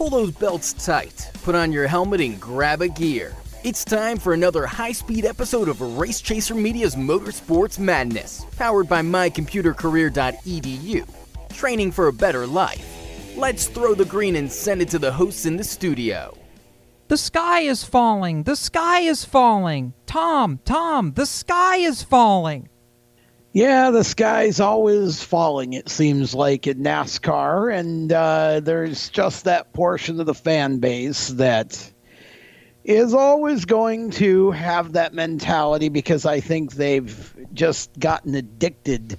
Pull 0.00 0.08
those 0.08 0.30
belts 0.30 0.72
tight, 0.72 1.30
put 1.42 1.54
on 1.54 1.72
your 1.72 1.86
helmet, 1.86 2.22
and 2.22 2.40
grab 2.40 2.80
a 2.80 2.88
gear. 2.88 3.36
It's 3.64 3.84
time 3.84 4.16
for 4.16 4.32
another 4.32 4.64
high 4.64 4.92
speed 4.92 5.26
episode 5.26 5.68
of 5.68 5.98
Race 5.98 6.22
Chaser 6.22 6.54
Media's 6.54 6.96
Motorsports 6.96 7.78
Madness, 7.78 8.46
powered 8.56 8.88
by 8.88 9.02
mycomputercareer.edu. 9.02 11.06
Training 11.54 11.92
for 11.92 12.08
a 12.08 12.12
better 12.14 12.46
life. 12.46 13.36
Let's 13.36 13.66
throw 13.66 13.94
the 13.94 14.06
green 14.06 14.36
and 14.36 14.50
send 14.50 14.80
it 14.80 14.88
to 14.88 14.98
the 14.98 15.12
hosts 15.12 15.44
in 15.44 15.58
the 15.58 15.64
studio. 15.64 16.34
The 17.08 17.18
sky 17.18 17.60
is 17.60 17.84
falling. 17.84 18.44
The 18.44 18.56
sky 18.56 19.00
is 19.00 19.26
falling. 19.26 19.92
Tom, 20.06 20.60
Tom, 20.64 21.12
the 21.12 21.26
sky 21.26 21.76
is 21.76 22.02
falling. 22.02 22.70
Yeah, 23.52 23.90
the 23.90 24.04
sky's 24.04 24.60
always 24.60 25.22
falling, 25.22 25.72
it 25.72 25.88
seems 25.88 26.34
like, 26.34 26.66
in 26.68 26.78
NASCAR. 26.78 27.76
And 27.76 28.12
uh, 28.12 28.60
there's 28.60 29.08
just 29.08 29.44
that 29.44 29.72
portion 29.72 30.20
of 30.20 30.26
the 30.26 30.34
fan 30.34 30.78
base 30.78 31.28
that 31.28 31.92
is 32.84 33.12
always 33.12 33.64
going 33.64 34.10
to 34.10 34.52
have 34.52 34.92
that 34.92 35.14
mentality 35.14 35.88
because 35.88 36.26
I 36.26 36.40
think 36.40 36.74
they've 36.74 37.36
just 37.52 37.98
gotten 37.98 38.36
addicted 38.36 39.18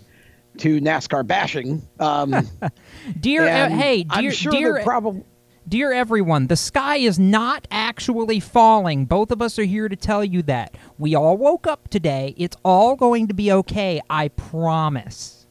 to 0.60 0.80
NASCAR 0.80 1.27
bashing. 1.27 1.86
Um, 2.00 2.48
dear, 3.20 3.48
uh, 3.48 3.70
hey, 3.70 4.04
dear, 4.04 4.30
I'm 4.30 4.32
sure 4.32 4.52
dear, 4.52 4.84
probably. 4.84 5.24
Dear 5.68 5.94
everyone, 5.94 6.48
the 6.48 6.56
sky 6.56 6.98
is 6.98 7.20
not 7.20 7.68
actually 7.70 8.40
falling. 8.40 9.06
Both 9.06 9.32
of 9.32 9.42
us 9.42 9.60
are 9.60 9.64
here 9.64 9.88
to 9.88 9.96
tell 9.96 10.26
you 10.26 10.42
that. 10.44 10.76
We 10.98 11.14
all 11.14 11.38
woke 11.38 11.68
up 11.68 11.88
today. 11.88 12.34
It's 12.36 12.58
all 12.66 12.96
going 12.96 13.28
to 13.28 13.34
be 13.34 13.52
okay. 13.52 14.02
I 14.10 14.30
promise. 14.30 15.46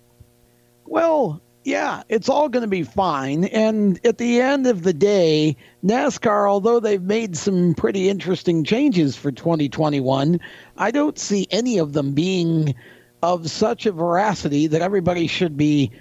Well, 0.84 1.40
yeah, 1.64 2.02
it's 2.08 2.28
all 2.28 2.48
going 2.48 2.64
to 2.64 2.68
be 2.68 2.82
fine. 2.82 3.44
And 3.44 4.04
at 4.04 4.18
the 4.18 4.40
end 4.40 4.66
of 4.66 4.82
the 4.82 4.92
day, 4.92 5.56
NASCAR, 5.84 6.50
although 6.50 6.80
they've 6.80 7.00
made 7.00 7.36
some 7.36 7.74
pretty 7.74 8.08
interesting 8.08 8.64
changes 8.64 9.14
for 9.14 9.30
2021, 9.30 10.40
I 10.76 10.90
don't 10.90 11.18
see 11.18 11.46
any 11.52 11.78
of 11.78 11.92
them 11.92 12.12
being 12.12 12.74
of 13.22 13.48
such 13.48 13.86
a 13.86 13.92
veracity 13.92 14.66
that 14.66 14.82
everybody 14.82 15.28
should 15.28 15.56
be 15.56 15.92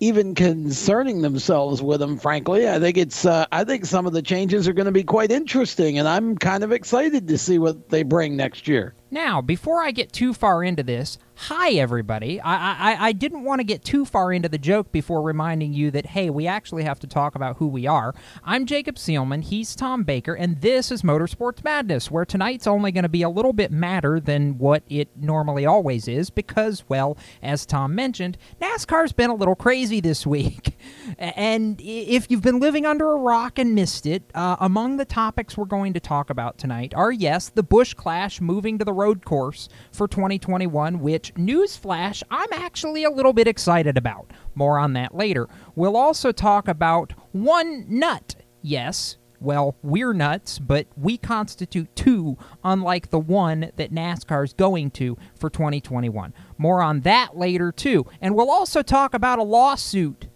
even 0.00 0.34
concerning 0.34 1.22
themselves 1.22 1.82
with 1.82 2.00
them 2.00 2.18
frankly. 2.18 2.68
I 2.68 2.78
think 2.78 2.96
it's 2.96 3.24
uh, 3.24 3.46
i 3.52 3.64
think 3.64 3.84
some 3.84 4.06
of 4.06 4.12
the 4.12 4.22
changes 4.22 4.68
are 4.68 4.72
going 4.72 4.86
to 4.86 4.92
be 4.92 5.04
quite 5.04 5.30
interesting 5.30 5.98
and 5.98 6.08
i'm 6.08 6.36
kind 6.36 6.64
of 6.64 6.72
excited 6.72 7.28
to 7.28 7.38
see 7.38 7.58
what 7.58 7.88
they 7.88 8.02
bring 8.02 8.36
next 8.36 8.68
year. 8.68 8.94
Now, 9.10 9.40
before 9.40 9.82
I 9.82 9.92
get 9.92 10.12
too 10.12 10.34
far 10.34 10.62
into 10.64 10.82
this, 10.82 11.18
hi 11.36 11.72
everybody. 11.72 12.40
I, 12.40 12.94
I, 12.94 13.06
I 13.08 13.12
didn't 13.12 13.44
want 13.44 13.60
to 13.60 13.64
get 13.64 13.84
too 13.84 14.06
far 14.06 14.32
into 14.32 14.48
the 14.48 14.56
joke 14.56 14.90
before 14.90 15.20
reminding 15.20 15.74
you 15.74 15.90
that, 15.90 16.06
hey, 16.06 16.30
we 16.30 16.46
actually 16.46 16.84
have 16.84 16.98
to 17.00 17.06
talk 17.06 17.34
about 17.34 17.58
who 17.58 17.66
we 17.66 17.86
are. 17.86 18.14
I'm 18.42 18.64
Jacob 18.64 18.96
Seelman, 18.96 19.44
he's 19.44 19.76
Tom 19.76 20.02
Baker, 20.02 20.32
and 20.32 20.62
this 20.62 20.90
is 20.90 21.02
Motorsports 21.02 21.62
Madness, 21.62 22.10
where 22.10 22.24
tonight's 22.24 22.66
only 22.66 22.90
going 22.90 23.02
to 23.02 23.10
be 23.10 23.20
a 23.20 23.28
little 23.28 23.52
bit 23.52 23.70
madder 23.70 24.18
than 24.18 24.56
what 24.56 24.82
it 24.88 25.10
normally 25.14 25.66
always 25.66 26.08
is 26.08 26.30
because, 26.30 26.84
well, 26.88 27.18
as 27.42 27.66
Tom 27.66 27.94
mentioned, 27.94 28.38
NASCAR's 28.60 29.12
been 29.12 29.30
a 29.30 29.34
little 29.34 29.54
crazy 29.54 30.00
this 30.00 30.26
week. 30.26 30.78
and 31.18 31.78
if 31.84 32.30
you've 32.30 32.42
been 32.42 32.60
living 32.60 32.86
under 32.86 33.12
a 33.12 33.16
rock 33.16 33.58
and 33.58 33.74
missed 33.74 34.06
it, 34.06 34.22
uh, 34.34 34.56
among 34.58 34.96
the 34.96 35.04
topics 35.04 35.56
we're 35.56 35.66
going 35.66 35.92
to 35.92 36.00
talk 36.00 36.30
about 36.30 36.56
tonight 36.56 36.94
are, 36.94 37.12
yes, 37.12 37.50
the 37.50 37.62
Busch 37.62 37.92
Clash 37.92 38.40
moving 38.40 38.78
to 38.78 38.86
the 38.86 38.92
road 38.94 39.24
course 39.26 39.68
for 39.92 40.08
2021, 40.08 41.00
which, 41.00 41.25
newsflash, 41.34 42.22
I'm 42.30 42.52
actually 42.52 43.04
a 43.04 43.10
little 43.10 43.32
bit 43.32 43.48
excited 43.48 43.96
about. 43.96 44.32
More 44.54 44.78
on 44.78 44.92
that 44.94 45.14
later. 45.14 45.48
We'll 45.74 45.96
also 45.96 46.32
talk 46.32 46.68
about 46.68 47.12
one 47.32 47.84
nut. 47.88 48.36
Yes, 48.62 49.16
well, 49.40 49.76
we're 49.82 50.12
nuts, 50.12 50.58
but 50.58 50.86
we 50.96 51.18
constitute 51.18 51.94
two, 51.94 52.38
unlike 52.64 53.10
the 53.10 53.18
one 53.18 53.70
that 53.76 53.92
NASCAR's 53.92 54.52
going 54.52 54.90
to 54.92 55.16
for 55.38 55.50
2021. 55.50 56.32
More 56.58 56.82
on 56.82 57.00
that 57.00 57.36
later, 57.36 57.70
too. 57.72 58.06
And 58.20 58.34
we'll 58.34 58.50
also 58.50 58.82
talk 58.82 59.14
about 59.14 59.38
a 59.38 59.42
lawsuit, 59.44 60.28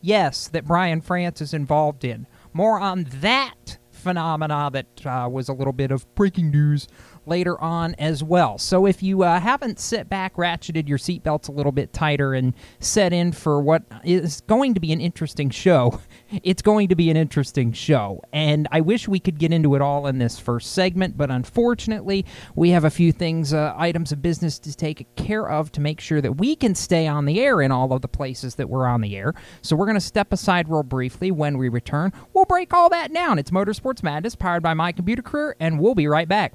yes, 0.00 0.48
that 0.48 0.66
Brian 0.66 1.00
France 1.00 1.40
is 1.40 1.54
involved 1.54 2.04
in. 2.04 2.26
More 2.52 2.78
on 2.78 3.06
that 3.20 3.78
phenomena 3.90 4.70
that 4.72 5.06
uh, 5.06 5.28
was 5.30 5.48
a 5.48 5.52
little 5.52 5.72
bit 5.72 5.90
of 5.90 6.12
breaking 6.14 6.50
news 6.50 6.86
later 7.28 7.60
on 7.60 7.94
as 7.96 8.24
well. 8.24 8.58
So 8.58 8.86
if 8.86 9.02
you 9.02 9.22
uh, 9.22 9.38
haven't 9.38 9.78
sit 9.78 10.08
back, 10.08 10.34
ratcheted 10.34 10.88
your 10.88 10.98
seatbelts 10.98 11.48
a 11.48 11.52
little 11.52 11.72
bit 11.72 11.92
tighter, 11.92 12.34
and 12.34 12.54
set 12.80 13.12
in 13.12 13.32
for 13.32 13.60
what 13.60 13.82
is 14.04 14.40
going 14.42 14.74
to 14.74 14.80
be 14.80 14.92
an 14.92 15.00
interesting 15.00 15.50
show, 15.50 16.00
it's 16.42 16.62
going 16.62 16.88
to 16.88 16.96
be 16.96 17.10
an 17.10 17.16
interesting 17.16 17.72
show. 17.72 18.22
And 18.32 18.66
I 18.72 18.80
wish 18.80 19.06
we 19.06 19.20
could 19.20 19.38
get 19.38 19.52
into 19.52 19.74
it 19.74 19.82
all 19.82 20.06
in 20.06 20.18
this 20.18 20.38
first 20.38 20.72
segment, 20.72 21.16
but 21.16 21.30
unfortunately, 21.30 22.24
we 22.54 22.70
have 22.70 22.84
a 22.84 22.90
few 22.90 23.12
things, 23.12 23.52
uh, 23.52 23.74
items 23.76 24.12
of 24.12 24.22
business 24.22 24.58
to 24.60 24.74
take 24.74 25.14
care 25.16 25.48
of 25.48 25.70
to 25.72 25.80
make 25.80 26.00
sure 26.00 26.20
that 26.20 26.38
we 26.38 26.56
can 26.56 26.74
stay 26.74 27.06
on 27.06 27.26
the 27.26 27.40
air 27.40 27.60
in 27.60 27.70
all 27.70 27.92
of 27.92 28.02
the 28.02 28.08
places 28.08 28.54
that 28.56 28.68
we're 28.68 28.86
on 28.86 29.00
the 29.00 29.16
air. 29.16 29.34
So 29.62 29.76
we're 29.76 29.86
going 29.86 29.94
to 29.94 30.00
step 30.00 30.32
aside 30.32 30.68
real 30.68 30.82
briefly. 30.82 31.30
When 31.30 31.58
we 31.58 31.68
return, 31.68 32.12
we'll 32.32 32.44
break 32.46 32.72
all 32.72 32.88
that 32.90 33.12
down. 33.12 33.38
It's 33.38 33.50
Motorsports 33.50 34.02
Madness, 34.02 34.34
powered 34.34 34.62
by 34.62 34.74
My 34.74 34.92
Computer 34.92 35.22
Career, 35.22 35.56
and 35.60 35.78
we'll 35.78 35.94
be 35.94 36.06
right 36.06 36.28
back. 36.28 36.54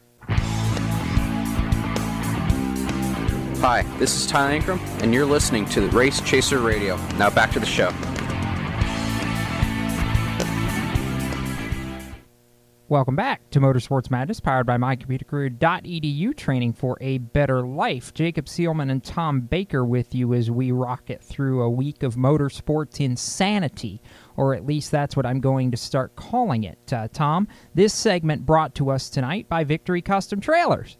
Hi, 3.61 3.83
this 3.99 4.15
is 4.15 4.25
Ty 4.25 4.57
Ankrum, 4.57 4.79
and 5.03 5.13
you're 5.13 5.23
listening 5.23 5.65
to 5.65 5.81
the 5.81 5.87
Race 5.89 6.19
Chaser 6.21 6.57
Radio. 6.57 6.95
Now 7.19 7.29
back 7.29 7.51
to 7.51 7.59
the 7.59 7.65
show. 7.67 7.93
Welcome 12.89 13.15
back 13.15 13.47
to 13.51 13.59
Motorsports 13.59 14.09
Madness, 14.09 14.39
powered 14.39 14.65
by 14.65 14.77
mycomputercareer.edu, 14.77 16.35
training 16.35 16.73
for 16.73 16.97
a 17.01 17.19
better 17.19 17.61
life. 17.61 18.15
Jacob 18.15 18.47
Seelman 18.47 18.89
and 18.89 19.03
Tom 19.03 19.41
Baker 19.41 19.85
with 19.85 20.15
you 20.15 20.33
as 20.33 20.49
we 20.49 20.71
rocket 20.71 21.23
through 21.23 21.61
a 21.61 21.69
week 21.69 22.01
of 22.01 22.15
motorsports 22.15 22.99
insanity, 22.99 24.01
or 24.37 24.55
at 24.55 24.65
least 24.65 24.89
that's 24.89 25.15
what 25.15 25.27
I'm 25.27 25.39
going 25.39 25.69
to 25.69 25.77
start 25.77 26.15
calling 26.15 26.63
it. 26.63 26.91
Uh, 26.91 27.09
Tom, 27.13 27.47
this 27.75 27.93
segment 27.93 28.43
brought 28.43 28.73
to 28.73 28.89
us 28.89 29.07
tonight 29.07 29.47
by 29.47 29.63
Victory 29.63 30.01
Custom 30.01 30.41
Trailers. 30.41 30.97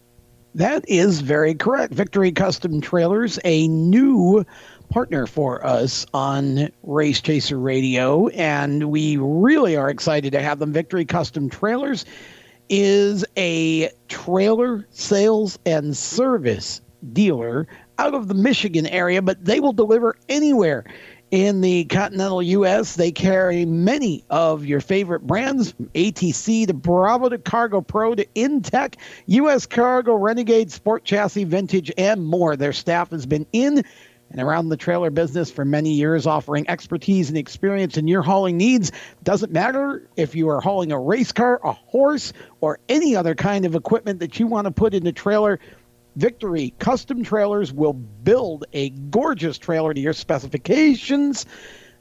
That 0.54 0.84
is 0.86 1.22
very 1.22 1.54
correct. 1.54 1.94
Victory 1.94 2.30
Custom 2.30 2.82
Trailers, 2.82 3.38
a 3.42 3.68
new 3.68 4.44
partner 4.90 5.26
for 5.26 5.64
us 5.66 6.04
on 6.12 6.68
Race 6.82 7.22
Chaser 7.22 7.58
Radio, 7.58 8.28
and 8.28 8.90
we 8.90 9.16
really 9.16 9.76
are 9.76 9.88
excited 9.88 10.32
to 10.32 10.42
have 10.42 10.58
them. 10.58 10.70
Victory 10.70 11.06
Custom 11.06 11.48
Trailers 11.48 12.04
is 12.68 13.24
a 13.38 13.90
trailer 14.08 14.86
sales 14.90 15.58
and 15.64 15.96
service 15.96 16.82
dealer 17.14 17.66
out 17.98 18.14
of 18.14 18.28
the 18.28 18.34
Michigan 18.34 18.86
area, 18.86 19.22
but 19.22 19.42
they 19.42 19.58
will 19.58 19.72
deliver 19.72 20.16
anywhere 20.28 20.84
in 21.32 21.62
the 21.62 21.86
continental 21.86 22.42
U.S. 22.42 22.94
They 22.94 23.10
carry 23.10 23.64
many 23.64 24.22
of 24.28 24.66
your 24.66 24.80
favorite 24.80 25.26
brands, 25.26 25.72
ATC 25.94 26.66
to 26.66 26.74
Bravo 26.74 27.30
to 27.30 27.38
Cargo 27.38 27.80
Pro 27.80 28.14
to 28.14 28.26
Intech, 28.36 28.96
U.S. 29.26 29.64
Cargo, 29.64 30.14
Renegade, 30.14 30.70
Sport 30.70 31.04
Chassis, 31.04 31.44
Vintage, 31.44 31.90
and 31.96 32.24
more. 32.24 32.54
Their 32.54 32.74
staff 32.74 33.10
has 33.10 33.24
been 33.24 33.46
in 33.50 33.82
and 34.30 34.40
around 34.40 34.68
the 34.68 34.76
trailer 34.76 35.10
business 35.10 35.50
for 35.50 35.64
many 35.64 35.92
years, 35.92 36.26
offering 36.26 36.68
expertise 36.68 37.28
and 37.28 37.38
experience 37.38 37.96
in 37.96 38.08
your 38.08 38.22
hauling 38.22 38.56
needs. 38.56 38.92
Doesn't 39.22 39.52
matter 39.52 40.08
if 40.16 40.34
you 40.34 40.48
are 40.48 40.60
hauling 40.60 40.92
a 40.92 40.98
race 40.98 41.32
car, 41.32 41.60
a 41.64 41.72
horse, 41.72 42.32
or 42.60 42.78
any 42.88 43.14
other 43.14 43.34
kind 43.34 43.64
of 43.66 43.74
equipment 43.74 44.20
that 44.20 44.38
you 44.38 44.46
want 44.46 44.66
to 44.66 44.70
put 44.70 44.94
in 44.94 45.04
the 45.04 45.12
trailer. 45.12 45.60
Victory 46.16 46.74
Custom 46.78 47.24
Trailers 47.24 47.72
will 47.72 47.94
build 47.94 48.66
a 48.72 48.90
gorgeous 48.90 49.58
trailer 49.58 49.94
to 49.94 50.00
your 50.00 50.12
specifications. 50.12 51.46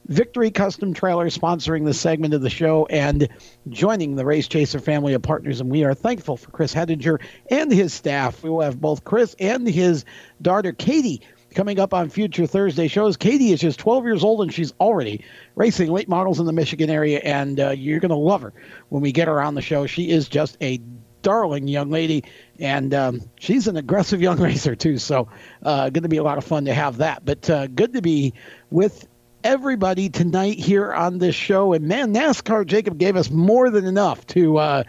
Victory 0.07 0.51
Custom 0.51 0.93
Trailers 0.93 1.37
sponsoring 1.37 1.85
this 1.85 1.99
segment 1.99 2.33
of 2.33 2.41
the 2.41 2.49
show 2.49 2.85
and 2.87 3.29
joining 3.69 4.15
the 4.15 4.25
Race 4.25 4.47
Chaser 4.47 4.79
family 4.79 5.13
of 5.13 5.21
partners. 5.21 5.61
And 5.61 5.69
we 5.69 5.85
are 5.85 5.93
thankful 5.93 6.35
for 6.35 6.51
Chris 6.51 6.73
Hedinger 6.73 7.21
and 7.49 7.71
his 7.71 7.93
staff. 7.93 8.43
We 8.43 8.49
will 8.49 8.61
have 8.61 8.81
both 8.81 9.03
Chris 9.03 9.35
and 9.39 9.65
his 9.67 10.03
daughter 10.41 10.73
Katie 10.73 11.21
coming 11.55 11.79
up 11.79 11.93
on 11.93 12.09
future 12.09 12.47
Thursday 12.47 12.87
shows. 12.87 13.15
Katie 13.15 13.51
is 13.51 13.61
just 13.61 13.79
12 13.79 14.05
years 14.05 14.23
old 14.23 14.41
and 14.41 14.53
she's 14.53 14.73
already 14.79 15.23
racing 15.55 15.91
late 15.91 16.09
models 16.09 16.39
in 16.39 16.45
the 16.45 16.53
Michigan 16.53 16.89
area, 16.89 17.19
and 17.19 17.59
uh, 17.59 17.69
you're 17.69 17.99
going 17.99 18.09
to 18.09 18.15
love 18.15 18.41
her 18.41 18.53
when 18.89 19.01
we 19.01 19.11
get 19.11 19.27
her 19.27 19.41
on 19.41 19.55
the 19.55 19.61
show. 19.61 19.85
She 19.85 20.09
is 20.09 20.27
just 20.27 20.57
a 20.61 20.81
darling 21.21 21.67
young 21.67 21.89
lady, 21.89 22.23
and 22.59 22.93
um, 22.93 23.21
she's 23.39 23.67
an 23.67 23.77
aggressive 23.77 24.21
young 24.21 24.39
racer 24.41 24.75
too. 24.75 24.97
So, 24.97 25.27
uh, 25.63 25.89
going 25.89 26.03
to 26.03 26.09
be 26.09 26.17
a 26.17 26.23
lot 26.23 26.37
of 26.37 26.43
fun 26.43 26.65
to 26.65 26.73
have 26.73 26.97
that. 26.97 27.25
But 27.25 27.49
uh, 27.49 27.67
good 27.67 27.93
to 27.93 28.01
be 28.01 28.33
with 28.69 29.07
everybody 29.43 30.09
tonight 30.09 30.59
here 30.59 30.93
on 30.93 31.17
this 31.17 31.35
show. 31.35 31.73
And 31.73 31.87
man, 31.87 32.13
NASCAR 32.13 32.65
Jacob 32.65 32.97
gave 32.97 33.15
us 33.15 33.29
more 33.29 33.69
than 33.69 33.85
enough 33.85 34.25
to 34.27 34.57
uh, 34.57 34.83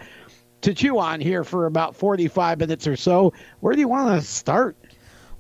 to 0.63 0.75
chew 0.75 0.99
on 0.99 1.21
here 1.21 1.45
for 1.45 1.67
about 1.67 1.97
45 1.97 2.61
minutes 2.61 2.87
or 2.87 2.97
so. 2.97 3.33
Where 3.61 3.75
do 3.75 3.81
you 3.81 3.89
want 3.89 4.21
to 4.21 4.27
start? 4.27 4.77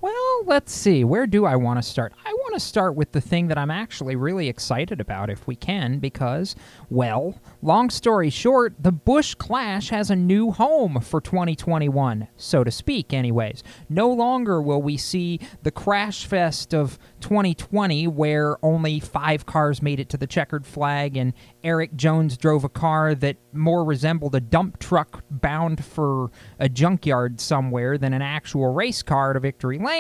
Well, 0.03 0.43
let's 0.47 0.73
see. 0.73 1.05
Where 1.05 1.29
do 1.29 1.45
I 1.45 1.55
want 1.55 1.81
to 1.81 1.89
start? 1.89 2.13
I 2.27 2.33
want 2.33 2.55
to 2.55 2.61
start 2.61 2.97
with 2.97 3.13
the 3.13 3.21
thing 3.21 3.47
that 3.47 3.57
I'm 3.57 3.71
actually 3.71 4.17
really 4.17 4.49
excited 4.49 5.01
about, 5.01 5.31
if 5.31 5.47
we 5.47 5.55
can, 5.55 6.01
because, 6.01 6.57
well, 6.91 7.41
long 7.63 7.89
story 7.89 8.29
short, 8.29 8.75
the 8.81 8.91
Busch 8.91 9.37
Clash 9.37 9.91
has 9.91 10.11
a 10.11 10.17
new 10.17 10.51
home 10.51 11.01
for 11.01 11.21
2021, 11.21 12.27
so 12.37 12.65
to 12.65 12.71
speak, 12.73 13.13
anyways. 13.13 13.63
No 13.89 14.11
longer 14.11 14.61
will 14.61 14.83
we 14.83 14.97
see 14.97 15.39
the 15.63 15.71
crash 15.71 16.27
fest 16.27 16.75
of 16.75 16.99
2020 17.21 18.09
where 18.09 18.57
only 18.65 18.99
five 18.99 19.47
cars 19.47 19.81
made 19.81 20.01
it 20.01 20.09
to 20.09 20.17
the 20.17 20.27
checkered 20.27 20.67
flag 20.67 21.17
and 21.17 21.33
Erik 21.63 21.95
Jones 21.95 22.37
drove 22.37 22.65
a 22.65 22.69
car 22.69 23.15
that 23.15 23.37
more 23.53 23.85
resembled 23.85 24.35
a 24.35 24.41
dump 24.41 24.81
truck 24.81 25.23
bound 25.31 25.85
for 25.85 26.33
a 26.59 26.69
junkyard 26.69 27.41
somewhere 27.41 27.97
than 27.99 28.13
an 28.13 28.23
actual 28.23 28.73
race 28.75 29.05
car 29.05 29.33
to 29.35 29.39
victory 29.39 29.79
lane. 29.79 29.92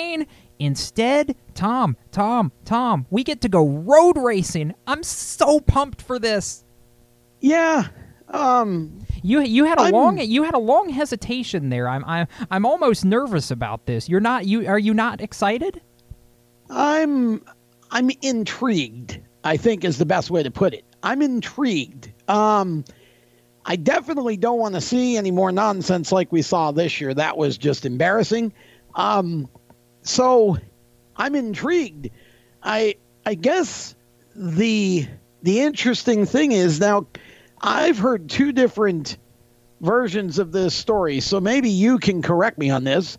Instead, 0.58 1.34
Tom, 1.54 1.96
Tom, 2.12 2.52
Tom, 2.64 3.06
we 3.10 3.24
get 3.24 3.40
to 3.40 3.48
go 3.48 3.66
road 3.66 4.16
racing. 4.16 4.74
I'm 4.86 5.02
so 5.02 5.60
pumped 5.60 6.02
for 6.02 6.18
this. 6.18 6.64
Yeah. 7.40 7.88
Um 8.28 9.00
you 9.22 9.40
you 9.42 9.64
had 9.64 9.78
a 9.78 9.82
I'm- 9.82 9.92
long 9.92 10.18
you 10.18 10.44
had 10.44 10.54
a 10.54 10.58
long 10.58 10.88
hesitation 10.88 11.68
there. 11.68 11.88
I'm 11.88 12.04
I'm 12.06 12.26
I'm 12.50 12.64
almost 12.64 13.04
nervous 13.04 13.50
about 13.50 13.86
this. 13.86 14.08
You're 14.08 14.20
not 14.20 14.46
you 14.46 14.66
are 14.68 14.78
you 14.78 14.94
not 14.94 15.20
excited? 15.20 15.80
I'm 16.70 17.42
I'm 17.90 18.10
intrigued. 18.22 19.20
I 19.44 19.56
think 19.56 19.84
is 19.84 19.98
the 19.98 20.06
best 20.06 20.30
way 20.30 20.42
to 20.42 20.50
put 20.50 20.72
it. 20.72 20.84
I'm 21.02 21.20
intrigued. 21.20 22.12
Um, 22.28 22.84
I 23.66 23.76
definitely 23.76 24.36
don't 24.36 24.58
want 24.58 24.76
to 24.76 24.80
see 24.80 25.16
any 25.16 25.30
more 25.32 25.50
nonsense 25.52 26.12
like 26.12 26.30
we 26.32 26.42
saw 26.42 26.70
this 26.70 27.00
year. 27.00 27.12
That 27.12 27.36
was 27.36 27.58
just 27.58 27.84
embarrassing. 27.84 28.52
Um, 28.94 29.48
so 30.02 30.58
I'm 31.16 31.34
intrigued. 31.34 32.10
I 32.62 32.96
I 33.24 33.34
guess 33.34 33.94
the 34.34 35.06
the 35.42 35.60
interesting 35.60 36.26
thing 36.26 36.52
is 36.52 36.80
now 36.80 37.06
I've 37.60 37.98
heard 37.98 38.28
two 38.28 38.52
different 38.52 39.18
versions 39.80 40.38
of 40.38 40.52
this 40.52 40.74
story. 40.74 41.20
So 41.20 41.40
maybe 41.40 41.68
you 41.68 41.98
can 41.98 42.22
correct 42.22 42.58
me 42.58 42.70
on 42.70 42.84
this. 42.84 43.18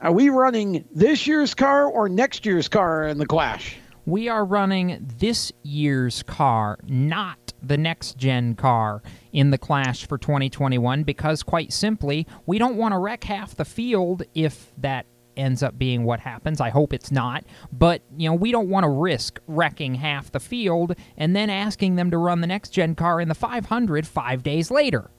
Are 0.00 0.12
we 0.12 0.30
running 0.30 0.84
this 0.94 1.26
year's 1.26 1.54
car 1.54 1.84
or 1.86 2.08
next 2.08 2.46
year's 2.46 2.68
car 2.68 3.04
in 3.06 3.18
the 3.18 3.26
Clash? 3.26 3.76
We 4.06 4.28
are 4.28 4.44
running 4.44 5.06
this 5.18 5.52
year's 5.62 6.22
car, 6.22 6.78
not 6.86 7.52
the 7.62 7.76
next 7.76 8.16
gen 8.16 8.54
car 8.54 9.02
in 9.32 9.50
the 9.50 9.58
Clash 9.58 10.06
for 10.06 10.16
2021 10.16 11.02
because, 11.02 11.42
quite 11.42 11.70
simply, 11.70 12.26
we 12.46 12.58
don't 12.58 12.76
want 12.76 12.92
to 12.92 12.98
wreck 12.98 13.24
half 13.24 13.54
the 13.54 13.66
field 13.66 14.22
if 14.34 14.72
that 14.78 15.04
ends 15.36 15.62
up 15.62 15.78
being 15.78 16.04
what 16.04 16.20
happens. 16.20 16.60
I 16.60 16.70
hope 16.70 16.92
it's 16.92 17.10
not. 17.10 17.44
But, 17.72 18.02
you 18.16 18.28
know, 18.28 18.34
we 18.34 18.52
don't 18.52 18.68
want 18.68 18.84
to 18.84 18.90
risk 18.90 19.40
wrecking 19.46 19.94
half 19.94 20.32
the 20.32 20.40
field 20.40 20.94
and 21.16 21.34
then 21.34 21.50
asking 21.50 21.96
them 21.96 22.10
to 22.10 22.18
run 22.18 22.40
the 22.40 22.46
next 22.46 22.70
gen 22.70 22.94
car 22.94 23.20
in 23.20 23.28
the 23.28 23.34
500 23.34 24.06
five 24.06 24.42
days 24.42 24.70
later. 24.70 25.10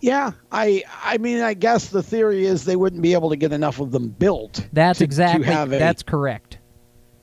Yeah, 0.00 0.30
I 0.52 0.84
I 1.02 1.18
mean 1.18 1.40
I 1.40 1.54
guess 1.54 1.88
the 1.88 2.04
theory 2.04 2.46
is 2.46 2.64
they 2.64 2.76
wouldn't 2.76 3.02
be 3.02 3.14
able 3.14 3.30
to 3.30 3.36
get 3.36 3.52
enough 3.52 3.80
of 3.80 3.90
them 3.90 4.10
built. 4.10 4.68
That's 4.72 4.98
to- 5.00 5.04
exactly 5.04 5.46
to 5.46 5.62
a, 5.62 5.66
that's 5.66 6.04
correct. 6.04 6.58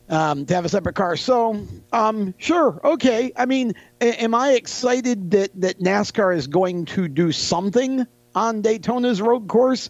um, 0.09 0.45
to 0.45 0.53
have 0.53 0.65
a 0.65 0.69
separate 0.69 0.95
car. 0.95 1.15
So, 1.15 1.65
um, 1.93 2.33
sure, 2.37 2.81
okay. 2.83 3.31
I 3.37 3.45
mean, 3.45 3.73
a- 4.01 4.21
am 4.21 4.35
I 4.35 4.51
excited 4.51 5.31
that 5.31 5.51
that 5.61 5.79
NASCAR 5.79 6.35
is 6.35 6.47
going 6.47 6.83
to 6.87 7.07
do 7.07 7.31
something 7.31 8.05
on 8.35 8.61
Daytona's 8.61 9.21
road 9.21 9.47
course? 9.47 9.89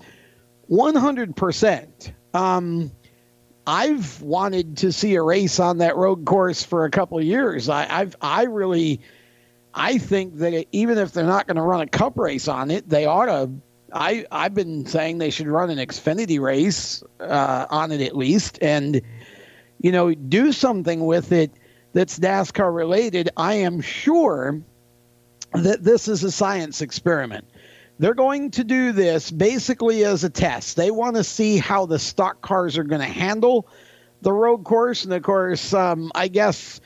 One 0.67 0.93
hundred 0.95 1.35
percent. 1.35 2.13
Um, 2.35 2.91
I've 3.65 4.21
wanted 4.21 4.77
to 4.77 4.91
see 4.91 5.15
a 5.15 5.23
race 5.23 5.59
on 5.59 5.79
that 5.79 5.95
road 5.95 6.25
course 6.25 6.63
for 6.63 6.83
a 6.85 6.91
couple 6.91 7.19
years. 7.23 7.69
I, 7.69 7.87
I've 7.89 8.15
I 8.21 8.43
really 8.43 8.99
I 9.73 9.97
think 9.97 10.37
that 10.37 10.67
even 10.71 10.97
if 10.97 11.13
they're 11.13 11.25
not 11.25 11.47
going 11.47 11.55
to 11.55 11.63
run 11.63 11.81
a 11.81 11.87
cup 11.87 12.17
race 12.17 12.47
on 12.47 12.71
it, 12.71 12.87
they 12.87 13.05
ought 13.05 13.25
to. 13.25 13.49
I 13.93 14.25
I've 14.31 14.53
been 14.53 14.85
saying 14.85 15.17
they 15.17 15.29
should 15.29 15.47
run 15.47 15.69
an 15.69 15.77
Xfinity 15.77 16.39
race 16.39 17.01
uh, 17.21 17.67
on 17.69 17.91
it 17.91 18.01
at 18.01 18.15
least, 18.15 18.59
and 18.61 19.01
you 19.81 19.91
know 19.91 20.13
do 20.13 20.51
something 20.51 21.05
with 21.05 21.31
it 21.31 21.51
that's 21.93 22.19
NASCAR 22.19 22.75
related. 22.75 23.29
I 23.37 23.55
am 23.55 23.79
sure 23.79 24.61
that 25.53 25.83
this 25.83 26.09
is 26.09 26.23
a 26.23 26.31
science 26.31 26.81
experiment. 26.81 27.47
They're 27.97 28.13
going 28.13 28.51
to 28.51 28.63
do 28.63 28.91
this 28.91 29.31
basically 29.31 30.03
as 30.03 30.23
a 30.23 30.29
test. 30.29 30.75
They 30.75 30.91
want 30.91 31.15
to 31.15 31.23
see 31.23 31.57
how 31.57 31.85
the 31.85 31.99
stock 31.99 32.41
cars 32.41 32.77
are 32.77 32.83
going 32.83 33.01
to 33.01 33.07
handle 33.07 33.67
the 34.21 34.33
road 34.33 34.63
course. 34.63 35.05
And 35.05 35.13
of 35.13 35.23
course, 35.23 35.73
um, 35.73 36.11
I 36.13 36.27
guess 36.27 36.81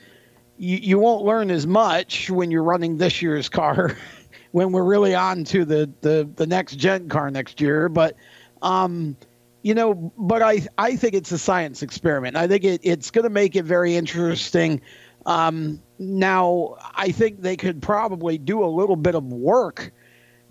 you, 0.57 0.77
you 0.77 0.99
won't 0.99 1.25
learn 1.25 1.49
as 1.49 1.65
much 1.65 2.29
when 2.29 2.51
you're 2.51 2.63
running 2.63 2.97
this 2.97 3.21
year's 3.21 3.49
car 3.49 3.97
when 4.51 4.71
we're 4.71 4.83
really 4.83 5.15
on 5.15 5.43
to 5.45 5.65
the, 5.65 5.91
the, 6.01 6.29
the 6.35 6.45
next 6.45 6.75
gen 6.75 7.09
car 7.09 7.31
next 7.31 7.59
year. 7.59 7.89
But, 7.89 8.15
um, 8.61 9.17
you 9.63 9.73
know, 9.73 10.13
but 10.17 10.43
I, 10.43 10.67
I 10.77 10.95
think 10.95 11.15
it's 11.15 11.31
a 11.31 11.39
science 11.39 11.81
experiment. 11.81 12.35
I 12.35 12.47
think 12.47 12.63
it, 12.63 12.81
it's 12.83 13.09
going 13.09 13.23
to 13.23 13.29
make 13.29 13.55
it 13.55 13.65
very 13.65 13.95
interesting. 13.95 14.81
Um, 15.25 15.81
now, 15.97 16.75
I 16.95 17.11
think 17.11 17.41
they 17.41 17.57
could 17.57 17.81
probably 17.81 18.37
do 18.37 18.63
a 18.63 18.67
little 18.67 18.95
bit 18.95 19.15
of 19.15 19.25
work 19.25 19.91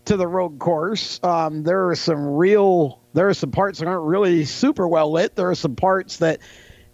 to 0.09 0.17
the 0.17 0.27
road 0.27 0.59
course. 0.59 1.21
Um, 1.23 1.63
there 1.63 1.89
are 1.89 1.95
some 1.95 2.27
real, 2.27 3.01
there 3.13 3.29
are 3.29 3.35
some 3.35 3.51
parts 3.51 3.79
that 3.79 3.89
aren't 3.89 4.05
really 4.05 4.45
super 4.45 4.89
well 4.89 5.13
lit. 5.13 5.37
There 5.37 5.51
are 5.51 5.55
some 5.55 5.77
parts 5.77 6.19
that, 6.19 6.41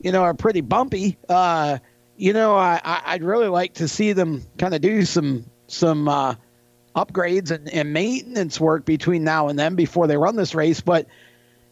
you 0.00 0.12
know, 0.12 0.22
are 0.22 0.34
pretty 0.34 0.60
bumpy. 0.60 1.16
Uh, 1.28 1.78
you 2.16 2.32
know, 2.32 2.56
I, 2.56 2.80
I, 2.84 3.14
would 3.14 3.24
really 3.24 3.48
like 3.48 3.74
to 3.74 3.88
see 3.88 4.12
them 4.12 4.42
kind 4.58 4.74
of 4.74 4.80
do 4.80 5.04
some 5.04 5.46
some 5.66 6.08
uh, 6.08 6.34
upgrades 6.94 7.50
and, 7.50 7.68
and 7.68 7.92
maintenance 7.92 8.60
work 8.60 8.84
between 8.84 9.24
now 9.24 9.48
and 9.48 9.58
then 9.58 9.74
before 9.74 10.06
they 10.06 10.16
run 10.16 10.36
this 10.36 10.54
race. 10.54 10.80
But 10.80 11.06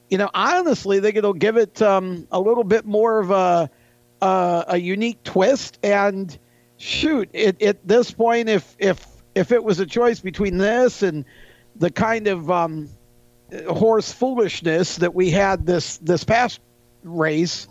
you 0.09 0.19
know, 0.19 0.31
honestly, 0.33 1.01
they 1.01 1.11
it'll 1.11 1.33
give 1.33 1.57
it 1.57 1.83
um, 1.83 2.27
a 2.31 2.41
little 2.41 2.65
bit 2.65 2.85
more 2.85 3.19
of 3.19 3.31
a 3.31 3.71
a, 4.21 4.65
a 4.69 4.79
unique 4.79 5.23
twist. 5.25 5.79
And 5.83 6.37
shoot, 6.77 7.35
at 7.35 7.87
this 7.87 8.13
point, 8.13 8.49
if 8.49 8.77
if 8.79 9.05
if 9.35 9.53
it 9.53 9.63
was 9.63 9.81
a 9.81 9.87
choice 9.87 10.21
between 10.21 10.59
this 10.59 11.03
and 11.03 11.25
the 11.77 11.91
kind 11.91 12.27
of 12.27 12.51
um, 12.51 12.89
horse 13.69 14.13
foolishness 14.13 14.97
that 14.97 15.15
we 15.15 15.31
had 15.31 15.67
this 15.67 15.99
this 15.99 16.25
past 16.25 16.61
race, 17.03 17.69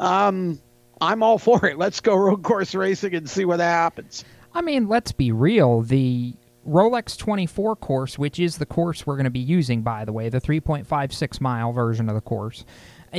um, 0.00 0.60
I'm 1.00 1.22
all 1.22 1.38
for 1.38 1.66
it. 1.66 1.78
Let's 1.78 2.00
go 2.00 2.16
road 2.16 2.42
course 2.42 2.74
racing 2.74 3.14
and 3.14 3.28
see 3.28 3.44
what 3.44 3.60
happens. 3.60 4.24
I 4.54 4.62
mean, 4.62 4.88
let's 4.88 5.12
be 5.12 5.32
real. 5.32 5.82
The 5.82 6.34
Rolex 6.66 7.16
24 7.16 7.76
course, 7.76 8.18
which 8.18 8.40
is 8.40 8.58
the 8.58 8.66
course 8.66 9.06
we're 9.06 9.16
going 9.16 9.24
to 9.24 9.30
be 9.30 9.38
using, 9.38 9.82
by 9.82 10.04
the 10.04 10.12
way, 10.12 10.28
the 10.28 10.40
3.56 10.40 11.40
mile 11.40 11.72
version 11.72 12.08
of 12.08 12.14
the 12.14 12.20
course, 12.20 12.64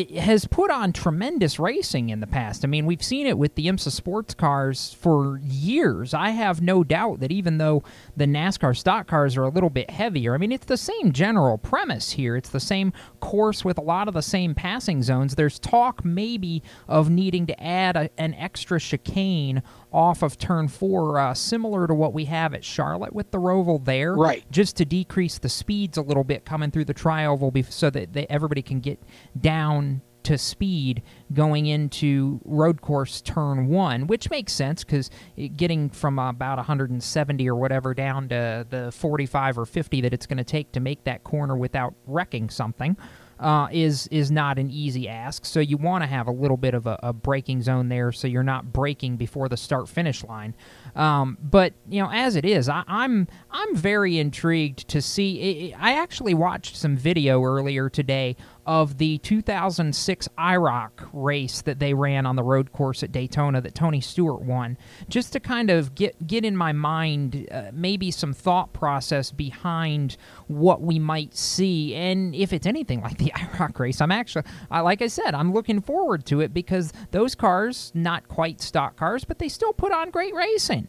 has 0.04 0.46
put 0.46 0.72
on 0.72 0.94
tremendous 0.94 1.60
racing 1.60 2.10
in 2.10 2.20
the 2.20 2.28
past. 2.28 2.64
I 2.64 2.68
mean, 2.68 2.86
we've 2.86 3.04
seen 3.04 3.28
it 3.28 3.38
with 3.38 3.56
the 3.56 3.68
IMSA 3.68 3.92
sports 3.92 4.34
cars 4.34 4.94
for 4.94 5.40
years. 5.44 6.14
I 6.14 6.30
have 6.30 6.62
no 6.62 6.84
doubt 6.84 7.20
that 7.20 7.32
even 7.32 7.58
though 7.58 7.84
the 8.16 8.26
NASCAR 8.26 8.76
stock 8.76 9.08
cars 9.08 9.38
are 9.38 9.44
a 9.44 9.50
little 9.50 9.70
bit 9.70 9.90
heavier, 9.90 10.34
I 10.34 10.38
mean, 10.38 10.52
it's 10.52 10.66
the 10.66 10.78
same 10.78 11.12
general 11.12 11.58
premise 11.58 12.12
here. 12.12 12.36
It's 12.36 12.50
the 12.50 12.60
same 12.60 12.94
course 13.20 13.66
with 13.66 13.78
a 13.78 13.82
lot 13.82 14.08
of 14.08 14.14
the 14.14 14.22
same 14.22 14.56
passing 14.56 15.04
zones. 15.04 15.36
There's 15.36 15.60
talk 15.60 16.04
maybe 16.06 16.64
of 16.88 17.10
needing 17.10 17.46
to 17.48 17.64
add 17.64 17.96
a, 17.96 18.10
an 18.18 18.34
extra 18.36 18.80
chicane 18.80 19.64
off 19.98 20.22
of 20.22 20.38
turn 20.38 20.68
four, 20.68 21.18
uh, 21.18 21.34
similar 21.34 21.88
to 21.88 21.94
what 21.94 22.14
we 22.14 22.26
have 22.26 22.54
at 22.54 22.64
Charlotte 22.64 23.14
with 23.14 23.32
the 23.32 23.40
Roval 23.40 23.84
there. 23.84 24.14
Right. 24.14 24.46
Just 24.52 24.78
to 24.78 24.86
decrease 24.86 25.40
the 25.40 25.50
speeds 25.50 25.98
a 25.98 26.04
little 26.04 26.24
bit 26.24 26.46
coming 26.46 26.70
through 26.70 26.86
the 26.86 26.94
trioval 26.94 27.72
so 27.74 27.90
that 27.90 28.14
they, 28.14 28.28
everybody 28.30 28.62
can 28.62 28.80
get 28.80 29.02
down 29.42 30.02
to 30.22 30.38
speed 30.38 31.02
going 31.34 31.66
into 31.66 32.40
road 32.46 32.82
course 32.82 33.22
turn 33.22 33.70
one, 33.70 34.06
which 34.06 34.30
makes 34.30 34.54
sense 34.54 34.84
because 34.84 35.10
getting 35.56 35.90
from 35.90 36.20
about 36.20 36.58
170 36.58 37.50
or 37.50 37.56
whatever 37.56 37.96
down 37.96 38.30
to 38.30 38.68
the 38.70 38.92
45 38.92 39.58
or 39.58 39.66
50 39.66 40.02
that 40.02 40.14
it's 40.14 40.28
going 40.28 40.38
to 40.38 40.44
take 40.44 40.72
to 40.74 40.80
make 40.80 41.04
that 41.06 41.24
corner 41.24 41.58
without 41.58 41.96
wrecking 42.06 42.52
something 42.52 42.96
uh, 43.40 43.68
is 43.72 44.08
is 44.08 44.32
not 44.32 44.58
an 44.58 44.70
easy 44.70 45.08
ask. 45.08 45.46
So 45.46 45.60
you 45.60 45.78
want 45.78 46.04
to 46.04 46.08
have 46.08 46.28
a 46.28 46.32
little 46.32 46.58
bit 46.58 46.74
of 46.74 46.88
a, 46.88 47.00
a, 47.04 47.14
braking 47.14 47.62
zone 47.62 47.90
there, 47.90 48.12
so 48.12 48.28
you're 48.28 48.44
not 48.44 48.74
breaking 48.74 49.18
before 49.18 49.48
the 49.48 49.58
start 49.58 49.88
finish 49.88 50.24
line. 50.24 50.56
Um, 50.96 51.38
but 51.42 51.74
you 51.88 52.02
know, 52.02 52.10
as 52.12 52.36
it 52.36 52.46
is, 52.46 52.68
I, 52.68 52.84
I'm, 52.88 53.28
I'm 53.60 53.76
very 53.76 54.20
intrigued 54.20 54.88
to 54.90 55.02
see. 55.02 55.74
I 55.74 55.94
actually 55.94 56.36
watched 56.36 56.76
some 56.76 56.96
video 56.96 57.44
earlier 57.44 57.90
today 57.90 58.36
of 58.68 59.00
the 59.00 59.18
2006 59.18 60.30
IROC 60.38 60.92
race 61.12 61.64
that 61.64 61.80
they 61.80 61.96
ran 61.96 62.28
on 62.28 62.36
the 62.36 62.44
road 62.44 62.72
course 62.72 63.02
at 63.02 63.12
Daytona 63.12 63.60
that 63.62 63.74
Tony 63.74 64.00
Stewart 64.00 64.44
won, 64.44 64.78
just 65.10 65.34
to 65.34 65.40
kind 65.40 65.72
of 65.72 65.96
get 65.96 66.28
get 66.28 66.46
in 66.46 66.56
my 66.56 66.72
mind 66.72 67.48
uh, 67.52 67.72
maybe 67.74 68.12
some 68.12 68.32
thought 68.32 68.74
process 68.74 69.32
behind 69.32 70.18
what 70.46 70.84
we 70.84 71.00
might 71.00 71.36
see, 71.36 71.96
and 71.96 72.36
if 72.36 72.54
it's 72.54 72.68
anything 72.68 73.02
like 73.02 73.18
the 73.18 73.32
IROC 73.36 73.80
race, 73.80 74.02
I'm 74.02 74.12
actually, 74.12 74.44
uh, 74.70 74.84
like 74.84 75.02
I 75.02 75.08
said, 75.08 75.34
I'm 75.34 75.52
looking 75.52 75.82
forward 75.82 76.28
to 76.28 76.42
it 76.42 76.54
because 76.54 76.94
those 77.10 77.34
cars, 77.34 77.92
not 77.96 78.28
quite 78.28 78.62
stock 78.62 78.98
cars, 78.98 79.26
but 79.26 79.40
they 79.40 79.50
still 79.50 79.74
put 79.74 79.92
on 79.92 80.12
great 80.12 80.36
racing. 80.36 80.88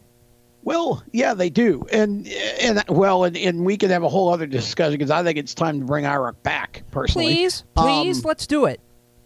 Well, 0.63 1.03
yeah, 1.13 1.33
they 1.33 1.49
do, 1.49 1.85
and 1.91 2.27
and 2.27 2.83
well, 2.89 3.23
and, 3.23 3.37
and 3.37 3.65
we 3.65 3.77
could 3.77 3.91
have 3.91 4.03
a 4.03 4.09
whole 4.09 4.33
other 4.33 4.45
discussion 4.45 4.93
because 4.93 5.11
I 5.11 5.23
think 5.23 5.37
it's 5.37 5.53
time 5.53 5.79
to 5.79 5.85
bring 5.85 6.03
IROC 6.03 6.43
back. 6.43 6.83
Personally, 6.91 7.33
please, 7.33 7.63
please, 7.75 8.17
um, 8.17 8.23
let's 8.27 8.45
do 8.45 8.65
it. 8.65 8.81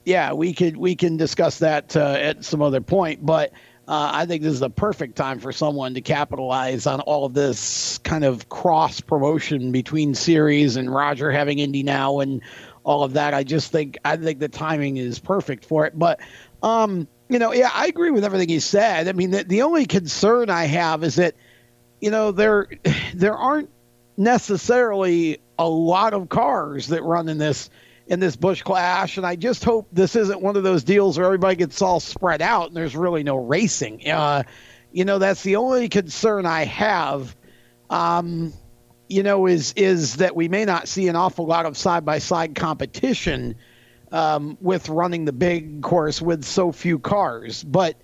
Yeah, 0.06 0.34
we 0.34 0.54
could 0.54 0.78
we 0.78 0.96
can 0.96 1.18
discuss 1.18 1.60
that 1.60 1.98
uh, 1.98 2.18
at 2.20 2.46
some 2.46 2.62
other 2.62 2.82
point, 2.82 3.26
but 3.26 3.52
uh, 3.88 4.12
I 4.14 4.26
think 4.28 4.44
this 4.44 4.54
is 4.54 4.60
the 4.60 4.70
perfect 4.70 5.16
time 5.16 5.40
for 5.40 5.52
someone 5.52 5.96
to 5.96 6.02
capitalize 6.02 6.86
on 6.86 7.02
all 7.02 7.26
of 7.26 7.34
this 7.34 7.98
kind 8.00 8.24
of 8.24 8.50
cross 8.50 9.02
promotion 9.02 9.72
between 9.72 10.14
series 10.14 10.76
and 10.76 10.94
Roger 10.94 11.32
having 11.32 11.60
Indy 11.60 11.82
now 11.82 12.20
and 12.20 12.42
all 12.84 13.04
of 13.04 13.14
that. 13.14 13.34
I 13.34 13.44
just 13.44 13.72
think 13.72 13.98
I 14.06 14.18
think 14.18 14.40
the 14.40 14.50
timing 14.50 14.98
is 14.98 15.20
perfect 15.20 15.66
for 15.66 15.86
it, 15.86 15.98
but. 15.98 16.20
Um, 16.62 17.10
you 17.30 17.40
know, 17.40 17.54
yeah, 17.54 17.70
I 17.74 17.88
agree 17.88 18.12
with 18.12 18.24
everything 18.24 18.50
he 18.50 18.60
said. 18.60 19.08
I 19.08 19.14
mean, 19.14 19.32
the, 19.32 19.44
the 19.44 19.62
only 19.62 19.86
concern 19.86 20.50
I 20.50 20.66
have 20.66 21.04
is 21.04 21.16
that, 21.16 21.36
you 22.02 22.12
know, 22.12 22.32
there 22.32 22.68
there 23.14 23.36
aren't 23.36 23.70
necessarily 24.18 25.40
a 25.58 25.68
lot 25.68 26.14
of 26.14 26.30
cars 26.30 26.88
that 26.88 27.04
run 27.04 27.30
in 27.30 27.38
this 27.38 27.70
in 28.08 28.20
this 28.20 28.36
Busch 28.36 28.62
Clash, 28.62 29.18
and 29.18 29.26
I 29.26 29.36
just 29.36 29.64
hope 29.64 29.88
this 29.92 30.16
isn't 30.16 30.42
one 30.42 30.58
of 30.58 30.64
those 30.64 30.84
deals 30.84 31.18
where 31.18 31.26
everybody 31.26 31.56
gets 31.56 31.82
all 31.82 32.02
spread 32.02 32.42
out 32.42 32.68
and 32.68 32.76
there's 32.76 32.96
really 32.98 33.24
no 33.24 33.38
racing. 33.38 34.10
Uh, 34.10 34.44
you 34.92 35.06
know, 35.06 35.20
that's 35.20 35.42
the 35.42 35.56
only 35.56 35.88
concern 35.88 36.46
I 36.46 36.66
have. 36.66 37.36
Um, 37.90 38.54
you 39.08 39.24
know, 39.24 39.48
is 39.48 39.74
is 39.74 40.18
that 40.18 40.36
we 40.36 40.48
may 40.48 40.66
not 40.66 40.88
see 40.88 41.08
an 41.08 41.16
awful 41.16 41.46
lot 41.46 41.66
of 41.66 41.78
side 41.78 42.06
by 42.06 42.20
side 42.20 42.56
competition 42.56 43.56
um, 44.14 44.58
with 44.62 44.88
running 44.88 45.26
the 45.26 45.34
big 45.34 45.82
course 45.82 46.22
with 46.22 46.46
so 46.46 46.72
few 46.72 47.00
cars. 47.00 47.64
But 47.64 47.98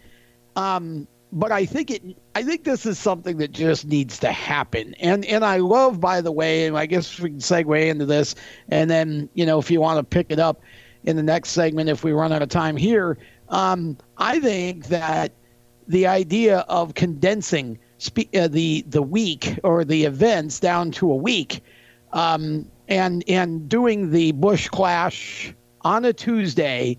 um, 0.58 1.08
but 1.32 1.52
I 1.52 1.66
think 1.66 1.92
it 1.92 2.04
I 2.36 2.44
think 2.44 2.64
this 2.64 2.86
is 2.86 3.00
something 3.00 3.38
that 3.38 3.52
just 3.52 3.86
needs 3.86 4.20
to 4.20 4.32
happen. 4.32 4.96
And 4.96 5.24
and 5.24 5.46
I 5.46 5.58
love, 5.58 6.02
by 6.02 6.20
the 6.20 6.32
way, 6.32 6.66
and 6.66 6.78
I 6.78 6.88
guess 6.88 7.20
we 7.20 7.30
can 7.30 7.40
segue 7.40 7.88
into 7.88 8.06
this, 8.06 8.36
and 8.68 8.90
then 8.90 9.30
you 9.36 9.46
know 9.46 9.60
if 9.60 9.72
you 9.72 9.80
want 9.80 9.98
to 9.98 10.04
pick 10.04 10.28
it 10.30 10.40
up 10.40 10.62
in 11.04 11.16
the 11.16 11.24
next 11.24 11.52
segment 11.52 11.90
if 11.90 12.04
we 12.04 12.12
run 12.12 12.34
out 12.34 12.42
of 12.42 12.50
time 12.50 12.76
here. 12.76 13.18
Um, 13.48 13.98
I 14.18 14.40
think 14.40 14.88
that 14.88 15.32
the 15.88 16.08
idea 16.08 16.60
of 16.70 16.94
condensing 16.96 17.80
spe- 18.00 18.36
uh, 18.36 18.48
the 18.48 18.84
the 18.88 19.04
week 19.04 19.60
or 19.64 19.86
the 19.86 20.06
events 20.06 20.60
down 20.60 20.90
to 20.92 21.12
a 21.12 21.16
week, 21.16 21.62
um, 22.14 22.68
and 22.88 23.24
and 23.28 23.70
doing 23.70 24.10
the 24.10 24.32
Busch 24.32 24.68
Clash 24.70 25.54
on 25.82 26.06
a 26.06 26.14
Tuesday 26.14 26.98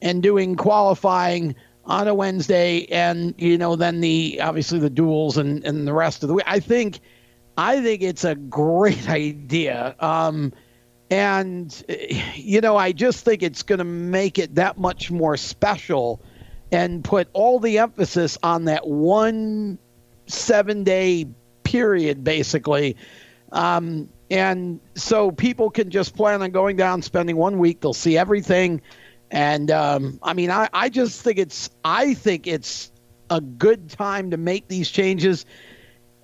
and 0.00 0.22
doing 0.22 0.56
qualifying 0.56 1.54
on 1.84 2.06
a 2.06 2.14
Wednesday 2.14 2.84
and 2.86 3.34
you 3.38 3.58
know 3.58 3.74
then 3.74 4.00
the 4.00 4.40
obviously 4.40 4.78
the 4.78 4.90
duels 4.90 5.36
and, 5.36 5.64
and 5.64 5.86
the 5.86 5.92
rest 5.92 6.22
of 6.22 6.28
the 6.28 6.34
week. 6.34 6.44
I 6.46 6.60
think 6.60 7.00
I 7.56 7.82
think 7.82 8.02
it's 8.02 8.24
a 8.24 8.34
great 8.34 9.08
idea. 9.08 9.94
Um, 10.00 10.52
and 11.10 11.84
you 12.34 12.60
know, 12.60 12.76
I 12.76 12.92
just 12.92 13.24
think 13.24 13.42
it's 13.42 13.62
going 13.62 13.80
to 13.80 13.84
make 13.84 14.38
it 14.38 14.54
that 14.54 14.78
much 14.78 15.10
more 15.10 15.36
special 15.36 16.22
and 16.70 17.04
put 17.04 17.28
all 17.34 17.60
the 17.60 17.78
emphasis 17.78 18.38
on 18.42 18.64
that 18.64 18.86
one 18.86 19.78
7-day 20.26 21.26
period 21.64 22.24
basically. 22.24 22.96
Um, 23.50 24.08
and 24.32 24.80
so 24.94 25.30
people 25.30 25.68
can 25.68 25.90
just 25.90 26.16
plan 26.16 26.40
on 26.40 26.52
going 26.52 26.74
down, 26.74 27.02
spending 27.02 27.36
one 27.36 27.58
week. 27.58 27.82
They'll 27.82 27.92
see 27.92 28.16
everything. 28.16 28.80
And 29.30 29.70
um, 29.70 30.18
I 30.22 30.32
mean, 30.32 30.50
I, 30.50 30.70
I 30.72 30.88
just 30.88 31.20
think 31.20 31.38
it's 31.38 31.68
I 31.84 32.14
think 32.14 32.46
it's 32.46 32.90
a 33.28 33.42
good 33.42 33.90
time 33.90 34.30
to 34.30 34.38
make 34.38 34.68
these 34.68 34.90
changes. 34.90 35.44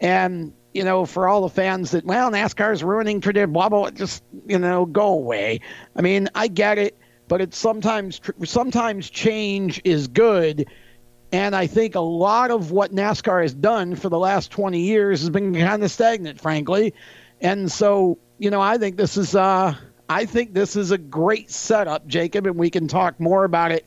And 0.00 0.54
you 0.72 0.84
know, 0.84 1.04
for 1.04 1.28
all 1.28 1.42
the 1.42 1.50
fans 1.50 1.90
that 1.90 2.06
well, 2.06 2.30
NASCAR 2.30 2.72
is 2.72 2.82
ruining 2.82 3.20
tradition, 3.20 3.52
blah 3.52 3.68
blah, 3.68 3.90
just 3.90 4.24
you 4.46 4.58
know, 4.58 4.86
go 4.86 5.08
away. 5.08 5.60
I 5.94 6.00
mean, 6.00 6.30
I 6.34 6.48
get 6.48 6.78
it, 6.78 6.96
but 7.28 7.42
it's 7.42 7.58
sometimes 7.58 8.22
sometimes 8.42 9.10
change 9.10 9.82
is 9.84 10.08
good. 10.08 10.66
And 11.30 11.54
I 11.54 11.66
think 11.66 11.94
a 11.94 12.00
lot 12.00 12.50
of 12.50 12.70
what 12.70 12.90
NASCAR 12.90 13.42
has 13.42 13.52
done 13.52 13.96
for 13.96 14.08
the 14.08 14.18
last 14.18 14.50
20 14.50 14.80
years 14.80 15.20
has 15.20 15.28
been 15.28 15.54
kind 15.54 15.84
of 15.84 15.90
stagnant, 15.90 16.40
frankly. 16.40 16.94
And 17.40 17.70
so, 17.70 18.18
you 18.38 18.50
know, 18.50 18.60
I 18.60 18.78
think 18.78 18.96
this 18.96 19.16
is 19.16 19.34
uh 19.34 19.74
I 20.08 20.24
think 20.24 20.54
this 20.54 20.74
is 20.74 20.90
a 20.90 20.98
great 20.98 21.50
setup, 21.50 22.06
Jacob, 22.06 22.46
and 22.46 22.56
we 22.56 22.70
can 22.70 22.88
talk 22.88 23.20
more 23.20 23.44
about 23.44 23.72
it 23.72 23.84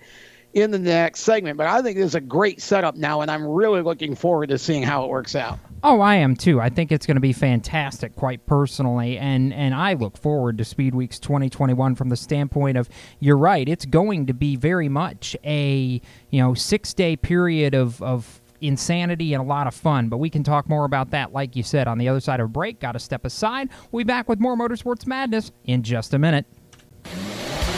in 0.54 0.72
the 0.72 0.80
next 0.80 1.22
segment. 1.22 1.58
But 1.58 1.68
I 1.68 1.82
think 1.82 1.98
this 1.98 2.08
is 2.08 2.16
a 2.16 2.22
great 2.22 2.62
setup 2.62 2.96
now, 2.96 3.22
and 3.22 3.32
I'm 3.32 3.46
really 3.46 3.82
looking 3.82 4.16
forward 4.16 4.50
to 4.50 4.58
seeing 4.58 4.84
how 4.84 5.04
it 5.04 5.10
works 5.10 5.36
out. 5.36 5.60
Oh, 5.84 6.00
I 6.02 6.16
am 6.16 6.36
too. 6.36 6.62
I 6.62 6.70
think 6.70 6.92
it's 6.92 7.08
going 7.08 7.16
to 7.16 7.22
be 7.22 7.34
fantastic, 7.34 8.16
quite 8.16 8.46
personally, 8.46 9.18
and 9.18 9.54
and 9.54 9.74
I 9.74 9.94
look 9.94 10.18
forward 10.18 10.58
to 10.60 10.66
Speed 10.66 10.94
Weeks 10.94 11.18
2021 11.20 11.96
from 11.96 12.10
the 12.10 12.16
standpoint 12.16 12.78
of 12.78 12.88
you're 13.20 13.38
right. 13.38 13.68
It's 13.68 13.86
going 13.86 14.28
to 14.28 14.34
be 14.34 14.56
very 14.56 14.90
much 14.90 15.36
a 15.44 16.02
you 16.30 16.42
know 16.42 16.54
six 16.54 16.94
day 16.94 17.16
period 17.16 17.74
of 17.74 18.02
of 18.04 18.41
insanity 18.62 19.34
and 19.34 19.42
a 19.42 19.46
lot 19.46 19.68
of 19.68 19.74
fun. 19.74 20.10
But 20.10 20.18
we 20.18 20.30
can 20.30 20.44
talk 20.44 20.70
more 20.70 20.86
about 20.86 21.12
that, 21.12 21.34
like 21.34 21.56
you 21.56 21.64
said, 21.64 21.88
on 21.88 21.98
the 21.98 22.08
other 22.08 22.20
side 22.20 22.40
of 22.40 22.46
a 22.46 22.50
break. 22.50 22.80
Got 22.80 22.94
to 22.94 23.00
step 23.00 23.26
aside. 23.26 23.70
We'll 23.92 24.02
be 24.02 24.08
back 24.08 24.30
with 24.30 24.40
more 24.40 24.56
Motorsports 24.56 25.06
Madness 25.06 25.52
in 25.66 25.84
just 25.84 26.14
a 26.14 26.20
minute. 26.20 26.46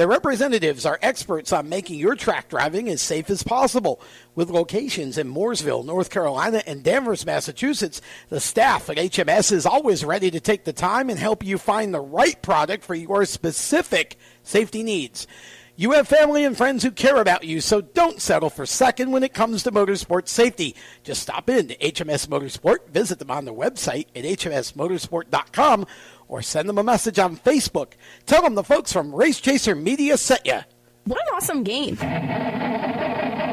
Their 0.00 0.08
representatives 0.08 0.86
are 0.86 0.98
experts 1.02 1.52
on 1.52 1.68
making 1.68 1.98
your 1.98 2.14
track 2.14 2.48
driving 2.48 2.88
as 2.88 3.02
safe 3.02 3.28
as 3.28 3.42
possible. 3.42 4.00
With 4.34 4.48
locations 4.48 5.18
in 5.18 5.30
Mooresville, 5.30 5.84
North 5.84 6.08
Carolina, 6.08 6.62
and 6.66 6.82
Danvers, 6.82 7.26
Massachusetts, 7.26 8.00
the 8.30 8.40
staff 8.40 8.88
at 8.88 8.96
HMS 8.96 9.52
is 9.52 9.66
always 9.66 10.02
ready 10.02 10.30
to 10.30 10.40
take 10.40 10.64
the 10.64 10.72
time 10.72 11.10
and 11.10 11.18
help 11.18 11.44
you 11.44 11.58
find 11.58 11.92
the 11.92 12.00
right 12.00 12.40
product 12.40 12.82
for 12.82 12.94
your 12.94 13.26
specific 13.26 14.16
safety 14.42 14.82
needs. 14.82 15.26
You 15.76 15.92
have 15.92 16.08
family 16.08 16.44
and 16.44 16.56
friends 16.56 16.82
who 16.82 16.90
care 16.90 17.20
about 17.20 17.44
you, 17.44 17.60
so 17.60 17.80
don't 17.80 18.20
settle 18.20 18.50
for 18.50 18.66
second 18.66 19.12
when 19.12 19.22
it 19.22 19.32
comes 19.32 19.62
to 19.62 19.72
motorsport 19.72 20.28
safety. 20.28 20.76
Just 21.02 21.22
stop 21.22 21.48
in 21.48 21.68
to 21.68 21.76
HMS 21.76 22.26
Motorsport, 22.26 22.88
visit 22.88 23.18
them 23.18 23.30
on 23.30 23.46
their 23.46 23.54
website 23.54 24.06
at 24.14 24.24
hmsmotorsport.com, 24.24 25.86
or 26.30 26.40
send 26.40 26.68
them 26.68 26.78
a 26.78 26.82
message 26.82 27.18
on 27.18 27.36
Facebook. 27.36 27.92
Tell 28.24 28.40
them 28.42 28.54
the 28.54 28.62
folks 28.62 28.92
from 28.92 29.14
Race 29.14 29.40
Chaser 29.40 29.74
Media 29.74 30.16
sent 30.16 30.46
you. 30.46 30.60
What 31.04 31.18
an 31.20 31.34
awesome 31.34 31.64
game. 31.64 31.96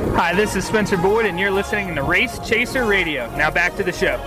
Hi, 0.00 0.34
this 0.34 0.56
is 0.56 0.66
Spencer 0.66 0.96
Boyd, 0.96 1.26
and 1.26 1.38
you're 1.38 1.50
listening 1.50 1.94
to 1.94 2.02
Race 2.02 2.38
Chaser 2.40 2.84
Radio. 2.84 3.34
Now 3.36 3.50
back 3.50 3.76
to 3.76 3.82
the 3.82 3.92
show. 3.92 4.18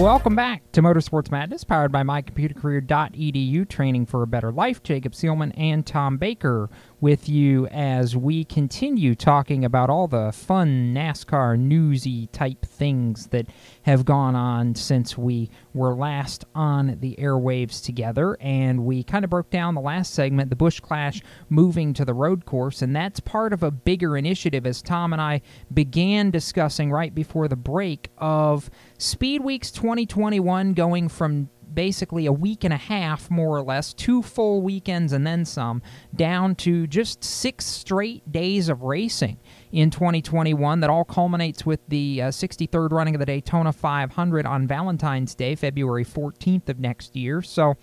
Welcome 0.00 0.34
back 0.34 0.72
to 0.72 0.82
Motorsports 0.82 1.30
Madness, 1.30 1.64
powered 1.64 1.92
by 1.92 2.02
mycomputercareer.edu, 2.02 3.68
training 3.68 4.06
for 4.06 4.22
a 4.22 4.26
better 4.26 4.50
life. 4.50 4.82
Jacob 4.82 5.12
Seelman 5.12 5.52
and 5.56 5.86
Tom 5.86 6.16
Baker 6.16 6.70
with 7.00 7.28
you 7.28 7.66
as 7.68 8.16
we 8.16 8.44
continue 8.44 9.14
talking 9.14 9.64
about 9.64 9.88
all 9.90 10.06
the 10.06 10.32
fun 10.32 10.94
NASCAR 10.94 11.58
newsy 11.58 12.26
type 12.28 12.64
things 12.64 13.28
that 13.28 13.46
have 13.82 14.04
gone 14.04 14.36
on 14.36 14.74
since 14.74 15.16
we 15.16 15.50
were 15.72 15.94
last 15.94 16.44
on 16.54 16.98
the 17.00 17.16
airwaves 17.16 17.82
together. 17.82 18.36
And 18.40 18.84
we 18.84 19.02
kind 19.02 19.24
of 19.24 19.30
broke 19.30 19.50
down 19.50 19.74
the 19.74 19.80
last 19.80 20.12
segment, 20.12 20.50
the 20.50 20.56
Busch 20.56 20.80
Clash 20.80 21.22
moving 21.48 21.94
to 21.94 22.04
the 22.04 22.14
road 22.14 22.44
course, 22.44 22.82
and 22.82 22.94
that's 22.94 23.20
part 23.20 23.52
of 23.52 23.62
a 23.62 23.70
bigger 23.70 24.16
initiative 24.16 24.66
as 24.66 24.82
Tom 24.82 25.12
and 25.12 25.22
I 25.22 25.40
began 25.72 26.30
discussing 26.30 26.90
right 26.90 27.14
before 27.14 27.48
the 27.48 27.56
break 27.56 28.08
of 28.18 28.70
Speed 28.98 29.42
Weeks 29.42 29.70
2021 29.70 30.74
going 30.74 31.08
from 31.08 31.48
basically 31.74 32.26
a 32.26 32.32
week 32.32 32.64
and 32.64 32.72
a 32.72 32.78
half, 32.78 33.30
more 33.30 33.56
or 33.56 33.62
less, 33.62 33.92
two 33.92 34.22
full 34.22 34.62
weekends 34.62 35.12
and 35.12 35.26
then 35.26 35.44
some, 35.44 35.82
down 36.14 36.54
to 36.56 36.86
just 36.86 37.22
six 37.24 37.64
straight 37.64 38.30
days 38.30 38.68
of 38.68 38.82
racing 38.82 39.38
in 39.72 39.90
2021 39.90 40.80
that 40.80 40.90
all 40.90 41.04
culminates 41.04 41.64
with 41.64 41.80
the 41.88 42.22
uh, 42.22 42.28
63rd 42.28 42.90
running 42.92 43.14
of 43.14 43.18
the 43.18 43.26
Daytona 43.26 43.72
500 43.72 44.46
on 44.46 44.66
Valentine's 44.66 45.34
Day, 45.34 45.54
February 45.54 46.04
14th 46.04 46.68
of 46.68 46.78
next 46.78 47.16
year. 47.16 47.42
So, 47.42 47.76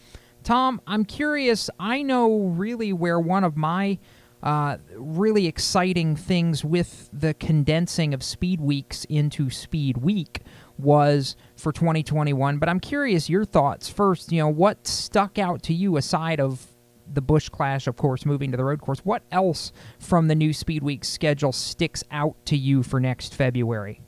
Tom, 0.43 0.81
I'm 0.87 1.05
curious. 1.05 1.69
I 1.79 2.01
know 2.01 2.43
really 2.43 2.93
where 2.93 3.19
one 3.19 3.43
of 3.43 3.57
my 3.57 3.99
uh, 4.43 4.77
really 4.95 5.47
exciting 5.47 6.15
things 6.15 6.63
with 6.63 7.09
the 7.11 7.33
condensing 7.33 8.13
of 8.13 8.21
speed 8.21 8.61
weeks 8.61 9.03
into 9.05 9.49
speed 9.49 9.97
week 9.97 10.41
was 10.77 11.35
for 11.57 11.71
2021. 11.71 12.57
But 12.57 12.69
I'm 12.69 12.79
curious 12.79 13.29
your 13.29 13.45
thoughts 13.45 13.89
first. 13.89 14.31
You 14.31 14.39
know, 14.39 14.49
what 14.49 14.87
stuck 14.87 15.37
out 15.37 15.63
to 15.63 15.73
you 15.73 15.97
aside 15.97 16.39
of 16.39 16.65
the 17.13 17.21
Busch 17.21 17.49
Clash, 17.49 17.87
of 17.87 17.95
course, 17.95 18.25
moving 18.25 18.51
to 18.51 18.57
the 18.57 18.63
road 18.65 18.81
course? 18.81 18.99
What 18.99 19.23
else 19.31 19.71
from 19.99 20.27
the 20.27 20.35
new 20.35 20.53
Speed 20.53 20.83
Week 20.83 21.03
schedule 21.03 21.51
sticks 21.51 22.03
out 22.11 22.35
to 22.45 22.57
you 22.57 22.83
for 22.83 22.99
next 22.99 23.33
February? 23.33 24.01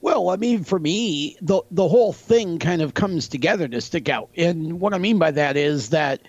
Well, 0.00 0.28
I 0.28 0.36
mean, 0.36 0.64
for 0.64 0.78
me, 0.78 1.36
the 1.40 1.62
the 1.70 1.88
whole 1.88 2.12
thing 2.12 2.58
kind 2.58 2.82
of 2.82 2.92
comes 2.92 3.26
together 3.28 3.66
to 3.68 3.80
stick 3.80 4.08
out, 4.08 4.28
and 4.36 4.78
what 4.78 4.92
I 4.92 4.98
mean 4.98 5.18
by 5.18 5.30
that 5.30 5.56
is 5.56 5.90
that, 5.90 6.20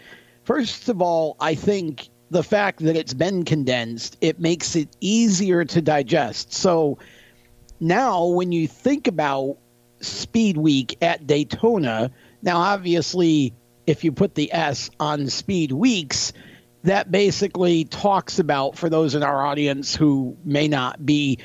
first 0.46 0.88
of 0.88 1.02
all, 1.02 1.36
I 1.42 1.56
think 1.56 2.08
the 2.32 2.44
fact 2.44 2.80
that 2.80 2.96
it's 2.96 3.14
been 3.14 3.44
condensed 3.44 4.18
it 4.22 4.40
makes 4.40 4.76
it 4.76 4.96
easier 5.02 5.66
to 5.66 5.82
digest. 5.82 6.54
So 6.54 6.98
now, 7.82 8.26
when 8.28 8.54
you 8.54 8.68
think 8.68 9.08
about 9.08 9.58
Speed 10.06 10.58
Week 10.58 10.98
at 11.02 11.28
Daytona, 11.28 12.12
now 12.42 12.58
obviously, 12.58 13.54
if 13.88 14.04
you 14.04 14.12
put 14.12 14.36
the 14.36 14.54
S 14.54 14.90
on 15.00 15.28
Speed 15.28 15.72
Weeks, 15.72 16.34
that 16.84 17.12
basically 17.12 17.86
talks 17.86 18.40
about 18.40 18.78
for 18.78 18.90
those 18.90 19.16
in 19.16 19.24
our 19.24 19.46
audience 19.46 19.96
who 19.96 20.38
may 20.46 20.68
not 20.68 21.06
be 21.06 21.40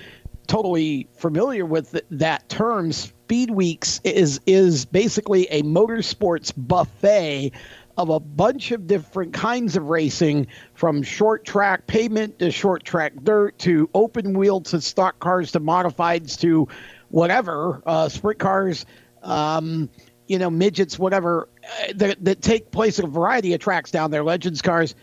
totally 0.47 1.09
familiar 1.17 1.65
with 1.65 1.99
that 2.11 2.49
term, 2.49 2.93
Speed 2.93 3.51
Weeks 3.51 4.01
is 4.05 4.41
is 4.47 4.85
basically 4.85 5.47
a 5.47 5.63
motorsports 5.63 6.53
buffet 6.57 7.53
of 7.97 8.09
a 8.09 8.19
bunch 8.19 8.73
of 8.73 8.87
different 8.87 9.33
kinds 9.33 9.77
of 9.77 9.85
racing, 9.85 10.47
from 10.75 11.03
short 11.03 11.45
track 11.45 11.87
pavement 11.87 12.39
to 12.39 12.51
short 12.51 12.83
track 12.83 13.13
dirt 13.23 13.59
to 13.59 13.89
open 13.95 14.37
wheel 14.37 14.61
to 14.63 14.81
stock 14.81 15.19
cars 15.21 15.53
to 15.53 15.61
modifieds 15.61 16.39
to 16.41 16.67
whatever 17.11 17.83
uh, 17.87 18.09
sprint 18.09 18.39
cars. 18.39 18.87
Um, 19.23 19.91
you 20.27 20.39
know, 20.39 20.49
midgets, 20.49 20.97
whatever, 20.99 21.49
uh, 21.65 21.93
that, 21.97 22.25
that 22.25 22.41
take 22.41 22.71
place 22.71 23.01
at 23.01 23.05
a 23.05 23.09
variety 23.09 23.53
of 23.53 23.61
tracks 23.61 23.91
down 23.91 24.13
there, 24.13 24.23
Legends 24.23 24.63
cars. 24.63 24.95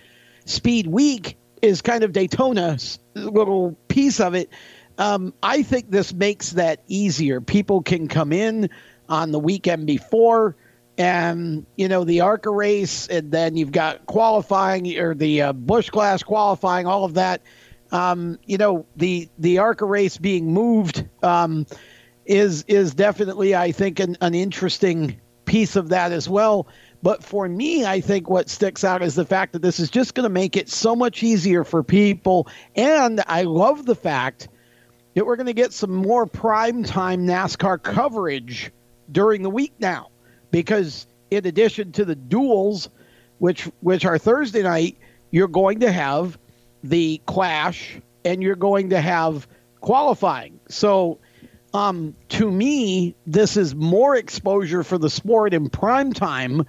Speed 0.45 0.87
Week 0.87 1.37
is 1.61 1.81
kind 1.81 2.03
of 2.03 2.13
Daytona's 2.13 2.97
little 3.13 3.77
piece 3.89 4.21
of 4.21 4.35
it 4.35 4.49
um, 4.97 5.33
I 5.43 5.63
think 5.63 5.91
this 5.91 6.13
makes 6.13 6.51
that 6.51 6.81
easier. 6.87 7.39
People 7.41 7.81
can 7.81 8.07
come 8.07 8.33
in 8.33 8.69
on 9.07 9.31
the 9.31 9.39
weekend 9.39 9.85
before, 9.85 10.55
and 10.97 11.65
you 11.75 11.87
know 11.87 12.03
the 12.03 12.21
ARCA 12.21 12.49
race, 12.49 13.07
and 13.07 13.31
then 13.31 13.55
you've 13.55 13.71
got 13.71 14.05
qualifying 14.07 14.97
or 14.97 15.13
the 15.13 15.43
uh, 15.43 15.53
Busch 15.53 15.89
Clash 15.89 16.23
qualifying, 16.23 16.87
all 16.87 17.03
of 17.03 17.13
that. 17.15 17.41
Um, 17.91 18.39
you 18.45 18.57
know 18.57 18.85
the 18.95 19.29
the 19.37 19.59
ARCA 19.59 19.85
race 19.85 20.17
being 20.17 20.51
moved 20.51 21.07
um, 21.21 21.67
is 22.27 22.63
is 22.67 22.93
definitely, 22.93 23.55
I 23.55 23.71
think, 23.71 23.99
an, 23.99 24.17
an 24.21 24.35
interesting 24.35 25.19
piece 25.45 25.75
of 25.75 25.89
that 25.89 26.11
as 26.11 26.29
well. 26.29 26.67
But 27.03 27.23
for 27.23 27.47
me, 27.47 27.85
I 27.85 28.01
think 28.01 28.29
what 28.29 28.49
sticks 28.49 28.83
out 28.83 29.01
is 29.01 29.15
the 29.15 29.25
fact 29.25 29.53
that 29.53 29.61
this 29.61 29.79
is 29.79 29.89
just 29.89 30.13
going 30.13 30.23
to 30.23 30.29
make 30.29 30.57
it 30.57 30.69
so 30.69 30.95
much 30.95 31.23
easier 31.23 31.63
for 31.63 31.83
people. 31.83 32.47
And 32.75 33.23
I 33.27 33.43
love 33.43 33.85
the 33.85 33.95
fact 33.95 34.49
that 35.13 35.25
we're 35.25 35.35
going 35.35 35.47
to 35.47 35.53
get 35.53 35.73
some 35.73 35.93
more 35.93 36.25
prime 36.25 36.83
time 36.83 37.25
NASCAR 37.25 37.81
coverage 37.81 38.71
during 39.11 39.41
the 39.41 39.49
week 39.49 39.73
now, 39.79 40.09
because 40.51 41.07
in 41.31 41.45
addition 41.45 41.91
to 41.93 42.05
the 42.05 42.15
duels, 42.15 42.89
which 43.39 43.69
which 43.81 44.05
are 44.05 44.17
Thursday 44.17 44.63
night, 44.63 44.97
you're 45.31 45.47
going 45.47 45.79
to 45.81 45.91
have 45.91 46.37
the 46.83 47.21
clash 47.25 47.99
and 48.25 48.41
you're 48.41 48.55
going 48.55 48.89
to 48.89 48.99
have 48.99 49.47
qualifying. 49.81 50.59
So, 50.67 51.19
um, 51.77 52.15
to 52.29 52.49
me, 52.51 53.15
this 53.25 53.55
is 53.55 53.75
more 53.75 54.15
exposure 54.15 54.83
for 54.83 54.97
the 54.97 55.09
sport 55.09 55.53
in 55.53 55.69
prime 55.69 56.11
time 56.13 56.65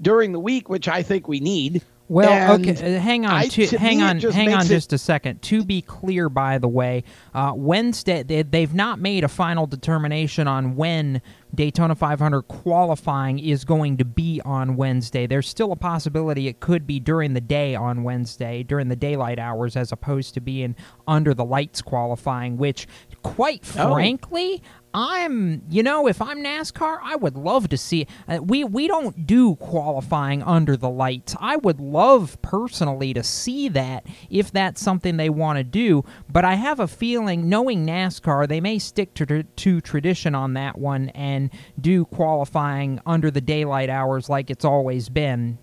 during 0.00 0.32
the 0.32 0.40
week, 0.40 0.68
which 0.68 0.88
I 0.88 1.02
think 1.02 1.28
we 1.28 1.40
need. 1.40 1.82
Well, 2.08 2.30
And 2.54 2.68
okay, 2.68 2.96
uh, 2.96 3.00
hang 3.00 3.24
on, 3.24 3.32
I- 3.32 3.46
to, 3.46 3.66
to 3.68 3.78
hang 3.78 4.02
on, 4.02 4.18
just 4.18 4.36
hang 4.36 4.48
on, 4.48 4.58
makes 4.58 4.66
it- 4.66 4.74
just 4.74 4.92
a 4.92 4.98
second. 4.98 5.40
To 5.42 5.64
be 5.64 5.80
clear, 5.80 6.28
by 6.28 6.58
the 6.58 6.68
way, 6.68 7.04
uh, 7.32 7.52
Wednesday 7.54 8.22
they, 8.22 8.42
they've 8.42 8.74
not 8.74 8.98
made 8.98 9.24
a 9.24 9.28
final 9.28 9.66
determination 9.66 10.46
on 10.46 10.76
when 10.76 11.22
Daytona 11.54 11.94
500 11.94 12.42
qualifying 12.42 13.38
is 13.38 13.64
going 13.64 13.96
to 13.98 14.04
be 14.04 14.42
on 14.44 14.76
Wednesday. 14.76 15.26
There's 15.26 15.48
still 15.48 15.72
a 15.72 15.76
possibility 15.76 16.48
it 16.48 16.60
could 16.60 16.86
be 16.86 17.00
during 17.00 17.32
the 17.32 17.40
day 17.40 17.74
on 17.74 18.02
Wednesday, 18.02 18.62
during 18.62 18.88
the 18.88 18.96
daylight 18.96 19.38
hours, 19.38 19.74
as 19.76 19.90
opposed 19.92 20.34
to 20.34 20.40
being 20.40 20.74
under 21.06 21.32
the 21.32 21.44
lights 21.44 21.80
qualifying. 21.80 22.58
Which, 22.58 22.86
quite 23.22 23.62
Oh. 23.78 23.94
frankly, 23.94 24.62
I'm, 24.94 25.62
you 25.70 25.82
know, 25.82 26.06
if 26.06 26.20
I'm 26.20 26.44
NASCAR, 26.44 26.98
I 27.02 27.16
would 27.16 27.34
love 27.34 27.70
to 27.70 27.78
see. 27.78 28.06
Uh, 28.28 28.40
we 28.42 28.62
we 28.62 28.86
don't 28.88 29.26
do 29.26 29.56
qualifying 29.56 30.42
under 30.42 30.76
the 30.76 30.90
lights. 30.90 31.34
I 31.40 31.56
would 31.56 31.80
love 31.80 32.36
personally 32.42 33.14
to 33.14 33.22
see 33.22 33.68
that 33.70 34.04
if 34.28 34.52
that's 34.52 34.82
something 34.82 35.16
they 35.16 35.30
want 35.30 35.56
to 35.56 35.64
do. 35.64 36.04
But 36.30 36.44
I 36.44 36.56
have 36.56 36.78
a 36.78 36.86
feeling, 36.86 37.48
knowing 37.48 37.86
NASCAR, 37.86 38.46
they 38.46 38.60
may 38.60 38.78
stick 38.78 39.14
to 39.14 39.42
to 39.44 39.80
tradition 39.80 40.34
on 40.34 40.52
that 40.54 40.76
one 40.76 41.08
and 41.10 41.48
do 41.80 42.04
qualifying 42.04 43.00
under 43.06 43.30
the 43.30 43.40
daylight 43.40 43.88
hours 43.88 44.28
like 44.28 44.50
it's 44.50 44.64
always 44.64 45.08
been. 45.08 45.56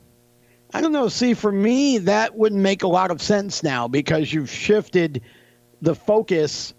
I 0.74 0.82
don't 0.82 0.92
know. 0.92 1.08
See, 1.08 1.36
for 1.36 1.52
me, 1.52 2.00
that 2.00 2.36
wouldn't 2.36 2.62
make 2.62 2.82
a 2.82 2.88
lot 2.88 3.12
of 3.12 3.22
sense 3.22 3.62
now 3.64 3.88
because 3.88 4.34
you've 4.34 4.52
shifted 4.52 5.22
the 5.82 5.96
focus 5.96 6.74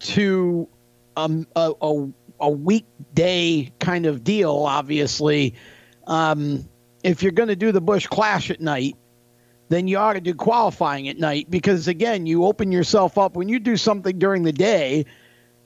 to 0.00 0.68
um, 1.16 1.46
a, 1.56 1.72
a, 1.80 2.08
a 2.40 2.50
weekday 2.50 3.72
kind 3.78 4.06
of 4.06 4.24
deal, 4.24 4.64
obviously. 4.66 5.54
Um, 6.06 6.68
if 7.02 7.22
you're 7.22 7.32
going 7.32 7.48
to 7.48 7.56
do 7.56 7.72
the 7.72 7.80
Busch 7.80 8.06
Clash 8.06 8.50
at 8.50 8.60
night, 8.60 8.96
then 9.68 9.88
you 9.88 9.98
ought 9.98 10.14
to 10.14 10.20
do 10.20 10.34
qualifying 10.34 11.08
at 11.08 11.18
night 11.18 11.50
because, 11.50 11.88
again, 11.88 12.26
you 12.26 12.44
open 12.44 12.70
yourself 12.70 13.16
up. 13.18 13.34
When 13.34 13.48
you 13.48 13.58
do 13.58 13.76
something 13.76 14.18
during 14.18 14.42
the 14.42 14.52
day, 14.52 15.06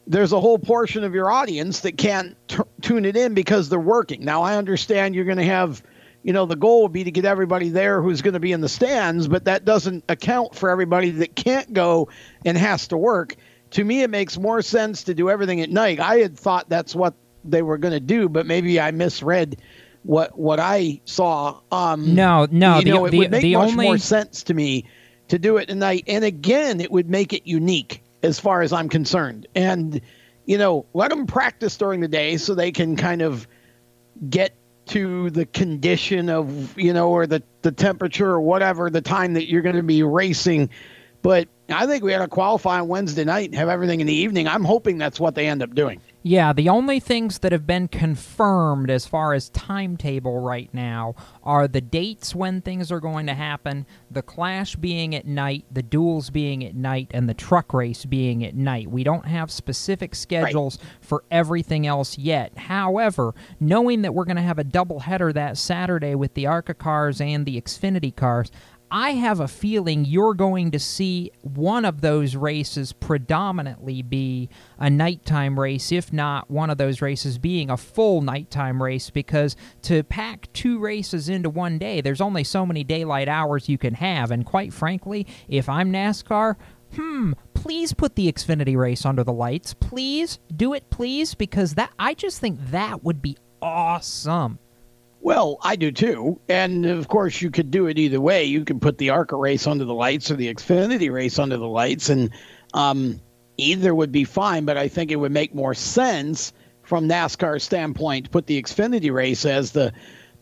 there's 0.06 0.32
a 0.32 0.40
whole 0.40 0.58
portion 0.58 1.04
of 1.04 1.14
your 1.14 1.30
audience 1.30 1.80
that 1.80 1.98
can't 1.98 2.36
t- 2.48 2.58
tune 2.80 3.04
it 3.04 3.16
in 3.16 3.34
because 3.34 3.68
they're 3.68 3.78
working. 3.78 4.24
Now, 4.24 4.42
I 4.42 4.56
understand 4.56 5.14
you're 5.14 5.24
going 5.24 5.38
to 5.38 5.44
have, 5.44 5.82
you 6.22 6.32
know, 6.32 6.46
the 6.46 6.56
goal 6.56 6.82
would 6.82 6.92
be 6.92 7.04
to 7.04 7.10
get 7.10 7.24
everybody 7.24 7.68
there 7.68 8.00
who's 8.00 8.22
going 8.22 8.34
to 8.34 8.40
be 8.40 8.52
in 8.52 8.60
the 8.60 8.68
stands, 8.68 9.28
but 9.28 9.44
that 9.44 9.64
doesn't 9.64 10.04
account 10.08 10.54
for 10.54 10.70
everybody 10.70 11.10
that 11.10 11.34
can't 11.34 11.72
go 11.72 12.08
and 12.44 12.56
has 12.56 12.88
to 12.88 12.96
work. 12.96 13.36
To 13.72 13.84
me, 13.84 14.02
it 14.02 14.10
makes 14.10 14.38
more 14.38 14.62
sense 14.62 15.04
to 15.04 15.14
do 15.14 15.28
everything 15.30 15.60
at 15.60 15.70
night. 15.70 16.00
I 16.00 16.18
had 16.18 16.38
thought 16.38 16.68
that's 16.68 16.94
what 16.94 17.14
they 17.44 17.62
were 17.62 17.78
going 17.78 17.92
to 17.92 18.00
do, 18.00 18.28
but 18.28 18.46
maybe 18.46 18.80
I 18.80 18.90
misread 18.90 19.56
what 20.04 20.38
what 20.38 20.58
I 20.60 21.00
saw. 21.04 21.60
Um, 21.70 22.14
No, 22.14 22.46
no, 22.50 22.80
the- 22.80 22.90
know, 22.90 23.04
it 23.06 23.10
the- 23.10 23.18
would 23.18 23.30
make 23.30 23.42
the 23.42 23.56
much 23.56 23.70
only- 23.72 23.86
more 23.86 23.98
sense 23.98 24.42
to 24.44 24.54
me 24.54 24.84
to 25.28 25.38
do 25.38 25.58
it 25.58 25.68
at 25.70 25.76
night. 25.76 26.04
And 26.06 26.24
again, 26.24 26.80
it 26.80 26.90
would 26.90 27.10
make 27.10 27.32
it 27.32 27.42
unique 27.46 28.02
as 28.22 28.38
far 28.40 28.62
as 28.62 28.72
I'm 28.72 28.88
concerned. 28.88 29.46
And 29.54 30.00
you 30.46 30.56
know, 30.56 30.86
let 30.94 31.10
them 31.10 31.26
practice 31.26 31.76
during 31.76 32.00
the 32.00 32.08
day 32.08 32.38
so 32.38 32.54
they 32.54 32.72
can 32.72 32.96
kind 32.96 33.20
of 33.20 33.46
get 34.30 34.54
to 34.86 35.28
the 35.28 35.44
condition 35.44 36.30
of 36.30 36.78
you 36.78 36.94
know 36.94 37.10
or 37.10 37.26
the 37.26 37.42
the 37.60 37.70
temperature 37.72 38.30
or 38.30 38.40
whatever 38.40 38.88
the 38.88 39.02
time 39.02 39.34
that 39.34 39.50
you're 39.50 39.60
going 39.60 39.76
to 39.76 39.82
be 39.82 40.02
racing. 40.02 40.70
But 41.20 41.48
I 41.70 41.86
think 41.86 42.02
we 42.02 42.12
had 42.12 42.20
to 42.20 42.28
qualify 42.28 42.80
on 42.80 42.88
Wednesday 42.88 43.24
night 43.24 43.50
and 43.50 43.54
have 43.54 43.68
everything 43.68 44.00
in 44.00 44.06
the 44.06 44.14
evening. 44.14 44.48
I'm 44.48 44.64
hoping 44.64 44.96
that's 44.96 45.20
what 45.20 45.34
they 45.34 45.46
end 45.46 45.62
up 45.62 45.74
doing. 45.74 46.00
Yeah, 46.22 46.52
the 46.52 46.68
only 46.68 46.98
things 46.98 47.38
that 47.38 47.52
have 47.52 47.66
been 47.66 47.88
confirmed 47.88 48.90
as 48.90 49.06
far 49.06 49.34
as 49.34 49.50
timetable 49.50 50.40
right 50.40 50.68
now 50.74 51.14
are 51.42 51.68
the 51.68 51.80
dates 51.80 52.34
when 52.34 52.60
things 52.60 52.90
are 52.90 53.00
going 53.00 53.26
to 53.26 53.34
happen, 53.34 53.86
the 54.10 54.22
clash 54.22 54.76
being 54.76 55.14
at 55.14 55.26
night, 55.26 55.64
the 55.70 55.82
duels 55.82 56.30
being 56.30 56.64
at 56.64 56.74
night, 56.74 57.10
and 57.14 57.28
the 57.28 57.34
truck 57.34 57.72
race 57.72 58.04
being 58.04 58.44
at 58.44 58.54
night. 58.54 58.90
We 58.90 59.04
don't 59.04 59.26
have 59.26 59.50
specific 59.50 60.14
schedules 60.14 60.78
for 61.00 61.24
everything 61.30 61.86
else 61.86 62.18
yet. 62.18 62.56
However, 62.58 63.34
knowing 63.60 64.02
that 64.02 64.12
we're 64.12 64.24
going 64.24 64.36
to 64.36 64.42
have 64.42 64.58
a 64.58 64.64
double 64.64 65.00
header 65.00 65.32
that 65.32 65.56
Saturday 65.56 66.14
with 66.14 66.34
the 66.34 66.46
ARCA 66.46 66.74
cars 66.74 67.20
and 67.20 67.46
the 67.46 67.60
Xfinity 67.60 68.14
cars, 68.14 68.50
I 68.90 69.12
have 69.12 69.40
a 69.40 69.48
feeling 69.48 70.04
you're 70.04 70.34
going 70.34 70.70
to 70.70 70.78
see 70.78 71.30
one 71.42 71.84
of 71.84 72.00
those 72.00 72.34
races 72.36 72.92
predominantly 72.92 74.02
be 74.02 74.48
a 74.78 74.88
nighttime 74.88 75.58
race, 75.58 75.92
if 75.92 76.12
not 76.12 76.50
one 76.50 76.70
of 76.70 76.78
those 76.78 77.02
races 77.02 77.38
being 77.38 77.70
a 77.70 77.76
full 77.76 78.22
nighttime 78.22 78.82
race, 78.82 79.10
because 79.10 79.56
to 79.82 80.02
pack 80.04 80.52
two 80.52 80.78
races 80.78 81.28
into 81.28 81.50
one 81.50 81.78
day, 81.78 82.00
there's 82.00 82.20
only 82.20 82.44
so 82.44 82.64
many 82.64 82.84
daylight 82.84 83.28
hours 83.28 83.68
you 83.68 83.78
can 83.78 83.94
have. 83.94 84.30
And 84.30 84.46
quite 84.46 84.72
frankly, 84.72 85.26
if 85.48 85.68
I'm 85.68 85.92
NASCAR, 85.92 86.56
hmm, 86.94 87.32
please 87.54 87.92
put 87.92 88.14
the 88.14 88.32
Xfinity 88.32 88.76
race 88.76 89.04
under 89.04 89.24
the 89.24 89.32
lights. 89.32 89.74
Please 89.74 90.38
do 90.54 90.72
it, 90.72 90.88
please, 90.90 91.34
because 91.34 91.74
that 91.74 91.92
I 91.98 92.14
just 92.14 92.40
think 92.40 92.58
that 92.70 93.04
would 93.04 93.20
be 93.20 93.36
awesome. 93.60 94.58
Well, 95.20 95.58
I 95.62 95.76
do 95.76 95.90
too. 95.90 96.40
And 96.48 96.86
of 96.86 97.08
course, 97.08 97.42
you 97.42 97.50
could 97.50 97.70
do 97.70 97.86
it 97.86 97.98
either 97.98 98.20
way. 98.20 98.44
You 98.44 98.64
could 98.64 98.80
put 98.80 98.98
the 98.98 99.10
ARCA 99.10 99.36
race 99.36 99.66
under 99.66 99.84
the 99.84 99.94
lights 99.94 100.30
or 100.30 100.36
the 100.36 100.52
Xfinity 100.52 101.12
race 101.12 101.38
under 101.38 101.56
the 101.56 101.66
lights, 101.66 102.08
and 102.08 102.30
um, 102.72 103.20
either 103.56 103.94
would 103.94 104.12
be 104.12 104.24
fine. 104.24 104.64
But 104.64 104.76
I 104.76 104.88
think 104.88 105.10
it 105.10 105.16
would 105.16 105.32
make 105.32 105.54
more 105.54 105.74
sense 105.74 106.52
from 106.82 107.08
NASCAR's 107.08 107.64
standpoint 107.64 108.26
to 108.26 108.30
put 108.30 108.46
the 108.46 108.62
Xfinity 108.62 109.12
race 109.12 109.44
as 109.44 109.72
the 109.72 109.92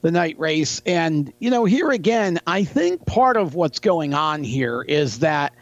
the 0.03 0.11
night 0.11 0.39
race. 0.39 0.83
And 0.85 1.33
you 1.39 1.51
know, 1.51 1.65
here 1.65 1.91
again, 1.91 2.39
I 2.47 2.65
think 2.65 3.07
part 3.07 3.37
of 3.37 3.55
what's 3.55 3.79
going 3.79 4.15
on 4.15 4.45
here 4.45 4.83
is 4.83 5.21
that 5.21 5.55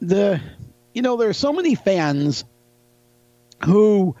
the 0.00 0.40
you 0.94 1.02
know 1.02 1.16
there's 1.16 1.38
so 1.38 1.52
many 1.52 1.74
fans 1.74 2.44
who 3.64 4.14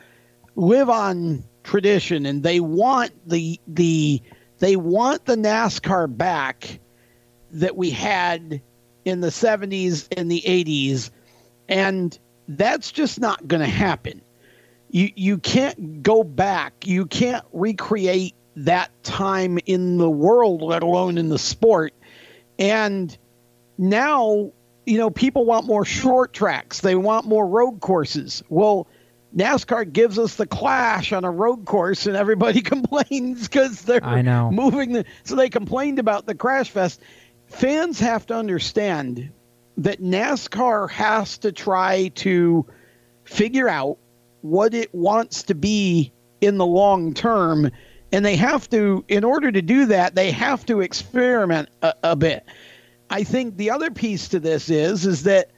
live 0.56 0.88
on 0.88 1.44
tradition 1.62 2.26
and 2.26 2.42
they 2.42 2.60
want 2.60 3.12
the 3.28 3.60
the 3.66 4.22
they 4.58 4.76
want 4.76 5.24
the 5.24 5.36
NASCAR 5.36 6.14
back 6.16 6.80
that 7.52 7.76
we 7.76 7.90
had 7.90 8.62
in 9.04 9.20
the 9.20 9.28
70s 9.28 10.08
and 10.16 10.30
the 10.30 10.40
80s 10.40 11.10
and 11.68 12.18
that's 12.48 12.92
just 12.92 13.20
not 13.20 13.46
going 13.46 13.60
to 13.60 13.66
happen. 13.66 14.20
You 14.90 15.10
you 15.14 15.38
can't 15.38 16.02
go 16.02 16.22
back. 16.22 16.86
You 16.86 17.06
can't 17.06 17.44
recreate 17.52 18.34
that 18.56 18.90
time 19.02 19.58
in 19.64 19.96
the 19.96 20.10
world 20.10 20.62
let 20.62 20.82
alone 20.82 21.16
in 21.18 21.28
the 21.28 21.38
sport. 21.38 21.94
And 22.58 23.16
now, 23.78 24.52
you 24.84 24.98
know, 24.98 25.10
people 25.10 25.46
want 25.46 25.66
more 25.66 25.84
short 25.84 26.32
tracks. 26.32 26.80
They 26.80 26.94
want 26.94 27.26
more 27.26 27.46
road 27.46 27.80
courses. 27.80 28.42
Well, 28.48 28.86
NASCAR 29.36 29.90
gives 29.90 30.18
us 30.18 30.36
the 30.36 30.46
clash 30.46 31.12
on 31.12 31.24
a 31.24 31.30
road 31.30 31.64
course, 31.64 32.06
and 32.06 32.16
everybody 32.16 32.60
complains 32.62 33.48
because 33.48 33.82
they're 33.82 34.04
I 34.04 34.22
know. 34.22 34.50
moving 34.50 34.92
the. 34.92 35.04
So 35.24 35.36
they 35.36 35.48
complained 35.48 35.98
about 35.98 36.26
the 36.26 36.34
crash 36.34 36.70
fest. 36.70 37.00
Fans 37.46 38.00
have 38.00 38.26
to 38.26 38.34
understand 38.34 39.30
that 39.78 40.00
NASCAR 40.00 40.90
has 40.90 41.38
to 41.38 41.52
try 41.52 42.08
to 42.16 42.66
figure 43.24 43.68
out 43.68 43.98
what 44.42 44.74
it 44.74 44.94
wants 44.94 45.44
to 45.44 45.54
be 45.54 46.12
in 46.40 46.58
the 46.58 46.66
long 46.66 47.14
term, 47.14 47.70
and 48.12 48.24
they 48.24 48.36
have 48.36 48.68
to. 48.70 49.04
In 49.08 49.24
order 49.24 49.50
to 49.50 49.62
do 49.62 49.86
that, 49.86 50.14
they 50.14 50.30
have 50.30 50.66
to 50.66 50.80
experiment 50.80 51.68
a, 51.80 51.94
a 52.02 52.16
bit. 52.16 52.44
I 53.08 53.24
think 53.24 53.56
the 53.56 53.70
other 53.70 53.90
piece 53.90 54.28
to 54.28 54.40
this 54.40 54.70
is 54.70 55.06
is 55.06 55.24
that 55.24 55.50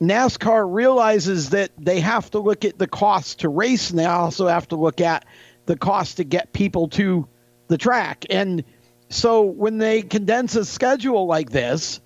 NASCAR 0.00 0.66
realizes 0.72 1.50
that 1.50 1.70
they 1.78 2.00
have 2.00 2.30
to 2.30 2.38
look 2.38 2.64
at 2.64 2.78
the 2.78 2.86
cost 2.86 3.40
to 3.40 3.48
race 3.48 3.90
and 3.90 3.98
they 3.98 4.06
also 4.06 4.46
have 4.46 4.68
to 4.68 4.76
look 4.76 5.00
at 5.00 5.26
the 5.66 5.76
cost 5.76 6.16
to 6.16 6.24
get 6.24 6.52
people 6.52 6.88
to 6.88 7.28
the 7.68 7.76
track. 7.76 8.24
And 8.30 8.64
so 9.10 9.42
when 9.42 9.78
they 9.78 10.02
condense 10.02 10.56
a 10.56 10.64
schedule 10.64 11.26
like 11.26 11.50
this, 11.50 12.00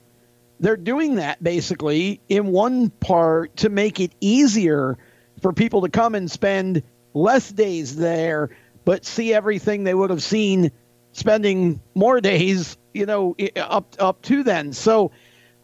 they're 0.59 0.76
doing 0.76 1.16
that 1.16 1.42
basically 1.42 2.20
in 2.28 2.48
one 2.48 2.90
part 2.90 3.57
to 3.59 3.68
make 3.68 4.00
it 4.00 4.12
easier 4.20 4.98
for 5.40 5.52
people 5.52 5.83
to 5.83 5.88
come 5.88 6.14
and 6.14 6.30
spend 6.30 6.83
less 7.12 7.50
days 7.50 7.96
there, 7.96 8.50
but 8.85 9.04
see 9.04 9.33
everything 9.33 9.85
they 9.85 9.94
would 9.94 10.11
have 10.11 10.22
seen 10.22 10.70
spending 11.12 11.80
more 11.94 12.20
days, 12.22 12.76
you 12.92 13.07
know, 13.07 13.37
up 13.57 13.94
up 13.98 14.22
to 14.22 14.42
then. 14.42 14.72
So, 14.72 15.12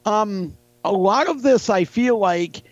um, 0.05 0.57
a 0.85 0.93
lot 0.93 1.29
of 1.29 1.43
this 1.43 1.71
I 1.71 1.85
feel 1.85 2.19
like 2.19 2.63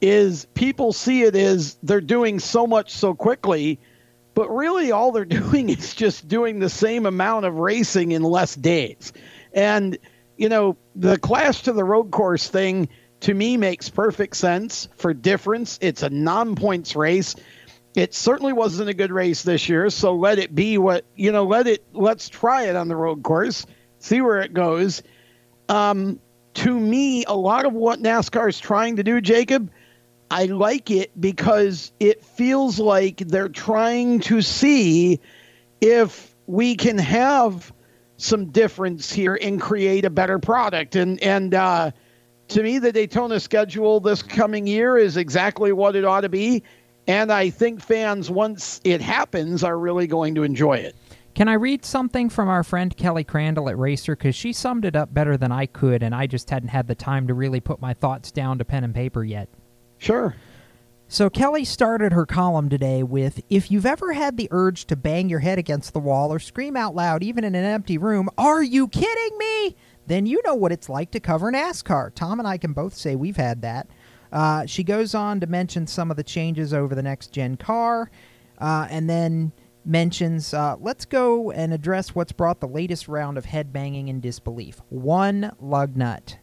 is 0.00 0.46
people 0.54 0.92
see 0.92 1.22
it 1.22 1.36
as 1.36 1.76
they're 1.82 2.00
doing 2.00 2.40
so 2.40 2.66
much 2.66 2.92
so 2.92 3.14
quickly, 3.14 3.78
but 4.34 4.50
really 4.50 4.90
all 4.90 5.12
they're 5.12 5.24
doing 5.42 5.68
is 5.68 5.94
just 5.94 6.26
doing 6.28 6.58
the 6.58 6.70
same 6.70 7.06
amount 7.06 7.46
of 7.46 7.54
racing 7.54 8.12
in 8.12 8.22
less 8.22 8.54
days. 8.54 9.12
And 9.52 9.98
you 10.36 10.48
know, 10.48 10.76
the 10.96 11.18
clash 11.18 11.62
to 11.62 11.72
the 11.72 11.84
road 11.84 12.10
course 12.10 12.48
thing 12.48 12.88
to 13.20 13.32
me 13.32 13.56
makes 13.56 13.88
perfect 13.88 14.36
sense 14.36 14.88
for 14.96 15.14
difference. 15.14 15.78
It's 15.80 16.02
a 16.02 16.10
non-points 16.10 16.96
race. 16.96 17.36
It 17.94 18.14
certainly 18.14 18.52
wasn't 18.52 18.88
a 18.88 18.94
good 18.94 19.12
race 19.12 19.42
this 19.42 19.68
year, 19.68 19.90
so 19.90 20.16
let 20.16 20.38
it 20.38 20.54
be 20.54 20.78
what, 20.78 21.04
you 21.14 21.30
know, 21.30 21.44
let 21.44 21.66
it 21.66 21.84
let's 21.92 22.28
try 22.28 22.64
it 22.64 22.74
on 22.74 22.88
the 22.88 22.96
road 22.96 23.22
course, 23.22 23.66
see 23.98 24.20
where 24.20 24.40
it 24.40 24.52
goes. 24.52 25.02
Um 25.68 26.18
to 26.54 26.78
me, 26.78 27.24
a 27.24 27.36
lot 27.36 27.64
of 27.64 27.72
what 27.72 28.00
NASCAR 28.00 28.48
is 28.48 28.58
trying 28.58 28.96
to 28.96 29.02
do, 29.02 29.20
Jacob, 29.20 29.70
I 30.30 30.46
like 30.46 30.90
it 30.90 31.18
because 31.20 31.92
it 32.00 32.24
feels 32.24 32.78
like 32.78 33.18
they're 33.18 33.48
trying 33.48 34.20
to 34.20 34.40
see 34.40 35.20
if 35.80 36.34
we 36.46 36.74
can 36.74 36.98
have 36.98 37.72
some 38.16 38.46
difference 38.46 39.12
here 39.12 39.38
and 39.40 39.60
create 39.60 40.04
a 40.04 40.10
better 40.10 40.38
product. 40.38 40.96
And 40.96 41.22
and 41.22 41.54
uh, 41.54 41.90
to 42.48 42.62
me, 42.62 42.78
the 42.78 42.92
Daytona 42.92 43.40
schedule 43.40 44.00
this 44.00 44.22
coming 44.22 44.66
year 44.66 44.96
is 44.96 45.16
exactly 45.16 45.72
what 45.72 45.96
it 45.96 46.04
ought 46.04 46.22
to 46.22 46.28
be. 46.28 46.62
And 47.06 47.32
I 47.32 47.50
think 47.50 47.80
fans, 47.80 48.30
once 48.30 48.80
it 48.84 49.00
happens, 49.00 49.64
are 49.64 49.76
really 49.76 50.06
going 50.06 50.36
to 50.36 50.44
enjoy 50.44 50.74
it. 50.74 50.94
Can 51.34 51.48
I 51.48 51.54
read 51.54 51.84
something 51.84 52.28
from 52.28 52.48
our 52.48 52.62
friend 52.62 52.94
Kelly 52.94 53.24
Crandall 53.24 53.70
at 53.70 53.78
Racer? 53.78 54.14
Because 54.14 54.34
she 54.34 54.52
summed 54.52 54.84
it 54.84 54.94
up 54.94 55.14
better 55.14 55.38
than 55.38 55.50
I 55.50 55.64
could, 55.64 56.02
and 56.02 56.14
I 56.14 56.26
just 56.26 56.50
hadn't 56.50 56.68
had 56.68 56.86
the 56.86 56.94
time 56.94 57.26
to 57.26 57.34
really 57.34 57.60
put 57.60 57.80
my 57.80 57.94
thoughts 57.94 58.30
down 58.30 58.58
to 58.58 58.66
pen 58.66 58.84
and 58.84 58.94
paper 58.94 59.24
yet. 59.24 59.48
Sure. 59.96 60.36
So 61.08 61.30
Kelly 61.30 61.64
started 61.64 62.12
her 62.12 62.26
column 62.26 62.68
today 62.68 63.02
with 63.02 63.40
If 63.48 63.70
you've 63.70 63.86
ever 63.86 64.12
had 64.12 64.36
the 64.36 64.48
urge 64.50 64.86
to 64.86 64.96
bang 64.96 65.30
your 65.30 65.40
head 65.40 65.58
against 65.58 65.94
the 65.94 66.00
wall 66.00 66.32
or 66.32 66.38
scream 66.38 66.76
out 66.76 66.94
loud, 66.94 67.22
even 67.22 67.44
in 67.44 67.54
an 67.54 67.64
empty 67.64 67.96
room, 67.96 68.28
Are 68.36 68.62
you 68.62 68.88
kidding 68.88 69.38
me? 69.38 69.76
Then 70.06 70.26
you 70.26 70.42
know 70.44 70.54
what 70.54 70.72
it's 70.72 70.88
like 70.88 71.10
to 71.12 71.20
cover 71.20 71.50
NASCAR. 71.50 72.14
Tom 72.14 72.40
and 72.40 72.48
I 72.48 72.58
can 72.58 72.72
both 72.72 72.94
say 72.94 73.16
we've 73.16 73.36
had 73.36 73.62
that. 73.62 73.88
Uh, 74.32 74.66
she 74.66 74.82
goes 74.84 75.14
on 75.14 75.40
to 75.40 75.46
mention 75.46 75.86
some 75.86 76.10
of 76.10 76.16
the 76.16 76.24
changes 76.24 76.74
over 76.74 76.94
the 76.94 77.02
next 77.02 77.32
gen 77.32 77.56
car, 77.56 78.10
uh, 78.58 78.86
and 78.90 79.08
then 79.08 79.52
mentions 79.84 80.54
uh, 80.54 80.76
let's 80.80 81.04
go 81.04 81.50
and 81.50 81.72
address 81.72 82.14
what's 82.14 82.32
brought 82.32 82.60
the 82.60 82.68
latest 82.68 83.08
round 83.08 83.38
of 83.38 83.44
headbanging 83.44 84.08
and 84.10 84.22
disbelief. 84.22 84.80
One 84.88 85.52
lug 85.60 85.96
nut. 85.96 86.38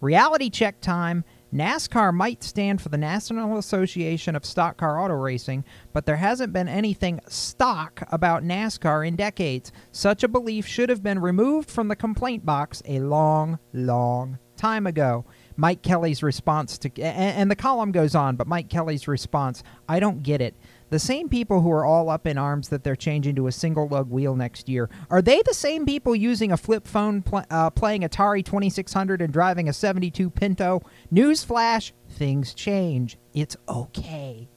Reality 0.00 0.50
check 0.50 0.80
time. 0.80 1.24
NASCAR 1.54 2.12
might 2.12 2.42
stand 2.42 2.82
for 2.82 2.88
the 2.88 2.98
National 2.98 3.58
Association 3.58 4.34
of 4.34 4.44
Stock 4.44 4.76
Car 4.76 5.00
Auto 5.00 5.14
Racing, 5.14 5.64
but 5.92 6.04
there 6.04 6.16
hasn't 6.16 6.52
been 6.52 6.66
anything 6.66 7.20
stock 7.28 8.02
about 8.10 8.42
NASCAR 8.42 9.06
in 9.06 9.14
decades. 9.14 9.70
Such 9.92 10.24
a 10.24 10.28
belief 10.28 10.66
should 10.66 10.88
have 10.88 11.02
been 11.02 11.20
removed 11.20 11.70
from 11.70 11.86
the 11.86 11.94
complaint 11.94 12.44
box 12.44 12.82
a 12.86 12.98
long, 12.98 13.60
long 13.72 14.38
time 14.56 14.86
ago. 14.86 15.24
Mike 15.56 15.82
Kelly's 15.82 16.22
response 16.22 16.76
to, 16.78 17.00
and, 17.00 17.48
the 17.48 17.56
column 17.56 17.92
goes 17.92 18.14
on, 18.16 18.34
but 18.34 18.48
Mike 18.48 18.68
Kelly's 18.68 19.06
response, 19.06 19.62
I 19.88 20.00
don't 20.00 20.22
get 20.22 20.40
it. 20.40 20.56
The 20.90 20.98
same 20.98 21.28
people 21.28 21.60
who 21.60 21.70
are 21.70 21.84
all 21.84 22.10
up 22.10 22.26
in 22.26 22.38
arms 22.38 22.68
that 22.68 22.84
they're 22.84 22.94
changing 22.94 23.34
to 23.36 23.46
a 23.46 23.52
single 23.52 23.88
lug 23.88 24.10
wheel 24.10 24.36
next 24.36 24.68
year, 24.68 24.88
are 25.10 25.22
they 25.22 25.42
the 25.42 25.54
same 25.54 25.86
people 25.86 26.14
using 26.14 26.52
a 26.52 26.56
flip 26.56 26.86
phone, 26.86 27.22
pl- 27.22 27.44
uh, 27.50 27.70
playing 27.70 28.02
Atari 28.02 28.44
2600 28.44 29.22
and 29.22 29.32
driving 29.32 29.68
a 29.68 29.72
72 29.72 30.30
Pinto? 30.30 30.82
Newsflash, 31.12 31.92
things 32.10 32.54
change. 32.54 33.16
It's 33.32 33.56
okay. 33.68 34.48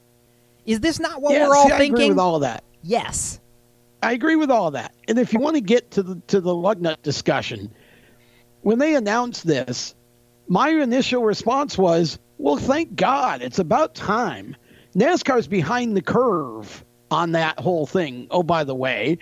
Is 0.66 0.80
this 0.80 1.00
not 1.00 1.22
what 1.22 1.32
yeah, 1.32 1.48
we're 1.48 1.56
all 1.56 1.68
see, 1.68 1.76
thinking? 1.76 1.94
I 1.94 1.96
agree 1.96 2.08
with 2.10 2.18
all 2.18 2.34
of 2.36 2.42
that. 2.42 2.64
Yes. 2.82 3.40
I 4.02 4.12
agree 4.12 4.36
with 4.36 4.50
all 4.50 4.68
of 4.68 4.74
that. 4.74 4.94
And 5.08 5.18
if 5.18 5.32
you 5.32 5.40
want 5.40 5.56
to 5.56 5.60
get 5.60 5.90
to 5.92 6.02
the 6.02 6.20
to 6.28 6.40
the 6.40 6.54
lug 6.54 6.80
nut 6.80 7.02
discussion, 7.02 7.72
when 8.60 8.78
they 8.78 8.94
announced 8.94 9.46
this, 9.46 9.94
my 10.46 10.68
initial 10.68 11.24
response 11.24 11.76
was, 11.76 12.18
"Well, 12.36 12.56
thank 12.56 12.94
God, 12.94 13.42
it's 13.42 13.58
about 13.58 13.94
time." 13.94 14.56
NASCAR's 14.94 15.48
behind 15.48 15.96
the 15.96 16.02
curve 16.02 16.84
on 17.10 17.32
that 17.32 17.58
whole 17.58 17.86
thing. 17.86 18.26
Oh, 18.30 18.42
by 18.42 18.64
the 18.64 18.74
way, 18.74 19.18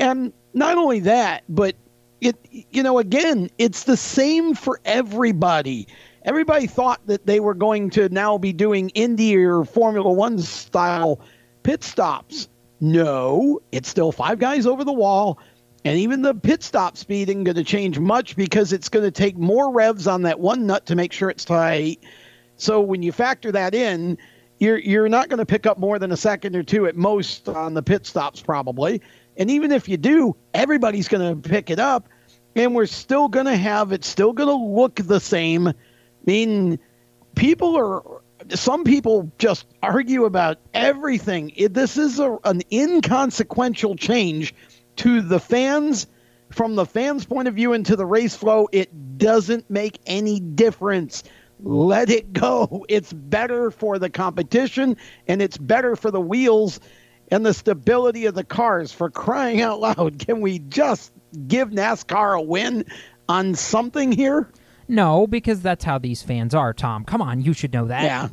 and 0.00 0.32
not 0.54 0.78
only 0.78 1.00
that, 1.00 1.44
but 1.48 1.76
it 2.20 2.36
you 2.50 2.82
know 2.82 2.98
again, 2.98 3.50
it's 3.58 3.84
the 3.84 3.96
same 3.96 4.54
for 4.54 4.80
everybody. 4.84 5.88
Everybody 6.24 6.66
thought 6.66 7.00
that 7.06 7.26
they 7.26 7.40
were 7.40 7.54
going 7.54 7.90
to 7.90 8.08
now 8.08 8.38
be 8.38 8.52
doing 8.52 8.90
Indy 8.90 9.36
or 9.36 9.64
Formula 9.64 10.10
One 10.10 10.38
style 10.38 11.20
pit 11.62 11.82
stops. 11.82 12.48
No, 12.80 13.60
it's 13.72 13.88
still 13.88 14.12
five 14.12 14.38
guys 14.38 14.66
over 14.66 14.84
the 14.84 14.92
wall. 14.92 15.38
And 15.84 15.96
even 15.98 16.22
the 16.22 16.34
pit 16.34 16.62
stop 16.62 16.96
speed 16.96 17.28
isn't 17.28 17.44
going 17.44 17.56
to 17.56 17.64
change 17.64 17.98
much 17.98 18.36
because 18.36 18.72
it's 18.72 18.88
going 18.88 19.04
to 19.04 19.10
take 19.10 19.38
more 19.38 19.72
revs 19.72 20.06
on 20.06 20.22
that 20.22 20.40
one 20.40 20.66
nut 20.66 20.86
to 20.86 20.96
make 20.96 21.12
sure 21.12 21.30
it's 21.30 21.44
tight. 21.44 22.00
So 22.56 22.80
when 22.80 23.02
you 23.02 23.12
factor 23.12 23.52
that 23.52 23.74
in, 23.74 24.18
you're 24.58 24.78
you're 24.78 25.08
not 25.08 25.28
going 25.28 25.38
to 25.38 25.46
pick 25.46 25.66
up 25.66 25.78
more 25.78 25.98
than 25.98 26.12
a 26.12 26.16
second 26.16 26.56
or 26.56 26.62
two 26.62 26.86
at 26.86 26.96
most 26.96 27.48
on 27.48 27.74
the 27.74 27.82
pit 27.82 28.06
stops 28.06 28.40
probably. 28.40 29.02
And 29.36 29.50
even 29.50 29.70
if 29.72 29.88
you 29.88 29.96
do, 29.96 30.36
everybody's 30.52 31.08
going 31.08 31.40
to 31.40 31.48
pick 31.48 31.70
it 31.70 31.78
up 31.78 32.08
and 32.56 32.74
we're 32.74 32.86
still 32.86 33.28
going 33.28 33.46
to 33.46 33.56
have 33.56 33.92
it's 33.92 34.08
still 34.08 34.32
going 34.32 34.48
to 34.48 34.74
look 34.74 34.96
the 34.96 35.20
same. 35.20 35.68
I 35.68 35.74
mean, 36.24 36.78
people 37.34 37.76
are 37.76 38.02
some 38.54 38.84
people 38.84 39.30
just 39.38 39.66
argue 39.82 40.24
about 40.24 40.58
everything. 40.74 41.52
It, 41.56 41.74
this 41.74 41.96
is 41.96 42.18
a, 42.18 42.38
an 42.44 42.62
inconsequential 42.72 43.96
change 43.96 44.54
to 44.96 45.20
the 45.20 45.40
fans, 45.40 46.06
from 46.50 46.74
the 46.74 46.86
fans' 46.86 47.24
point 47.24 47.48
of 47.48 47.54
view 47.54 47.72
into 47.72 47.96
the 47.96 48.06
race 48.06 48.34
flow, 48.34 48.68
it 48.72 49.18
doesn't 49.18 49.68
make 49.70 49.98
any 50.06 50.40
difference. 50.40 51.24
Let 51.60 52.08
it 52.10 52.32
go. 52.32 52.84
It's 52.88 53.12
better 53.12 53.70
for 53.70 53.98
the 53.98 54.10
competition 54.10 54.96
and 55.26 55.42
it's 55.42 55.58
better 55.58 55.96
for 55.96 56.10
the 56.10 56.20
wheels 56.20 56.78
and 57.30 57.44
the 57.44 57.52
stability 57.54 58.26
of 58.26 58.34
the 58.34 58.44
cars. 58.44 58.92
For 58.92 59.10
crying 59.10 59.60
out 59.60 59.80
loud, 59.80 60.18
can 60.26 60.40
we 60.40 60.60
just 60.60 61.12
give 61.46 61.70
NASCAR 61.70 62.38
a 62.38 62.42
win 62.42 62.84
on 63.28 63.54
something 63.54 64.12
here? 64.12 64.50
No, 64.86 65.26
because 65.26 65.60
that's 65.60 65.84
how 65.84 65.98
these 65.98 66.22
fans 66.22 66.54
are, 66.54 66.72
Tom. 66.72 67.04
Come 67.04 67.20
on, 67.20 67.42
you 67.42 67.52
should 67.52 67.72
know 67.72 67.86
that. 67.88 68.04
Yeah, 68.04 68.28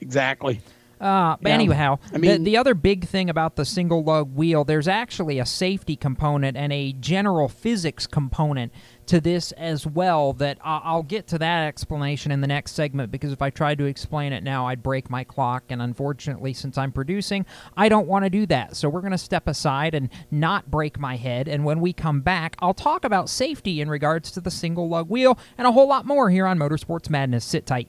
exactly. 0.00 0.60
Uh, 1.00 1.36
but 1.40 1.48
Yeah. 1.50 1.54
anyhow, 1.54 1.98
I 2.12 2.18
mean- 2.18 2.42
the, 2.42 2.50
the 2.50 2.56
other 2.58 2.74
big 2.74 3.06
thing 3.06 3.30
about 3.30 3.56
the 3.56 3.64
single 3.64 4.02
lug 4.02 4.34
wheel, 4.34 4.64
there's 4.64 4.88
actually 4.88 5.38
a 5.38 5.46
safety 5.46 5.96
component 5.96 6.56
and 6.56 6.72
a 6.72 6.92
general 6.94 7.48
physics 7.48 8.06
component 8.06 8.72
to 9.10 9.20
this 9.20 9.52
as 9.52 9.86
well. 9.86 10.32
That 10.32 10.58
I'll 10.62 11.02
get 11.02 11.26
to 11.28 11.38
that 11.38 11.66
explanation 11.66 12.32
in 12.32 12.40
the 12.40 12.46
next 12.46 12.72
segment 12.72 13.10
because 13.10 13.32
if 13.32 13.42
I 13.42 13.50
tried 13.50 13.78
to 13.78 13.84
explain 13.84 14.32
it 14.32 14.42
now, 14.42 14.66
I'd 14.66 14.82
break 14.82 15.10
my 15.10 15.24
clock. 15.24 15.64
And 15.68 15.82
unfortunately, 15.82 16.54
since 16.54 16.78
I'm 16.78 16.92
producing, 16.92 17.44
I 17.76 17.88
don't 17.88 18.06
want 18.06 18.24
to 18.24 18.30
do 18.30 18.46
that. 18.46 18.76
So 18.76 18.88
we're 18.88 19.00
going 19.00 19.10
to 19.10 19.18
step 19.18 19.48
aside 19.48 19.94
and 19.94 20.08
not 20.30 20.70
break 20.70 20.98
my 20.98 21.16
head. 21.16 21.48
And 21.48 21.64
when 21.64 21.80
we 21.80 21.92
come 21.92 22.20
back, 22.20 22.56
I'll 22.60 22.74
talk 22.74 23.04
about 23.04 23.28
safety 23.28 23.80
in 23.80 23.90
regards 23.90 24.30
to 24.32 24.40
the 24.40 24.50
single 24.50 24.88
lug 24.88 25.08
wheel 25.08 25.38
and 25.58 25.66
a 25.66 25.72
whole 25.72 25.88
lot 25.88 26.06
more 26.06 26.30
here 26.30 26.46
on 26.46 26.58
Motorsports 26.58 27.10
Madness. 27.10 27.44
Sit 27.44 27.66
tight. 27.66 27.88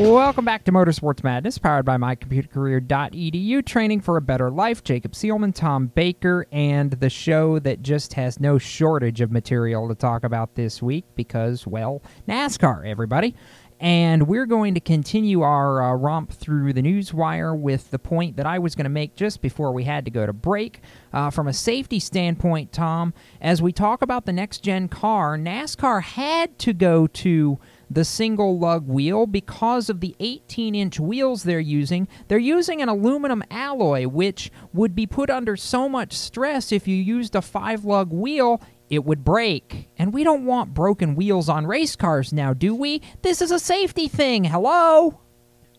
Welcome 0.00 0.46
back 0.46 0.64
to 0.64 0.72
Motorsports 0.72 1.22
Madness, 1.22 1.58
powered 1.58 1.84
by 1.84 1.98
mycomputercareer.edu, 1.98 3.66
training 3.66 4.00
for 4.00 4.16
a 4.16 4.22
better 4.22 4.50
life. 4.50 4.82
Jacob 4.82 5.12
Seelman, 5.12 5.54
Tom 5.54 5.88
Baker, 5.88 6.46
and 6.50 6.92
the 6.92 7.10
show 7.10 7.58
that 7.58 7.82
just 7.82 8.14
has 8.14 8.40
no 8.40 8.56
shortage 8.56 9.20
of 9.20 9.30
material 9.30 9.86
to 9.88 9.94
talk 9.94 10.24
about 10.24 10.54
this 10.54 10.80
week 10.80 11.04
because, 11.16 11.66
well, 11.66 12.02
NASCAR, 12.26 12.86
everybody. 12.86 13.34
And 13.78 14.26
we're 14.26 14.46
going 14.46 14.72
to 14.72 14.80
continue 14.80 15.42
our 15.42 15.82
uh, 15.82 15.94
romp 15.94 16.32
through 16.32 16.72
the 16.72 16.82
news 16.82 17.12
wire 17.12 17.54
with 17.54 17.90
the 17.90 17.98
point 17.98 18.36
that 18.36 18.46
I 18.46 18.58
was 18.58 18.74
going 18.74 18.84
to 18.84 18.90
make 18.90 19.16
just 19.16 19.42
before 19.42 19.70
we 19.70 19.84
had 19.84 20.06
to 20.06 20.10
go 20.10 20.24
to 20.24 20.32
break. 20.32 20.80
Uh, 21.12 21.28
from 21.28 21.46
a 21.46 21.52
safety 21.52 22.00
standpoint, 22.00 22.72
Tom, 22.72 23.12
as 23.38 23.60
we 23.60 23.70
talk 23.70 24.00
about 24.00 24.24
the 24.24 24.32
next 24.32 24.64
gen 24.64 24.88
car, 24.88 25.36
NASCAR 25.36 26.02
had 26.02 26.58
to 26.60 26.72
go 26.72 27.06
to 27.06 27.58
the 27.90 28.04
single 28.04 28.58
lug 28.58 28.86
wheel 28.86 29.26
because 29.26 29.90
of 29.90 30.00
the 30.00 30.14
18 30.20 30.74
inch 30.74 31.00
wheels 31.00 31.42
they're 31.42 31.58
using. 31.58 32.06
They're 32.28 32.38
using 32.38 32.80
an 32.80 32.88
aluminum 32.88 33.42
alloy, 33.50 34.06
which 34.06 34.50
would 34.72 34.94
be 34.94 35.06
put 35.06 35.28
under 35.28 35.56
so 35.56 35.88
much 35.88 36.12
stress 36.12 36.70
if 36.70 36.86
you 36.86 36.96
used 36.96 37.34
a 37.34 37.42
five 37.42 37.84
lug 37.84 38.12
wheel. 38.12 38.62
It 38.88 39.04
would 39.04 39.24
break. 39.24 39.88
And 39.98 40.12
we 40.12 40.24
don't 40.24 40.46
want 40.46 40.74
broken 40.74 41.14
wheels 41.14 41.48
on 41.48 41.66
race 41.66 41.96
cars 41.96 42.32
now, 42.32 42.54
do 42.54 42.74
we? 42.74 43.02
This 43.22 43.42
is 43.42 43.50
a 43.50 43.58
safety 43.58 44.08
thing. 44.08 44.44
Hello? 44.44 45.20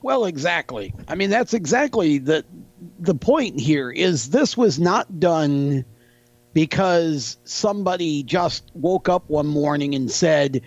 Well, 0.01 0.25
exactly. 0.25 0.93
I 1.07 1.15
mean, 1.15 1.29
that's 1.29 1.53
exactly 1.53 2.17
the 2.17 2.43
the 2.99 3.15
point 3.15 3.59
here 3.59 3.91
is 3.91 4.29
this 4.29 4.57
was 4.57 4.79
not 4.79 5.19
done 5.19 5.85
because 6.53 7.37
somebody 7.43 8.23
just 8.23 8.69
woke 8.73 9.09
up 9.09 9.29
one 9.29 9.47
morning 9.47 9.95
and 9.95 10.11
said, 10.11 10.61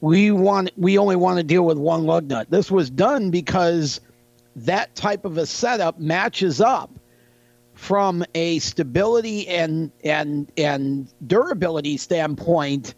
"We 0.00 0.30
want 0.30 0.70
we 0.76 0.98
only 0.98 1.16
want 1.16 1.38
to 1.38 1.42
deal 1.44 1.64
with 1.64 1.78
one 1.78 2.04
lug 2.04 2.28
nut." 2.28 2.50
This 2.50 2.70
was 2.70 2.90
done 2.90 3.30
because 3.30 4.00
that 4.56 4.94
type 4.94 5.24
of 5.24 5.38
a 5.38 5.46
setup 5.46 5.98
matches 5.98 6.60
up 6.60 6.90
from 7.74 8.24
a 8.34 8.58
stability 8.58 9.48
and 9.48 9.90
and 10.04 10.50
and 10.56 11.08
durability 11.26 11.96
standpoint 11.96 12.94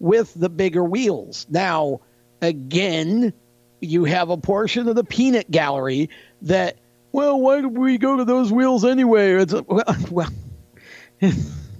with 0.00 0.32
the 0.34 0.48
bigger 0.48 0.82
wheels. 0.82 1.46
Now, 1.50 2.00
again, 2.40 3.32
you 3.80 4.04
have 4.04 4.30
a 4.30 4.36
portion 4.36 4.88
of 4.88 4.96
the 4.96 5.04
peanut 5.04 5.50
gallery 5.50 6.08
that, 6.42 6.76
well, 7.12 7.40
why 7.40 7.60
did 7.60 7.76
we 7.76 7.98
go 7.98 8.16
to 8.16 8.24
those 8.24 8.52
wheels 8.52 8.84
anyway? 8.84 9.34
It's 9.34 9.52
well, 9.68 9.96
well 10.10 10.30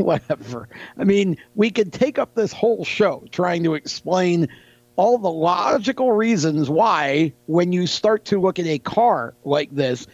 whatever. 0.05 0.69
I 0.99 1.05
mean, 1.05 1.37
we 1.55 1.71
could 1.71 1.93
take 1.93 2.19
up 2.19 2.35
this 2.35 2.53
whole 2.53 2.85
show 2.85 3.25
trying 3.31 3.65
to 3.65 3.75
explain 3.75 4.49
all 4.97 5.19
the 5.19 5.31
logical 5.31 6.13
reasons 6.13 6.69
why, 6.69 7.33
when 7.47 7.73
you 7.73 7.87
start 7.87 8.27
to 8.27 8.41
look 8.41 8.59
at 8.59 8.67
a 8.67 8.79
car 8.79 9.35
like 9.45 9.71
this, 9.71 10.07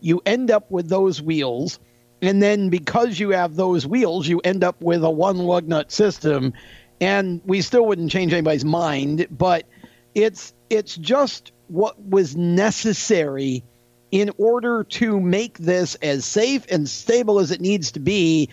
you 0.00 0.22
end 0.24 0.50
up 0.50 0.70
with 0.70 0.88
those 0.88 1.20
wheels. 1.20 1.78
And 2.22 2.42
then 2.42 2.70
because 2.70 3.18
you 3.20 3.30
have 3.30 3.54
those 3.54 3.86
wheels, 3.86 4.26
you 4.26 4.40
end 4.40 4.64
up 4.64 4.80
with 4.80 5.04
a 5.04 5.10
one 5.10 5.38
lug 5.38 5.68
nut 5.68 5.92
system. 5.92 6.54
And 7.00 7.42
we 7.44 7.60
still 7.60 7.84
wouldn't 7.84 8.10
change 8.10 8.32
anybody's 8.32 8.64
mind, 8.64 9.26
but 9.30 9.66
it's 10.14 10.54
it's 10.70 10.96
just 10.96 11.52
what 11.68 12.00
was 12.00 12.36
necessary 12.36 13.64
in 14.10 14.30
order 14.38 14.84
to 14.84 15.20
make 15.20 15.58
this 15.58 15.96
as 15.96 16.24
safe 16.24 16.64
and 16.70 16.88
stable 16.88 17.40
as 17.40 17.50
it 17.50 17.60
needs 17.60 17.92
to 17.92 18.00
be. 18.00 18.48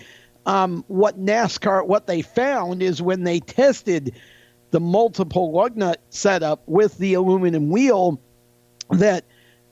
Um, 0.46 0.84
what 0.88 1.20
NASCAR, 1.20 1.86
what 1.86 2.08
they 2.08 2.22
found 2.22 2.82
is 2.82 3.02
when 3.02 3.24
they 3.24 3.40
tested 3.40 4.16
the 4.72 4.80
multiple 4.80 5.52
lug 5.52 5.78
nut 5.78 6.02
setup 6.10 6.64
with 6.68 6.98
the 6.98 7.14
aluminum 7.14 7.70
wheel, 7.70 8.20
that 8.90 9.26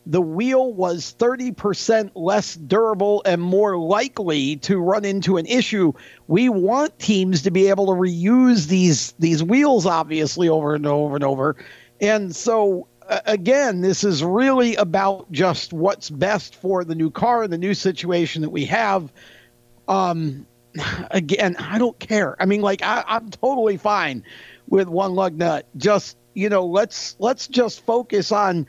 the 0.06 0.22
wheel 0.22 0.74
was 0.74 1.16
30% 1.20 2.12
less 2.16 2.56
durable 2.56 3.22
and 3.26 3.42
more 3.42 3.78
likely 3.78 4.56
to 4.58 4.80
run 4.80 5.06
into 5.06 5.38
an 5.38 5.46
issue. 5.46 5.94
We 6.28 6.50
want 6.50 6.98
teams 7.00 7.44
to 7.44 7.52
be 7.52 7.70
able 7.70 7.86
to 7.88 7.92
reuse 7.92 8.68
these 8.68 9.12
these 9.20 9.44
wheels 9.44 9.86
obviously 9.86 10.50
over 10.50 10.74
and 10.74 10.88
over 10.88 11.16
and 11.16 11.24
over. 11.24 11.56
And 12.02 12.36
so 12.36 12.88
uh, 13.08 13.20
again, 13.26 13.82
this 13.82 14.04
is 14.04 14.24
really 14.24 14.76
about 14.76 15.32
just 15.32 15.74
what's 15.74 16.10
best 16.10 16.56
for 16.56 16.84
the 16.84 16.96
new 16.96 17.12
car 17.12 17.44
and 17.44 17.54
the 17.54 17.58
new 17.58 17.74
situation 17.74 18.42
that 18.42 18.50
we 18.50 18.66
have. 18.66 19.12
Um, 19.88 20.48
again, 21.12 21.56
I 21.58 21.78
don't 21.78 22.00
care. 22.00 22.36
I 22.42 22.46
mean, 22.46 22.62
like 22.62 22.82
I, 22.82 23.04
I'm 23.08 23.30
totally 23.30 23.78
fine 23.78 24.24
with 24.68 24.88
one 24.88 25.14
lug 25.14 25.36
nut. 25.36 25.68
Just 25.78 26.18
you 26.34 26.50
know, 26.50 26.66
let's 26.66 27.16
let's 27.20 27.48
just 27.48 27.86
focus 27.86 28.32
on 28.32 28.68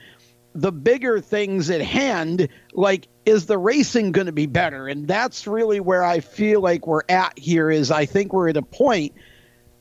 the 0.55 0.73
bigger 0.73 1.21
things 1.21 1.71
at 1.71 1.81
hand. 1.81 2.49
Like, 2.73 3.09
is 3.25 3.47
the 3.47 3.59
racing 3.59 4.13
going 4.13 4.27
to 4.27 4.33
be 4.33 4.47
better? 4.47 4.89
And 4.89 5.07
that's 5.07 5.47
really 5.47 5.81
where 5.81 6.03
I 6.03 6.21
feel 6.21 6.61
like 6.61 6.87
we're 6.87 7.03
at 7.09 7.39
here. 7.39 7.71
Is 7.71 7.91
I 7.91 8.07
think 8.07 8.33
we're 8.33 8.49
at 8.49 8.57
a 8.57 8.63
point 8.63 9.15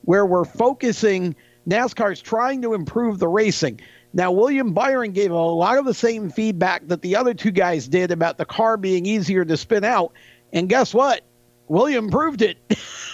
where 0.02 0.26
we're 0.26 0.44
focusing. 0.44 1.36
NASCAR's 1.68 2.22
trying 2.22 2.62
to 2.62 2.72
improve 2.72 3.18
the 3.18 3.28
racing. 3.28 3.80
Now, 4.12 4.32
William 4.32 4.72
Byron 4.72 5.12
gave 5.12 5.30
a 5.30 5.36
lot 5.36 5.78
of 5.78 5.84
the 5.84 5.94
same 5.94 6.30
feedback 6.30 6.88
that 6.88 7.02
the 7.02 7.16
other 7.16 7.34
two 7.34 7.52
guys 7.52 7.86
did 7.86 8.10
about 8.10 8.38
the 8.38 8.46
car 8.46 8.76
being 8.76 9.06
easier 9.06 9.44
to 9.44 9.56
spin 9.56 9.84
out. 9.84 10.12
And 10.52 10.68
guess 10.68 10.92
what? 10.92 11.22
William 11.70 12.10
proved 12.10 12.42
it. 12.42 12.58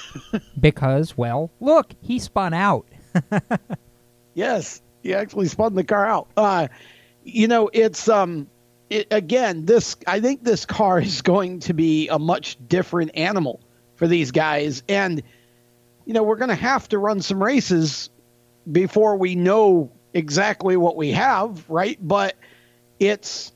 because, 0.60 1.16
well, 1.16 1.50
look, 1.60 1.92
he 2.00 2.18
spun 2.18 2.54
out. 2.54 2.86
yes, 4.34 4.80
he 5.02 5.14
actually 5.14 5.48
spun 5.48 5.74
the 5.74 5.84
car 5.84 6.06
out. 6.06 6.28
Uh, 6.38 6.68
you 7.22 7.48
know, 7.48 7.68
it's 7.70 8.08
um, 8.08 8.48
it, 8.88 9.08
again, 9.10 9.66
this 9.66 9.96
I 10.06 10.20
think 10.20 10.42
this 10.42 10.64
car 10.64 10.98
is 10.98 11.20
going 11.20 11.60
to 11.60 11.74
be 11.74 12.08
a 12.08 12.18
much 12.18 12.56
different 12.66 13.10
animal 13.14 13.60
for 13.96 14.08
these 14.08 14.30
guys, 14.30 14.82
and 14.88 15.22
you 16.06 16.14
know, 16.14 16.22
we're 16.22 16.36
going 16.36 16.48
to 16.48 16.54
have 16.54 16.88
to 16.88 16.98
run 16.98 17.20
some 17.20 17.42
races 17.42 18.08
before 18.70 19.16
we 19.16 19.34
know 19.34 19.92
exactly 20.14 20.78
what 20.78 20.96
we 20.96 21.12
have, 21.12 21.68
right? 21.68 21.98
But 22.00 22.36
it's 22.98 23.52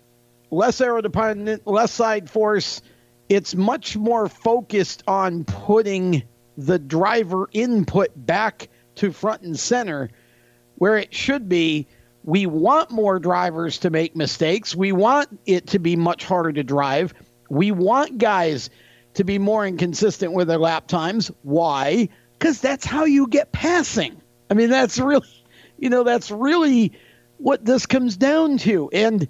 less 0.51 0.79
aerodependent, 0.79 1.67
less 1.67 1.91
side 1.91 2.29
force. 2.29 2.83
It's 3.31 3.55
much 3.55 3.97
more 3.97 4.29
focused 4.29 5.05
on 5.07 5.45
putting 5.45 6.25
the 6.59 6.81
driver 6.81 7.49
input 7.53 8.09
back 8.17 8.69
to 8.97 9.13
front 9.13 9.43
and 9.43 9.59
center 9.59 10.11
where 10.75 10.97
it 10.97 11.15
should 11.15 11.49
be. 11.49 11.87
We 12.25 12.47
want 12.47 12.91
more 12.91 13.21
drivers 13.21 13.79
to 13.79 13.91
make 13.91 14.17
mistakes. 14.17 14.75
We 14.75 14.91
want 14.91 15.39
it 15.47 15.69
to 15.69 15.79
be 15.79 15.95
much 15.95 16.25
harder 16.25 16.53
to 16.53 16.65
drive. 16.65 17.15
We 17.49 17.71
want 17.71 18.19
guys 18.19 18.69
to 19.15 19.23
be 19.23 19.39
more 19.39 19.65
inconsistent 19.65 20.33
with 20.33 20.49
their 20.49 20.59
lap 20.59 20.89
times. 20.89 21.31
Why? 21.43 22.09
Because 22.37 22.61
that's 22.61 22.85
how 22.85 23.05
you 23.05 23.29
get 23.29 23.53
passing. 23.53 24.21
I 24.51 24.55
mean, 24.55 24.71
that's 24.71 24.99
really, 24.99 25.29
you 25.79 25.89
know, 25.89 26.03
that's 26.03 26.33
really 26.33 26.93
what 27.39 27.65
this 27.65 27.87
comes 27.87 28.17
down 28.17 28.59
to. 28.59 28.91
And, 28.93 29.29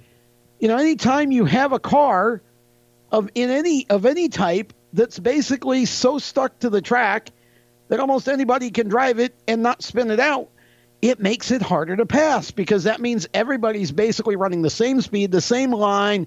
you 0.58 0.68
know, 0.68 0.78
anytime 0.78 1.32
you 1.32 1.44
have 1.44 1.72
a 1.72 1.78
car 1.78 2.40
of 3.10 3.30
in 3.34 3.50
any 3.50 3.88
of 3.90 4.06
any 4.06 4.28
type 4.28 4.72
that's 4.92 5.18
basically 5.18 5.86
so 5.86 6.18
stuck 6.18 6.58
to 6.60 6.70
the 6.70 6.80
track 6.80 7.30
that 7.88 8.00
almost 8.00 8.28
anybody 8.28 8.70
can 8.70 8.88
drive 8.88 9.18
it 9.18 9.34
and 9.48 9.62
not 9.62 9.82
spin 9.82 10.10
it 10.10 10.20
out, 10.20 10.48
it 11.02 11.20
makes 11.20 11.50
it 11.50 11.62
harder 11.62 11.96
to 11.96 12.06
pass 12.06 12.50
because 12.50 12.84
that 12.84 13.00
means 13.00 13.26
everybody's 13.34 13.90
basically 13.90 14.36
running 14.36 14.62
the 14.62 14.70
same 14.70 15.00
speed, 15.00 15.32
the 15.32 15.40
same 15.40 15.72
line, 15.72 16.26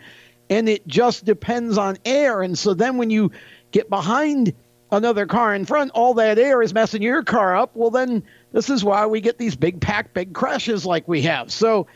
and 0.49 0.67
it 0.67 0.87
just 0.87 1.25
depends 1.25 1.77
on 1.77 1.97
air. 2.05 2.41
And 2.41 2.57
so 2.57 2.73
then 2.73 2.97
when 2.97 3.09
you 3.09 3.31
get 3.71 3.89
behind 3.89 4.53
another 4.91 5.25
car 5.25 5.55
in 5.55 5.65
front, 5.65 5.91
all 5.93 6.15
that 6.15 6.37
air 6.37 6.61
is 6.61 6.73
messing 6.73 7.01
your 7.01 7.23
car 7.23 7.55
up. 7.55 7.71
Well, 7.75 7.91
then 7.91 8.23
this 8.51 8.69
is 8.69 8.83
why 8.83 9.05
we 9.05 9.21
get 9.21 9.37
these 9.37 9.55
big 9.55 9.79
pack, 9.79 10.13
big 10.13 10.33
crashes 10.33 10.85
like 10.85 11.07
we 11.07 11.23
have. 11.23 11.51
So, 11.51 11.87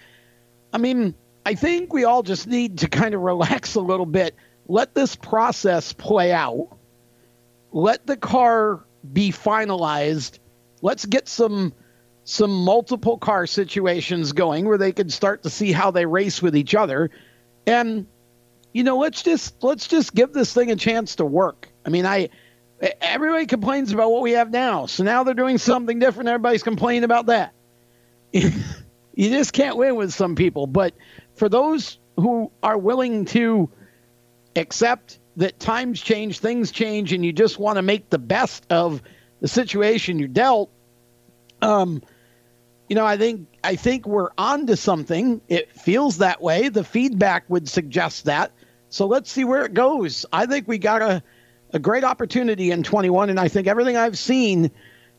I 0.72 0.78
mean, 0.78 1.14
I 1.46 1.56
think 1.56 1.94
we 1.94 2.04
all 2.04 2.24
just 2.24 2.48
need 2.48 2.80
to 2.80 2.88
kind 2.88 3.14
of 3.14 3.22
relax 3.22 3.76
a 3.76 3.82
little 3.82 4.06
bit. 4.06 4.36
Let 4.68 4.94
this 4.94 5.16
process 5.16 5.94
play 5.94 6.32
out. 6.32 6.78
Let 7.72 8.06
the 8.06 8.18
car 8.18 8.84
be 9.12 9.32
finalized. 9.32 10.40
Let's 10.82 11.06
get 11.06 11.28
some 11.28 11.74
some 12.24 12.52
multiple 12.52 13.18
car 13.18 13.48
situations 13.48 14.34
going 14.34 14.66
where 14.68 14.78
they 14.78 14.92
can 14.92 15.10
start 15.10 15.44
to 15.44 15.50
see 15.50 15.72
how 15.72 15.92
they 15.92 16.06
race 16.06 16.42
with 16.42 16.58
each 16.58 16.76
other. 16.76 17.10
And 17.66 18.06
you 18.74 18.84
know, 18.84 18.98
let's 18.98 19.24
just 19.24 19.64
let's 19.64 19.88
just 19.88 20.14
give 20.14 20.34
this 20.34 20.54
thing 20.54 20.70
a 20.72 20.76
chance 20.76 21.16
to 21.16 21.26
work. 21.26 21.70
I 21.86 21.90
mean, 21.90 22.06
I 22.06 22.30
everybody 23.02 23.46
complains 23.46 23.92
about 23.94 24.12
what 24.12 24.22
we 24.22 24.34
have 24.34 24.52
now. 24.52 24.86
So 24.86 25.04
now 25.04 25.24
they're 25.24 25.34
doing 25.34 25.58
something 25.58 26.00
different. 26.00 26.30
Everybody's 26.30 26.64
complaining 26.64 27.06
about 27.06 27.28
that. 27.28 27.54
you 28.32 28.52
just 29.16 29.54
can't 29.54 29.78
win 29.78 29.96
with 29.96 30.14
some 30.14 30.36
people. 30.36 30.68
But 30.68 30.94
for 31.36 31.48
those 31.48 31.98
who 32.18 32.52
are 32.62 32.78
willing 32.78 33.26
to 33.26 33.70
accept 34.58 35.20
that 35.38 35.60
times 35.60 36.02
change, 36.02 36.40
things 36.40 36.72
change, 36.72 37.14
and 37.14 37.24
you 37.24 37.32
just 37.32 37.60
want 37.60 37.78
to 37.78 37.82
make 37.82 38.10
the 38.10 38.20
best 38.20 38.66
of 38.72 39.02
the 39.40 39.48
situation 39.48 40.20
you're 40.20 40.28
dealt, 40.28 40.72
um, 41.62 42.02
you 42.90 42.96
know, 42.96 43.06
I 43.06 43.18
think 43.18 43.48
I 43.64 43.76
think 43.76 44.08
we're 44.08 44.30
on 44.38 44.68
to 44.68 44.78
something. 44.78 45.42
It 45.48 45.74
feels 45.74 46.20
that 46.20 46.42
way. 46.42 46.70
The 46.70 46.84
feedback 46.84 47.44
would 47.50 47.68
suggest 47.68 48.26
that. 48.26 48.52
So 48.90 49.08
let's 49.08 49.30
see 49.30 49.44
where 49.44 49.66
it 49.66 49.74
goes. 49.74 50.26
I 50.32 50.46
think 50.46 50.68
we 50.68 50.78
got 50.78 51.02
a 51.02 51.24
a 51.74 51.80
great 51.80 52.06
opportunity 52.06 52.72
in 52.72 52.84
21, 52.84 53.30
and 53.30 53.40
I 53.40 53.50
think 53.50 53.68
everything 53.68 53.98
I've 53.98 54.18
seen 54.18 54.72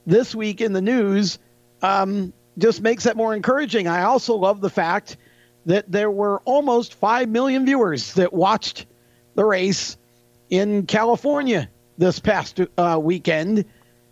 this 0.06 0.34
week 0.34 0.62
in 0.62 0.72
the 0.72 0.80
news 0.80 1.38
um, 1.82 2.32
just 2.56 2.80
makes 2.80 3.04
it 3.04 3.16
more 3.16 3.34
encouraging. 3.34 3.86
I 3.86 4.04
also 4.04 4.34
love 4.34 4.62
the 4.62 4.70
fact 4.70 5.18
that 5.66 5.92
there 5.92 6.10
were 6.10 6.40
almost 6.46 6.94
5 6.94 7.28
million 7.28 7.66
viewers 7.66 8.14
that 8.14 8.32
watched 8.32 8.86
the 9.38 9.44
race 9.44 9.96
in 10.50 10.84
California 10.84 11.70
this 11.96 12.18
past 12.18 12.60
uh, 12.76 12.98
weekend. 13.00 13.64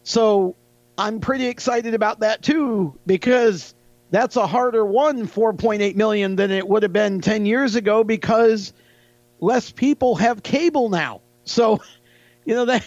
So 0.04 0.54
I'm 0.96 1.18
pretty 1.18 1.48
excited 1.48 1.94
about 1.94 2.20
that 2.20 2.42
too 2.42 2.96
because 3.06 3.74
that's 4.12 4.36
a 4.36 4.46
harder 4.46 4.86
one 4.86 5.26
4.8 5.26 5.96
million 5.96 6.36
than 6.36 6.52
it 6.52 6.68
would 6.68 6.84
have 6.84 6.92
been 6.92 7.20
10 7.20 7.44
years 7.44 7.74
ago 7.74 8.04
because 8.04 8.72
less 9.40 9.72
people 9.72 10.14
have 10.14 10.44
cable 10.44 10.90
now. 10.90 11.22
So 11.42 11.80
you 12.44 12.54
know 12.54 12.66
that 12.66 12.86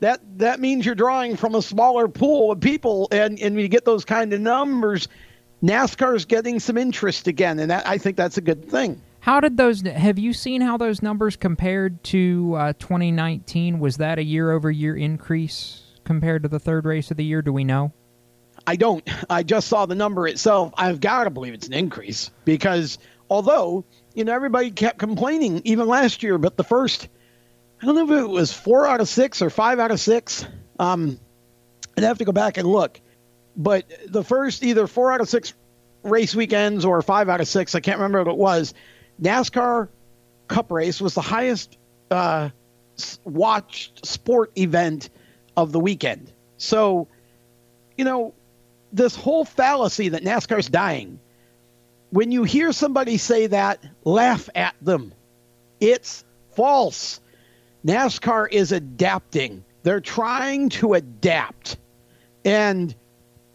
that 0.00 0.20
that 0.40 0.60
means 0.60 0.84
you're 0.84 0.94
drawing 0.94 1.38
from 1.38 1.54
a 1.54 1.62
smaller 1.62 2.06
pool 2.06 2.52
of 2.52 2.60
people, 2.60 3.08
and 3.10 3.40
and 3.40 3.58
you 3.58 3.68
get 3.68 3.86
those 3.86 4.04
kind 4.04 4.34
of 4.34 4.42
numbers. 4.42 5.08
NASCAR's 5.62 6.26
getting 6.26 6.60
some 6.60 6.76
interest 6.76 7.28
again, 7.28 7.60
and 7.60 7.70
that, 7.70 7.88
I 7.88 7.96
think 7.96 8.18
that's 8.18 8.36
a 8.36 8.42
good 8.42 8.68
thing. 8.68 9.00
How 9.22 9.38
did 9.38 9.56
those? 9.56 9.82
Have 9.82 10.18
you 10.18 10.32
seen 10.32 10.62
how 10.62 10.76
those 10.76 11.00
numbers 11.00 11.36
compared 11.36 12.02
to 12.06 12.54
uh, 12.58 12.72
2019? 12.80 13.78
Was 13.78 13.98
that 13.98 14.18
a 14.18 14.24
year-over-year 14.24 14.96
increase 14.96 15.80
compared 16.02 16.42
to 16.42 16.48
the 16.48 16.58
third 16.58 16.84
race 16.84 17.12
of 17.12 17.18
the 17.18 17.24
year? 17.24 17.40
Do 17.40 17.52
we 17.52 17.62
know? 17.62 17.92
I 18.66 18.74
don't. 18.74 19.08
I 19.30 19.44
just 19.44 19.68
saw 19.68 19.86
the 19.86 19.94
number 19.94 20.26
itself. 20.26 20.72
I've 20.76 20.98
got 20.98 21.24
to 21.24 21.30
believe 21.30 21.54
it's 21.54 21.68
an 21.68 21.72
increase 21.72 22.32
because 22.44 22.98
although 23.30 23.84
you 24.12 24.24
know 24.24 24.34
everybody 24.34 24.72
kept 24.72 24.98
complaining 24.98 25.62
even 25.66 25.86
last 25.86 26.24
year, 26.24 26.36
but 26.36 26.56
the 26.56 26.64
first 26.64 27.08
I 27.80 27.86
don't 27.86 27.94
know 27.94 28.12
if 28.12 28.24
it 28.24 28.28
was 28.28 28.52
four 28.52 28.88
out 28.88 29.00
of 29.00 29.08
six 29.08 29.40
or 29.40 29.50
five 29.50 29.78
out 29.78 29.92
of 29.92 30.00
six. 30.00 30.44
Um, 30.80 31.20
I'd 31.96 32.02
have 32.02 32.18
to 32.18 32.24
go 32.24 32.32
back 32.32 32.56
and 32.56 32.66
look, 32.66 33.00
but 33.56 33.84
the 34.04 34.24
first 34.24 34.64
either 34.64 34.88
four 34.88 35.12
out 35.12 35.20
of 35.20 35.28
six 35.28 35.54
race 36.02 36.34
weekends 36.34 36.84
or 36.84 37.00
five 37.02 37.28
out 37.28 37.40
of 37.40 37.46
six, 37.46 37.76
I 37.76 37.80
can't 37.80 37.98
remember 37.98 38.24
what 38.24 38.32
it 38.32 38.36
was. 38.36 38.74
NASCAR 39.22 39.88
Cup 40.48 40.70
race 40.70 41.00
was 41.00 41.14
the 41.14 41.20
highest 41.20 41.78
uh, 42.10 42.50
watched 43.24 44.04
sport 44.04 44.52
event 44.56 45.10
of 45.56 45.72
the 45.72 45.80
weekend. 45.80 46.32
So, 46.56 47.08
you 47.96 48.04
know, 48.04 48.34
this 48.92 49.16
whole 49.16 49.44
fallacy 49.44 50.10
that 50.10 50.22
NASCAR's 50.22 50.68
dying, 50.68 51.18
when 52.10 52.30
you 52.30 52.42
hear 52.44 52.72
somebody 52.72 53.16
say 53.16 53.46
that, 53.46 53.82
laugh 54.04 54.48
at 54.54 54.74
them. 54.82 55.14
It's 55.80 56.24
false. 56.54 57.20
NASCAR 57.86 58.48
is 58.50 58.72
adapting. 58.72 59.64
They're 59.82 60.00
trying 60.00 60.68
to 60.70 60.94
adapt. 60.94 61.76
And 62.44 62.94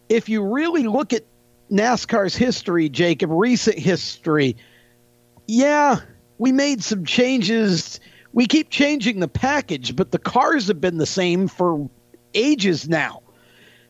if 0.09 0.27
you 0.29 0.43
really 0.43 0.83
look 0.83 1.13
at 1.13 1.23
NASCAR's 1.71 2.35
history, 2.35 2.89
Jacob, 2.89 3.29
recent 3.31 3.77
history, 3.77 4.57
yeah, 5.47 5.99
we 6.37 6.51
made 6.51 6.83
some 6.83 7.05
changes. 7.05 7.99
We 8.33 8.45
keep 8.45 8.69
changing 8.69 9.19
the 9.19 9.27
package, 9.27 9.95
but 9.95 10.11
the 10.11 10.19
cars 10.19 10.67
have 10.67 10.79
been 10.79 10.97
the 10.97 11.05
same 11.05 11.47
for 11.47 11.89
ages 12.33 12.87
now. 12.87 13.21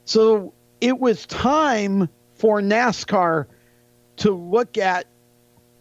So 0.05 0.53
it 0.79 0.99
was 0.99 1.25
time 1.25 2.07
for 2.35 2.61
NASCAR 2.61 3.47
to 4.17 4.31
look 4.31 4.77
at 4.77 5.07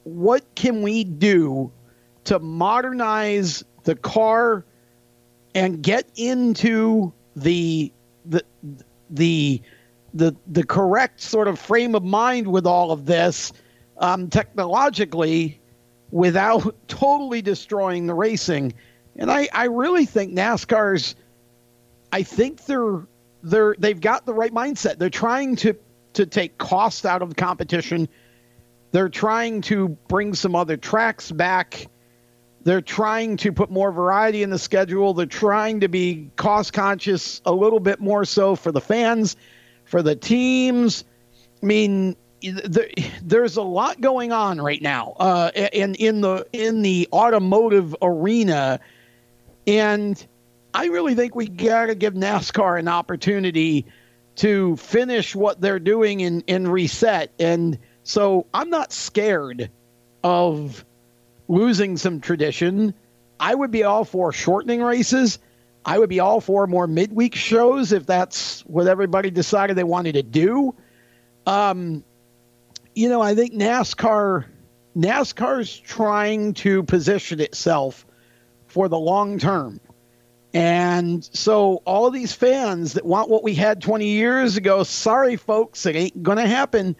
what 0.04 0.42
can 0.54 0.82
we 0.82 1.04
do 1.04 1.70
to 2.24 2.38
modernize 2.38 3.62
the 3.84 3.94
car 3.94 4.64
and 5.54 5.82
get 5.82 6.08
into 6.16 7.12
the 7.34 7.92
the 8.24 8.42
the 9.10 9.62
the 10.14 10.34
the 10.46 10.64
correct 10.64 11.20
sort 11.20 11.48
of 11.48 11.58
frame 11.58 11.94
of 11.94 12.02
mind 12.02 12.46
with 12.48 12.66
all 12.66 12.90
of 12.90 13.06
this 13.06 13.52
um, 13.98 14.28
technologically 14.28 15.60
without 16.10 16.74
totally 16.88 17.42
destroying 17.42 18.06
the 18.06 18.14
racing. 18.14 18.74
And 19.16 19.30
I, 19.30 19.48
I 19.52 19.64
really 19.64 20.04
think 20.04 20.34
NASCAR's 20.34 21.16
I 22.12 22.22
think 22.22 22.64
they're 22.64 23.06
they're 23.42 23.74
they've 23.78 24.00
got 24.00 24.26
the 24.26 24.34
right 24.34 24.52
mindset. 24.52 24.98
They're 24.98 25.10
trying 25.10 25.56
to 25.56 25.76
to 26.14 26.26
take 26.26 26.56
cost 26.58 27.04
out 27.04 27.22
of 27.22 27.30
the 27.30 27.34
competition. 27.34 28.08
They're 28.92 29.08
trying 29.08 29.60
to 29.62 29.88
bring 30.08 30.34
some 30.34 30.54
other 30.54 30.76
tracks 30.76 31.30
back. 31.30 31.88
They're 32.62 32.80
trying 32.80 33.36
to 33.38 33.52
put 33.52 33.70
more 33.70 33.92
variety 33.92 34.42
in 34.42 34.50
the 34.50 34.58
schedule. 34.58 35.14
They're 35.14 35.26
trying 35.26 35.80
to 35.80 35.88
be 35.88 36.30
cost 36.36 36.72
conscious 36.72 37.40
a 37.44 37.52
little 37.52 37.80
bit 37.80 38.00
more 38.00 38.24
so 38.24 38.56
for 38.56 38.72
the 38.72 38.80
fans, 38.80 39.36
for 39.84 40.02
the 40.02 40.16
teams. 40.16 41.04
I 41.62 41.66
mean, 41.66 42.16
there's 43.22 43.56
a 43.56 43.62
lot 43.62 44.00
going 44.00 44.32
on 44.32 44.60
right 44.60 44.82
now 44.82 45.14
uh, 45.18 45.50
in 45.54 45.94
in 45.94 46.20
the 46.20 46.46
in 46.52 46.82
the 46.82 47.08
automotive 47.12 47.96
arena, 48.02 48.80
and 49.66 50.26
I 50.74 50.86
really 50.86 51.14
think 51.14 51.34
we 51.34 51.48
got 51.48 51.86
to 51.86 51.94
give 51.94 52.14
NASCAR 52.14 52.78
an 52.78 52.88
opportunity 52.88 53.86
to 54.36 54.76
finish 54.76 55.34
what 55.34 55.60
they're 55.60 55.78
doing 55.78 56.22
and, 56.22 56.44
in 56.46 56.68
reset. 56.68 57.32
And 57.38 57.78
so 58.02 58.46
I'm 58.52 58.68
not 58.68 58.92
scared 58.92 59.70
of 60.22 60.84
losing 61.48 61.96
some 61.96 62.20
tradition. 62.20 62.92
I 63.40 63.54
would 63.54 63.70
be 63.70 63.84
all 63.84 64.04
for 64.04 64.32
shortening 64.32 64.82
races. 64.82 65.38
I 65.86 65.98
would 65.98 66.10
be 66.10 66.20
all 66.20 66.40
for 66.40 66.66
more 66.66 66.86
midweek 66.86 67.34
shows 67.34 67.92
if 67.92 68.06
that's 68.06 68.60
what 68.66 68.86
everybody 68.86 69.30
decided 69.30 69.76
they 69.76 69.84
wanted 69.84 70.12
to 70.12 70.22
do. 70.22 70.74
Um, 71.46 72.04
you 72.96 73.10
know, 73.10 73.20
I 73.20 73.34
think 73.34 73.52
NASCAR 73.52 74.46
NASCAR's 74.96 75.78
trying 75.78 76.54
to 76.54 76.82
position 76.82 77.38
itself 77.40 78.06
for 78.66 78.88
the 78.88 78.98
long 78.98 79.38
term. 79.38 79.78
And 80.54 81.22
so 81.32 81.82
all 81.84 82.10
these 82.10 82.32
fans 82.32 82.94
that 82.94 83.04
want 83.04 83.28
what 83.28 83.44
we 83.44 83.54
had 83.54 83.82
20 83.82 84.08
years 84.08 84.56
ago, 84.56 84.82
sorry 84.82 85.36
folks, 85.36 85.84
it 85.84 85.94
ain't 85.94 86.22
going 86.22 86.38
to 86.38 86.48
happen. 86.48 86.96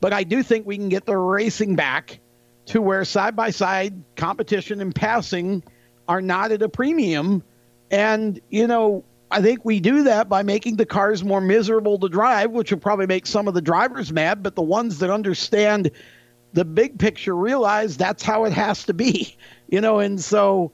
But 0.00 0.12
I 0.12 0.24
do 0.24 0.42
think 0.42 0.66
we 0.66 0.76
can 0.76 0.90
get 0.90 1.06
the 1.06 1.16
racing 1.16 1.74
back 1.74 2.20
to 2.66 2.82
where 2.82 3.04
side 3.06 3.34
by 3.34 3.48
side 3.48 3.94
competition 4.16 4.82
and 4.82 4.94
passing 4.94 5.62
are 6.06 6.20
not 6.20 6.52
at 6.52 6.60
a 6.60 6.68
premium. 6.68 7.42
And, 7.90 8.38
you 8.50 8.66
know, 8.66 9.04
I 9.30 9.42
think 9.42 9.64
we 9.64 9.80
do 9.80 10.04
that 10.04 10.28
by 10.28 10.42
making 10.42 10.76
the 10.76 10.86
cars 10.86 11.22
more 11.22 11.40
miserable 11.40 11.98
to 11.98 12.08
drive, 12.08 12.50
which 12.50 12.70
will 12.70 12.78
probably 12.78 13.06
make 13.06 13.26
some 13.26 13.46
of 13.46 13.54
the 13.54 13.60
drivers 13.60 14.12
mad, 14.12 14.42
but 14.42 14.54
the 14.54 14.62
ones 14.62 14.98
that 15.00 15.10
understand 15.10 15.90
the 16.54 16.64
big 16.64 16.98
picture 16.98 17.36
realize 17.36 17.96
that's 17.96 18.22
how 18.22 18.44
it 18.44 18.52
has 18.52 18.84
to 18.84 18.94
be, 18.94 19.36
you 19.68 19.80
know, 19.80 19.98
and 19.98 20.20
so 20.20 20.72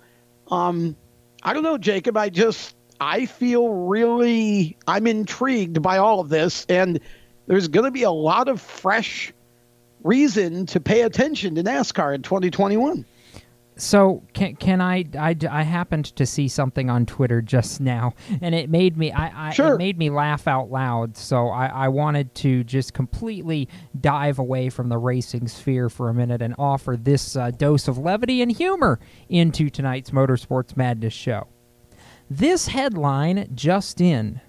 um, 0.48 0.96
I 1.42 1.52
don't 1.52 1.62
know, 1.62 1.78
Jacob. 1.78 2.16
I 2.16 2.28
just 2.30 2.76
I 3.00 3.26
feel 3.26 3.68
really 3.68 4.76
I'm 4.86 5.06
intrigued 5.06 5.82
by 5.82 5.98
all 5.98 6.20
of 6.20 6.28
this, 6.28 6.64
and 6.68 7.00
there's 7.46 7.68
going 7.68 7.84
to 7.84 7.90
be 7.90 8.04
a 8.04 8.10
lot 8.10 8.48
of 8.48 8.60
fresh 8.60 9.32
reason 10.02 10.66
to 10.66 10.80
pay 10.80 11.02
attention 11.02 11.54
to 11.56 11.62
NASCAR 11.62 12.14
in 12.14 12.22
2021. 12.22 13.04
So 13.76 14.22
can 14.34 14.54
can 14.54 14.80
I, 14.80 15.04
I 15.18 15.36
I 15.50 15.62
happened 15.62 16.04
to 16.16 16.24
see 16.26 16.46
something 16.46 16.88
on 16.88 17.06
Twitter 17.06 17.42
just 17.42 17.80
now, 17.80 18.14
and 18.40 18.54
it 18.54 18.70
made 18.70 18.96
me 18.96 19.10
I, 19.10 19.48
I 19.48 19.52
sure. 19.52 19.74
it 19.74 19.78
made 19.78 19.98
me 19.98 20.10
laugh 20.10 20.46
out 20.46 20.70
loud. 20.70 21.16
So 21.16 21.48
I, 21.48 21.66
I 21.66 21.88
wanted 21.88 22.34
to 22.36 22.62
just 22.62 22.94
completely 22.94 23.68
dive 24.00 24.38
away 24.38 24.70
from 24.70 24.90
the 24.90 24.98
racing 24.98 25.48
sphere 25.48 25.88
for 25.88 26.08
a 26.08 26.14
minute 26.14 26.40
and 26.40 26.54
offer 26.56 26.96
this 26.96 27.34
uh, 27.34 27.50
dose 27.50 27.88
of 27.88 27.98
levity 27.98 28.42
and 28.42 28.52
humor 28.52 29.00
into 29.28 29.68
tonight's 29.70 30.10
Motorsports 30.10 30.76
Madness 30.76 31.12
show. 31.12 31.48
This 32.30 32.68
headline 32.68 33.50
just 33.56 34.00
in: 34.00 34.40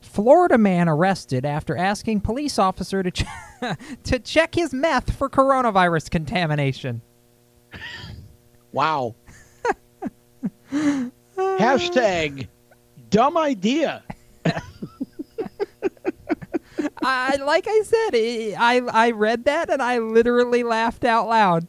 Florida 0.00 0.56
man 0.56 0.88
arrested 0.88 1.44
after 1.44 1.76
asking 1.76 2.22
police 2.22 2.58
officer 2.58 3.02
to 3.02 3.10
ch- 3.10 3.24
to 4.04 4.18
check 4.18 4.54
his 4.54 4.72
meth 4.72 5.14
for 5.14 5.28
coronavirus 5.28 6.10
contamination. 6.10 7.02
Wow. 8.76 9.14
Hashtag 11.34 12.48
dumb 13.08 13.38
idea. 13.38 14.02
I 17.02 17.36
like 17.36 17.66
I 17.66 17.82
said, 17.84 18.14
I 18.58 18.82
I 18.92 19.12
read 19.12 19.46
that 19.46 19.70
and 19.70 19.80
I 19.80 19.96
literally 19.96 20.62
laughed 20.62 21.06
out 21.06 21.26
loud. 21.26 21.66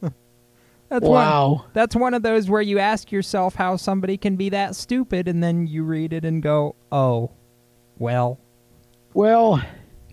That's 0.00 1.04
wow. 1.04 1.48
One, 1.48 1.64
that's 1.72 1.96
one 1.96 2.14
of 2.14 2.22
those 2.22 2.48
where 2.48 2.62
you 2.62 2.78
ask 2.78 3.10
yourself 3.10 3.56
how 3.56 3.74
somebody 3.76 4.16
can 4.16 4.36
be 4.36 4.48
that 4.50 4.76
stupid, 4.76 5.26
and 5.26 5.42
then 5.42 5.66
you 5.66 5.82
read 5.82 6.12
it 6.12 6.24
and 6.24 6.40
go, 6.40 6.76
"Oh, 6.92 7.32
well." 7.98 8.38
Well, 9.12 9.60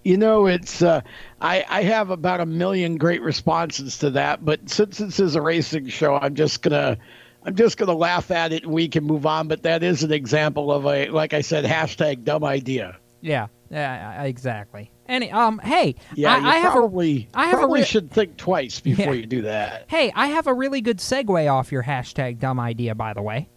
you 0.05 0.17
know, 0.17 0.45
it's 0.45 0.81
uh, 0.81 1.01
I 1.41 1.65
I 1.67 1.81
have 1.83 2.11
about 2.11 2.39
a 2.39 2.45
million 2.45 2.97
great 2.97 3.21
responses 3.23 3.97
to 3.97 4.11
that, 4.11 4.45
but 4.45 4.69
since 4.69 4.99
this 4.99 5.19
is 5.19 5.35
a 5.35 5.41
racing 5.41 5.89
show, 5.89 6.15
I'm 6.15 6.35
just 6.35 6.61
gonna 6.61 6.97
I'm 7.43 7.55
just 7.55 7.77
gonna 7.77 7.95
laugh 7.95 8.29
at 8.31 8.53
it 8.53 8.63
and 8.63 8.71
we 8.71 8.87
can 8.87 9.03
move 9.03 9.25
on. 9.25 9.47
But 9.47 9.63
that 9.63 9.81
is 9.83 10.03
an 10.03 10.13
example 10.13 10.71
of 10.71 10.85
a 10.85 11.09
like 11.09 11.33
I 11.33 11.41
said, 11.41 11.65
hashtag 11.65 12.23
dumb 12.23 12.43
idea. 12.43 12.97
Yeah, 13.21 13.47
yeah, 13.71 14.21
exactly. 14.23 14.91
Any 15.07 15.31
um, 15.31 15.59
hey, 15.63 15.95
yeah, 16.13 16.35
I, 16.35 16.37
I 16.37 16.55
have 16.57 16.73
probably 16.73 17.27
a, 17.33 17.39
I 17.39 17.45
have 17.47 17.57
probably 17.59 17.79
a 17.79 17.83
re- 17.83 17.87
should 17.87 18.11
think 18.11 18.37
twice 18.37 18.79
before 18.79 19.05
Yeah. 19.15 19.21
you 19.21 19.25
do 19.25 19.41
that. 19.41 19.85
Hey, 19.87 20.11
I 20.15 20.27
have 20.27 20.45
a 20.45 20.53
really 20.53 20.81
good 20.81 20.99
segue 20.99 21.51
off 21.51 21.71
your 21.71 21.83
hashtag 21.83 22.39
dumb 22.39 22.59
idea, 22.59 22.93
by 22.93 23.13
the 23.13 23.23
way. 23.23 23.49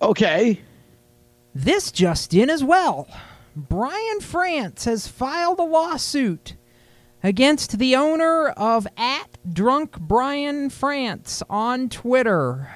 Okay. 0.00 0.60
This 1.54 1.90
just 1.92 2.32
in 2.32 2.48
as 2.48 2.62
well. 2.64 3.08
Brian 3.54 4.20
France 4.20 4.86
has 4.86 5.06
filed 5.06 5.58
a 5.58 5.64
lawsuit 5.64 6.56
against 7.22 7.78
the 7.78 7.94
owner 7.94 8.48
of 8.48 8.86
at 8.96 9.38
drunk 9.52 10.00
Brian 10.00 10.70
France 10.70 11.42
on 11.50 11.88
Twitter, 11.88 12.74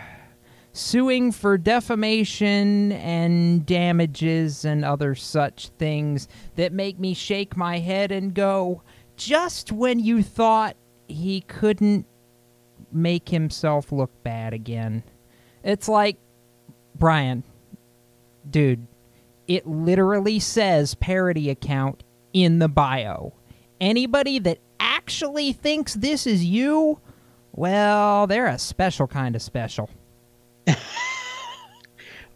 suing 0.72 1.32
for 1.32 1.56
defamation 1.56 2.92
and 2.92 3.64
damages 3.64 4.64
and 4.66 4.84
other 4.84 5.14
such 5.14 5.68
things 5.78 6.28
that 6.56 6.72
make 6.72 6.98
me 6.98 7.14
shake 7.14 7.56
my 7.56 7.78
head 7.78 8.12
and 8.12 8.34
go, 8.34 8.82
just 9.16 9.72
when 9.72 9.98
you 9.98 10.22
thought 10.22 10.76
he 11.08 11.40
couldn't 11.40 12.04
make 12.92 13.30
himself 13.30 13.90
look 13.90 14.10
bad 14.22 14.52
again. 14.52 15.02
It's 15.64 15.88
like, 15.88 16.18
Brian, 16.94 17.42
dude, 18.48 18.86
it 19.48 19.66
literally 19.66 20.38
says 20.38 20.94
parody 20.94 21.50
account 21.50 22.02
in 22.32 22.58
the 22.58 22.68
bio. 22.68 23.32
Anybody 23.80 24.38
that 24.40 24.58
actually 24.80 25.52
thinks 25.52 25.94
this 25.94 26.26
is 26.26 26.44
you, 26.44 27.00
well, 27.52 28.26
they're 28.26 28.46
a 28.46 28.58
special 28.58 29.06
kind 29.06 29.36
of 29.36 29.42
special. 29.42 29.90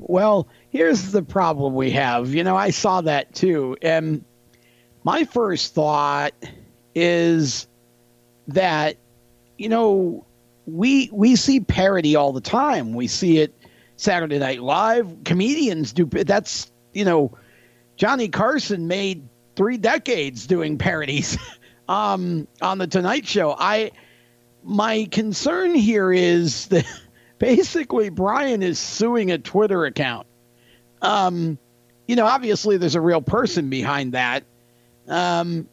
Well, 0.01 0.49
here's 0.71 1.13
the 1.13 1.23
problem 1.23 1.75
we 1.75 1.91
have. 1.91 2.35
You 2.35 2.43
know, 2.43 2.57
I 2.57 2.71
saw 2.71 3.03
that 3.03 3.35
too. 3.35 3.77
And 3.83 4.25
my 5.05 5.25
first 5.25 5.75
thought 5.75 6.33
is 6.95 7.69
that, 8.49 8.97
you 9.59 9.69
know, 9.69 10.25
we 10.67 11.11
we 11.13 11.37
see 11.37 11.61
parody 11.61 12.17
all 12.17 12.33
the 12.33 12.41
time. 12.41 12.95
We 12.95 13.09
see 13.09 13.39
it 13.39 13.55
Saturday 13.97 14.39
Night 14.39 14.63
Live. 14.63 15.15
Comedians 15.25 15.93
do 15.93 16.07
that's, 16.07 16.70
you 16.93 17.05
know, 17.05 17.37
Johnny 17.97 18.29
Carson 18.29 18.89
made 18.89 19.29
three 19.57 19.77
decades 19.77 20.47
doing 20.47 20.79
parodies 20.79 21.39
um, 21.89 22.49
on 22.61 22.79
the 22.79 22.87
Tonight 22.87 23.27
Show. 23.27 23.55
I 23.59 23.93
my 24.63 25.07
concern 25.11 25.75
here 25.75 26.13
is 26.13 26.67
that 26.67 26.87
basically 27.39 28.09
Brian 28.09 28.63
is 28.63 28.79
suing 28.79 29.31
a 29.31 29.39
Twitter 29.39 29.85
account. 29.85 30.27
Um, 31.03 31.59
you 32.07 32.17
know, 32.17 32.27
obviously 32.27 32.77
there's 32.77 32.95
a 32.95 33.01
real 33.01 33.23
person 33.23 33.71
behind 33.71 34.13
that. 34.13 34.45
Um, 35.09 35.69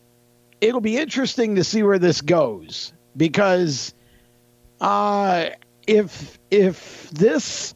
it'll 0.62 0.82
be 0.82 0.98
interesting 0.98 1.56
to 1.56 1.64
see 1.64 1.84
where 1.84 2.00
this 2.00 2.22
goes 2.22 2.94
because 3.16 3.94
uh, 4.80 5.50
if 5.86 6.38
if 6.52 7.10
this 7.12 7.76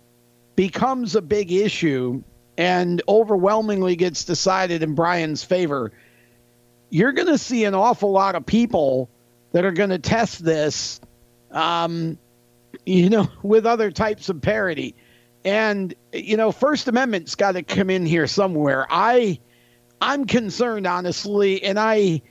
becomes 0.55 1.15
a 1.15 1.21
big 1.21 1.51
issue 1.51 2.23
and 2.61 3.01
overwhelmingly 3.07 3.95
gets 3.95 4.23
decided 4.23 4.83
in 4.83 4.93
Brian's 4.93 5.43
favor, 5.43 5.91
you're 6.91 7.11
going 7.11 7.27
to 7.27 7.39
see 7.39 7.65
an 7.65 7.73
awful 7.73 8.11
lot 8.11 8.35
of 8.35 8.45
people 8.45 9.09
that 9.51 9.65
are 9.65 9.71
going 9.71 9.89
to 9.89 9.97
test 9.97 10.45
this 10.45 11.01
um, 11.49 12.19
you 12.85 13.09
know, 13.09 13.27
with 13.41 13.65
other 13.65 13.89
types 13.89 14.29
of 14.29 14.43
parody. 14.43 14.93
And 15.43 15.91
you 16.13 16.37
know, 16.37 16.51
First 16.51 16.87
Amendment's 16.87 17.33
got 17.33 17.53
to 17.53 17.63
come 17.63 17.89
in 17.89 18.05
here 18.05 18.27
somewhere. 18.27 18.85
I 18.87 19.39
I'm 19.99 20.25
concerned 20.25 20.85
honestly, 20.85 21.63
and 21.63 21.79
I 21.79 22.21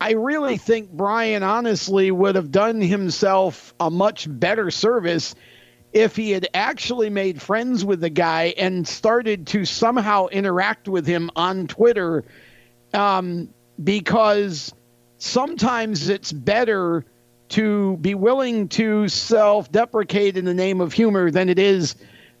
I 0.00 0.12
really 0.12 0.56
think 0.56 0.90
Brian 0.90 1.42
honestly 1.42 2.10
would 2.10 2.36
have 2.36 2.50
done 2.50 2.80
himself 2.80 3.74
a 3.78 3.90
much 3.90 4.26
better 4.30 4.70
service 4.70 5.34
if 5.92 6.16
he 6.16 6.30
had 6.30 6.48
actually 6.54 7.10
made 7.10 7.40
friends 7.40 7.84
with 7.84 8.00
the 8.00 8.10
guy 8.10 8.54
and 8.56 8.86
started 8.86 9.46
to 9.48 9.64
somehow 9.64 10.26
interact 10.28 10.88
with 10.88 11.06
him 11.06 11.30
on 11.36 11.66
Twitter 11.66 12.24
um, 12.94 13.48
because 13.82 14.74
sometimes 15.18 16.08
it's 16.08 16.32
better 16.32 17.04
to 17.50 17.98
be 17.98 18.14
willing 18.14 18.68
to 18.68 19.08
self 19.08 19.70
deprecate 19.70 20.36
in 20.36 20.46
the 20.46 20.54
name 20.54 20.80
of 20.80 20.92
humor 20.92 21.30
than 21.30 21.48
it 21.50 21.58
is 21.58 21.94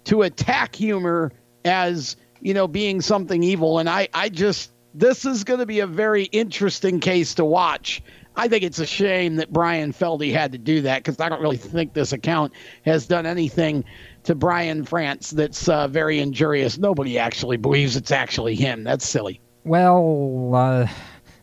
to 0.04 0.22
attack 0.22 0.74
humor 0.74 1.32
as, 1.64 2.16
you 2.40 2.54
know, 2.54 2.66
being 2.66 3.00
something 3.02 3.42
evil. 3.42 3.78
And 3.78 3.88
I, 3.88 4.08
I 4.14 4.30
just, 4.30 4.72
this 4.94 5.26
is 5.26 5.44
going 5.44 5.60
to 5.60 5.66
be 5.66 5.80
a 5.80 5.86
very 5.86 6.24
interesting 6.24 7.00
case 7.00 7.34
to 7.34 7.44
watch. 7.44 8.02
I 8.36 8.48
think 8.48 8.64
it's 8.64 8.78
a 8.78 8.86
shame 8.86 9.36
that 9.36 9.52
Brian 9.52 9.92
felt 9.92 10.22
he 10.22 10.32
had 10.32 10.52
to 10.52 10.58
do 10.58 10.82
that 10.82 11.04
because 11.04 11.20
I 11.20 11.28
don't 11.28 11.42
really 11.42 11.56
think 11.56 11.92
this 11.92 12.12
account 12.12 12.52
has 12.84 13.06
done 13.06 13.26
anything 13.26 13.84
to 14.24 14.34
Brian 14.34 14.84
France 14.84 15.30
that's 15.30 15.68
uh, 15.68 15.88
very 15.88 16.18
injurious. 16.18 16.78
Nobody 16.78 17.18
actually 17.18 17.56
believes 17.56 17.96
it's 17.96 18.10
actually 18.10 18.54
him. 18.54 18.84
That's 18.84 19.06
silly. 19.06 19.40
Well, 19.64 20.52
uh, 20.54 20.86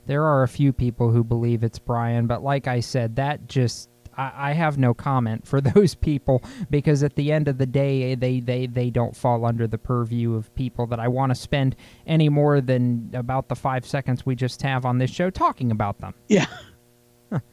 there 0.08 0.24
are 0.24 0.44
a 0.44 0.48
few 0.48 0.74
people 0.74 1.12
who 1.12 1.24
believe 1.24 1.64
it's 1.64 1.80
Brian, 1.80 2.28
but 2.28 2.44
like 2.44 2.68
I 2.68 2.80
said, 2.80 3.16
that 3.18 3.48
just 3.48 3.90
I, 4.20 4.50
I 4.50 4.54
have 4.54 4.78
no 4.78 4.94
comment 4.94 5.48
for 5.48 5.62
those 5.76 5.96
people 5.96 6.44
because 6.70 7.02
at 7.02 7.16
the 7.16 7.32
end 7.32 7.48
of 7.48 7.58
the 7.58 7.66
day, 7.66 8.16
they, 8.16 8.40
they, 8.40 8.68
they 8.68 8.90
don't 8.90 9.16
fall 9.16 9.46
under 9.46 9.66
the 9.66 9.78
purview 9.78 10.36
of 10.36 10.54
people 10.56 10.86
that 10.88 11.00
I 11.00 11.08
want 11.08 11.32
to 11.32 11.36
spend 11.36 11.76
any 12.06 12.30
more 12.30 12.62
than 12.62 13.10
about 13.14 13.48
the 13.48 13.56
five 13.56 13.86
seconds 13.86 14.26
we 14.26 14.36
just 14.36 14.62
have 14.62 14.86
on 14.86 14.98
this 14.98 15.10
show 15.10 15.30
talking 15.30 15.72
about 15.72 16.00
them. 16.00 16.14
Yeah. 16.28 16.48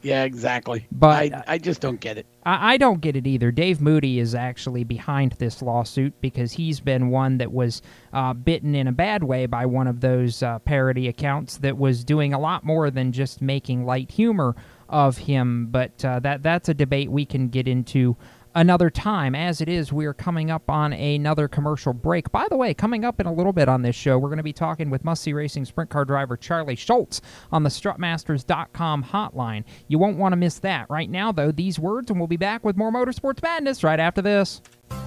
Yeah, 0.01 0.23
exactly. 0.23 0.87
But 0.91 1.33
I, 1.33 1.43
I 1.47 1.57
just 1.57 1.81
don't 1.81 1.99
get 1.99 2.17
it. 2.17 2.25
I, 2.43 2.73
I, 2.73 2.77
don't 2.77 3.01
get 3.01 3.15
it 3.15 3.27
either. 3.27 3.51
Dave 3.51 3.81
Moody 3.81 4.19
is 4.19 4.33
actually 4.33 4.83
behind 4.83 5.33
this 5.33 5.61
lawsuit 5.61 6.19
because 6.21 6.53
he's 6.53 6.79
been 6.79 7.09
one 7.09 7.37
that 7.37 7.51
was 7.51 7.81
uh, 8.13 8.33
bitten 8.33 8.75
in 8.75 8.87
a 8.87 8.91
bad 8.91 9.23
way 9.23 9.45
by 9.45 9.65
one 9.65 9.87
of 9.87 10.01
those 10.01 10.41
uh, 10.41 10.59
parody 10.59 11.07
accounts 11.07 11.57
that 11.57 11.77
was 11.77 12.03
doing 12.03 12.33
a 12.33 12.39
lot 12.39 12.63
more 12.63 12.89
than 12.89 13.11
just 13.11 13.41
making 13.41 13.85
light 13.85 14.09
humor 14.11 14.55
of 14.89 15.17
him. 15.17 15.67
But 15.67 16.03
uh, 16.03 16.19
that 16.19 16.43
that's 16.43 16.69
a 16.69 16.73
debate 16.73 17.11
we 17.11 17.25
can 17.25 17.49
get 17.49 17.67
into 17.67 18.17
another 18.57 18.89
time. 18.89 19.35
As 19.35 19.61
it 19.61 19.69
is, 19.69 19.93
we 19.93 20.07
are 20.07 20.15
coming 20.15 20.49
up 20.49 20.69
on 20.69 20.91
another 20.91 21.47
commercial 21.47 21.93
break. 21.93 22.31
By 22.31 22.47
the 22.49 22.57
way, 22.57 22.73
coming 22.73 23.05
up 23.05 23.19
in 23.21 23.27
a 23.27 23.33
little 23.33 23.53
bit 23.53 23.69
on 23.69 23.83
this 23.83 23.95
show, 23.95 24.17
we're 24.17 24.29
going 24.29 24.37
to 24.37 24.43
be 24.43 24.51
talking 24.51 24.89
with 24.89 25.05
Must 25.05 25.21
See 25.21 25.31
Racing 25.31 25.65
sprint 25.65 25.91
car 25.91 26.05
driver 26.05 26.35
Charlie 26.35 26.75
Schultz 26.75 27.21
on 27.51 27.61
the 27.61 27.69
strutmasters.com 27.69 29.03
hotline. 29.05 29.63
You 29.87 29.99
won't 29.99 30.17
want 30.17 30.33
to 30.33 30.37
miss 30.37 30.57
that. 30.59 30.89
Right 30.89 31.09
now, 31.09 31.31
though, 31.31 31.51
these 31.51 31.77
words, 31.77 32.09
and 32.09 32.19
we'll 32.19 32.27
be 32.27 32.35
back 32.35 32.63
with 32.65 32.75
more 32.75 32.91
Motorsports 32.91 33.43
Madness 33.43 33.83
right 33.83 33.99
after 33.99 34.23
this. 34.23 34.61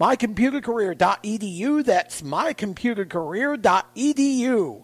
Mycomputercareer.edu, 0.00 1.84
that's 1.84 2.22
mycomputercareer.edu. 2.22 4.83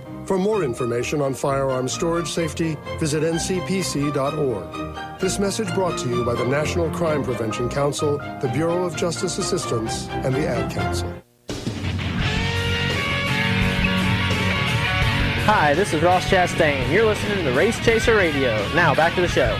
For 0.31 0.37
more 0.37 0.63
information 0.63 1.19
on 1.21 1.33
firearm 1.33 1.89
storage 1.89 2.29
safety, 2.29 2.77
visit 3.01 3.21
ncpc.org. 3.21 5.19
This 5.19 5.39
message 5.39 5.67
brought 5.75 5.99
to 5.99 6.07
you 6.07 6.23
by 6.23 6.35
the 6.35 6.45
National 6.45 6.89
Crime 6.91 7.21
Prevention 7.21 7.67
Council, 7.67 8.17
the 8.39 8.49
Bureau 8.53 8.85
of 8.85 8.95
Justice 8.95 9.37
Assistance, 9.37 10.07
and 10.07 10.33
the 10.33 10.47
Ad 10.47 10.71
Council. 10.71 11.13
Hi, 15.43 15.73
this 15.73 15.93
is 15.93 16.01
Ross 16.01 16.23
Chastain. 16.29 16.89
You're 16.93 17.07
listening 17.07 17.43
to 17.43 17.51
Race 17.51 17.77
Chaser 17.83 18.15
Radio. 18.15 18.55
Now, 18.73 18.95
back 18.95 19.13
to 19.15 19.21
the 19.21 19.27
show. 19.27 19.57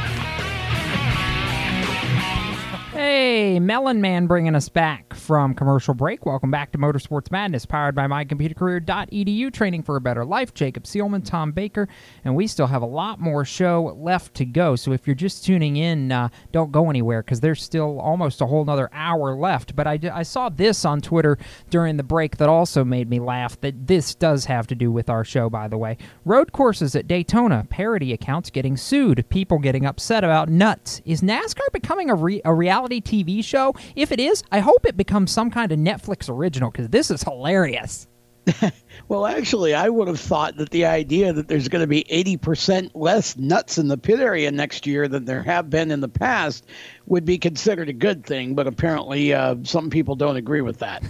Hey, 3.03 3.59
Melon 3.59 3.99
Man 3.99 4.27
bringing 4.27 4.53
us 4.53 4.69
back 4.69 5.15
from 5.15 5.55
commercial 5.55 5.95
break. 5.95 6.23
Welcome 6.23 6.51
back 6.51 6.71
to 6.71 6.77
Motorsports 6.77 7.31
Madness, 7.31 7.65
powered 7.65 7.95
by 7.95 8.05
mycomputercareer.edu, 8.05 9.51
training 9.51 9.81
for 9.81 9.95
a 9.95 10.01
better 10.01 10.23
life. 10.23 10.53
Jacob 10.53 10.83
Seelman, 10.83 11.25
Tom 11.25 11.51
Baker, 11.51 11.87
and 12.23 12.35
we 12.35 12.45
still 12.45 12.67
have 12.67 12.83
a 12.83 12.85
lot 12.85 13.19
more 13.19 13.43
show 13.43 13.97
left 13.97 14.35
to 14.35 14.45
go. 14.45 14.75
So 14.75 14.91
if 14.91 15.07
you're 15.07 15.15
just 15.15 15.43
tuning 15.43 15.77
in, 15.77 16.11
uh, 16.11 16.29
don't 16.51 16.71
go 16.71 16.91
anywhere 16.91 17.23
because 17.23 17.39
there's 17.39 17.63
still 17.63 17.99
almost 17.99 18.39
a 18.39 18.45
whole 18.45 18.61
another 18.61 18.87
hour 18.93 19.35
left. 19.35 19.75
But 19.75 19.87
I, 19.87 19.99
I 20.13 20.21
saw 20.21 20.49
this 20.49 20.85
on 20.85 21.01
Twitter 21.01 21.39
during 21.71 21.97
the 21.97 22.03
break 22.03 22.37
that 22.37 22.49
also 22.49 22.83
made 22.83 23.09
me 23.09 23.19
laugh. 23.19 23.59
That 23.61 23.87
this 23.87 24.13
does 24.13 24.45
have 24.45 24.67
to 24.67 24.75
do 24.75 24.91
with 24.91 25.09
our 25.09 25.23
show, 25.23 25.49
by 25.49 25.67
the 25.67 25.77
way. 25.77 25.97
Road 26.23 26.51
courses 26.51 26.95
at 26.95 27.07
Daytona, 27.07 27.65
parody 27.67 28.13
accounts 28.13 28.51
getting 28.51 28.77
sued, 28.77 29.27
people 29.29 29.57
getting 29.57 29.87
upset 29.87 30.23
about 30.23 30.49
nuts. 30.49 31.01
Is 31.03 31.21
NASCAR 31.21 31.71
becoming 31.73 32.11
a, 32.11 32.15
re- 32.15 32.41
a 32.45 32.53
reality 32.53 32.90
TV 32.99 33.43
show? 33.43 33.73
If 33.95 34.11
it 34.11 34.19
is, 34.19 34.43
I 34.51 34.59
hope 34.59 34.85
it 34.85 34.97
becomes 34.97 35.31
some 35.31 35.51
kind 35.51 35.71
of 35.71 35.79
Netflix 35.79 36.29
original 36.29 36.71
because 36.71 36.89
this 36.89 37.11
is 37.11 37.23
hilarious. 37.23 38.07
Well, 39.07 39.25
actually, 39.25 39.73
I 39.73 39.89
would 39.89 40.07
have 40.07 40.19
thought 40.21 40.55
that 40.55 40.69
the 40.69 40.85
idea 40.85 41.33
that 41.33 41.49
there's 41.49 41.67
going 41.67 41.81
to 41.81 41.87
be 41.87 42.03
80% 42.03 42.91
less 42.93 43.35
nuts 43.35 43.77
in 43.77 43.89
the 43.89 43.97
pit 43.97 44.21
area 44.21 44.49
next 44.51 44.87
year 44.87 45.09
than 45.09 45.25
there 45.25 45.43
have 45.43 45.69
been 45.69 45.91
in 45.91 45.99
the 45.99 46.07
past 46.07 46.65
would 47.07 47.25
be 47.25 47.37
considered 47.37 47.89
a 47.89 47.93
good 47.93 48.25
thing, 48.25 48.55
but 48.55 48.67
apparently 48.67 49.33
uh, 49.33 49.55
some 49.63 49.89
people 49.89 50.15
don't 50.15 50.37
agree 50.37 50.61
with 50.61 50.79
that. 50.79 51.03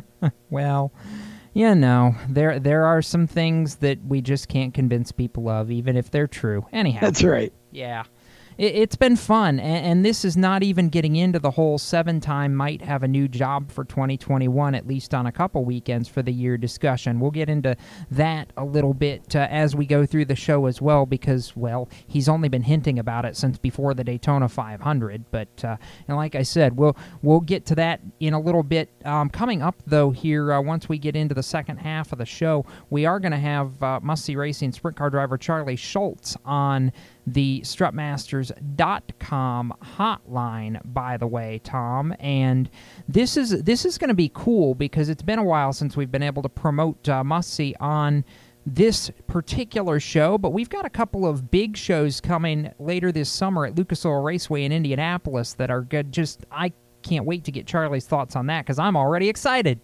well, 0.50 0.92
you 1.54 1.74
know, 1.74 2.14
there 2.28 2.60
there 2.60 2.84
are 2.86 3.02
some 3.02 3.26
things 3.26 3.76
that 3.76 3.98
we 4.04 4.20
just 4.20 4.48
can't 4.48 4.72
convince 4.72 5.10
people 5.10 5.48
of, 5.48 5.72
even 5.72 5.96
if 5.96 6.10
they're 6.10 6.28
true. 6.28 6.64
Anyhow, 6.72 7.00
That's 7.00 7.24
right. 7.24 7.52
Yeah. 7.72 8.04
It, 8.60 8.74
it's 8.74 8.96
been 8.96 9.16
fun, 9.16 9.58
and, 9.58 9.86
and 9.86 10.04
this 10.04 10.22
is 10.22 10.36
not 10.36 10.62
even 10.62 10.90
getting 10.90 11.16
into 11.16 11.38
the 11.38 11.50
whole 11.50 11.78
seven 11.78 12.20
time 12.20 12.54
might 12.54 12.82
have 12.82 13.02
a 13.02 13.08
new 13.08 13.26
job 13.26 13.72
for 13.72 13.84
2021, 13.84 14.74
at 14.74 14.86
least 14.86 15.14
on 15.14 15.26
a 15.26 15.32
couple 15.32 15.64
weekends 15.64 16.08
for 16.08 16.20
the 16.20 16.30
year 16.30 16.58
discussion. 16.58 17.18
We'll 17.18 17.30
get 17.30 17.48
into 17.48 17.74
that 18.10 18.52
a 18.58 18.64
little 18.64 18.92
bit 18.92 19.34
uh, 19.34 19.48
as 19.50 19.74
we 19.74 19.86
go 19.86 20.04
through 20.04 20.26
the 20.26 20.36
show 20.36 20.66
as 20.66 20.82
well, 20.82 21.06
because, 21.06 21.56
well, 21.56 21.88
he's 22.06 22.28
only 22.28 22.50
been 22.50 22.62
hinting 22.62 22.98
about 22.98 23.24
it 23.24 23.34
since 23.34 23.56
before 23.56 23.94
the 23.94 24.04
Daytona 24.04 24.46
500. 24.46 25.24
But, 25.30 25.64
uh, 25.64 25.76
and 26.06 26.18
like 26.18 26.34
I 26.34 26.42
said, 26.42 26.76
we'll, 26.76 26.96
we'll 27.22 27.40
get 27.40 27.64
to 27.66 27.74
that 27.76 28.00
in 28.20 28.34
a 28.34 28.40
little 28.40 28.62
bit. 28.62 28.90
Um, 29.06 29.30
coming 29.30 29.62
up, 29.62 29.76
though, 29.86 30.10
here, 30.10 30.52
uh, 30.52 30.60
once 30.60 30.86
we 30.86 30.98
get 30.98 31.16
into 31.16 31.34
the 31.34 31.42
second 31.42 31.78
half 31.78 32.12
of 32.12 32.18
the 32.18 32.26
show, 32.26 32.66
we 32.90 33.06
are 33.06 33.18
going 33.18 33.32
to 33.32 33.38
have 33.38 33.82
uh, 33.82 34.00
Must 34.02 34.22
See 34.22 34.36
Racing 34.36 34.72
sprint 34.72 34.98
car 34.98 35.08
driver 35.08 35.38
Charlie 35.38 35.76
Schultz 35.76 36.36
on 36.44 36.92
the 37.26 37.60
strutmasters.com 37.62 39.74
hotline 39.82 40.80
by 40.92 41.16
the 41.16 41.26
way 41.26 41.60
tom. 41.64 42.14
And 42.18 42.70
this 43.08 43.36
is 43.36 43.62
this 43.62 43.84
is 43.84 43.98
going 43.98 44.08
to 44.08 44.14
be 44.14 44.30
cool 44.34 44.74
because 44.74 45.08
it's 45.08 45.22
been 45.22 45.38
a 45.38 45.44
while 45.44 45.72
since 45.72 45.96
we've 45.96 46.10
been 46.10 46.22
able 46.22 46.42
to 46.42 46.48
promote 46.48 47.08
uh, 47.08 47.24
on 47.80 48.24
this 48.66 49.10
particular 49.26 49.98
show 49.98 50.36
but 50.36 50.50
we've 50.50 50.68
got 50.68 50.84
a 50.84 50.90
couple 50.90 51.26
of 51.26 51.50
big 51.50 51.78
shows 51.78 52.20
coming 52.20 52.70
later 52.78 53.10
this 53.10 53.30
summer 53.30 53.64
at 53.64 53.74
lucas 53.74 54.04
oil 54.04 54.22
raceway 54.22 54.64
in 54.64 54.72
indianapolis 54.72 55.54
that 55.54 55.70
are 55.70 55.80
good. 55.80 56.12
Just 56.12 56.44
i 56.52 56.70
can't 57.02 57.24
wait 57.24 57.44
to 57.44 57.50
get 57.50 57.66
charlie's 57.66 58.06
thoughts 58.06 58.36
on 58.36 58.46
that 58.46 58.64
because 58.64 58.78
i'm 58.78 58.96
already 58.96 59.30
excited 59.30 59.80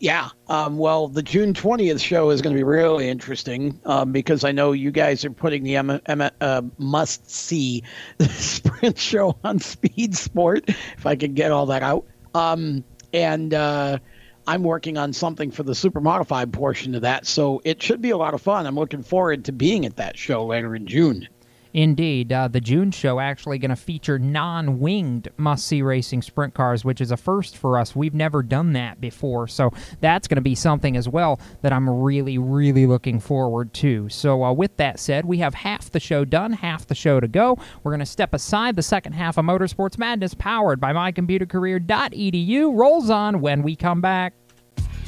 Yeah. 0.00 0.30
Um, 0.48 0.76
well, 0.76 1.08
the 1.08 1.22
June 1.22 1.54
20th 1.54 2.00
show 2.00 2.30
is 2.30 2.42
going 2.42 2.54
to 2.54 2.58
be 2.58 2.64
really 2.64 3.08
interesting 3.08 3.80
um, 3.84 4.12
because 4.12 4.44
I 4.44 4.52
know 4.52 4.72
you 4.72 4.90
guys 4.90 5.24
are 5.24 5.30
putting 5.30 5.62
the 5.62 5.76
M- 5.76 6.00
M- 6.06 6.30
uh, 6.40 6.62
must 6.78 7.30
see 7.30 7.82
sprint 8.28 8.98
show 8.98 9.38
on 9.44 9.60
Speed 9.60 10.14
Sport, 10.16 10.64
if 10.68 11.06
I 11.06 11.16
could 11.16 11.34
get 11.34 11.52
all 11.52 11.66
that 11.66 11.82
out. 11.82 12.06
Um, 12.34 12.84
and 13.12 13.54
uh, 13.54 13.98
I'm 14.46 14.62
working 14.62 14.98
on 14.98 15.12
something 15.12 15.50
for 15.50 15.62
the 15.62 15.74
super 15.74 16.00
modified 16.00 16.52
portion 16.52 16.94
of 16.94 17.02
that. 17.02 17.26
So 17.26 17.62
it 17.64 17.82
should 17.82 18.02
be 18.02 18.10
a 18.10 18.16
lot 18.16 18.34
of 18.34 18.42
fun. 18.42 18.66
I'm 18.66 18.74
looking 18.74 19.02
forward 19.02 19.44
to 19.46 19.52
being 19.52 19.86
at 19.86 19.96
that 19.96 20.18
show 20.18 20.44
later 20.44 20.74
in 20.74 20.86
June. 20.86 21.28
Indeed, 21.74 22.32
uh, 22.32 22.46
the 22.46 22.60
June 22.60 22.92
show 22.92 23.18
actually 23.18 23.58
going 23.58 23.70
to 23.70 23.76
feature 23.76 24.16
non-winged 24.16 25.28
must-see 25.36 25.82
racing 25.82 26.22
sprint 26.22 26.54
cars, 26.54 26.84
which 26.84 27.00
is 27.00 27.10
a 27.10 27.16
first 27.16 27.56
for 27.56 27.76
us. 27.76 27.96
We've 27.96 28.14
never 28.14 28.44
done 28.44 28.74
that 28.74 29.00
before, 29.00 29.48
so 29.48 29.72
that's 30.00 30.28
going 30.28 30.36
to 30.36 30.40
be 30.40 30.54
something 30.54 30.96
as 30.96 31.08
well 31.08 31.40
that 31.62 31.72
I'm 31.72 31.90
really, 31.90 32.38
really 32.38 32.86
looking 32.86 33.18
forward 33.18 33.74
to. 33.74 34.08
So, 34.08 34.44
uh, 34.44 34.52
with 34.52 34.76
that 34.76 35.00
said, 35.00 35.24
we 35.24 35.38
have 35.38 35.52
half 35.54 35.90
the 35.90 35.98
show 35.98 36.24
done, 36.24 36.52
half 36.52 36.86
the 36.86 36.94
show 36.94 37.18
to 37.18 37.26
go. 37.26 37.58
We're 37.82 37.90
going 37.90 37.98
to 37.98 38.06
step 38.06 38.34
aside. 38.34 38.76
The 38.76 38.82
second 38.82 39.14
half 39.14 39.36
of 39.36 39.44
Motorsports 39.44 39.98
Madness, 39.98 40.34
powered 40.34 40.78
by 40.78 40.92
MyComputerCareer.edu, 40.92 42.78
rolls 42.78 43.10
on 43.10 43.40
when 43.40 43.62
we 43.64 43.74
come 43.74 44.00
back. 44.00 44.32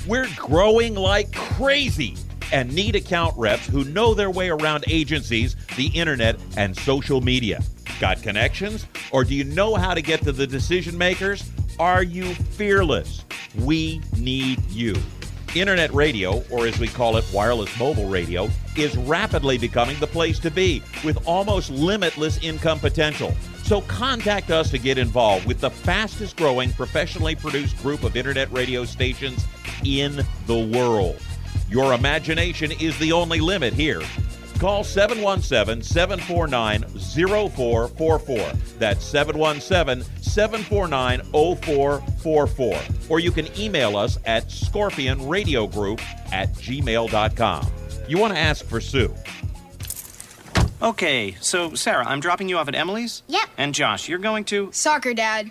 We're 0.05 0.27
growing 0.37 0.97
like 0.97 1.33
crazy 1.33 2.17
and 2.53 2.73
need 2.75 2.97
account 2.97 3.37
reps 3.37 3.67
who 3.67 3.85
know 3.85 4.15
their 4.15 4.31
way 4.31 4.49
around 4.49 4.85
agencies, 4.89 5.57
the 5.77 5.89
internet, 5.89 6.37
and 6.57 6.77
social 6.77 7.21
media. 7.21 7.63
Got 8.01 8.23
connections? 8.23 8.87
Or 9.13 9.25
do 9.25 9.35
you 9.35 9.45
know 9.45 9.75
how 9.75 9.95
to 9.95 10.03
get 10.03 10.23
to 10.23 10.33
the 10.33 10.47
decision 10.47 10.97
makers? 10.97 11.49
Are 11.79 12.03
you 12.03 12.35
fearless? 12.35 13.25
We 13.59 14.01
need 14.17 14.65
you. 14.71 14.95
Internet 15.55 15.93
radio, 15.95 16.45
or 16.51 16.67
as 16.67 16.79
we 16.79 16.89
call 16.89 17.17
it, 17.17 17.25
wireless 17.33 17.79
mobile 17.79 18.09
radio, 18.09 18.51
is 18.77 18.95
rapidly 18.97 19.57
becoming 19.57 19.99
the 20.01 20.07
place 20.07 20.39
to 20.41 20.51
be 20.51 20.83
with 21.03 21.27
almost 21.27 21.71
limitless 21.71 22.39
income 22.43 22.79
potential. 22.79 23.35
So 23.63 23.81
contact 23.83 24.51
us 24.51 24.71
to 24.71 24.79
get 24.79 24.99
involved 24.99 25.47
with 25.47 25.61
the 25.61 25.71
fastest 25.71 26.37
growing 26.37 26.73
professionally 26.73 27.35
produced 27.35 27.77
group 27.83 28.05
of 28.05 28.17
internet 28.17 28.53
radio 28.53 28.85
stations 28.85 29.47
in 29.83 30.23
the 30.47 30.59
world. 30.59 31.21
Your 31.69 31.93
imagination 31.95 32.73
is 32.73 32.99
the 32.99 33.13
only 33.13 33.41
limit 33.41 33.75
here. 33.75 34.03
Call 34.59 34.85
717 34.85 35.83
749 35.83 36.83
0444. 36.83 38.53
That's 38.79 39.05
717 39.05 40.05
749 40.23 41.21
0444. 41.33 42.81
Or 43.11 43.21
you 43.21 43.31
can 43.31 43.49
email 43.59 43.97
us 43.97 44.19
at 44.25 44.49
scorpionradiogroup 44.49 46.01
at 46.33 46.53
gmail.com. 46.55 47.67
You 48.09 48.19
want 48.19 48.33
to 48.33 48.39
ask 48.39 48.65
for 48.65 48.81
Sue. 48.81 49.15
Okay, 50.81 51.37
so 51.41 51.75
Sarah, 51.75 52.07
I'm 52.07 52.21
dropping 52.21 52.49
you 52.49 52.59
off 52.59 52.69
at 52.69 52.75
Emily's? 52.75 53.23
Yep. 53.29 53.49
And 53.57 53.75
Josh, 53.75 54.09
you're 54.09 54.19
going 54.19 54.45
to? 54.45 54.71
Soccer, 54.73 55.15
Dad. 55.15 55.51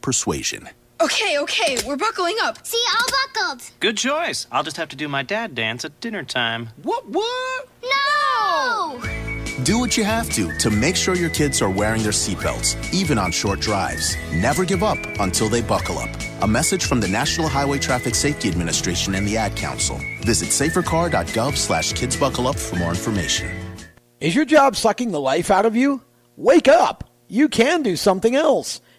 persuasion. 0.00 0.68
Okay, 1.00 1.38
okay, 1.38 1.76
we're 1.86 1.96
buckling 1.96 2.36
up. 2.42 2.66
See, 2.66 2.82
all 2.98 3.06
buckled. 3.32 3.62
Good 3.78 3.96
choice. 3.96 4.48
I'll 4.50 4.64
just 4.64 4.76
have 4.78 4.88
to 4.88 4.96
do 4.96 5.06
my 5.06 5.22
dad 5.22 5.54
dance 5.54 5.84
at 5.84 6.00
dinner 6.00 6.24
time. 6.24 6.70
What, 6.82 7.06
what? 7.08 7.68
No! 7.84 9.00
Do 9.64 9.78
what 9.78 9.96
you 9.96 10.04
have 10.04 10.28
to 10.30 10.56
to 10.58 10.70
make 10.70 10.96
sure 10.96 11.14
your 11.14 11.30
kids 11.30 11.62
are 11.62 11.70
wearing 11.70 12.02
their 12.02 12.12
seatbelts, 12.12 12.92
even 12.92 13.18
on 13.18 13.30
short 13.30 13.60
drives. 13.60 14.16
Never 14.32 14.64
give 14.64 14.82
up 14.82 14.98
until 15.20 15.48
they 15.48 15.62
buckle 15.62 15.98
up. 15.98 16.10
A 16.42 16.48
message 16.48 16.84
from 16.84 17.00
the 17.00 17.08
National 17.08 17.48
Highway 17.48 17.78
Traffic 17.78 18.14
Safety 18.14 18.48
Administration 18.48 19.14
and 19.14 19.26
the 19.26 19.36
Ad 19.36 19.56
Council. 19.56 20.00
Visit 20.22 20.48
safercar.gov 20.48 21.56
slash 21.56 21.92
kidsbuckleup 21.92 22.58
for 22.58 22.76
more 22.76 22.90
information. 22.90 23.50
Is 24.20 24.34
your 24.34 24.44
job 24.44 24.74
sucking 24.74 25.12
the 25.12 25.20
life 25.20 25.50
out 25.50 25.66
of 25.66 25.76
you? 25.76 26.02
Wake 26.36 26.66
up! 26.66 27.04
You 27.28 27.48
can 27.48 27.82
do 27.82 27.94
something 27.94 28.34
else. 28.34 28.80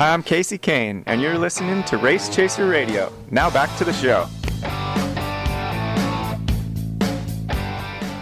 Hi, 0.00 0.14
I'm 0.14 0.22
Casey 0.22 0.56
Kahne, 0.56 1.02
and 1.04 1.20
you're 1.20 1.36
listening 1.36 1.84
to 1.84 1.98
Race 1.98 2.30
Chaser 2.30 2.66
Radio. 2.66 3.12
Now 3.30 3.50
back 3.50 3.76
to 3.76 3.84
the 3.84 3.92
show. 3.92 4.26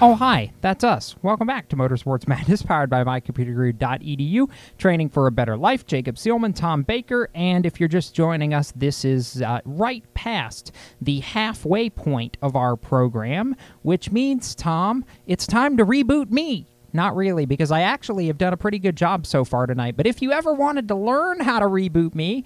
Oh, 0.00 0.16
hi, 0.18 0.50
that's 0.60 0.82
us. 0.82 1.14
Welcome 1.22 1.46
back 1.46 1.68
to 1.68 1.76
Motorsports 1.76 2.26
Madness, 2.26 2.62
powered 2.62 2.90
by 2.90 3.04
mycomputerguru.edu, 3.04 4.50
training 4.76 5.08
for 5.08 5.28
a 5.28 5.30
better 5.30 5.56
life. 5.56 5.86
Jacob 5.86 6.16
Seelman, 6.16 6.52
Tom 6.52 6.82
Baker, 6.82 7.30
and 7.32 7.64
if 7.64 7.78
you're 7.78 7.88
just 7.88 8.12
joining 8.12 8.52
us, 8.52 8.72
this 8.74 9.04
is 9.04 9.40
uh, 9.42 9.60
right 9.64 10.02
past 10.14 10.72
the 11.00 11.20
halfway 11.20 11.88
point 11.88 12.36
of 12.42 12.56
our 12.56 12.74
program, 12.74 13.54
which 13.82 14.10
means, 14.10 14.56
Tom, 14.56 15.04
it's 15.28 15.46
time 15.46 15.76
to 15.76 15.86
reboot 15.86 16.32
me. 16.32 16.66
Not 16.98 17.14
really, 17.14 17.46
because 17.46 17.70
I 17.70 17.82
actually 17.82 18.26
have 18.26 18.38
done 18.38 18.52
a 18.52 18.56
pretty 18.56 18.80
good 18.80 18.96
job 18.96 19.24
so 19.24 19.44
far 19.44 19.66
tonight. 19.68 19.96
But 19.96 20.08
if 20.08 20.20
you 20.20 20.32
ever 20.32 20.52
wanted 20.52 20.88
to 20.88 20.96
learn 20.96 21.38
how 21.38 21.60
to 21.60 21.66
reboot 21.66 22.12
me, 22.12 22.42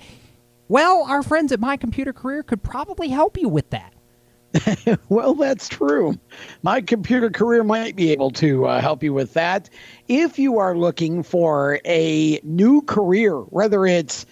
well, 0.69 1.07
our 1.09 1.23
friends 1.23 1.53
at 1.53 1.59
My 1.59 1.79
Computer 1.79 2.13
Career 2.13 2.43
could 2.43 2.63
probably 2.63 3.09
help 3.09 3.39
you 3.39 3.49
with 3.49 3.71
that. 3.71 3.95
well, 5.09 5.33
that's 5.33 5.71
true. 5.71 6.19
My 6.63 6.83
computer 6.83 7.31
career 7.31 7.65
might 7.65 7.97
be 7.97 8.13
able 8.13 8.31
to 8.33 8.67
uh, 8.67 8.83
help 8.83 9.03
you 9.03 9.15
with 9.15 9.33
that. 9.33 9.71
If 10.09 10.39
you 10.39 10.59
are 10.59 10.77
looking 10.77 11.23
for 11.23 11.81
a 11.87 12.39
new 12.43 12.83
career, 12.83 13.37
whether 13.37 13.87
it's 13.87 14.27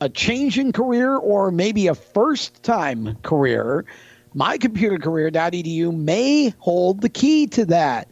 a 0.00 0.08
changing 0.08 0.70
career 0.70 1.16
or 1.16 1.50
maybe 1.50 1.88
a 1.88 1.96
first 1.96 2.62
time 2.62 3.16
career, 3.24 3.84
mycomputercareer.edu 4.36 5.92
may 5.92 6.50
hold 6.60 7.00
the 7.00 7.08
key 7.08 7.48
to 7.48 7.64
that. 7.64 8.06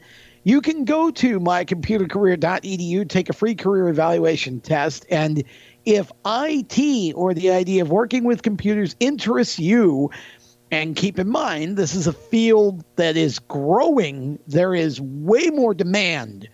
You 0.47 0.61
can 0.61 0.85
go 0.85 1.11
to 1.11 1.41
mycomputercareer.edu, 1.41 3.09
take 3.09 3.31
a 3.31 3.33
free 3.33 3.55
career 3.55 3.89
evaluation 3.89 4.61
test, 4.61 5.07
and 5.11 5.43
if 5.87 6.13
IT 6.27 7.15
or 7.17 7.33
the 7.33 7.51
idea 7.51 7.81
of 7.81 7.91
working 7.91 8.25
with 8.25 8.43
computers 8.43 8.95
interests 9.01 9.59
you, 9.59 10.11
and 10.71 10.95
keep 10.97 11.19
in 11.19 11.31
mind, 11.31 11.79
this 11.79 11.95
is 11.95 12.07
a 12.07 12.13
field 12.13 12.85
that 12.97 13.17
is 13.17 13.39
growing. 13.39 14.39
There 14.47 14.75
is 14.75 15.01
way 15.01 15.49
more 15.49 15.73
demand 15.73 16.49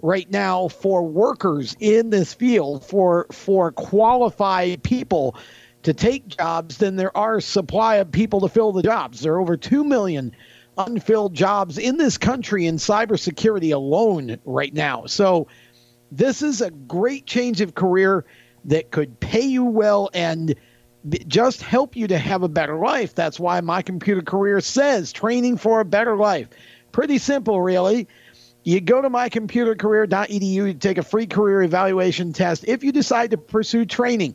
right 0.00 0.30
now 0.30 0.68
for 0.68 1.02
workers 1.02 1.76
in 1.78 2.08
this 2.08 2.32
field, 2.32 2.86
for 2.86 3.26
for 3.32 3.70
qualified 3.72 4.82
people 4.82 5.36
to 5.82 5.92
take 5.92 6.28
jobs 6.28 6.78
than 6.78 6.96
there 6.96 7.16
are 7.16 7.40
supply 7.40 7.96
of 7.96 8.10
people 8.10 8.40
to 8.40 8.48
fill 8.48 8.72
the 8.72 8.82
jobs. 8.82 9.20
There 9.20 9.34
are 9.34 9.40
over 9.40 9.56
2 9.56 9.84
million 9.84 10.32
unfilled 10.78 11.34
jobs 11.34 11.78
in 11.78 11.96
this 11.96 12.18
country 12.18 12.66
in 12.66 12.76
cybersecurity 12.76 13.72
alone 13.74 14.38
right 14.44 14.72
now. 14.72 15.06
So 15.06 15.48
this 16.12 16.42
is 16.42 16.60
a 16.60 16.70
great 16.70 17.26
change 17.26 17.60
of 17.60 17.74
career 17.74 18.24
that 18.66 18.90
could 18.90 19.18
pay 19.20 19.42
you 19.42 19.64
well 19.64 20.10
and 20.12 20.54
just 21.26 21.62
help 21.62 21.96
you 21.96 22.08
to 22.08 22.18
have 22.18 22.42
a 22.42 22.48
better 22.48 22.76
life. 22.76 23.14
That's 23.14 23.38
why 23.38 23.60
my 23.60 23.82
computer 23.82 24.22
career 24.22 24.60
says 24.60 25.12
training 25.12 25.58
for 25.58 25.80
a 25.80 25.84
better 25.84 26.16
life. 26.16 26.48
Pretty 26.92 27.18
simple, 27.18 27.60
really. 27.60 28.08
You 28.64 28.80
go 28.80 29.00
to 29.00 29.08
mycomputercareer.edu 29.08 30.72
to 30.72 30.74
take 30.74 30.98
a 30.98 31.04
free 31.04 31.26
career 31.26 31.62
evaluation 31.62 32.32
test 32.32 32.64
if 32.66 32.82
you 32.82 32.90
decide 32.90 33.30
to 33.30 33.38
pursue 33.38 33.84
training. 33.84 34.34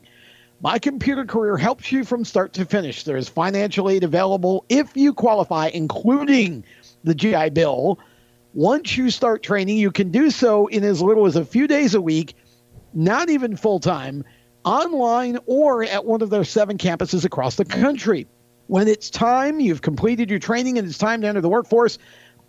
My 0.62 0.78
Computer 0.78 1.24
Career 1.24 1.56
helps 1.56 1.90
you 1.90 2.04
from 2.04 2.24
start 2.24 2.52
to 2.52 2.64
finish. 2.64 3.02
There 3.02 3.16
is 3.16 3.28
financial 3.28 3.90
aid 3.90 4.04
available 4.04 4.64
if 4.68 4.96
you 4.96 5.12
qualify, 5.12 5.70
including 5.74 6.64
the 7.02 7.16
GI 7.16 7.50
Bill. 7.50 7.98
Once 8.54 8.96
you 8.96 9.10
start 9.10 9.42
training, 9.42 9.78
you 9.78 9.90
can 9.90 10.12
do 10.12 10.30
so 10.30 10.68
in 10.68 10.84
as 10.84 11.02
little 11.02 11.26
as 11.26 11.34
a 11.34 11.44
few 11.44 11.66
days 11.66 11.96
a 11.96 12.00
week, 12.00 12.36
not 12.94 13.28
even 13.28 13.56
full 13.56 13.80
time, 13.80 14.22
online 14.64 15.36
or 15.46 15.82
at 15.82 16.04
one 16.04 16.22
of 16.22 16.30
their 16.30 16.44
seven 16.44 16.78
campuses 16.78 17.24
across 17.24 17.56
the 17.56 17.64
country. 17.64 18.28
When 18.68 18.86
it's 18.86 19.10
time, 19.10 19.58
you've 19.58 19.82
completed 19.82 20.30
your 20.30 20.38
training 20.38 20.78
and 20.78 20.86
it's 20.86 20.96
time 20.96 21.22
to 21.22 21.26
enter 21.26 21.40
the 21.40 21.48
workforce, 21.48 21.98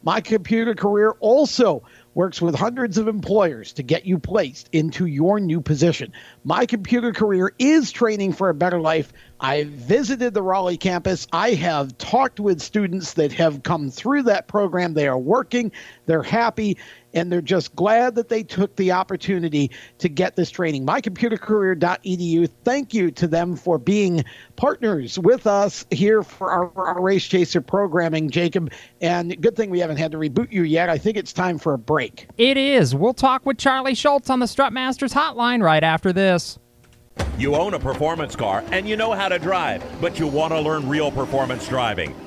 my 0.03 0.21
computer 0.21 0.75
career 0.75 1.11
also 1.19 1.83
works 2.13 2.41
with 2.41 2.55
hundreds 2.55 2.97
of 2.97 3.07
employers 3.07 3.73
to 3.73 3.83
get 3.83 4.05
you 4.05 4.19
placed 4.19 4.69
into 4.71 5.05
your 5.05 5.39
new 5.39 5.61
position. 5.61 6.13
My 6.43 6.65
computer 6.65 7.11
career 7.11 7.53
is 7.57 7.91
training 7.91 8.33
for 8.33 8.49
a 8.49 8.53
better 8.53 8.79
life. 8.79 9.11
I 9.39 9.63
visited 9.63 10.33
the 10.33 10.43
Raleigh 10.43 10.77
campus. 10.77 11.25
I 11.31 11.51
have 11.51 11.97
talked 11.97 12.39
with 12.39 12.61
students 12.61 13.13
that 13.13 13.31
have 13.33 13.63
come 13.63 13.89
through 13.89 14.23
that 14.23 14.47
program. 14.47 14.93
They 14.93 15.07
are 15.07 15.17
working, 15.17 15.71
they're 16.05 16.21
happy, 16.21 16.77
and 17.13 17.31
they're 17.31 17.41
just 17.41 17.75
glad 17.75 18.15
that 18.15 18.29
they 18.29 18.43
took 18.43 18.75
the 18.75 18.91
opportunity 18.91 19.71
to 19.99 20.09
get 20.09 20.35
this 20.35 20.49
training. 20.49 20.85
MyComputerCareer.edu. 20.85 22.49
Thank 22.63 22.93
you 22.93 23.11
to 23.11 23.27
them 23.27 23.55
for 23.55 23.77
being 23.77 24.23
partners 24.55 25.17
with 25.19 25.47
us 25.47 25.85
here 25.91 26.23
for 26.23 26.51
our, 26.51 26.71
our 26.75 27.01
Race 27.01 27.25
Chaser 27.25 27.61
programming, 27.61 28.29
Jacob. 28.29 28.71
And 29.01 29.39
good 29.41 29.55
thing 29.55 29.69
we 29.69 29.79
haven't 29.79 29.97
had 29.97 30.11
to 30.11 30.17
reboot 30.17 30.51
you 30.51 30.63
yet. 30.63 30.89
I 30.89 30.97
think 30.97 31.17
it's 31.17 31.33
time 31.33 31.57
for 31.57 31.73
a 31.73 31.77
break. 31.77 32.27
It 32.37 32.57
is. 32.57 32.95
We'll 32.95 33.13
talk 33.13 33.45
with 33.45 33.57
Charlie 33.57 33.95
Schultz 33.95 34.29
on 34.29 34.39
the 34.39 34.45
Strutmasters 34.45 35.13
hotline 35.13 35.63
right 35.63 35.83
after 35.83 36.13
this. 36.13 36.59
You 37.37 37.55
own 37.55 37.73
a 37.73 37.79
performance 37.79 38.35
car 38.35 38.63
and 38.71 38.87
you 38.87 38.95
know 38.95 39.13
how 39.13 39.29
to 39.29 39.37
drive, 39.37 39.83
but 40.01 40.19
you 40.19 40.27
want 40.27 40.51
to 40.53 40.59
learn 40.59 40.87
real 40.87 41.11
performance 41.11 41.67
driving. 41.67 42.15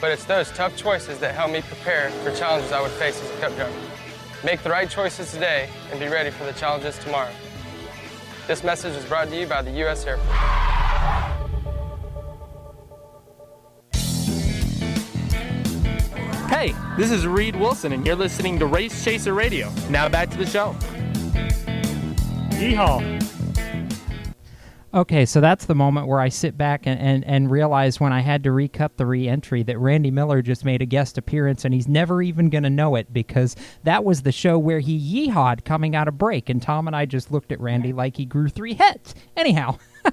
But 0.00 0.12
it's 0.12 0.24
those 0.24 0.50
tough 0.52 0.76
choices 0.76 1.18
that 1.18 1.34
help 1.34 1.50
me 1.52 1.60
prepare 1.60 2.10
for 2.10 2.34
challenges 2.34 2.72
I 2.72 2.80
would 2.80 2.90
face 2.92 3.22
as 3.22 3.30
a 3.30 3.40
cup 3.40 3.54
driver. 3.54 3.76
Make 4.42 4.62
the 4.62 4.70
right 4.70 4.88
choices 4.88 5.30
today 5.30 5.68
and 5.90 6.00
be 6.00 6.08
ready 6.08 6.30
for 6.30 6.44
the 6.44 6.52
challenges 6.54 6.98
tomorrow. 6.98 7.32
This 8.46 8.64
message 8.64 8.96
is 8.96 9.04
brought 9.04 9.28
to 9.28 9.38
you 9.38 9.46
by 9.46 9.60
the 9.60 9.70
U.S. 9.72 10.06
Air 10.06 10.16
Force. 10.16 10.60
Hey, 16.48 16.74
this 16.96 17.10
is 17.10 17.26
Reed 17.26 17.54
Wilson, 17.56 17.92
and 17.92 18.04
you're 18.06 18.16
listening 18.16 18.58
to 18.58 18.66
Race 18.66 19.04
Chaser 19.04 19.34
Radio. 19.34 19.70
Now 19.88 20.08
back 20.08 20.30
to 20.30 20.38
the 20.38 20.46
show. 20.46 20.74
Yeehaw. 22.52 23.19
Okay, 24.92 25.24
so 25.24 25.40
that's 25.40 25.66
the 25.66 25.74
moment 25.76 26.08
where 26.08 26.18
I 26.18 26.28
sit 26.30 26.58
back 26.58 26.84
and, 26.84 26.98
and, 26.98 27.24
and 27.24 27.48
realize 27.48 28.00
when 28.00 28.12
I 28.12 28.20
had 28.20 28.42
to 28.42 28.50
recut 28.50 28.96
the 28.96 29.06
re 29.06 29.28
entry 29.28 29.62
that 29.62 29.78
Randy 29.78 30.10
Miller 30.10 30.42
just 30.42 30.64
made 30.64 30.82
a 30.82 30.86
guest 30.86 31.16
appearance 31.16 31.64
and 31.64 31.72
he's 31.72 31.86
never 31.86 32.20
even 32.20 32.50
going 32.50 32.64
to 32.64 32.70
know 32.70 32.96
it 32.96 33.12
because 33.12 33.54
that 33.84 34.04
was 34.04 34.22
the 34.22 34.32
show 34.32 34.58
where 34.58 34.80
he 34.80 34.98
yeehawed 35.28 35.64
coming 35.64 35.94
out 35.94 36.08
of 36.08 36.18
break. 36.18 36.48
And 36.48 36.60
Tom 36.60 36.88
and 36.88 36.96
I 36.96 37.06
just 37.06 37.30
looked 37.30 37.52
at 37.52 37.60
Randy 37.60 37.92
like 37.92 38.16
he 38.16 38.24
grew 38.24 38.48
three 38.48 38.74
heads. 38.74 39.14
Anyhow. 39.36 39.78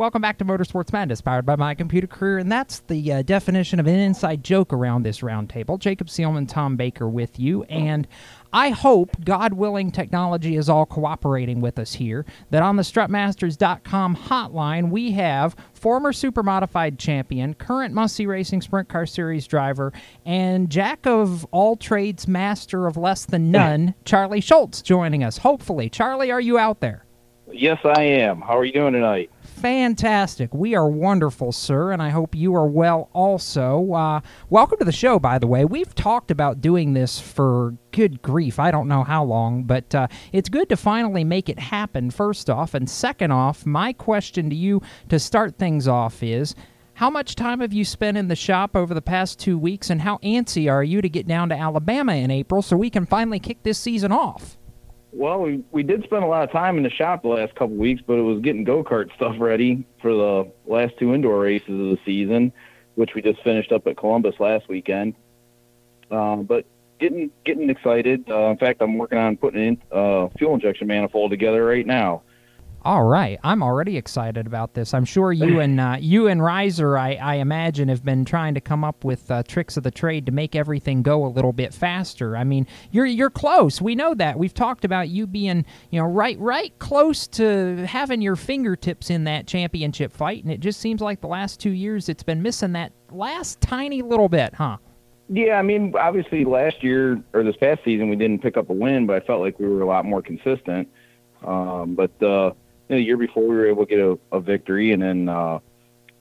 Welcome 0.00 0.22
back 0.22 0.38
to 0.38 0.46
Motorsports 0.46 0.94
Madness, 0.94 1.20
powered 1.20 1.44
by 1.44 1.56
My 1.56 1.74
Computer 1.74 2.06
Career, 2.06 2.38
and 2.38 2.50
that's 2.50 2.80
the 2.80 3.12
uh, 3.12 3.20
definition 3.20 3.78
of 3.78 3.86
an 3.86 3.96
inside 3.96 4.42
joke 4.42 4.72
around 4.72 5.02
this 5.02 5.20
roundtable. 5.20 5.78
Jacob 5.78 6.06
Seelman, 6.06 6.48
Tom 6.48 6.76
Baker 6.76 7.06
with 7.06 7.38
you, 7.38 7.64
and 7.64 8.08
I 8.50 8.70
hope, 8.70 9.22
God 9.26 9.52
willing, 9.52 9.90
technology 9.90 10.56
is 10.56 10.70
all 10.70 10.86
cooperating 10.86 11.60
with 11.60 11.78
us 11.78 11.92
here. 11.92 12.24
That 12.48 12.62
on 12.62 12.76
the 12.76 12.82
strutmasters.com 12.82 14.16
hotline, 14.16 14.88
we 14.88 15.10
have 15.10 15.54
former 15.74 16.14
super 16.14 16.42
modified 16.42 16.98
champion, 16.98 17.52
current 17.52 17.92
Must 17.92 18.20
Racing 18.20 18.62
Sprint 18.62 18.88
Car 18.88 19.04
Series 19.04 19.46
driver, 19.46 19.92
and 20.24 20.70
jack 20.70 21.06
of 21.06 21.44
all 21.50 21.76
trades, 21.76 22.26
master 22.26 22.86
of 22.86 22.96
less 22.96 23.26
than 23.26 23.50
none, 23.50 23.94
Charlie 24.06 24.40
Schultz 24.40 24.80
joining 24.80 25.22
us. 25.22 25.36
Hopefully. 25.36 25.90
Charlie, 25.90 26.32
are 26.32 26.40
you 26.40 26.56
out 26.56 26.80
there? 26.80 27.04
Yes, 27.52 27.80
I 27.84 28.02
am. 28.02 28.40
How 28.40 28.56
are 28.56 28.64
you 28.64 28.72
doing 28.72 28.94
tonight? 28.94 29.30
Fantastic. 29.60 30.54
We 30.54 30.74
are 30.74 30.88
wonderful, 30.88 31.52
sir, 31.52 31.92
and 31.92 32.00
I 32.00 32.08
hope 32.08 32.34
you 32.34 32.54
are 32.54 32.66
well 32.66 33.10
also. 33.12 33.92
Uh, 33.92 34.20
welcome 34.48 34.78
to 34.78 34.86
the 34.86 34.90
show, 34.90 35.18
by 35.18 35.38
the 35.38 35.46
way. 35.46 35.66
We've 35.66 35.94
talked 35.94 36.30
about 36.30 36.62
doing 36.62 36.94
this 36.94 37.20
for 37.20 37.76
good 37.92 38.22
grief. 38.22 38.58
I 38.58 38.70
don't 38.70 38.88
know 38.88 39.04
how 39.04 39.22
long, 39.22 39.64
but 39.64 39.94
uh, 39.94 40.08
it's 40.32 40.48
good 40.48 40.70
to 40.70 40.78
finally 40.78 41.24
make 41.24 41.50
it 41.50 41.58
happen, 41.58 42.10
first 42.10 42.48
off. 42.48 42.72
And 42.72 42.88
second 42.88 43.32
off, 43.32 43.66
my 43.66 43.92
question 43.92 44.48
to 44.48 44.56
you 44.56 44.80
to 45.10 45.18
start 45.18 45.58
things 45.58 45.86
off 45.86 46.22
is 46.22 46.54
how 46.94 47.10
much 47.10 47.34
time 47.34 47.60
have 47.60 47.74
you 47.74 47.84
spent 47.84 48.16
in 48.16 48.28
the 48.28 48.36
shop 48.36 48.74
over 48.74 48.94
the 48.94 49.02
past 49.02 49.38
two 49.38 49.58
weeks, 49.58 49.90
and 49.90 50.00
how 50.00 50.16
antsy 50.18 50.72
are 50.72 50.82
you 50.82 51.02
to 51.02 51.08
get 51.10 51.28
down 51.28 51.50
to 51.50 51.54
Alabama 51.54 52.14
in 52.14 52.30
April 52.30 52.62
so 52.62 52.78
we 52.78 52.88
can 52.88 53.04
finally 53.04 53.38
kick 53.38 53.62
this 53.62 53.78
season 53.78 54.10
off? 54.10 54.56
Well, 55.12 55.40
we 55.40 55.64
we 55.72 55.82
did 55.82 56.04
spend 56.04 56.22
a 56.22 56.26
lot 56.26 56.44
of 56.44 56.52
time 56.52 56.76
in 56.76 56.82
the 56.82 56.90
shop 56.90 57.22
the 57.22 57.28
last 57.28 57.54
couple 57.54 57.76
weeks, 57.76 58.02
but 58.06 58.14
it 58.14 58.22
was 58.22 58.40
getting 58.40 58.64
go 58.64 58.84
kart 58.84 59.12
stuff 59.16 59.36
ready 59.38 59.86
for 60.00 60.12
the 60.12 60.50
last 60.66 60.94
two 60.98 61.14
indoor 61.14 61.40
races 61.40 61.68
of 61.68 61.76
the 61.76 61.98
season, 62.04 62.52
which 62.94 63.14
we 63.14 63.22
just 63.22 63.42
finished 63.42 63.72
up 63.72 63.86
at 63.86 63.96
Columbus 63.96 64.34
last 64.38 64.68
weekend. 64.68 65.14
Uh, 66.10 66.36
but 66.36 66.64
getting 67.00 67.30
getting 67.44 67.70
excited. 67.70 68.24
Uh, 68.30 68.50
in 68.50 68.58
fact, 68.58 68.80
I'm 68.80 68.98
working 68.98 69.18
on 69.18 69.36
putting 69.36 69.64
in 69.64 69.82
uh, 69.90 70.28
fuel 70.38 70.54
injection 70.54 70.86
manifold 70.86 71.30
together 71.30 71.64
right 71.64 71.86
now. 71.86 72.22
All 72.82 73.04
right, 73.04 73.38
I'm 73.44 73.62
already 73.62 73.98
excited 73.98 74.46
about 74.46 74.72
this. 74.72 74.94
I'm 74.94 75.04
sure 75.04 75.34
you 75.34 75.60
and 75.60 75.78
uh, 75.78 75.98
you 76.00 76.28
and 76.28 76.42
Riser, 76.42 76.96
I, 76.96 77.14
I, 77.16 77.34
imagine, 77.34 77.88
have 77.88 78.02
been 78.02 78.24
trying 78.24 78.54
to 78.54 78.60
come 78.62 78.84
up 78.84 79.04
with 79.04 79.30
uh, 79.30 79.42
tricks 79.42 79.76
of 79.76 79.82
the 79.82 79.90
trade 79.90 80.24
to 80.24 80.32
make 80.32 80.56
everything 80.56 81.02
go 81.02 81.26
a 81.26 81.28
little 81.28 81.52
bit 81.52 81.74
faster. 81.74 82.38
I 82.38 82.44
mean, 82.44 82.66
you're 82.90 83.04
you're 83.04 83.28
close. 83.28 83.82
We 83.82 83.94
know 83.94 84.14
that. 84.14 84.38
We've 84.38 84.54
talked 84.54 84.86
about 84.86 85.10
you 85.10 85.26
being, 85.26 85.66
you 85.90 86.00
know, 86.00 86.06
right 86.06 86.38
right 86.38 86.76
close 86.78 87.26
to 87.28 87.84
having 87.86 88.22
your 88.22 88.34
fingertips 88.34 89.10
in 89.10 89.24
that 89.24 89.46
championship 89.46 90.10
fight, 90.10 90.42
and 90.42 90.50
it 90.50 90.60
just 90.60 90.80
seems 90.80 91.02
like 91.02 91.20
the 91.20 91.28
last 91.28 91.60
two 91.60 91.72
years 91.72 92.08
it's 92.08 92.22
been 92.22 92.40
missing 92.40 92.72
that 92.72 92.92
last 93.10 93.60
tiny 93.60 94.00
little 94.00 94.30
bit, 94.30 94.54
huh? 94.54 94.78
Yeah, 95.28 95.58
I 95.58 95.62
mean, 95.62 95.92
obviously 96.00 96.46
last 96.46 96.82
year 96.82 97.22
or 97.34 97.44
this 97.44 97.56
past 97.56 97.84
season 97.84 98.08
we 98.08 98.16
didn't 98.16 98.40
pick 98.40 98.56
up 98.56 98.70
a 98.70 98.72
win, 98.72 99.06
but 99.06 99.22
I 99.22 99.26
felt 99.26 99.42
like 99.42 99.58
we 99.58 99.68
were 99.68 99.82
a 99.82 99.86
lot 99.86 100.06
more 100.06 100.22
consistent. 100.22 100.88
Um, 101.44 101.94
but 101.94 102.22
uh, 102.22 102.52
you 102.90 102.96
know, 102.96 103.00
the 103.00 103.06
year 103.06 103.16
before 103.16 103.44
we 103.44 103.54
were 103.54 103.66
able 103.66 103.86
to 103.86 103.88
get 103.88 104.00
a, 104.00 104.18
a 104.32 104.40
victory, 104.40 104.92
and 104.92 105.00
then 105.00 105.28
uh, 105.28 105.60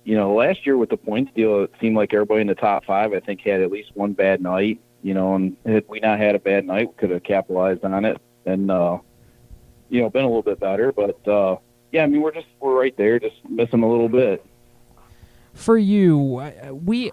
you 0.04 0.16
know 0.16 0.36
last 0.36 0.66
year 0.66 0.78
with 0.78 0.90
the 0.90 0.98
points 0.98 1.32
deal, 1.36 1.64
it 1.64 1.72
seemed 1.82 1.96
like 1.96 2.14
everybody 2.14 2.42
in 2.42 2.48
the 2.48 2.56
top 2.56 2.86
five 2.86 3.12
I 3.12 3.20
think 3.20 3.42
had 3.42 3.62
at 3.62 3.72
least 3.72 3.96
one 3.96 4.14
bad 4.14 4.42
night. 4.42 4.80
You 5.02 5.14
know, 5.16 5.34
and 5.34 5.58
had 5.66 5.86
we 5.88 6.00
not 6.00 6.20
had 6.20 6.36
a 6.36 6.40
bad 6.40 6.66
night, 6.66 6.90
we 6.90 6.94
could 6.94 7.10
have 7.10 7.24
capitalized 7.24 7.84
on 7.84 8.06
it 8.06 8.22
and 8.46 8.70
uh, 8.70 9.00
you 9.90 10.02
know 10.02 10.10
been 10.10 10.24
a 10.24 10.28
little 10.28 10.44
bit 10.44 10.60
better. 10.60 10.92
But 10.92 11.28
uh, 11.28 11.58
yeah, 11.92 12.04
I 12.04 12.08
mean 12.08 12.22
we're 12.22 12.34
just 12.34 12.48
we're 12.60 12.80
right 12.80 12.96
there, 12.96 13.20
just 13.20 13.38
missing 13.50 13.82
a 13.82 13.90
little 13.90 14.10
bit. 14.10 14.46
For 15.56 15.78
you, 15.78 16.44
we 16.86 17.12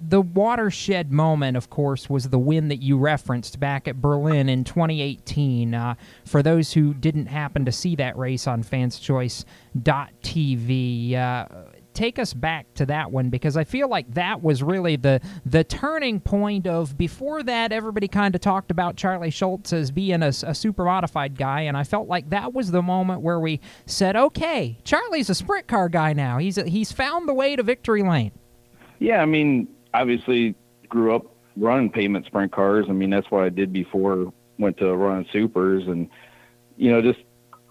the 0.00 0.20
watershed 0.20 1.10
moment, 1.12 1.56
of 1.56 1.70
course, 1.70 2.10
was 2.10 2.28
the 2.28 2.38
win 2.38 2.68
that 2.68 2.82
you 2.82 2.98
referenced 2.98 3.58
back 3.60 3.88
at 3.88 4.00
Berlin 4.00 4.48
in 4.48 4.62
2018. 4.64 5.74
Uh, 5.74 5.94
for 6.24 6.42
those 6.42 6.72
who 6.72 6.94
didn't 6.94 7.26
happen 7.26 7.64
to 7.64 7.72
see 7.72 7.96
that 7.96 8.16
race 8.16 8.46
on 8.46 8.62
fanschoice.tv, 8.62 11.14
uh, 11.14 11.46
take 11.98 12.20
us 12.20 12.32
back 12.32 12.72
to 12.74 12.86
that 12.86 13.10
one 13.10 13.28
because 13.28 13.56
I 13.56 13.64
feel 13.64 13.88
like 13.88 14.14
that 14.14 14.40
was 14.40 14.62
really 14.62 14.94
the 14.94 15.20
the 15.44 15.64
turning 15.64 16.20
point 16.20 16.68
of 16.68 16.96
before 16.96 17.42
that 17.42 17.72
everybody 17.72 18.06
kind 18.06 18.36
of 18.36 18.40
talked 18.40 18.70
about 18.70 18.94
Charlie 18.94 19.30
Schultz 19.30 19.72
as 19.72 19.90
being 19.90 20.22
a, 20.22 20.28
a, 20.28 20.54
super 20.54 20.84
modified 20.84 21.36
guy 21.36 21.62
and 21.62 21.76
I 21.76 21.82
felt 21.82 22.06
like 22.06 22.30
that 22.30 22.54
was 22.54 22.70
the 22.70 22.82
moment 22.82 23.22
where 23.22 23.40
we 23.40 23.60
said 23.84 24.14
okay 24.14 24.78
Charlie's 24.84 25.28
a 25.28 25.34
sprint 25.34 25.66
car 25.66 25.88
guy 25.88 26.12
now 26.12 26.38
he's 26.38 26.56
a, 26.56 26.68
he's 26.68 26.92
found 26.92 27.28
the 27.28 27.34
way 27.34 27.56
to 27.56 27.64
victory 27.64 28.04
lane. 28.04 28.30
Yeah, 29.00 29.20
I 29.20 29.26
mean 29.26 29.66
obviously 29.94 30.54
grew 30.88 31.14
up 31.14 31.26
running 31.56 31.90
pavement 31.90 32.26
sprint 32.26 32.52
cars. 32.52 32.86
I 32.88 32.92
mean, 32.92 33.10
that's 33.10 33.30
what 33.30 33.44
I 33.44 33.48
did 33.48 33.72
before 33.72 34.32
went 34.58 34.76
to 34.78 34.94
running 34.94 35.28
supers 35.32 35.86
and 35.86 36.08
you 36.76 36.90
know, 36.90 37.02
just 37.02 37.20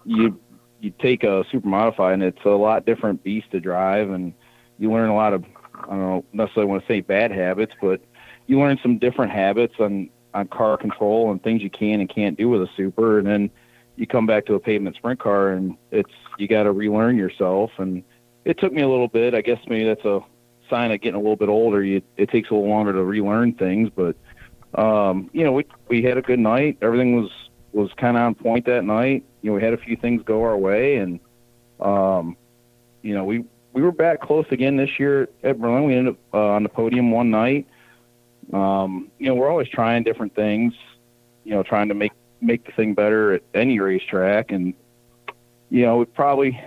you 0.04 0.38
you 0.80 0.92
take 1.00 1.24
a 1.24 1.44
super 1.50 1.66
modified 1.66 2.14
and 2.14 2.22
it's 2.22 2.44
a 2.44 2.50
lot 2.50 2.86
different 2.86 3.24
beast 3.24 3.50
to 3.50 3.60
drive 3.60 4.10
and 4.10 4.32
you 4.78 4.92
learn 4.92 5.08
a 5.08 5.14
lot 5.14 5.32
of 5.32 5.44
I 5.74 5.88
don't 5.88 6.00
know 6.00 6.24
necessarily 6.32 6.70
want 6.70 6.82
to 6.82 6.88
say 6.88 7.00
bad 7.00 7.32
habits, 7.32 7.72
but 7.80 8.00
you 8.46 8.58
learn 8.58 8.78
some 8.82 8.98
different 8.98 9.32
habits 9.32 9.74
on 9.78 10.10
on 10.34 10.46
car 10.48 10.76
control 10.76 11.30
and 11.30 11.42
things 11.42 11.62
you 11.62 11.70
can 11.70 12.00
and 12.00 12.08
can't 12.08 12.36
do 12.36 12.48
with 12.48 12.62
a 12.62 12.68
super 12.76 13.18
and 13.18 13.26
then 13.26 13.50
you 13.96 14.06
come 14.06 14.26
back 14.26 14.46
to 14.46 14.54
a 14.54 14.60
pavement 14.60 14.94
sprint 14.94 15.18
car 15.18 15.50
and 15.50 15.76
it's 15.90 16.12
you 16.38 16.46
got 16.46 16.64
to 16.64 16.72
relearn 16.72 17.16
yourself 17.16 17.70
and 17.78 18.04
it 18.44 18.58
took 18.58 18.72
me 18.72 18.82
a 18.82 18.88
little 18.88 19.08
bit. 19.08 19.34
I 19.34 19.40
guess 19.40 19.58
maybe 19.66 19.84
that's 19.84 20.04
a 20.04 20.20
sign 20.68 20.92
of 20.92 21.00
getting 21.00 21.16
a 21.16 21.18
little 21.18 21.36
bit 21.36 21.48
older. 21.48 21.82
You, 21.82 22.02
it 22.16 22.30
takes 22.30 22.50
a 22.50 22.54
little 22.54 22.68
longer 22.68 22.92
to 22.92 23.04
relearn 23.04 23.54
things, 23.54 23.90
but 23.94 24.16
um, 24.74 25.30
you 25.32 25.44
know, 25.44 25.52
we 25.52 25.66
we 25.88 26.02
had 26.02 26.18
a 26.18 26.22
good 26.22 26.38
night. 26.38 26.78
Everything 26.82 27.20
was 27.20 27.30
was 27.72 27.90
kind 27.96 28.16
of 28.16 28.22
on 28.22 28.34
point 28.34 28.66
that 28.66 28.84
night. 28.84 29.24
You 29.42 29.50
know, 29.50 29.56
we 29.56 29.62
had 29.62 29.74
a 29.74 29.78
few 29.78 29.96
things 29.96 30.22
go 30.24 30.42
our 30.42 30.56
way, 30.56 30.96
and 30.96 31.20
um, 31.80 32.36
you 33.02 33.14
know, 33.14 33.24
we 33.24 33.44
we 33.72 33.82
were 33.82 33.92
back 33.92 34.20
close 34.20 34.46
again 34.50 34.76
this 34.76 34.98
year 34.98 35.28
at 35.42 35.60
Berlin. 35.60 35.84
We 35.84 35.94
ended 35.94 36.14
up 36.14 36.34
uh, 36.34 36.48
on 36.48 36.62
the 36.62 36.68
podium 36.68 37.10
one 37.10 37.30
night. 37.30 37.66
Um, 38.52 39.10
you 39.18 39.26
know, 39.26 39.34
we're 39.34 39.50
always 39.50 39.68
trying 39.68 40.02
different 40.02 40.34
things. 40.34 40.74
You 41.44 41.54
know, 41.54 41.62
trying 41.62 41.88
to 41.88 41.94
make 41.94 42.12
make 42.40 42.64
the 42.64 42.72
thing 42.72 42.94
better 42.94 43.32
at 43.32 43.42
any 43.54 43.78
racetrack, 43.80 44.50
and 44.50 44.74
you 45.70 45.82
know, 45.82 45.98
we 45.98 46.04
probably 46.04 46.60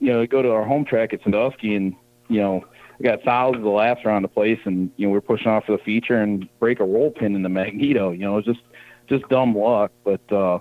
you 0.00 0.12
know 0.12 0.26
go 0.26 0.42
to 0.42 0.50
our 0.50 0.64
home 0.64 0.84
track 0.84 1.12
at 1.12 1.22
Sandusky, 1.22 1.74
and 1.74 1.94
you 2.28 2.40
know, 2.40 2.64
got 3.04 3.22
thousands 3.22 3.64
of 3.64 3.72
laps 3.72 4.04
around 4.04 4.22
the 4.22 4.28
place, 4.28 4.58
and 4.64 4.90
you 4.96 5.06
know 5.06 5.12
we're 5.12 5.20
pushing 5.20 5.48
off 5.48 5.66
for 5.66 5.72
the 5.72 5.82
feature 5.84 6.20
and 6.20 6.48
break 6.58 6.80
a 6.80 6.84
roll 6.84 7.10
pin 7.10 7.36
in 7.36 7.42
the 7.42 7.48
magneto. 7.48 8.10
You 8.10 8.20
know, 8.20 8.38
it's 8.38 8.46
just 8.46 8.62
just 9.08 9.28
dumb 9.28 9.56
luck. 9.56 9.92
But 10.02 10.32
uh, 10.32 10.58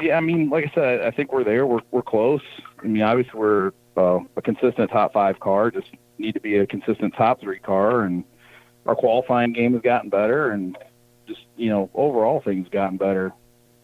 yeah, 0.00 0.16
I 0.16 0.20
mean, 0.20 0.48
like 0.48 0.66
I 0.70 0.74
said, 0.74 1.00
I 1.02 1.10
think 1.10 1.32
we're 1.32 1.44
there. 1.44 1.66
We're 1.66 1.80
we're 1.90 2.02
close. 2.02 2.42
I 2.82 2.86
mean, 2.86 3.02
obviously 3.02 3.38
we're 3.38 3.72
uh, 3.96 4.20
a 4.36 4.42
consistent 4.42 4.90
top 4.90 5.12
five 5.12 5.40
car. 5.40 5.70
Just 5.70 5.88
need 6.18 6.32
to 6.32 6.40
be 6.40 6.56
a 6.56 6.66
consistent 6.66 7.14
top 7.14 7.40
three 7.40 7.58
car, 7.58 8.02
and 8.02 8.24
our 8.86 8.94
qualifying 8.94 9.52
game 9.52 9.72
has 9.74 9.82
gotten 9.82 10.08
better, 10.08 10.50
and 10.50 10.78
just 11.26 11.40
you 11.56 11.68
know 11.68 11.90
overall 11.94 12.40
things 12.40 12.68
gotten 12.70 12.96
better. 12.96 13.32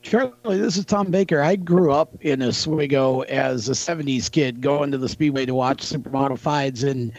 Charlie, 0.05 0.59
this 0.59 0.77
is 0.77 0.85
Tom 0.85 1.11
Baker. 1.11 1.41
I 1.41 1.57
grew 1.57 1.91
up 1.91 2.15
in 2.23 2.43
Oswego 2.43 3.23
as 3.23 3.71
a 3.71 3.73
70s 3.73 4.31
kid 4.31 4.61
going 4.61 4.91
to 4.91 4.99
the 4.99 5.09
Speedway 5.09 5.47
to 5.47 5.55
watch 5.55 5.79
Supermodifieds 5.79 6.87
and 6.87 7.11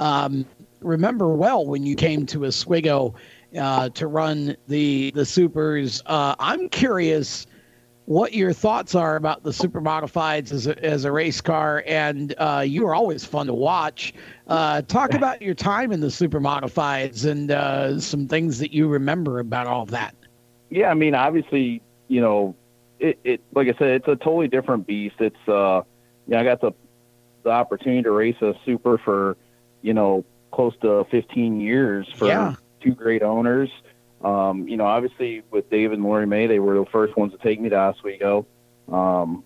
um, 0.00 0.46
remember 0.80 1.28
well 1.28 1.64
when 1.66 1.84
you 1.84 1.94
came 1.94 2.26
to 2.26 2.46
Oswego 2.46 3.14
uh, 3.56 3.90
to 3.90 4.06
run 4.06 4.56
the 4.66 5.12
the 5.12 5.24
supers. 5.24 6.02
Uh, 6.06 6.34
I'm 6.38 6.68
curious 6.68 7.46
what 8.06 8.32
your 8.32 8.52
thoughts 8.52 8.94
are 8.96 9.14
about 9.14 9.44
the 9.44 9.52
super 9.52 9.80
modifieds 9.80 10.50
as 10.50 10.66
a, 10.66 10.84
as 10.84 11.04
a 11.04 11.12
race 11.12 11.40
car, 11.40 11.84
and 11.86 12.34
uh, 12.38 12.64
you 12.66 12.84
were 12.84 12.94
always 12.94 13.24
fun 13.24 13.46
to 13.46 13.54
watch. 13.54 14.12
Uh, 14.48 14.82
talk 14.82 15.14
about 15.14 15.40
your 15.40 15.54
time 15.54 15.92
in 15.92 16.00
the 16.00 16.10
super 16.10 16.40
modifieds 16.40 17.30
and 17.30 17.52
uh, 17.52 18.00
some 18.00 18.26
things 18.26 18.58
that 18.58 18.72
you 18.72 18.88
remember 18.88 19.38
about 19.38 19.68
all 19.68 19.86
that. 19.86 20.14
Yeah, 20.70 20.88
I 20.88 20.94
mean, 20.94 21.14
obviously, 21.14 21.82
you 22.08 22.20
know, 22.20 22.56
it, 22.98 23.18
it 23.22 23.40
like 23.52 23.68
I 23.68 23.78
said, 23.78 23.88
it's 23.88 24.08
a 24.08 24.16
totally 24.16 24.48
different 24.48 24.86
beast. 24.86 25.16
It's 25.20 25.48
uh, 25.48 25.82
you 26.26 26.34
know, 26.34 26.38
I 26.38 26.44
got 26.44 26.60
the 26.60 26.72
the 27.42 27.50
opportunity 27.50 28.02
to 28.02 28.10
race 28.10 28.40
a 28.40 28.54
super 28.64 28.98
for 28.98 29.36
you 29.82 29.94
know, 29.94 30.24
close 30.52 30.74
to 30.82 31.04
15 31.10 31.60
years 31.60 32.08
for 32.16 32.26
yeah. 32.26 32.54
two 32.80 32.92
great 32.92 33.22
owners. 33.22 33.70
Um, 34.22 34.68
you 34.68 34.76
know, 34.76 34.84
obviously 34.84 35.42
with 35.50 35.70
David 35.70 35.98
and 35.98 36.04
Lori 36.04 36.26
May, 36.26 36.46
they 36.46 36.58
were 36.58 36.74
the 36.78 36.86
first 36.86 37.16
ones 37.16 37.32
to 37.32 37.38
take 37.38 37.60
me 37.60 37.68
to 37.70 37.76
Oswego. 37.76 38.46
Um, 38.90 39.44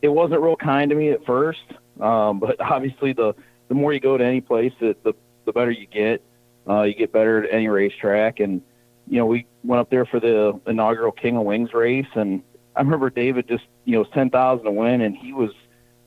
it 0.00 0.08
wasn't 0.08 0.40
real 0.40 0.56
kind 0.56 0.90
to 0.90 0.96
me 0.96 1.10
at 1.10 1.24
first, 1.26 1.64
um, 2.00 2.38
but 2.40 2.60
obviously 2.60 3.12
the 3.12 3.34
the 3.68 3.74
more 3.74 3.92
you 3.92 4.00
go 4.00 4.16
to 4.16 4.24
any 4.24 4.40
place, 4.40 4.72
the 4.80 4.96
the, 5.02 5.14
the 5.44 5.52
better 5.52 5.70
you 5.70 5.86
get. 5.86 6.22
Uh, 6.68 6.82
you 6.82 6.94
get 6.94 7.12
better 7.12 7.42
at 7.42 7.52
any 7.52 7.68
racetrack, 7.68 8.38
and 8.38 8.62
you 9.08 9.18
know 9.18 9.26
we 9.26 9.46
went 9.64 9.80
up 9.80 9.90
there 9.90 10.04
for 10.04 10.20
the 10.20 10.60
inaugural 10.66 11.10
King 11.10 11.36
of 11.36 11.44
Wings 11.44 11.72
race, 11.72 12.06
and 12.14 12.42
I 12.76 12.80
remember 12.80 13.10
David 13.10 13.48
just 13.48 13.64
you 13.84 13.92
know 13.92 14.00
it 14.00 14.04
was 14.04 14.14
ten 14.14 14.30
thousand 14.30 14.66
to 14.66 14.70
win, 14.70 15.00
and 15.00 15.16
he 15.16 15.32
was 15.32 15.50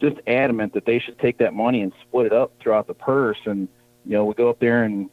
just 0.04 0.18
adamant 0.28 0.74
that 0.74 0.86
they 0.86 1.00
should 1.00 1.18
take 1.20 1.38
that 1.38 1.54
money 1.54 1.82
and 1.82 1.94
split 2.02 2.26
it 2.26 2.34
up 2.34 2.52
throughout 2.60 2.88
the 2.88 2.94
purse. 2.94 3.40
And 3.46 3.68
you 4.06 4.12
know, 4.14 4.26
we 4.26 4.34
go 4.34 4.50
up 4.50 4.60
there 4.60 4.84
and 4.84 5.10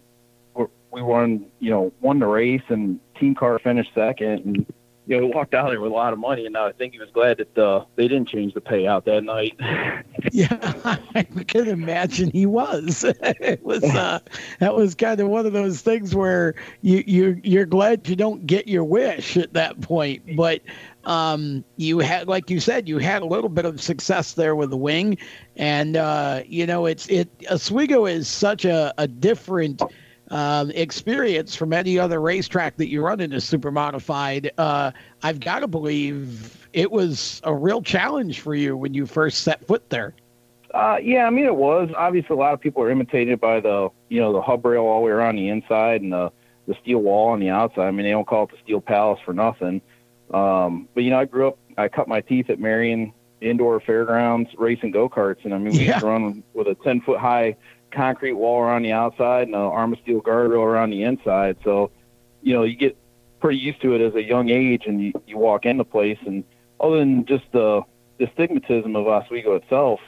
we 0.90 1.02
won, 1.02 1.46
you 1.60 1.70
know, 1.70 1.92
won 2.00 2.18
the 2.18 2.26
race, 2.26 2.62
and 2.68 2.98
team 3.18 3.34
car 3.34 3.58
finished 3.58 3.92
second, 3.94 4.44
and 4.44 4.66
you 5.06 5.16
know, 5.16 5.26
we 5.26 5.32
walked 5.32 5.54
out 5.54 5.70
there 5.70 5.80
with 5.80 5.90
a 5.90 5.94
lot 5.94 6.12
of 6.12 6.18
money, 6.18 6.46
and 6.46 6.56
I 6.56 6.70
think 6.72 6.92
he 6.92 7.00
was 7.00 7.10
glad 7.10 7.38
that 7.38 7.58
uh, 7.58 7.84
they 7.96 8.06
didn't 8.06 8.28
change 8.28 8.54
the 8.54 8.60
payout 8.60 9.04
that 9.06 9.24
night. 9.24 9.56
yeah, 10.32 10.98
I 11.14 11.22
can 11.22 11.68
imagine 11.68 12.30
he 12.30 12.46
was. 12.46 13.04
it 13.22 13.60
was 13.64 13.82
uh, 13.82 14.20
that 14.60 14.76
was 14.76 14.94
kind 14.94 15.18
of 15.20 15.28
one 15.28 15.46
of 15.46 15.52
those 15.52 15.80
things 15.80 16.14
where 16.14 16.54
you 16.82 17.02
you 17.06 17.40
you're 17.42 17.66
glad 17.66 18.08
you 18.08 18.14
don't 18.14 18.46
get 18.46 18.68
your 18.68 18.84
wish 18.84 19.36
at 19.36 19.52
that 19.54 19.80
point, 19.80 20.36
but 20.36 20.60
um, 21.04 21.64
you 21.76 21.98
had, 22.00 22.28
like 22.28 22.50
you 22.50 22.60
said, 22.60 22.88
you 22.88 22.98
had 22.98 23.22
a 23.22 23.26
little 23.26 23.48
bit 23.48 23.64
of 23.64 23.80
success 23.80 24.34
there 24.34 24.54
with 24.54 24.70
the 24.70 24.76
wing, 24.76 25.18
and 25.56 25.96
uh, 25.96 26.42
you 26.46 26.66
know, 26.66 26.86
it's 26.86 27.08
it. 27.08 27.28
Oswego 27.50 28.06
is 28.06 28.28
such 28.28 28.64
a, 28.64 28.92
a 28.98 29.08
different 29.08 29.82
um, 30.30 30.70
experience 30.72 31.56
from 31.56 31.72
any 31.72 31.98
other 31.98 32.20
racetrack 32.20 32.76
that 32.76 32.88
you 32.88 33.02
run 33.02 33.20
in 33.20 33.32
a 33.32 33.40
super 33.40 33.70
modified. 33.70 34.50
Uh, 34.58 34.92
I've 35.22 35.40
got 35.40 35.60
to 35.60 35.68
believe 35.68 36.68
it 36.72 36.90
was 36.90 37.40
a 37.44 37.54
real 37.54 37.82
challenge 37.82 38.40
for 38.40 38.54
you 38.54 38.76
when 38.76 38.94
you 38.94 39.06
first 39.06 39.42
set 39.42 39.66
foot 39.66 39.88
there. 39.90 40.14
Uh, 40.72 40.98
yeah, 41.02 41.26
I 41.26 41.30
mean 41.30 41.46
it 41.46 41.56
was. 41.56 41.90
Obviously, 41.96 42.34
a 42.34 42.38
lot 42.38 42.54
of 42.54 42.60
people 42.60 42.82
are 42.82 42.90
imitated 42.90 43.40
by 43.40 43.58
the 43.60 43.88
you 44.08 44.20
know 44.20 44.32
the 44.32 44.40
hub 44.40 44.64
rail 44.64 44.84
all 44.84 45.00
the 45.00 45.06
way 45.06 45.10
around 45.12 45.36
the 45.36 45.48
inside 45.48 46.02
and 46.02 46.12
the 46.12 46.30
the 46.68 46.76
steel 46.80 46.98
wall 46.98 47.30
on 47.30 47.40
the 47.40 47.48
outside. 47.48 47.88
I 47.88 47.90
mean 47.90 48.04
they 48.04 48.12
don't 48.12 48.26
call 48.26 48.44
it 48.44 48.50
the 48.50 48.58
steel 48.62 48.80
palace 48.80 49.18
for 49.24 49.32
nothing. 49.32 49.80
Um, 50.32 50.88
but 50.94 51.02
you 51.04 51.10
know, 51.10 51.18
I 51.18 51.24
grew 51.24 51.48
up. 51.48 51.58
I 51.76 51.88
cut 51.88 52.08
my 52.08 52.20
teeth 52.20 52.50
at 52.50 52.58
Marion 52.58 53.12
Indoor 53.40 53.80
Fairgrounds 53.80 54.50
racing 54.58 54.90
go 54.90 55.08
karts, 55.08 55.44
and 55.44 55.54
I 55.54 55.58
mean, 55.58 55.72
we 55.72 55.80
yeah. 55.80 55.86
used 55.86 56.00
to 56.00 56.06
run 56.06 56.44
with 56.54 56.68
a 56.68 56.74
ten 56.76 57.00
foot 57.00 57.18
high 57.18 57.56
concrete 57.90 58.34
wall 58.34 58.60
around 58.60 58.82
the 58.82 58.92
outside 58.92 59.48
and 59.48 59.54
an 59.54 59.60
arm 59.60 59.92
of 59.92 59.98
steel 60.00 60.20
guardrail 60.20 60.64
around 60.64 60.90
the 60.90 61.02
inside. 61.02 61.56
So, 61.64 61.90
you 62.42 62.52
know, 62.52 62.62
you 62.62 62.76
get 62.76 62.96
pretty 63.40 63.58
used 63.58 63.82
to 63.82 63.94
it 63.94 64.00
as 64.00 64.14
a 64.14 64.22
young 64.22 64.48
age, 64.50 64.84
and 64.86 65.02
you, 65.02 65.12
you 65.26 65.38
walk 65.38 65.66
into 65.66 65.84
place, 65.84 66.18
and 66.26 66.44
other 66.78 66.98
than 66.98 67.24
just 67.26 67.44
the 67.52 67.82
the 68.18 68.26
stigmatism 68.26 68.96
of 68.96 69.06
Oswego 69.06 69.54
itself, 69.56 70.00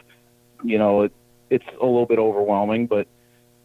you 0.63 0.79
know, 0.79 1.03
it 1.03 1.13
it's 1.51 1.67
a 1.81 1.85
little 1.85 2.07
bit 2.07 2.19
overwhelming, 2.19 2.87
but 2.87 3.09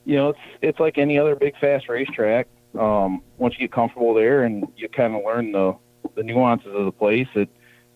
you 0.05 0.15
know, 0.15 0.29
it's 0.29 0.39
it's 0.61 0.79
like 0.79 0.97
any 0.97 1.19
other 1.19 1.35
big 1.35 1.57
fast 1.59 1.89
racetrack. 1.89 2.47
Um, 2.77 3.23
once 3.37 3.55
you 3.55 3.59
get 3.59 3.71
comfortable 3.71 4.13
there 4.13 4.43
and 4.43 4.65
you 4.75 4.87
kind 4.89 5.15
of 5.15 5.23
learn 5.25 5.51
the 5.51 5.75
the 6.15 6.23
nuances 6.23 6.73
of 6.73 6.85
the 6.85 6.91
place, 6.91 7.27
it 7.35 7.49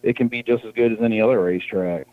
it 0.03 0.15
can 0.15 0.27
be 0.27 0.41
just 0.43 0.65
as 0.65 0.73
good 0.73 0.93
as 0.93 0.99
any 1.01 1.21
other 1.21 1.39
racetrack. 1.41 2.07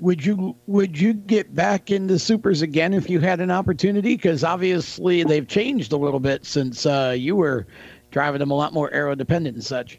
would 0.00 0.24
you 0.24 0.56
would 0.66 0.98
you 0.98 1.12
get 1.12 1.54
back 1.54 1.90
into 1.90 2.18
supers 2.18 2.62
again 2.62 2.94
if 2.94 3.10
you 3.10 3.20
had 3.20 3.40
an 3.40 3.50
opportunity? 3.50 4.14
Because 4.14 4.44
obviously 4.44 5.24
they've 5.24 5.46
changed 5.48 5.92
a 5.92 5.96
little 5.96 6.20
bit 6.20 6.44
since 6.44 6.86
uh, 6.86 7.14
you 7.16 7.36
were 7.36 7.66
driving 8.10 8.38
them 8.38 8.50
a 8.50 8.54
lot 8.54 8.72
more 8.72 8.92
aero 8.92 9.14
dependent 9.14 9.56
and 9.56 9.64
such. 9.64 9.98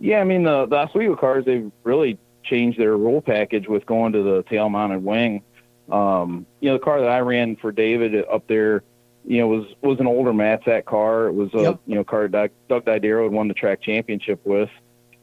Yeah, 0.00 0.18
I 0.18 0.24
mean 0.24 0.42
the 0.44 0.66
the 0.66 0.76
Oswego 0.76 1.16
cars 1.16 1.44
they've 1.44 1.70
really 1.84 2.18
changed 2.44 2.78
their 2.78 2.96
roll 2.96 3.20
package 3.20 3.68
with 3.68 3.84
going 3.86 4.12
to 4.12 4.22
the 4.22 4.42
tail 4.44 4.68
mounted 4.68 5.04
wing. 5.04 5.42
Um, 5.90 6.46
you 6.60 6.68
know, 6.68 6.78
the 6.78 6.84
car 6.84 7.00
that 7.00 7.10
I 7.10 7.20
ran 7.20 7.56
for 7.56 7.70
David 7.72 8.14
up 8.30 8.46
there, 8.48 8.82
you 9.26 9.38
know, 9.38 9.48
was 9.48 9.66
was 9.82 9.98
an 10.00 10.06
older 10.06 10.32
Matzak 10.32 10.84
car. 10.84 11.26
It 11.26 11.32
was 11.32 11.52
a 11.54 11.62
Yep. 11.62 11.80
you 11.86 11.94
know 11.96 12.04
car 12.04 12.28
Doug, 12.28 12.50
Doug 12.68 12.84
Didero 12.84 13.24
had 13.24 13.32
won 13.32 13.48
the 13.48 13.54
track 13.54 13.80
championship 13.82 14.40
with. 14.44 14.70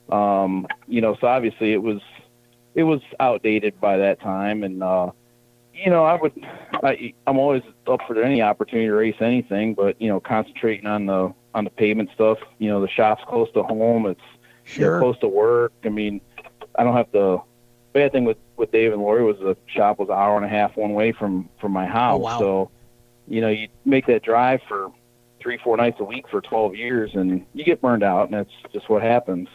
Um, 0.10 0.68
you 0.88 1.02
know, 1.02 1.16
so 1.20 1.28
obviously 1.28 1.74
it 1.74 1.82
was 1.82 2.02
it 2.76 2.84
was 2.84 3.02
outdated 3.20 3.80
by 3.80 3.98
that 3.98 4.20
time, 4.20 4.64
and 4.64 4.84
uh, 4.84 5.12
you 5.74 5.90
know, 5.90 6.04
I 6.04 6.16
would 6.16 6.34
I, 6.84 7.14
I'm 7.26 7.38
always 7.38 7.64
up 7.88 8.02
for 8.08 8.22
any 8.22 8.42
opportunity 8.42 8.88
to 8.88 8.94
race 8.94 9.16
anything, 9.22 9.74
but 9.74 10.00
you 10.02 10.10
know, 10.10 10.20
concentrating 10.20 10.86
on 10.86 11.06
the 11.06 11.34
on 11.56 11.64
the 11.64 11.70
pavement 11.70 12.10
stuff. 12.14 12.40
You 12.60 12.70
know, 12.70 12.82
the 12.82 12.90
shop's 12.90 13.24
close 13.28 13.52
to 13.54 13.64
home. 13.64 14.06
It's 14.08 14.22
Sure. 14.66 15.00
close 15.00 15.20
to 15.20 15.28
work. 15.28 15.74
I 15.84 15.90
mean, 15.90 16.22
I 16.78 16.84
don't 16.86 16.96
have 16.96 17.12
to. 17.12 17.42
Bad 17.92 18.12
thing 18.12 18.24
with 18.24 18.38
with 18.58 18.72
Dave 18.72 18.92
and 18.94 19.02
Lori 19.02 19.24
was 19.24 19.38
the 19.40 19.58
shop 19.68 20.00
was 20.00 20.08
an 20.10 20.16
hour 20.16 20.36
and 20.38 20.46
a 20.46 20.50
half 20.50 20.76
one 20.78 20.94
way 20.94 21.12
from 21.12 21.50
from 21.60 21.72
my 21.74 21.86
house. 21.86 22.22
wow. 22.22 22.40
So, 22.40 22.72
you 23.34 23.42
know, 23.42 23.50
you 23.50 23.68
make 23.84 24.06
that 24.06 24.22
drive 24.22 24.62
for 24.68 24.92
three 25.42 25.58
four 25.64 25.76
nights 25.76 25.98
a 26.00 26.04
week 26.04 26.26
for 26.30 26.40
12 26.40 26.76
years, 26.76 27.12
and 27.16 27.46
you 27.54 27.66
get 27.66 27.82
burned 27.82 28.04
out, 28.04 28.26
and 28.26 28.34
that's 28.34 28.72
just 28.72 28.90
what 28.90 29.02
happens. 29.02 29.50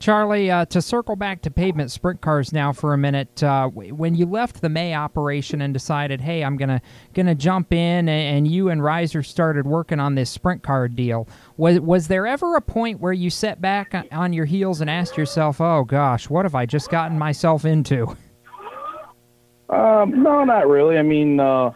Charlie, 0.00 0.50
uh, 0.50 0.64
to 0.66 0.80
circle 0.80 1.14
back 1.14 1.42
to 1.42 1.50
pavement 1.50 1.90
sprint 1.90 2.22
cars 2.22 2.54
now 2.54 2.72
for 2.72 2.94
a 2.94 2.98
minute, 2.98 3.42
uh, 3.42 3.68
when 3.68 4.14
you 4.14 4.24
left 4.24 4.62
the 4.62 4.68
May 4.68 4.94
operation 4.94 5.60
and 5.60 5.72
decided, 5.74 6.22
hey, 6.22 6.42
I'm 6.42 6.56
gonna 6.56 6.80
gonna 7.14 7.34
jump 7.34 7.72
in, 7.72 8.08
and, 8.08 8.08
and 8.08 8.48
you 8.48 8.70
and 8.70 8.82
Riser 8.82 9.22
started 9.22 9.66
working 9.66 10.00
on 10.00 10.14
this 10.16 10.30
sprint 10.30 10.62
car 10.62 10.88
deal, 10.88 11.28
was 11.56 11.78
was 11.80 12.08
there 12.08 12.26
ever 12.26 12.56
a 12.56 12.62
point 12.62 12.98
where 12.98 13.12
you 13.12 13.30
set 13.30 13.60
back 13.60 13.94
on- 13.94 14.08
on 14.10 14.32
your 14.32 14.46
heels 14.46 14.80
and 14.80 14.90
asked 14.90 15.16
yourself, 15.16 15.60
oh 15.60 15.84
gosh, 15.84 16.28
what 16.28 16.44
have 16.46 16.54
I 16.56 16.66
just 16.66 16.90
gotten 16.90 17.16
myself 17.18 17.64
into? 17.64 18.16
Um, 19.68 20.22
no, 20.22 20.42
not 20.44 20.66
really. 20.66 20.98
I 20.98 21.02
mean, 21.02 21.38
uh, 21.38 21.70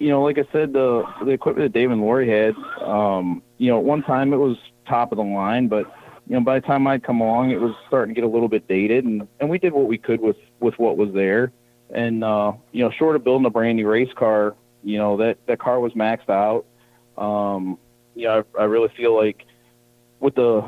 you 0.00 0.08
know, 0.08 0.22
like 0.22 0.38
I 0.38 0.44
said, 0.50 0.72
the 0.72 1.04
the 1.24 1.30
equipment 1.30 1.72
that 1.72 1.78
Dave 1.78 1.90
and 1.90 2.00
Lori 2.00 2.28
had, 2.28 2.54
um, 2.82 3.42
you 3.58 3.70
know, 3.70 3.78
at 3.78 3.84
one 3.84 4.02
time 4.02 4.32
it 4.32 4.38
was 4.38 4.56
top 4.88 5.12
of 5.12 5.18
the 5.18 5.24
line, 5.24 5.68
but 5.68 5.84
you 6.26 6.34
know, 6.34 6.40
by 6.40 6.58
the 6.58 6.66
time 6.66 6.86
I'd 6.86 7.04
come 7.04 7.20
along, 7.20 7.50
it 7.50 7.60
was 7.60 7.74
starting 7.86 8.14
to 8.14 8.20
get 8.20 8.26
a 8.26 8.32
little 8.32 8.48
bit 8.48 8.66
dated, 8.66 9.04
and 9.04 9.28
and 9.38 9.50
we 9.50 9.58
did 9.58 9.74
what 9.74 9.86
we 9.86 9.98
could 9.98 10.20
with 10.20 10.38
with 10.58 10.78
what 10.78 10.96
was 10.96 11.12
there, 11.12 11.52
and 11.90 12.24
uh, 12.24 12.52
you 12.72 12.82
know, 12.82 12.90
short 12.90 13.14
of 13.14 13.22
building 13.22 13.44
a 13.44 13.50
brand 13.50 13.76
new 13.76 13.86
race 13.86 14.12
car, 14.16 14.56
you 14.82 14.96
know, 14.96 15.18
that 15.18 15.36
that 15.46 15.58
car 15.58 15.78
was 15.78 15.92
maxed 15.92 16.30
out. 16.30 16.64
Um, 17.22 17.78
you 18.14 18.24
know, 18.24 18.42
I, 18.56 18.62
I 18.62 18.64
really 18.64 18.88
feel 18.96 19.14
like 19.14 19.44
with 20.18 20.34
the 20.34 20.64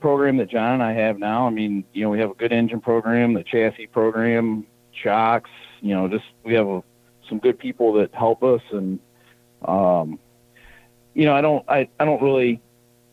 program 0.00 0.36
that 0.36 0.50
John 0.50 0.74
and 0.74 0.82
I 0.82 0.92
have 0.92 1.18
now, 1.18 1.48
I 1.48 1.50
mean, 1.50 1.84
you 1.92 2.04
know, 2.04 2.10
we 2.10 2.20
have 2.20 2.30
a 2.30 2.34
good 2.34 2.52
engine 2.52 2.80
program, 2.80 3.34
the 3.34 3.42
chassis 3.42 3.88
program, 3.88 4.66
shocks, 4.92 5.50
you 5.80 5.94
know, 5.94 6.06
just 6.06 6.24
we 6.44 6.54
have 6.54 6.68
a, 6.68 6.82
some 7.28 7.38
good 7.38 7.58
people 7.58 7.94
that 7.94 8.14
help 8.14 8.42
us 8.42 8.62
and 8.70 8.98
um 9.64 10.18
you 11.14 11.26
know, 11.26 11.34
I 11.34 11.40
don't 11.40 11.64
I, 11.68 11.88
I 12.00 12.04
don't 12.04 12.22
really 12.22 12.60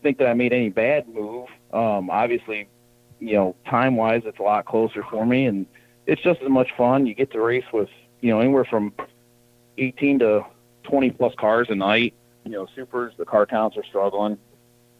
think 0.02 0.18
that 0.18 0.26
I 0.26 0.34
made 0.34 0.52
any 0.52 0.70
bad 0.70 1.08
move. 1.08 1.48
Um 1.72 2.10
obviously, 2.10 2.68
you 3.18 3.34
know, 3.34 3.56
time 3.66 3.96
wise 3.96 4.22
it's 4.24 4.38
a 4.38 4.42
lot 4.42 4.64
closer 4.64 5.02
for 5.10 5.24
me 5.26 5.46
and 5.46 5.66
it's 6.06 6.22
just 6.22 6.40
as 6.42 6.48
much 6.48 6.68
fun. 6.76 7.06
You 7.06 7.14
get 7.14 7.30
to 7.32 7.40
race 7.40 7.64
with, 7.72 7.88
you 8.20 8.30
know, 8.30 8.40
anywhere 8.40 8.64
from 8.64 8.92
18 9.78 10.18
to 10.20 10.44
20 10.84 11.10
plus 11.10 11.34
cars 11.36 11.68
a 11.70 11.74
night. 11.74 12.14
You 12.44 12.52
know, 12.52 12.66
supers, 12.74 13.12
the 13.16 13.24
car 13.24 13.46
counts 13.46 13.76
are 13.76 13.84
struggling. 13.84 14.38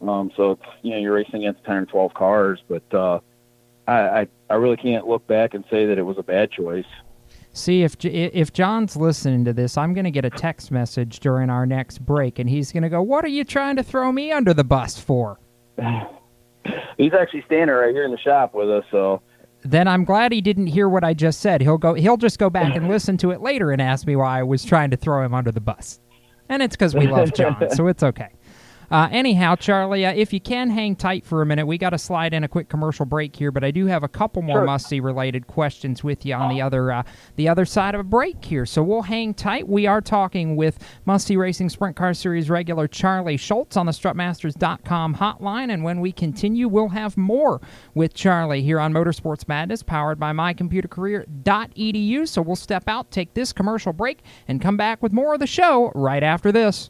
Um, 0.01 0.31
so 0.35 0.51
it's, 0.51 0.65
you 0.81 0.91
know, 0.91 0.97
you're 0.97 1.13
racing 1.13 1.43
against 1.43 1.63
10 1.65 1.75
or 1.75 1.85
12 1.85 2.13
cars, 2.13 2.63
but, 2.67 2.93
uh, 2.93 3.19
I, 3.87 4.21
I, 4.21 4.27
I 4.49 4.53
really 4.55 4.77
can't 4.77 5.07
look 5.07 5.27
back 5.27 5.53
and 5.53 5.63
say 5.69 5.87
that 5.87 5.97
it 5.97 6.03
was 6.03 6.17
a 6.17 6.23
bad 6.23 6.51
choice. 6.51 6.85
See 7.53 7.83
if 7.83 7.97
if 8.05 8.53
John's 8.53 8.95
listening 8.95 9.43
to 9.45 9.53
this, 9.53 9.77
I'm 9.77 9.93
going 9.93 10.05
to 10.05 10.11
get 10.11 10.23
a 10.23 10.29
text 10.29 10.71
message 10.71 11.19
during 11.19 11.49
our 11.49 11.65
next 11.65 11.99
break, 12.05 12.39
and 12.39 12.49
he's 12.49 12.71
going 12.71 12.83
to 12.83 12.89
go, 12.89 13.01
"What 13.01 13.25
are 13.25 13.29
you 13.29 13.43
trying 13.43 13.75
to 13.75 13.83
throw 13.83 14.11
me 14.11 14.31
under 14.31 14.53
the 14.53 14.63
bus 14.63 14.97
for?" 14.99 15.39
He's 16.97 17.13
actually 17.13 17.41
standing 17.47 17.75
right 17.75 17.91
here 17.91 18.05
in 18.05 18.11
the 18.11 18.17
shop 18.19 18.53
with 18.53 18.69
us, 18.69 18.83
so 18.91 19.21
Then 19.63 19.87
I'm 19.87 20.05
glad 20.05 20.31
he 20.31 20.41
didn't 20.41 20.67
hear 20.67 20.87
what 20.87 21.03
I 21.03 21.13
just 21.13 21.39
said. 21.41 21.61
He'll 21.61 21.77
go. 21.79 21.93
He'll 21.95 22.17
just 22.17 22.37
go 22.39 22.49
back 22.49 22.75
and 22.75 22.87
listen 22.89 23.17
to 23.17 23.31
it 23.31 23.41
later 23.41 23.71
and 23.71 23.81
ask 23.81 24.05
me 24.05 24.15
why 24.15 24.39
I 24.39 24.43
was 24.43 24.63
trying 24.63 24.91
to 24.91 24.97
throw 24.97 25.25
him 25.25 25.33
under 25.33 25.51
the 25.51 25.59
bus. 25.61 25.99
And 26.49 26.61
it's 26.61 26.75
because 26.75 26.93
we 26.93 27.07
love 27.07 27.33
John, 27.33 27.55
so 27.71 27.87
it's 27.87 28.03
okay. 28.03 28.29
Uh, 28.91 29.07
anyhow, 29.09 29.55
Charlie, 29.55 30.05
uh, 30.05 30.11
if 30.11 30.33
you 30.33 30.41
can 30.41 30.69
hang 30.69 30.97
tight 30.97 31.25
for 31.25 31.41
a 31.41 31.45
minute, 31.45 31.65
we 31.65 31.77
got 31.77 31.91
to 31.91 31.97
slide 31.97 32.33
in 32.33 32.43
a 32.43 32.47
quick 32.49 32.67
commercial 32.67 33.05
break 33.05 33.33
here, 33.33 33.49
but 33.49 33.63
I 33.63 33.71
do 33.71 33.85
have 33.85 34.03
a 34.03 34.09
couple 34.09 34.41
more 34.41 34.57
Sure. 34.57 34.65
must-see 34.65 34.99
related 34.99 35.47
questions 35.47 36.03
with 36.03 36.25
you 36.25 36.33
on 36.35 36.49
the 36.53 36.61
other 36.61 36.91
uh, 36.91 37.03
the 37.37 37.47
other 37.47 37.63
side 37.63 37.95
of 37.95 38.01
a 38.01 38.03
break 38.03 38.43
here. 38.43 38.65
So 38.65 38.83
we'll 38.83 39.03
hang 39.03 39.33
tight. 39.33 39.69
We 39.69 39.87
are 39.87 40.01
talking 40.01 40.57
with 40.57 40.77
must-see 41.05 41.37
racing 41.37 41.69
sprint 41.69 41.95
car 41.95 42.13
series 42.13 42.49
regular 42.49 42.85
Charlie 42.87 43.37
Schultz 43.37 43.77
on 43.77 43.85
the 43.85 43.93
strutmasters.com 43.93 45.15
hotline, 45.15 45.71
and 45.71 45.83
when 45.85 46.01
we 46.01 46.11
continue, 46.11 46.67
we'll 46.67 46.89
have 46.89 47.15
more 47.15 47.61
with 47.93 48.13
Charlie 48.13 48.61
here 48.61 48.79
on 48.81 48.91
Motorsports 48.93 49.47
Madness, 49.47 49.83
powered 49.83 50.19
by 50.19 50.33
mycomputercareer.edu. 50.33 52.27
So 52.27 52.41
we'll 52.41 52.55
step 52.57 52.83
out, 52.87 53.09
take 53.09 53.33
this 53.35 53.53
commercial 53.53 53.93
break, 53.93 54.19
and 54.49 54.59
come 54.61 54.75
back 54.75 55.01
with 55.01 55.13
more 55.13 55.33
of 55.33 55.39
the 55.39 55.47
show 55.47 55.91
right 55.95 56.23
after 56.23 56.51
this. 56.51 56.89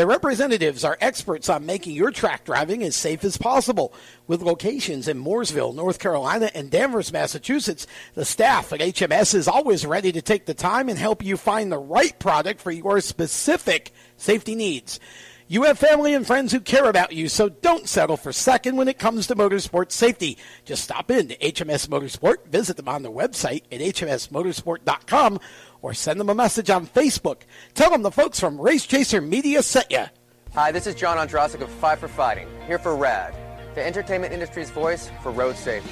Their 0.00 0.06
representatives 0.06 0.82
are 0.82 0.96
experts 0.98 1.50
on 1.50 1.66
making 1.66 1.94
your 1.94 2.10
track 2.10 2.44
driving 2.44 2.82
as 2.82 2.96
safe 2.96 3.22
as 3.22 3.36
possible. 3.36 3.92
With 4.26 4.40
locations 4.40 5.08
in 5.08 5.22
Mooresville, 5.22 5.74
North 5.74 5.98
Carolina, 5.98 6.50
and 6.54 6.70
Danvers, 6.70 7.12
Massachusetts, 7.12 7.86
the 8.14 8.24
staff 8.24 8.72
at 8.72 8.80
HMS 8.80 9.34
is 9.34 9.46
always 9.46 9.84
ready 9.84 10.10
to 10.12 10.22
take 10.22 10.46
the 10.46 10.54
time 10.54 10.88
and 10.88 10.98
help 10.98 11.22
you 11.22 11.36
find 11.36 11.70
the 11.70 11.76
right 11.76 12.18
product 12.18 12.62
for 12.62 12.70
your 12.70 13.02
specific 13.02 13.92
safety 14.16 14.54
needs. 14.54 15.00
You 15.48 15.64
have 15.64 15.80
family 15.80 16.14
and 16.14 16.24
friends 16.24 16.52
who 16.52 16.60
care 16.60 16.88
about 16.88 17.12
you, 17.12 17.28
so 17.28 17.48
don't 17.48 17.88
settle 17.88 18.16
for 18.16 18.32
second 18.32 18.76
when 18.76 18.86
it 18.86 19.00
comes 19.00 19.26
to 19.26 19.34
motorsport 19.34 19.90
safety. 19.90 20.38
Just 20.64 20.84
stop 20.84 21.10
in 21.10 21.26
to 21.26 21.36
HMS 21.36 21.88
Motorsport, 21.88 22.46
visit 22.46 22.76
them 22.76 22.88
on 22.88 23.02
their 23.02 23.10
website 23.10 23.64
at 23.72 23.80
hmsmotorsport.com, 23.80 25.40
or 25.82 25.94
send 25.94 26.20
them 26.20 26.28
a 26.28 26.34
message 26.34 26.70
on 26.70 26.86
Facebook. 26.86 27.42
Tell 27.74 27.90
them 27.90 28.02
the 28.02 28.10
folks 28.10 28.38
from 28.40 28.60
Race 28.60 28.86
Chaser 28.86 29.20
Media 29.20 29.62
sent 29.62 29.90
you. 29.90 30.04
Hi, 30.54 30.72
this 30.72 30.86
is 30.86 30.94
John 30.94 31.16
Ondrasik 31.16 31.60
of 31.60 31.70
Five 31.70 32.00
for 32.00 32.08
Fighting, 32.08 32.48
here 32.66 32.78
for 32.78 32.96
RADD, 32.96 33.34
the 33.74 33.86
entertainment 33.86 34.32
industry's 34.32 34.70
voice 34.70 35.10
for 35.22 35.30
road 35.30 35.56
safety. 35.56 35.90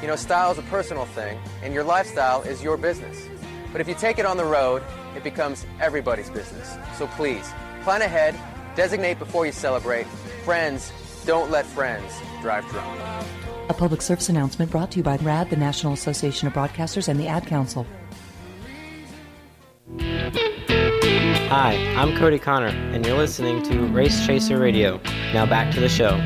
You 0.00 0.08
know, 0.08 0.16
style 0.16 0.50
is 0.52 0.58
a 0.58 0.62
personal 0.62 1.06
thing, 1.06 1.38
and 1.62 1.72
your 1.72 1.84
lifestyle 1.84 2.42
is 2.42 2.62
your 2.62 2.76
business. 2.76 3.28
But 3.70 3.80
if 3.80 3.88
you 3.88 3.94
take 3.94 4.18
it 4.18 4.26
on 4.26 4.36
the 4.36 4.44
road, 4.44 4.82
it 5.16 5.22
becomes 5.22 5.64
everybody's 5.80 6.30
business. 6.30 6.76
So 6.98 7.06
please, 7.08 7.52
plan 7.82 8.02
ahead, 8.02 8.38
designate 8.74 9.18
before 9.18 9.46
you 9.46 9.52
celebrate. 9.52 10.06
Friends, 10.44 10.92
don't 11.24 11.50
let 11.50 11.66
friends 11.66 12.12
drive 12.40 12.68
drunk. 12.68 13.00
A 13.68 13.74
public 13.74 14.02
service 14.02 14.28
announcement 14.28 14.70
brought 14.70 14.90
to 14.92 14.98
you 14.98 15.02
by 15.02 15.16
RADD, 15.16 15.50
the 15.50 15.56
National 15.56 15.92
Association 15.92 16.48
of 16.48 16.54
Broadcasters, 16.54 17.08
and 17.08 17.18
the 17.18 17.28
Ad 17.28 17.46
Council. 17.46 17.86
Hi, 21.48 21.74
I'm 21.96 22.16
Cody 22.18 22.38
Connor, 22.38 22.68
and 22.68 23.06
you're 23.06 23.16
listening 23.16 23.62
to 23.64 23.86
Race 23.86 24.26
Chaser 24.26 24.58
Radio. 24.58 25.00
Now 25.32 25.46
back 25.46 25.72
to 25.74 25.80
the 25.80 25.88
show. 25.88 26.18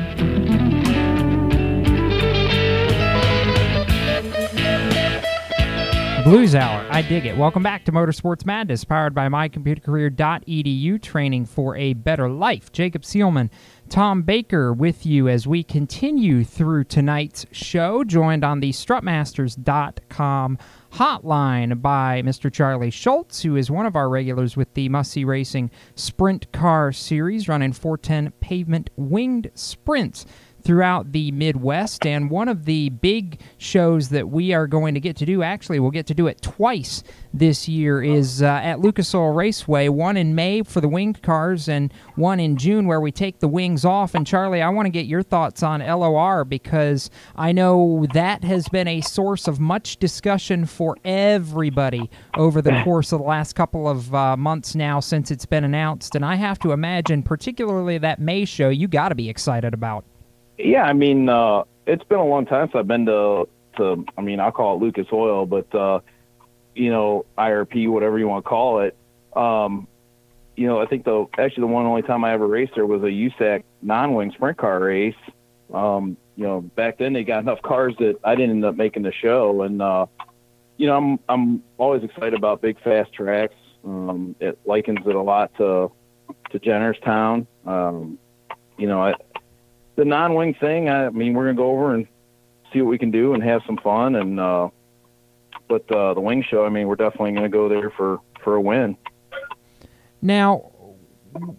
Blues 6.27 6.55
Hour. 6.55 6.85
I 6.91 7.03
dig 7.03 7.25
it. 7.25 7.37
Welcome 7.37 7.63
back 7.63 7.85
to 7.85 7.93
Motorsports 7.93 8.45
Madness, 8.45 8.83
powered 8.83 9.13
by 9.13 9.29
mycomputercareer.edu, 9.29 11.01
training 11.01 11.45
for 11.45 11.77
a 11.77 11.93
better 11.93 12.29
life. 12.29 12.69
Jacob 12.73 13.03
Seelman, 13.03 13.49
Tom 13.89 14.21
Baker 14.21 14.73
with 14.73 15.05
you 15.05 15.27
as 15.27 15.47
we 15.47 15.63
continue 15.63 16.43
through 16.43 16.83
tonight's 16.83 17.45
show, 17.51 18.03
joined 18.03 18.43
on 18.43 18.59
the 18.59 18.71
strutmasters.com 18.71 20.57
hotline 20.93 21.81
by 21.81 22.21
Mr. 22.23 22.51
Charlie 22.51 22.91
Schultz, 22.91 23.41
who 23.41 23.55
is 23.55 23.71
one 23.71 23.85
of 23.85 23.95
our 23.95 24.09
regulars 24.09 24.57
with 24.57 24.73
the 24.73 24.89
Must 24.89 25.11
See 25.11 25.23
Racing 25.23 25.71
Sprint 25.95 26.51
Car 26.51 26.91
Series, 26.91 27.47
running 27.47 27.73
410 27.73 28.31
pavement 28.39 28.89
winged 28.95 29.51
sprints 29.53 30.25
throughout 30.67 31.13
the 31.13 31.31
Midwest. 31.31 32.05
And 32.05 32.29
one 32.29 32.49
of 32.49 32.65
the 32.65 32.89
big 32.89 33.39
shows 33.57 34.09
that 34.09 34.27
we 34.27 34.51
are 34.51 34.67
going 34.67 34.95
to 34.95 34.99
get 34.99 35.15
to 35.15 35.25
do, 35.25 35.41
actually, 35.41 35.79
we'll 35.79 35.91
get 35.91 36.07
to 36.07 36.13
do 36.13 36.27
it 36.27 36.41
twice 36.41 37.03
this 37.33 37.69
year, 37.69 38.03
is 38.03 38.43
uh, 38.43 38.47
at 38.47 38.81
Lucas 38.81 39.15
Oil 39.15 39.31
Raceway. 39.31 39.87
One 39.87 40.17
in 40.17 40.35
May 40.35 40.63
for 40.63 40.81
the 40.81 40.89
winged 40.89 41.21
cars, 41.21 41.69
and 41.69 41.93
one 42.15 42.41
in 42.41 42.57
June 42.57 42.85
where 42.85 42.99
we 42.99 43.13
take 43.13 43.39
the 43.39 43.47
wings 43.47 43.85
off. 43.85 44.13
And 44.13 44.27
Charlie, 44.27 44.61
I 44.61 44.67
want 44.67 44.87
to 44.87 44.89
get 44.89 45.05
your 45.05 45.23
thoughts 45.23 45.63
on 45.63 45.79
LOR 45.79 46.43
because 46.43 47.09
I 47.37 47.53
know 47.53 48.05
that 48.11 48.43
has 48.43 48.67
been 48.67 48.89
a 48.89 48.99
source 48.99 49.47
of 49.47 49.61
much 49.61 49.95
discussion 49.97 50.65
for 50.65 50.97
everybody 51.05 52.09
over 52.35 52.61
the 52.61 52.81
course 52.83 53.13
of 53.13 53.19
the 53.19 53.25
last 53.25 53.53
couple 53.53 53.87
of 53.87 54.13
uh, 54.13 54.35
months 54.35 54.75
now 54.75 54.99
since 54.99 55.31
it's 55.31 55.45
been 55.45 55.63
announced. 55.63 56.13
And 56.13 56.25
I 56.25 56.35
have 56.35 56.59
to 56.59 56.73
imagine, 56.73 57.23
particularly 57.23 57.97
that 57.99 58.19
May 58.19 58.43
show, 58.43 58.67
you 58.67 58.89
got 58.89 59.09
to 59.09 59.15
be 59.15 59.29
excited 59.29 59.73
about. 59.73 60.03
Yeah, 60.57 60.83
I 60.83 60.93
mean, 60.93 61.29
uh, 61.29 61.63
it's 61.85 62.03
been 62.03 62.19
a 62.19 62.25
long 62.25 62.45
time 62.45 62.67
since 62.67 62.75
I've 62.75 62.87
been 62.87 63.05
to 63.05 63.47
to. 63.77 64.05
I 64.17 64.21
mean, 64.21 64.39
I'll 64.39 64.51
call 64.51 64.75
it 64.75 64.81
Lucas 64.81 65.07
Oil, 65.11 65.45
but 65.45 65.73
uh, 65.73 65.99
you 66.75 66.91
know, 66.91 67.25
IRP, 67.37 67.89
whatever 67.89 68.17
you 68.19 68.27
want 68.27 68.43
to 68.43 68.49
call 68.49 68.81
it. 68.81 68.95
Um, 69.35 69.87
you 70.55 70.67
know, 70.67 70.81
I 70.81 70.87
think 70.87 71.05
the 71.05 71.27
actually 71.37 71.61
the 71.61 71.67
one 71.67 71.85
only 71.85 72.01
time 72.01 72.23
I 72.23 72.33
ever 72.33 72.47
raced 72.47 72.73
there 72.75 72.85
was 72.85 73.03
a 73.03 73.05
USAC 73.05 73.63
non-wing 73.81 74.31
sprint 74.31 74.57
car 74.57 74.79
race. 74.79 75.15
Um, 75.73 76.17
you 76.35 76.45
know, 76.45 76.61
back 76.61 76.97
then 76.97 77.13
they 77.13 77.23
got 77.23 77.39
enough 77.39 77.61
cars 77.61 77.95
that 77.99 78.19
I 78.23 78.35
didn't 78.35 78.51
end 78.51 78.65
up 78.65 78.75
making 78.75 79.03
the 79.03 79.11
show, 79.11 79.61
and 79.61 79.81
uh, 79.81 80.07
you 80.77 80.87
know, 80.87 80.97
I'm 80.97 81.19
I'm 81.29 81.63
always 81.77 82.03
excited 82.03 82.33
about 82.33 82.61
big 82.61 82.81
fast 82.81 83.13
tracks. 83.13 83.55
Um, 83.85 84.35
it 84.39 84.59
likens 84.65 84.99
it 85.05 85.15
a 85.15 85.21
lot 85.21 85.55
to 85.57 85.91
to 86.51 86.59
Jennerstown. 86.59 87.45
Um, 87.65 88.17
you 88.77 88.87
know, 88.87 89.01
I, 89.01 89.13
the 89.97 90.05
non-wing 90.05 90.53
thing, 90.53 90.89
I 90.89 91.09
mean, 91.09 91.33
we're 91.33 91.45
gonna 91.45 91.57
go 91.57 91.71
over 91.71 91.93
and 91.93 92.07
see 92.71 92.81
what 92.81 92.89
we 92.89 92.97
can 92.97 93.11
do 93.11 93.33
and 93.33 93.43
have 93.43 93.61
some 93.65 93.77
fun. 93.77 94.15
And 94.15 94.39
uh, 94.39 94.69
but 95.67 95.91
uh, 95.91 96.13
the 96.13 96.21
wing 96.21 96.45
show, 96.49 96.65
I 96.65 96.69
mean, 96.69 96.87
we're 96.87 96.95
definitely 96.95 97.33
gonna 97.33 97.49
go 97.49 97.67
there 97.67 97.89
for 97.89 98.19
for 98.43 98.55
a 98.55 98.61
win. 98.61 98.95
Now, 100.21 100.71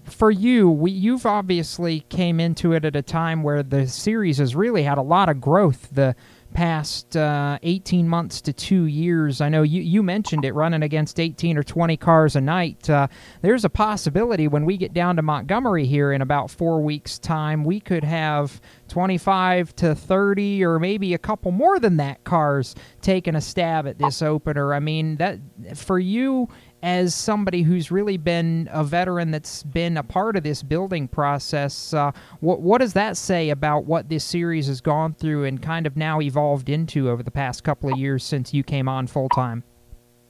for 0.05 0.31
you, 0.31 0.71
we, 0.71 0.91
you've 0.91 1.27
obviously 1.27 2.01
came 2.09 2.41
into 2.41 2.73
it 2.73 2.85
at 2.85 2.97
a 2.97 3.03
time 3.03 3.43
where 3.43 3.63
the 3.63 3.87
series 3.87 4.39
has 4.39 4.57
really 4.57 4.83
had 4.83 4.99
a 4.99 5.03
lot 5.03 5.29
of 5.29 5.41
growth. 5.41 5.89
The 5.93 6.17
past 6.55 7.17
uh, 7.17 7.59
18 7.63 8.09
months 8.09 8.41
to 8.43 8.53
two 8.53 8.85
years. 8.85 9.41
I 9.41 9.49
know 9.49 9.63
you, 9.63 9.83
you 9.83 10.03
mentioned 10.03 10.45
it 10.45 10.55
running 10.55 10.83
against 10.83 11.21
18 11.21 11.57
or 11.57 11.63
20 11.63 11.97
cars 11.97 12.37
a 12.37 12.41
night. 12.41 12.89
Uh, 12.89 13.09
there's 13.43 13.65
a 13.65 13.71
possibility 13.71 14.49
when 14.49 14.65
we 14.65 14.77
get 14.77 14.93
down 14.93 15.17
to 15.17 15.23
Montgomery 15.23 15.87
here 15.87 16.13
in 16.13 16.23
about 16.23 16.51
four 16.51 16.83
weeks' 16.83 17.19
time, 17.19 17.65
we 17.65 17.81
could 17.81 18.05
have 18.05 18.61
25 18.89 19.77
to 19.77 19.95
30 19.95 20.65
or 20.65 20.79
maybe 20.79 21.15
a 21.15 21.19
couple 21.19 21.53
more 21.53 21.79
than 21.79 21.97
that 21.99 22.25
cars 22.25 22.75
taking 23.01 23.35
a 23.35 23.41
stab 23.41 23.87
at 23.87 23.99
this 23.99 24.23
opener. 24.23 24.75
I 24.75 24.81
mean, 24.81 25.17
that 25.17 25.39
for 25.75 25.99
you 25.99 26.49
as 26.83 27.15
somebody 27.15 27.63
who's 27.63 27.91
really 27.91 28.17
been 28.17 28.69
a 28.73 28.85
veteran 28.85 29.31
that's 29.31 29.63
been 29.65 29.97
a 29.97 30.03
part 30.03 30.37
of 30.37 30.43
this 30.43 30.63
building 30.63 31.09
process, 31.09 31.93
uh, 31.93 32.13
what 32.41 32.61
what 32.61 32.81
does 32.81 32.93
that 32.93 33.17
say 33.17 33.51
about 33.51 33.85
what 33.85 34.09
this 34.09 34.25
series 34.25 34.67
has 34.69 34.81
gone 34.81 35.15
through 35.15 35.45
and 35.45 35.61
kind 35.63 35.87
of 35.87 35.97
now 35.97 36.21
evolved 36.21 36.69
into 36.69 37.11
over 37.11 37.23
the 37.23 37.31
past 37.31 37.65
couple 37.65 37.93
of 37.93 37.99
years 37.99 38.23
since 38.23 38.55
you 38.55 38.63
came 38.63 38.89
on 38.89 39.07
full 39.07 39.29
time? 39.29 39.65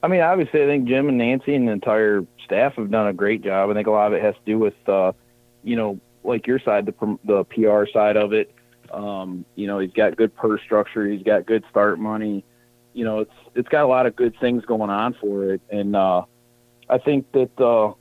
I 0.01 0.07
mean, 0.07 0.21
obviously, 0.21 0.63
I 0.63 0.65
think 0.65 0.87
Jim 0.87 1.09
and 1.09 1.17
Nancy 1.17 1.55
and 1.55 1.67
the 1.67 1.73
entire 1.73 2.25
staff 2.45 2.75
have 2.75 2.89
done 2.89 3.07
a 3.07 3.13
great 3.13 3.43
job. 3.43 3.69
I 3.69 3.73
think 3.73 3.87
a 3.87 3.91
lot 3.91 4.07
of 4.07 4.13
it 4.13 4.23
has 4.23 4.33
to 4.33 4.41
do 4.45 4.57
with, 4.57 4.73
uh, 4.87 5.11
you 5.63 5.75
know, 5.75 5.99
like 6.23 6.47
your 6.47 6.59
side, 6.59 6.85
the 6.85 7.17
the 7.25 7.43
PR 7.45 7.85
side 7.91 8.17
of 8.17 8.33
it. 8.33 8.53
Um, 8.91 9.45
you 9.55 9.67
know, 9.67 9.79
he's 9.79 9.91
got 9.91 10.15
good 10.15 10.35
purse 10.35 10.61
structure. 10.65 11.05
He's 11.05 11.23
got 11.23 11.45
good 11.45 11.63
start 11.69 11.99
money. 11.99 12.43
You 12.93 13.05
know, 13.05 13.19
it's 13.19 13.33
it's 13.55 13.69
got 13.69 13.83
a 13.83 13.87
lot 13.87 14.05
of 14.05 14.15
good 14.15 14.35
things 14.39 14.65
going 14.65 14.89
on 14.89 15.15
for 15.21 15.53
it, 15.53 15.61
and 15.69 15.95
uh, 15.95 16.23
I 16.89 16.97
think 16.97 17.31
that 17.33 17.59
uh, 17.59 17.93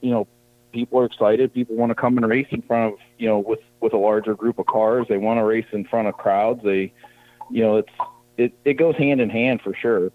you 0.00 0.10
know 0.10 0.26
people 0.72 1.00
are 1.00 1.04
excited. 1.04 1.52
People 1.52 1.76
want 1.76 1.90
to 1.90 1.94
come 1.94 2.16
and 2.18 2.28
race 2.28 2.46
in 2.50 2.62
front 2.62 2.94
of 2.94 3.00
you 3.18 3.28
know 3.28 3.38
with 3.38 3.60
with 3.80 3.92
a 3.92 3.98
larger 3.98 4.34
group 4.34 4.58
of 4.58 4.66
cars. 4.66 5.06
They 5.08 5.18
want 5.18 5.38
to 5.38 5.44
race 5.44 5.66
in 5.72 5.84
front 5.84 6.08
of 6.08 6.16
crowds. 6.16 6.62
They, 6.62 6.92
you 7.50 7.62
know, 7.62 7.76
it's 7.76 7.92
it 8.36 8.52
it 8.64 8.74
goes 8.74 8.96
hand 8.96 9.20
in 9.20 9.30
hand 9.30 9.62
for 9.62 9.74
sure. 9.74 10.10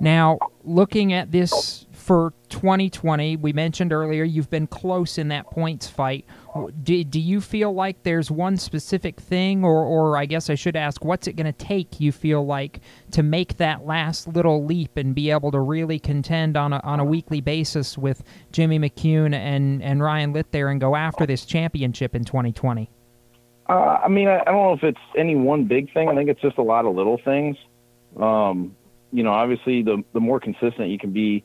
Now, 0.00 0.38
looking 0.64 1.12
at 1.12 1.30
this 1.30 1.83
for 2.04 2.34
2020, 2.50 3.36
we 3.36 3.54
mentioned 3.54 3.90
earlier 3.90 4.24
you've 4.24 4.50
been 4.50 4.66
close 4.66 5.16
in 5.16 5.28
that 5.28 5.46
points 5.46 5.86
fight. 5.88 6.26
Do, 6.82 7.02
do 7.02 7.18
you 7.18 7.40
feel 7.40 7.72
like 7.72 8.02
there's 8.02 8.30
one 8.30 8.58
specific 8.58 9.18
thing, 9.18 9.64
or, 9.64 9.82
or 9.82 10.18
I 10.18 10.26
guess 10.26 10.50
I 10.50 10.54
should 10.54 10.76
ask, 10.76 11.02
what's 11.02 11.26
it 11.26 11.32
going 11.32 11.46
to 11.46 11.52
take, 11.52 12.00
you 12.00 12.12
feel 12.12 12.44
like, 12.44 12.80
to 13.12 13.22
make 13.22 13.56
that 13.56 13.86
last 13.86 14.28
little 14.28 14.66
leap 14.66 14.98
and 14.98 15.14
be 15.14 15.30
able 15.30 15.50
to 15.52 15.60
really 15.60 15.98
contend 15.98 16.58
on 16.58 16.74
a, 16.74 16.80
on 16.80 17.00
a 17.00 17.04
weekly 17.06 17.40
basis 17.40 17.96
with 17.96 18.22
Jimmy 18.52 18.78
McCune 18.78 19.34
and, 19.34 19.82
and 19.82 20.02
Ryan 20.02 20.34
there 20.50 20.68
and 20.68 20.78
go 20.82 20.96
after 20.96 21.24
this 21.24 21.46
championship 21.46 22.14
in 22.14 22.24
2020? 22.24 22.90
Uh, 23.66 23.72
I 23.72 24.08
mean, 24.08 24.28
I, 24.28 24.40
I 24.40 24.44
don't 24.44 24.56
know 24.56 24.74
if 24.74 24.84
it's 24.84 25.00
any 25.16 25.36
one 25.36 25.64
big 25.64 25.90
thing. 25.94 26.10
I 26.10 26.14
think 26.14 26.28
it's 26.28 26.42
just 26.42 26.58
a 26.58 26.62
lot 26.62 26.84
of 26.84 26.94
little 26.94 27.18
things. 27.24 27.56
Um, 28.20 28.76
you 29.10 29.22
know, 29.22 29.32
obviously, 29.32 29.82
the 29.82 30.04
the 30.12 30.20
more 30.20 30.38
consistent 30.38 30.90
you 30.90 30.98
can 30.98 31.12
be, 31.12 31.44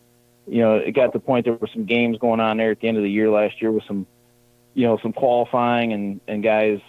you 0.50 0.62
know, 0.62 0.76
it 0.76 0.92
got 0.92 1.08
to 1.08 1.12
the 1.14 1.20
point 1.20 1.46
there 1.46 1.54
were 1.54 1.68
some 1.68 1.86
games 1.86 2.18
going 2.18 2.40
on 2.40 2.58
there 2.58 2.72
at 2.72 2.80
the 2.80 2.88
end 2.88 2.98
of 2.98 3.04
the 3.04 3.12
year 3.12 3.30
last 3.30 3.62
year 3.62 3.72
with 3.72 3.84
some, 3.86 4.08
you 4.74 4.86
know, 4.86 4.98
some 5.02 5.14
qualifying 5.14 5.94
and 5.94 6.22
and 6.28 6.44
guys, 6.44 6.80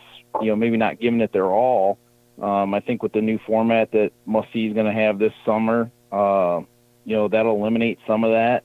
you 0.40 0.48
know, 0.48 0.56
maybe 0.56 0.76
not 0.76 0.98
giving 0.98 1.20
it 1.20 1.32
their 1.32 1.46
all. 1.46 1.98
Um, 2.40 2.72
I 2.72 2.80
think 2.80 3.02
with 3.02 3.12
the 3.12 3.20
new 3.20 3.38
format 3.46 3.92
that 3.92 4.12
Must 4.24 4.50
See 4.52 4.66
is 4.66 4.74
going 4.74 4.86
to 4.86 4.92
have 4.92 5.18
this 5.18 5.32
summer, 5.44 5.90
uh, 6.10 6.62
you 7.04 7.16
know, 7.16 7.28
that'll 7.28 7.54
eliminate 7.56 7.98
some 8.06 8.24
of 8.24 8.32
that. 8.32 8.64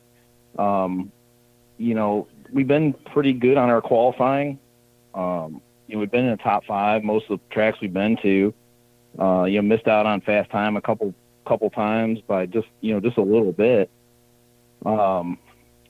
Um, 0.58 1.12
you 1.78 1.94
know, 1.94 2.28
we've 2.52 2.68
been 2.68 2.94
pretty 2.94 3.34
good 3.34 3.58
on 3.58 3.70
our 3.70 3.82
qualifying. 3.82 4.60
Um, 5.14 5.62
you 5.88 5.96
know, 5.96 6.00
we've 6.00 6.12
been 6.12 6.26
in 6.26 6.32
the 6.32 6.38
top 6.38 6.66
five 6.66 7.04
most 7.04 7.30
of 7.30 7.40
the 7.40 7.54
tracks 7.54 7.80
we've 7.82 7.94
been 7.94 8.18
to. 8.22 8.54
Uh, 9.20 9.44
you 9.44 9.62
know, 9.62 9.62
missed 9.62 9.88
out 9.88 10.06
on 10.06 10.22
fast 10.22 10.50
time 10.52 10.78
a 10.78 10.82
couple 10.82 11.14
couple 11.46 11.70
times 11.70 12.20
by 12.22 12.46
just 12.46 12.68
you 12.82 12.94
know 12.94 13.00
just 13.00 13.18
a 13.18 13.22
little 13.22 13.52
bit. 13.52 13.90
Um, 14.85 15.38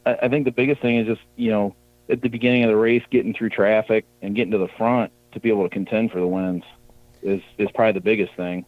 I, 0.06 0.18
I 0.24 0.30
think 0.30 0.46
the 0.46 0.52
biggest 0.52 0.82
thing 0.82 0.98
is 0.98 1.08
just 1.08 1.22
you 1.36 1.52
know 1.52 1.76
at 2.10 2.22
the 2.22 2.30
beginning 2.30 2.64
of 2.64 2.70
the 2.70 2.78
race 2.78 3.04
getting 3.10 3.34
through 3.34 3.50
traffic 3.50 4.06
and 4.22 4.36
getting 4.36 4.52
to 4.52 4.58
the 4.58 4.68
front 4.78 5.12
to 5.32 5.40
be 5.40 5.50
able 5.50 5.64
to 5.64 5.70
contend 5.70 6.12
for 6.12 6.20
the 6.20 6.28
wins 6.28 6.64
is 7.22 7.42
is 7.58 7.70
probably 7.74 7.94
the 7.94 8.02
biggest 8.02 8.34
thing. 8.36 8.66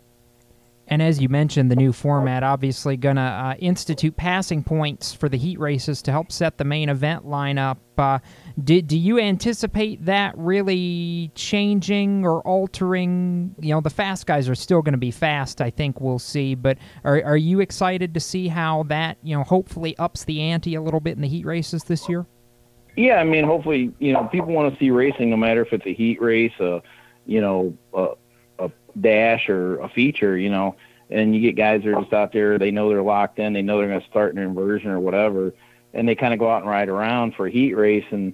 And 0.90 1.02
as 1.02 1.22
you 1.22 1.28
mentioned, 1.28 1.70
the 1.70 1.76
new 1.76 1.92
format 1.92 2.44
obviously 2.44 2.96
going 2.96 3.18
to 3.18 3.22
uh, 3.22 3.56
institute 3.60 4.16
passing 4.16 4.64
points 4.64 5.14
for 5.14 5.28
the 5.28 5.38
heat 5.38 5.60
races 5.60 6.02
to 6.04 6.12
help 6.12 6.32
set 6.32 6.58
the 6.58 6.64
main 6.64 6.88
event 6.88 7.26
lineup. 7.26 7.78
Uh, 7.98 8.20
do, 8.64 8.82
do 8.82 8.98
you 8.98 9.20
anticipate 9.20 10.06
that 10.06 10.38
really 10.38 11.30
changing 11.36 12.26
or 12.26 12.42
altering? 12.42 13.54
You 13.60 13.74
know, 13.74 13.82
the 13.82 13.90
fast 13.90 14.28
guys 14.28 14.48
are 14.48 14.56
still 14.56 14.82
going 14.82 14.94
to 14.94 14.98
be 14.98 15.12
fast, 15.12 15.60
I 15.60 15.72
think 15.72 16.00
we'll 16.00 16.20
see. 16.20 16.56
But 16.56 16.78
are, 17.04 17.22
are 17.24 17.38
you 17.38 17.60
excited 17.60 18.14
to 18.14 18.22
see 18.22 18.48
how 18.48 18.84
that, 18.84 19.18
you 19.24 19.36
know, 19.36 19.44
hopefully 19.44 19.98
ups 19.98 20.24
the 20.24 20.42
ante 20.42 20.76
a 20.76 20.82
little 20.82 21.02
bit 21.02 21.18
in 21.18 21.22
the 21.22 21.28
heat 21.28 21.46
races 21.46 21.84
this 21.84 22.08
year? 22.08 22.26
Yeah, 22.96 23.16
I 23.16 23.26
mean, 23.26 23.44
hopefully, 23.44 23.94
you 24.00 24.14
know, 24.14 24.24
people 24.32 24.54
want 24.54 24.74
to 24.74 24.80
see 24.80 24.90
racing 24.90 25.30
no 25.30 25.38
matter 25.38 25.62
if 25.62 25.74
it's 25.74 25.86
a 25.86 25.94
heat 25.94 26.22
race, 26.22 26.54
a, 26.60 26.82
you 27.26 27.42
know, 27.42 27.78
a 27.94 28.08
dash 28.99 29.49
or 29.49 29.80
a 29.80 29.90
feature, 29.90 30.38
you 30.38 30.49
know, 30.49 30.76
and 31.10 31.36
you 31.36 31.41
get 31.41 31.56
guys 31.56 31.84
that 31.84 31.94
are 31.94 32.02
just 32.02 32.14
out 32.14 32.34
there, 32.34 32.57
they 32.57 32.72
know 32.72 32.90
they're 32.90 33.02
locked 33.02 33.40
in, 33.40 33.53
they 33.53 33.61
know 33.61 33.78
they're 33.78 33.88
going 33.88 34.02
to 34.02 34.07
start 34.07 34.34
an 34.34 34.40
inversion 34.40 34.90
or 34.90 34.99
whatever, 34.99 35.53
and 35.94 36.07
they 36.07 36.15
kind 36.15 36.34
of 36.34 36.40
go 36.40 36.49
out 36.49 36.61
and 36.61 36.69
ride 36.69 36.90
around 36.90 37.36
for 37.36 37.48
a 37.48 37.52
heat 37.52 37.74
race, 37.74 38.06
and 38.11 38.34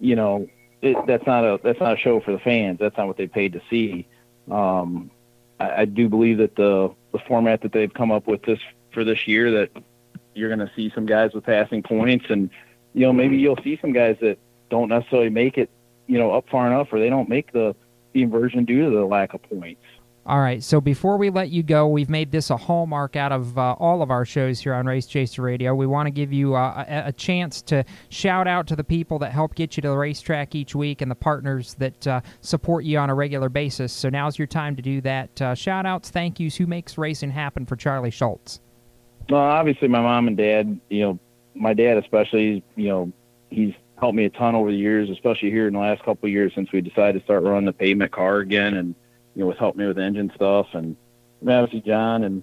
you 0.00 0.14
know, 0.14 0.48
it, 0.82 0.96
that's 1.06 1.26
not 1.26 1.44
a 1.44 1.58
that's 1.62 1.80
not 1.80 1.94
a 1.94 1.96
show 1.96 2.20
for 2.20 2.32
the 2.32 2.38
fans. 2.38 2.78
That's 2.78 2.96
not 2.96 3.06
what 3.06 3.16
they 3.16 3.26
paid 3.26 3.54
to 3.54 3.62
see. 3.70 4.06
Um, 4.50 5.10
I, 5.58 5.82
I 5.82 5.84
do 5.84 6.08
believe 6.08 6.38
that 6.38 6.54
the 6.54 6.94
the 7.12 7.18
format 7.26 7.62
that 7.62 7.72
they've 7.72 7.92
come 7.92 8.12
up 8.12 8.26
with 8.26 8.42
this 8.42 8.60
for 8.92 9.04
this 9.04 9.26
year 9.26 9.50
that 9.52 9.70
you're 10.34 10.54
going 10.54 10.66
to 10.66 10.72
see 10.76 10.92
some 10.94 11.06
guys 11.06 11.32
with 11.32 11.44
passing 11.44 11.82
points, 11.82 12.26
and 12.28 12.50
you 12.94 13.02
know 13.02 13.12
maybe 13.12 13.36
you'll 13.36 13.58
see 13.62 13.78
some 13.80 13.92
guys 13.92 14.16
that 14.20 14.38
don't 14.68 14.88
necessarily 14.88 15.30
make 15.30 15.58
it, 15.58 15.70
you 16.06 16.18
know, 16.18 16.32
up 16.32 16.48
far 16.48 16.66
enough, 16.66 16.92
or 16.92 17.00
they 17.00 17.08
don't 17.08 17.28
make 17.28 17.52
the 17.52 17.74
the 18.16 18.22
inversion 18.22 18.64
due 18.64 18.88
to 18.88 18.96
the 18.96 19.04
lack 19.04 19.34
of 19.34 19.42
points. 19.42 19.82
All 20.24 20.40
right, 20.40 20.60
so 20.60 20.80
before 20.80 21.18
we 21.18 21.30
let 21.30 21.50
you 21.50 21.62
go, 21.62 21.86
we've 21.86 22.10
made 22.10 22.32
this 22.32 22.50
a 22.50 22.56
hallmark 22.56 23.14
out 23.14 23.30
of 23.30 23.56
uh, 23.56 23.76
all 23.78 24.02
of 24.02 24.10
our 24.10 24.24
shows 24.24 24.58
here 24.58 24.74
on 24.74 24.84
Race 24.86 25.06
Chaser 25.06 25.42
Radio. 25.42 25.72
We 25.72 25.86
want 25.86 26.08
to 26.08 26.10
give 26.10 26.32
you 26.32 26.56
uh, 26.56 26.84
a, 26.88 27.08
a, 27.08 27.12
chance 27.12 27.62
to 27.62 27.84
shout 28.08 28.48
out 28.48 28.66
to 28.66 28.74
the 28.74 28.82
people 28.82 29.20
that 29.20 29.30
help 29.30 29.54
get 29.54 29.76
you 29.76 29.82
to 29.82 29.90
the 29.90 29.96
racetrack 29.96 30.56
each 30.56 30.74
week 30.74 31.00
and 31.00 31.08
the 31.08 31.14
partners 31.14 31.74
that 31.74 32.06
uh, 32.08 32.22
support 32.40 32.84
you 32.84 32.98
on 32.98 33.08
a 33.08 33.14
regular 33.14 33.48
basis. 33.48 33.92
So 33.92 34.08
now's 34.08 34.36
your 34.36 34.48
time 34.48 34.74
to 34.74 34.82
do 34.82 35.00
that. 35.02 35.40
Uh, 35.40 35.54
shout 35.54 35.86
outs, 35.86 36.10
thank 36.10 36.40
yous. 36.40 36.56
Who 36.56 36.66
makes 36.66 36.98
racing 36.98 37.30
happen 37.30 37.64
for 37.64 37.76
Charlie 37.76 38.10
Schultz? 38.10 38.60
Well, 39.28 39.40
obviously, 39.40 39.86
my 39.86 40.00
mom 40.00 40.26
and 40.26 40.36
dad, 40.36 40.80
you 40.88 41.02
know, 41.02 41.18
my 41.54 41.72
dad 41.72 41.98
especially, 41.98 42.64
you 42.74 42.88
know, 42.88 43.12
he's 43.50 43.74
helped 43.98 44.16
me 44.16 44.24
a 44.24 44.30
ton 44.30 44.54
over 44.54 44.70
the 44.70 44.76
years, 44.76 45.10
especially 45.10 45.50
here 45.50 45.66
in 45.66 45.74
the 45.74 45.80
last 45.80 46.02
couple 46.02 46.26
of 46.26 46.32
years 46.32 46.52
since 46.54 46.70
we 46.72 46.80
decided 46.80 47.18
to 47.18 47.24
start 47.24 47.42
running 47.42 47.64
the 47.64 47.72
pavement 47.72 48.12
car 48.12 48.38
again 48.38 48.74
and 48.74 48.94
you 49.34 49.42
know, 49.42 49.48
was 49.48 49.58
helping 49.58 49.82
me 49.82 49.86
with 49.86 49.98
engine 49.98 50.32
stuff, 50.34 50.68
and 50.72 50.96
obviously 51.42 51.82
John 51.82 52.24
and 52.24 52.42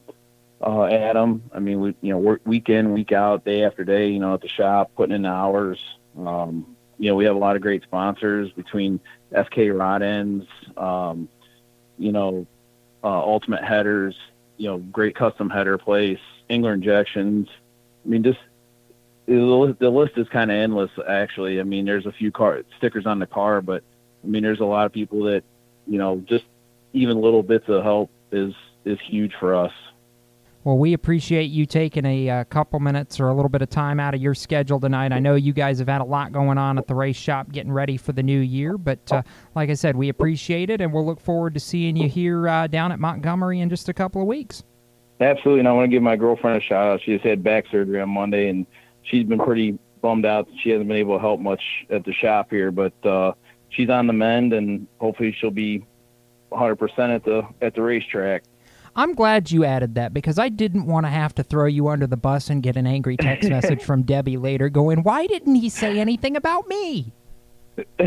uh, 0.62 0.86
Adam. 0.86 1.44
I 1.54 1.60
mean, 1.60 1.80
we 1.80 1.96
you 2.02 2.12
know 2.12 2.20
work 2.20 2.42
week 2.46 2.70
in, 2.70 2.94
week 2.94 3.12
out, 3.12 3.44
day 3.44 3.64
after 3.64 3.84
day. 3.84 4.10
You 4.10 4.20
know, 4.20 4.36
at 4.36 4.42
the 4.42 4.48
shop, 4.48 4.92
putting 4.96 5.16
in 5.16 5.26
hours. 5.26 5.84
Um, 6.18 6.76
you 7.00 7.10
know, 7.10 7.16
we 7.16 7.26
have 7.26 7.36
a 7.36 7.40
lot 7.40 7.56
of 7.56 7.62
great 7.62 7.84
sponsors 7.84 8.52
between 8.52 9.00
FK 9.32 9.78
Rod 9.78 10.04
Ends, 10.04 10.46
um, 10.78 11.28
you 11.98 12.12
know, 12.12 12.46
uh, 13.04 13.08
Ultimate 13.08 13.64
Headers, 13.64 14.16
you 14.58 14.68
know, 14.68 14.78
great 14.78 15.16
custom 15.16 15.50
header 15.50 15.78
place, 15.80 16.20
Engler 16.50 16.74
Injections. 16.74 17.50
I 18.06 18.10
mean, 18.10 18.24
just 18.24 18.40
the 19.26 19.90
list, 19.90 20.18
is 20.18 20.28
kind 20.30 20.52
of 20.52 20.58
endless. 20.58 20.92
Actually, 21.08 21.60
I 21.60 21.64
mean, 21.64 21.86
there's 21.86 22.06
a 22.06 22.12
few 22.12 22.32
car 22.32 22.62
stickers 22.78 23.06
on 23.06 23.20
the 23.20 23.28
car, 23.28 23.62
but 23.62 23.84
I 24.24 24.28
mean, 24.28 24.44
there's 24.44 24.60
a 24.60 24.66
lot 24.66 24.86
of 24.86 24.92
people 24.92 25.24
that, 25.24 25.44
you 25.88 25.98
know, 25.98 26.24
just 26.28 26.46
even 26.94 27.22
little 27.22 27.44
bits 27.44 27.66
of 27.68 27.84
help 27.84 28.12
is 28.32 28.54
is 28.86 29.00
huge 29.02 29.34
for 29.40 29.56
us. 29.56 29.72
Well, 30.64 30.78
we 30.78 30.94
appreciate 30.94 31.52
you 31.52 31.66
taking 31.66 32.06
a, 32.06 32.28
a, 32.28 32.40
uh, 32.40 32.44
couple 32.46 32.80
minutes 32.80 33.20
or 33.20 33.28
a 33.28 33.34
little 33.34 33.50
bit 33.50 33.62
of 33.62 33.70
time 33.70 34.00
out 34.00 34.14
of 34.14 34.22
your 34.22 34.34
schedule 34.34 34.80
tonight. 34.80 35.12
I 35.12 35.20
know 35.20 35.36
you 35.36 35.52
guys 35.52 35.80
have 35.80 35.90
had 35.90 36.00
a 36.00 36.06
lot 36.06 36.32
going 36.32 36.58
on 36.58 36.78
at 36.78 36.88
the 36.88 36.96
race 36.96 37.18
shop 37.18 37.52
getting 37.52 37.72
ready 37.72 37.98
for 37.98 38.14
the 38.14 38.24
new 38.24 38.40
year, 38.40 38.78
but 38.78 39.12
uh, 39.12 39.24
like 39.56 39.70
I 39.70 39.74
said, 39.74 39.98
we 39.98 40.08
appreciate 40.08 40.70
it, 40.70 40.80
and 40.80 40.94
we'll 40.94 41.06
look 41.06 41.20
forward 41.20 41.54
to 41.56 41.60
seeing 41.60 41.98
you 41.98 42.08
here 42.08 42.48
uh, 42.48 42.68
down 42.68 42.94
at 42.94 43.00
Montgomery 43.00 43.60
in 43.60 43.70
just 43.70 43.90
a 43.90 43.94
couple 43.94 44.22
of 44.22 44.28
weeks. 44.28 44.64
Absolutely, 45.20 45.60
and 45.60 45.68
I 45.68 45.74
want 45.74 45.86
to 45.86 45.94
give 45.94 46.02
my 46.02 46.16
girlfriend 46.16 46.58
a 46.58 46.62
shout 46.62 46.88
out. 46.88 47.02
She 47.02 47.14
just 47.14 47.26
had 47.26 47.44
back 47.44 47.66
surgery 47.70 48.00
on 48.00 48.10
Monday, 48.10 48.48
and 48.48 48.66
she's 49.04 49.26
been 49.26 49.40
pretty 49.40 49.78
bummed 50.02 50.26
out 50.26 50.48
that 50.48 50.56
she 50.62 50.70
hasn't 50.70 50.88
been 50.88 50.98
able 50.98 51.16
to 51.16 51.22
help 51.22 51.40
much 51.40 51.62
at 51.90 52.04
the 52.06 52.14
shop 52.14 52.50
here, 52.50 52.72
but 52.72 52.94
uh, 53.06 53.34
she's 53.70 53.90
on 53.90 54.08
the 54.08 54.14
mend, 54.14 54.54
and 54.54 54.88
hopefully 55.00 55.36
she'll 55.40 55.52
be 55.52 55.86
100% 56.52 57.16
at 57.16 57.24
the 57.24 57.48
at 57.62 57.74
the 57.74 57.82
racetrack. 57.82 58.44
I'm 58.96 59.16
glad 59.16 59.50
you 59.50 59.66
added 59.66 59.96
that 59.96 60.14
because 60.14 60.38
I 60.38 60.50
didn't 60.50 60.86
want 60.86 61.08
to 61.08 61.10
have 61.10 61.34
to 61.36 61.44
throw 61.44 61.66
you 61.66 61.88
under 61.88 62.06
the 62.06 62.18
bus 62.18 62.52
and 62.52 62.62
get 62.62 62.78
an 62.78 62.86
angry 62.86 63.18
text 63.18 63.50
message 63.56 63.82
from 63.84 64.04
Debbie 64.04 64.38
later 64.38 64.70
going, 64.70 65.02
"Why 65.04 65.26
didn't 65.26 65.56
he 65.56 65.70
say 65.70 66.00
anything 66.00 66.36
about 66.36 66.68
me?" 66.68 67.12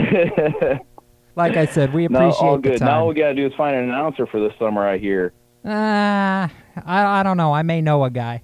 like 1.34 1.56
I 1.56 1.66
said, 1.66 1.92
we 1.92 2.04
appreciate 2.04 2.40
no, 2.40 2.48
all 2.48 2.58
good. 2.58 2.80
Now 2.80 3.00
all 3.00 3.08
we 3.08 3.14
got 3.14 3.28
to 3.28 3.34
do 3.34 3.46
is 3.46 3.54
find 3.54 3.74
an 3.74 3.84
announcer 3.84 4.26
for 4.26 4.38
this 4.38 4.56
summer. 4.58 4.86
I 4.86 4.98
hear. 4.98 5.32
Uh, 5.64 6.46
I 6.48 6.50
I 6.84 7.22
don't 7.24 7.36
know. 7.36 7.52
I 7.52 7.62
may 7.62 7.80
know 7.80 8.04
a 8.04 8.10
guy. 8.10 8.42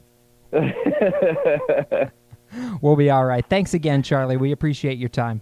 we'll 2.80 2.96
be 2.96 3.10
all 3.10 3.24
right. 3.24 3.44
Thanks 3.48 3.74
again, 3.74 4.02
Charlie. 4.02 4.36
We 4.36 4.52
appreciate 4.52 4.98
your 4.98 5.08
time. 5.08 5.40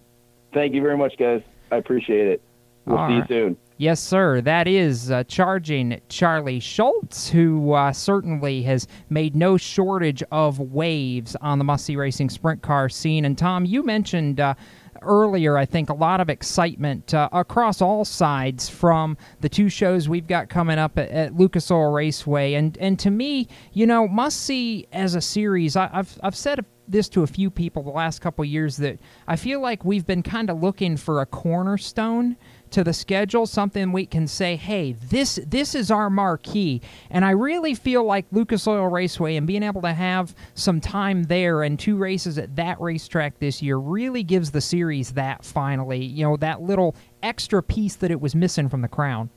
Thank 0.52 0.74
you 0.74 0.82
very 0.82 0.96
much, 0.96 1.14
guys. 1.18 1.42
I 1.70 1.76
appreciate 1.76 2.26
it. 2.26 2.42
We'll 2.86 2.98
all 2.98 3.08
see 3.08 3.14
right. 3.14 3.30
you 3.30 3.36
soon. 3.36 3.56
Yes, 3.80 3.98
sir. 3.98 4.42
That 4.42 4.68
is 4.68 5.10
uh, 5.10 5.24
charging 5.24 6.02
Charlie 6.10 6.60
Schultz, 6.60 7.30
who 7.30 7.72
uh, 7.72 7.92
certainly 7.92 8.62
has 8.64 8.86
made 9.08 9.34
no 9.34 9.56
shortage 9.56 10.22
of 10.30 10.58
waves 10.58 11.34
on 11.40 11.58
the 11.58 11.64
must 11.64 11.86
see 11.86 11.96
racing 11.96 12.28
sprint 12.28 12.60
car 12.60 12.90
scene. 12.90 13.24
And 13.24 13.38
Tom, 13.38 13.64
you 13.64 13.82
mentioned. 13.82 14.40
Uh, 14.40 14.54
earlier, 15.02 15.56
I 15.56 15.64
think 15.64 15.88
a 15.88 15.94
lot 15.94 16.20
of 16.20 16.28
excitement 16.28 17.14
uh, 17.14 17.30
across 17.32 17.80
all 17.80 18.04
sides 18.04 18.68
from 18.68 19.16
the 19.40 19.48
two 19.48 19.70
shows 19.70 20.10
we've 20.10 20.26
got 20.26 20.50
coming 20.50 20.78
up 20.78 20.98
at, 20.98 21.08
at, 21.08 21.34
Lucas 21.34 21.70
Oil 21.70 21.90
Raceway, 21.90 22.52
and 22.52 22.76
and 22.78 22.98
to 22.98 23.10
me, 23.10 23.48
you 23.72 23.86
know, 23.86 24.06
must 24.06 24.42
see 24.42 24.86
as 24.92 25.14
a 25.14 25.20
series. 25.22 25.74
I, 25.74 25.88
have 25.88 26.18
I've 26.22 26.36
said 26.36 26.62
this 26.90 27.08
to 27.10 27.22
a 27.22 27.26
few 27.26 27.50
people 27.50 27.82
the 27.82 27.90
last 27.90 28.20
couple 28.20 28.44
years 28.44 28.76
that 28.78 28.98
I 29.26 29.36
feel 29.36 29.60
like 29.60 29.84
we've 29.84 30.06
been 30.06 30.22
kind 30.22 30.50
of 30.50 30.62
looking 30.62 30.96
for 30.96 31.20
a 31.20 31.26
cornerstone 31.26 32.36
to 32.70 32.84
the 32.84 32.92
schedule, 32.92 33.46
something 33.46 33.92
we 33.92 34.06
can 34.06 34.26
say, 34.26 34.56
hey, 34.56 34.92
this 34.92 35.40
this 35.46 35.74
is 35.74 35.90
our 35.90 36.08
marquee. 36.08 36.80
And 37.10 37.24
I 37.24 37.30
really 37.30 37.74
feel 37.74 38.04
like 38.04 38.26
Lucas 38.30 38.66
Oil 38.66 38.86
Raceway 38.86 39.36
and 39.36 39.46
being 39.46 39.62
able 39.62 39.82
to 39.82 39.92
have 39.92 40.34
some 40.54 40.80
time 40.80 41.24
there 41.24 41.62
and 41.62 41.78
two 41.78 41.96
races 41.96 42.38
at 42.38 42.56
that 42.56 42.80
racetrack 42.80 43.38
this 43.38 43.60
year 43.60 43.76
really 43.76 44.22
gives 44.22 44.50
the 44.50 44.60
series 44.60 45.12
that 45.12 45.44
finally, 45.44 46.04
you 46.04 46.24
know, 46.24 46.36
that 46.36 46.62
little 46.62 46.94
extra 47.22 47.62
piece 47.62 47.96
that 47.96 48.10
it 48.10 48.20
was 48.20 48.34
missing 48.34 48.68
from 48.68 48.82
the 48.82 48.88
crown. 48.88 49.30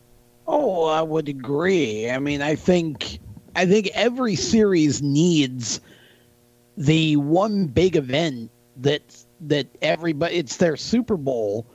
Oh, 0.47 0.85
I 0.85 1.01
would 1.01 1.29
agree. 1.29 2.09
I 2.09 2.19
mean, 2.19 2.41
I 2.41 2.55
think 2.55 3.19
I 3.55 3.65
think 3.65 3.89
every 3.93 4.35
series 4.35 5.01
needs 5.01 5.79
the 6.77 7.15
one 7.17 7.65
big 7.65 7.95
event 7.95 8.51
that 8.77 9.23
that 9.41 9.67
everybody 9.81 10.35
it's 10.35 10.57
their 10.57 10.75
Super 10.75 11.17
Bowl 11.17 11.67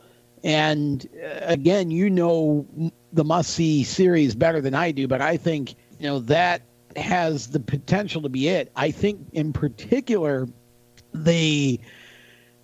and 0.45 1.07
uh, 1.23 1.41
again, 1.43 1.91
you 1.91 2.11
know 2.11 2.67
the 3.13 3.25
must 3.25 3.51
see 3.51 3.85
series 3.85 4.35
better 4.35 4.61
than 4.61 4.75
I 4.75 4.91
do, 4.91 5.09
but 5.09 5.21
I 5.21 5.37
think, 5.37 5.75
you 5.99 6.07
know, 6.07 6.19
that 6.21 6.63
has 6.97 7.49
the 7.49 7.61
potential 7.61 8.23
to 8.23 8.29
be 8.29 8.49
it. 8.49 8.71
I 8.77 8.91
think 8.91 9.21
in 9.33 9.53
particular 9.53 10.49
the 11.15 11.81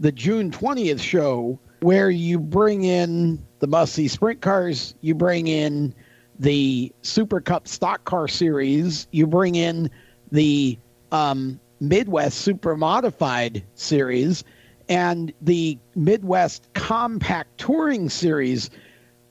the 0.00 0.12
June 0.12 0.50
20th 0.50 1.00
show 1.00 1.58
where 1.80 2.10
you 2.10 2.38
bring 2.38 2.84
in 2.84 3.44
the 3.60 3.66
must 3.66 3.94
see 3.94 4.08
sprint 4.08 4.40
cars, 4.40 4.94
you 5.00 5.14
bring 5.14 5.46
in 5.48 5.94
the 6.38 6.92
Super 7.02 7.40
Cup 7.40 7.68
stock 7.68 8.04
car 8.04 8.26
series, 8.26 9.06
you 9.12 9.26
bring 9.26 9.54
in 9.54 9.90
the 10.32 10.78
um, 11.12 11.60
Midwest 11.80 12.38
Super 12.38 12.76
Modified 12.76 13.64
series, 13.74 14.44
and 14.88 15.32
the 15.40 15.78
Midwest 15.94 16.68
Compact 16.74 17.58
Touring 17.58 18.08
Series, 18.08 18.70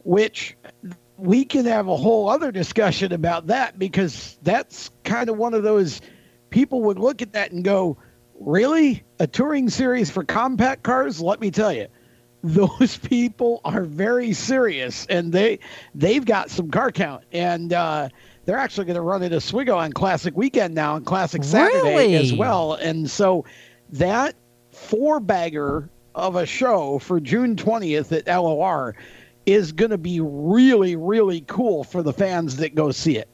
which 0.04 0.56
we 1.18 1.46
can 1.46 1.66
have 1.66 1.88
a 1.88 1.96
whole 1.96 2.30
other 2.30 2.52
discussion 2.52 3.14
about 3.14 3.48
that 3.48 3.78
because 3.78 4.38
that's 4.44 4.90
kind 5.04 5.30
of 5.30 5.38
one 5.38 5.54
of 5.54 5.64
those 5.64 6.02
people 6.50 6.82
would 6.84 7.00
look 7.00 7.22
at 7.22 7.34
that 7.34 7.52
and 7.52 7.64
go, 7.64 7.98
"Really? 8.40 9.04
A 9.20 9.28
touring 9.28 9.70
series 9.70 10.10
for 10.10 10.24
compact 10.24 10.84
cars?" 10.84 11.22
Let 11.22 11.40
me 11.40 11.52
tell 11.52 11.72
you, 11.72 11.88
those 12.44 12.98
people 12.98 13.62
are 13.64 13.84
very 13.84 14.34
serious, 14.34 15.06
and 15.08 15.32
they 15.32 15.60
they've 15.96 16.26
got 16.26 16.50
some 16.50 16.72
car 16.72 16.92
count, 16.92 17.24
and 17.32 17.72
uh, 17.72 18.10
they're 18.46 18.58
actually 18.58 18.86
going 18.86 18.96
to 18.96 19.02
run 19.02 19.24
it 19.24 19.34
Oswego 19.34 19.78
on 19.78 19.94
Classic 19.94 20.36
Weekend 20.36 20.76
now 20.76 20.96
and 20.96 21.06
Classic 21.06 21.44
Saturday 21.44 21.82
Really? 21.84 22.16
as 22.16 22.34
well, 22.34 22.74
and 22.74 23.10
so 23.10 23.46
that 23.92 24.36
four 24.72 25.20
bagger 25.20 25.90
of 26.16 26.36
a 26.36 26.46
show 26.46 27.00
for 27.00 27.20
June 27.20 27.56
twentieth 27.56 28.12
at 28.12 28.28
LOR 28.28 28.96
is 29.46 29.72
going 29.72 29.92
to 29.92 29.98
be 29.98 30.20
really 30.22 30.96
really 30.96 31.42
cool 31.42 31.84
for 31.84 32.02
the 32.04 32.14
fans 32.14 32.58
that 32.58 32.76
go 32.76 32.92
see 32.92 33.18
it. 33.18 33.30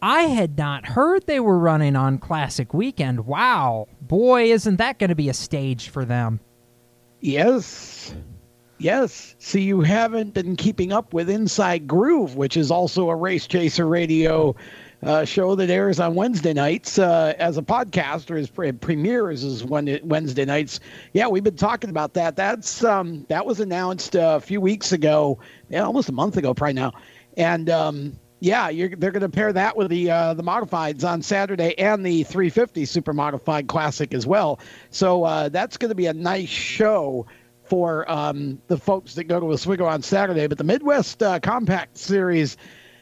I 0.00 0.22
had 0.22 0.56
not 0.56 0.86
heard 0.86 1.26
they 1.26 1.40
were 1.40 1.58
running 1.58 1.96
on 1.96 2.18
Classic 2.18 2.72
Weekend. 2.72 3.26
Wow. 3.26 3.88
Boy, 4.00 4.52
isn't 4.52 4.76
that 4.76 4.98
going 5.00 5.08
to 5.08 5.16
be 5.16 5.28
a 5.28 5.34
stage 5.34 5.88
for 5.88 6.04
them. 6.04 6.38
Yes. 7.20 8.14
Yes. 8.78 9.34
See, 9.38 9.62
you 9.62 9.80
haven't 9.80 10.34
been 10.34 10.54
keeping 10.54 10.92
up 10.92 11.12
with 11.12 11.28
Inside 11.28 11.88
Groove, 11.88 12.36
which 12.36 12.56
is 12.56 12.70
also 12.70 13.10
a 13.10 13.16
Race 13.16 13.46
Chaser 13.46 13.86
Radio 13.86 14.54
uh, 15.02 15.24
show 15.24 15.54
that 15.56 15.70
airs 15.70 16.00
on 16.00 16.14
Wednesday 16.14 16.52
nights 16.52 16.98
uh, 16.98 17.34
as 17.38 17.58
a 17.58 17.62
podcast, 17.62 18.30
or 18.30 18.36
as 18.36 18.48
pre- 18.48 18.72
premieres 18.72 19.44
is 19.44 19.64
Wednesday 19.64 20.44
nights. 20.44 20.80
Yeah, 21.12 21.26
we've 21.28 21.44
been 21.44 21.56
talking 21.56 21.90
about 21.90 22.14
that. 22.14 22.36
That's 22.36 22.84
um, 22.84 23.24
that 23.28 23.46
was 23.46 23.60
announced 23.60 24.16
uh, 24.16 24.34
a 24.36 24.40
few 24.40 24.60
weeks 24.60 24.92
ago, 24.92 25.38
yeah, 25.68 25.82
almost 25.82 26.08
a 26.08 26.12
month 26.12 26.36
ago, 26.36 26.54
probably 26.54 26.74
now, 26.74 26.92
and. 27.36 27.68
Um, 27.70 28.18
yeah, 28.40 28.70
they're 28.70 29.10
going 29.10 29.20
to 29.20 29.28
pair 29.28 29.52
that 29.52 29.76
with 29.76 29.88
the 29.88 30.12
uh, 30.12 30.34
the 30.34 30.44
modifieds 30.44 31.02
on 31.02 31.22
Saturday 31.22 31.76
and 31.76 32.06
the 32.06 32.22
350 32.22 32.84
Super 32.84 33.12
Modified 33.12 33.66
Classic 33.66 34.14
as 34.14 34.28
well. 34.28 34.60
So 34.90 35.24
uh, 35.24 35.48
that's 35.48 35.76
going 35.76 35.88
to 35.88 35.96
be 35.96 36.06
a 36.06 36.12
nice 36.12 36.48
show 36.48 37.26
for 37.68 38.10
um, 38.10 38.60
the 38.68 38.76
folks 38.76 39.14
that 39.14 39.24
go 39.24 39.40
to 39.40 39.52
Oswego 39.52 39.86
on 39.86 40.02
Saturday. 40.02 40.46
But 40.46 40.58
the 40.58 40.64
Midwest 40.64 41.22
uh, 41.22 41.40
Compact 41.40 41.96
Series, 41.96 42.56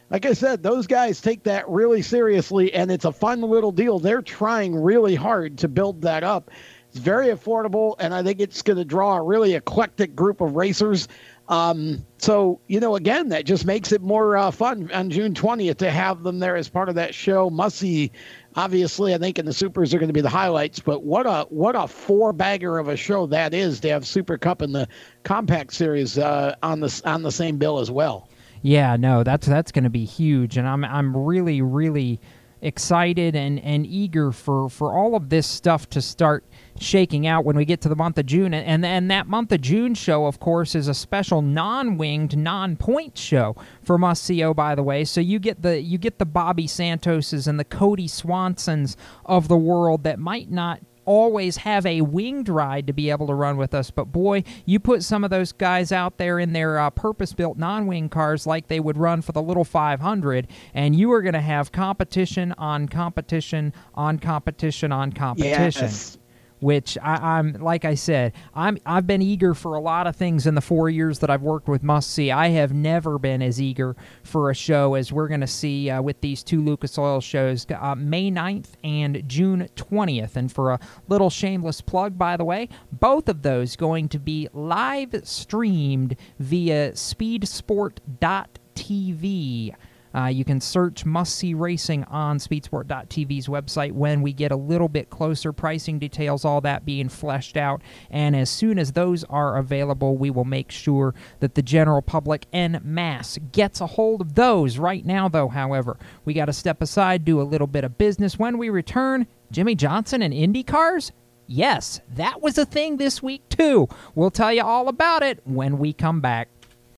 like 0.09 0.25
I 0.25 0.33
said, 0.33 0.63
those 0.63 0.87
guys 0.87 1.21
take 1.21 1.43
that 1.43 1.67
really 1.69 2.01
seriously, 2.01 2.73
and 2.73 2.91
it's 2.91 3.05
a 3.05 3.11
fun 3.11 3.41
little 3.41 3.71
deal. 3.71 3.99
They're 3.99 4.21
trying 4.21 4.75
really 4.75 5.15
hard 5.15 5.57
to 5.59 5.67
build 5.67 6.01
that 6.01 6.23
up. 6.23 6.51
It's 6.89 6.99
very 6.99 7.27
affordable, 7.27 7.95
and 7.99 8.13
I 8.13 8.23
think 8.23 8.39
it's 8.39 8.61
going 8.61 8.77
to 8.77 8.85
draw 8.85 9.17
a 9.17 9.21
really 9.21 9.55
eclectic 9.55 10.15
group 10.15 10.41
of 10.41 10.55
racers. 10.55 11.07
Um, 11.49 12.05
so, 12.17 12.59
you 12.67 12.79
know, 12.79 12.95
again, 12.95 13.29
that 13.29 13.45
just 13.45 13.65
makes 13.65 13.91
it 13.91 14.01
more 14.01 14.35
uh, 14.35 14.51
fun 14.51 14.89
on 14.93 15.09
June 15.09 15.33
20th 15.33 15.77
to 15.77 15.91
have 15.91 16.23
them 16.23 16.39
there 16.39 16.55
as 16.55 16.67
part 16.67 16.89
of 16.89 16.95
that 16.95 17.13
show. 17.13 17.49
Mussy, 17.49 18.11
obviously, 18.57 19.13
I 19.13 19.17
think, 19.17 19.39
in 19.39 19.45
the 19.45 19.53
Supers 19.53 19.93
are 19.93 19.99
going 19.99 20.09
to 20.09 20.13
be 20.13 20.21
the 20.21 20.29
highlights. 20.29 20.79
But 20.79 21.03
what 21.03 21.25
a 21.25 21.45
what 21.49 21.75
a 21.75 21.87
four 21.87 22.33
bagger 22.33 22.77
of 22.77 22.89
a 22.89 22.97
show 22.97 23.27
that 23.27 23.53
is 23.53 23.79
to 23.81 23.89
have 23.89 24.05
Super 24.05 24.37
Cup 24.37 24.61
and 24.61 24.75
the 24.75 24.89
Compact 25.23 25.73
Series 25.73 26.17
uh, 26.17 26.55
on 26.61 26.81
the 26.81 27.01
on 27.05 27.23
the 27.23 27.31
same 27.31 27.57
bill 27.57 27.79
as 27.79 27.89
well. 27.89 28.27
Yeah, 28.63 28.97
no, 28.97 29.23
that's 29.23 29.47
that's 29.47 29.71
going 29.71 29.85
to 29.85 29.89
be 29.89 30.03
huge, 30.03 30.57
and 30.57 30.67
I'm 30.67 30.83
I'm 30.83 31.15
really 31.15 31.61
really 31.61 32.19
excited 32.61 33.35
and, 33.35 33.59
and 33.59 33.85
eager 33.85 34.31
for, 34.31 34.69
for 34.69 34.93
all 34.93 35.15
of 35.15 35.29
this 35.29 35.45
stuff 35.45 35.89
to 35.91 36.01
start 36.01 36.43
shaking 36.79 37.27
out 37.27 37.45
when 37.45 37.55
we 37.55 37.65
get 37.65 37.81
to 37.81 37.89
the 37.89 37.95
month 37.95 38.17
of 38.17 38.25
June. 38.25 38.53
And, 38.53 38.65
and, 38.65 38.85
and 38.85 39.11
that 39.11 39.27
month 39.27 39.51
of 39.51 39.61
June 39.61 39.93
show, 39.93 40.25
of 40.25 40.39
course, 40.39 40.75
is 40.75 40.87
a 40.87 40.93
special 40.93 41.41
non-winged, 41.41 42.37
non-point 42.37 43.17
show 43.17 43.55
for 43.83 43.97
Must 43.97 44.23
See, 44.23 44.43
by 44.53 44.75
the 44.75 44.83
way. 44.83 45.05
So 45.05 45.21
you 45.21 45.39
get 45.39 45.61
the 45.61 45.81
you 45.81 45.97
get 45.97 46.19
the 46.19 46.25
Bobby 46.25 46.67
Santoses 46.67 47.47
and 47.47 47.59
the 47.59 47.65
Cody 47.65 48.07
Swansons 48.07 48.95
of 49.25 49.47
the 49.47 49.57
world 49.57 50.03
that 50.03 50.19
might 50.19 50.51
not 50.51 50.81
always 51.07 51.57
have 51.57 51.85
a 51.85 52.01
winged 52.01 52.49
ride 52.49 52.85
to 52.85 52.93
be 52.93 53.09
able 53.09 53.25
to 53.25 53.33
run 53.33 53.57
with 53.57 53.73
us. 53.73 53.89
But 53.89 54.05
boy, 54.05 54.43
you 54.65 54.79
put 54.79 55.03
some 55.03 55.23
of 55.23 55.31
those 55.31 55.53
guys 55.53 55.91
out 55.91 56.17
there 56.17 56.37
in 56.37 56.53
their 56.53 56.77
uh, 56.77 56.89
purpose 56.91 57.33
built 57.33 57.57
non 57.57 57.87
wing 57.87 58.09
cars 58.09 58.45
like 58.45 58.67
they 58.67 58.79
would 58.79 58.97
run 58.97 59.23
for 59.23 59.31
the 59.31 59.41
little 59.41 59.63
500, 59.63 60.47
and 60.75 60.95
you 60.95 61.11
are 61.13 61.23
going 61.23 61.33
to 61.33 61.41
have 61.41 61.71
competition 61.71 62.53
on 62.57 62.87
competition 62.87 63.73
on 63.95 64.19
competition 64.19 64.91
on 64.91 65.11
competition. 65.13 65.83
Yes. 65.83 66.17
Which 66.59 66.97
I, 67.03 67.37
I'm, 67.37 67.53
like 67.53 67.85
I 67.85 67.93
said, 67.93 68.33
I'm 68.55 68.79
I've 68.85 69.05
been 69.05 69.21
eager 69.21 69.53
for 69.53 69.75
a 69.75 69.79
lot 69.79 70.07
of 70.07 70.15
things 70.15 70.47
in 70.47 70.55
the 70.55 70.61
four 70.61 70.89
years 70.89 71.19
that 71.19 71.29
I've 71.29 71.43
worked 71.43 71.67
with 71.67 71.83
Must 71.83 72.09
See. 72.09 72.31
I 72.31 72.47
have 72.49 72.73
never 72.73 73.19
been 73.19 73.43
as 73.43 73.61
eager 73.61 73.95
for 74.23 74.49
a 74.49 74.55
show 74.55 74.95
as 74.95 75.11
we're 75.11 75.27
going 75.27 75.41
to 75.41 75.47
see 75.47 75.89
uh, 75.89 76.01
with 76.01 76.21
these 76.21 76.41
two 76.43 76.63
Lucas 76.63 76.97
Oil 76.97 77.19
shows, 77.21 77.67
uh, 77.69 77.93
May 77.95 78.31
9th 78.31 78.69
and 78.83 79.21
June 79.27 79.69
20th. 79.75 80.35
And 80.35 80.51
for 80.51 80.71
a 80.71 80.79
little 81.07 81.29
shameless 81.29 81.81
plug, 81.81 82.17
by 82.17 82.35
the 82.37 82.45
way, 82.45 82.69
both 82.91 83.29
of 83.29 83.43
those 83.43 83.75
going 83.75 84.09
to 84.09 84.17
be 84.19 84.47
live 84.53 85.13
streamed 85.23 86.15
via 86.39 86.93
speedsport.tv. 86.93 89.75
Uh, 90.15 90.25
you 90.25 90.45
can 90.45 90.59
search 90.61 91.05
Must 91.05 91.33
See 91.33 91.53
Racing 91.53 92.03
on 92.05 92.37
speedsport.tv's 92.39 93.47
website 93.47 93.91
when 93.91 94.21
we 94.21 94.33
get 94.33 94.51
a 94.51 94.55
little 94.55 94.87
bit 94.87 95.09
closer, 95.09 95.53
pricing 95.53 95.99
details, 95.99 96.45
all 96.45 96.61
that 96.61 96.85
being 96.85 97.09
fleshed 97.09 97.57
out. 97.57 97.81
And 98.09 98.35
as 98.35 98.49
soon 98.49 98.79
as 98.79 98.93
those 98.93 99.23
are 99.25 99.57
available, 99.57 100.17
we 100.17 100.29
will 100.29 100.45
make 100.45 100.71
sure 100.71 101.13
that 101.39 101.55
the 101.55 101.61
general 101.61 102.01
public 102.01 102.45
en 102.53 102.81
masse 102.83 103.37
gets 103.51 103.81
a 103.81 103.87
hold 103.87 104.21
of 104.21 104.35
those. 104.35 104.77
Right 104.77 105.05
now, 105.05 105.27
though, 105.27 105.47
however, 105.47 105.97
we 106.25 106.33
got 106.33 106.45
to 106.45 106.53
step 106.53 106.81
aside, 106.81 107.25
do 107.25 107.41
a 107.41 107.43
little 107.43 107.67
bit 107.67 107.83
of 107.83 107.97
business. 107.97 108.39
When 108.39 108.57
we 108.57 108.69
return, 108.69 109.27
Jimmie 109.51 109.75
Johnson 109.75 110.21
and 110.21 110.33
Indy 110.33 110.63
cars? 110.63 111.11
Yes, 111.47 112.01
that 112.15 112.41
was 112.41 112.57
a 112.57 112.65
thing 112.65 112.97
this 112.97 113.23
week, 113.23 113.47
too. 113.49 113.87
We'll 114.15 114.31
tell 114.31 114.51
you 114.51 114.63
all 114.63 114.89
about 114.89 115.23
it 115.23 115.39
when 115.45 115.77
we 115.77 115.93
come 115.93 116.19
back. 116.19 116.49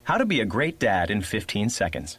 How 0.02 0.18
to 0.18 0.26
be 0.26 0.40
a 0.40 0.44
great 0.44 0.80
dad 0.80 1.10
in 1.10 1.22
15 1.22 1.68
seconds. 1.68 2.18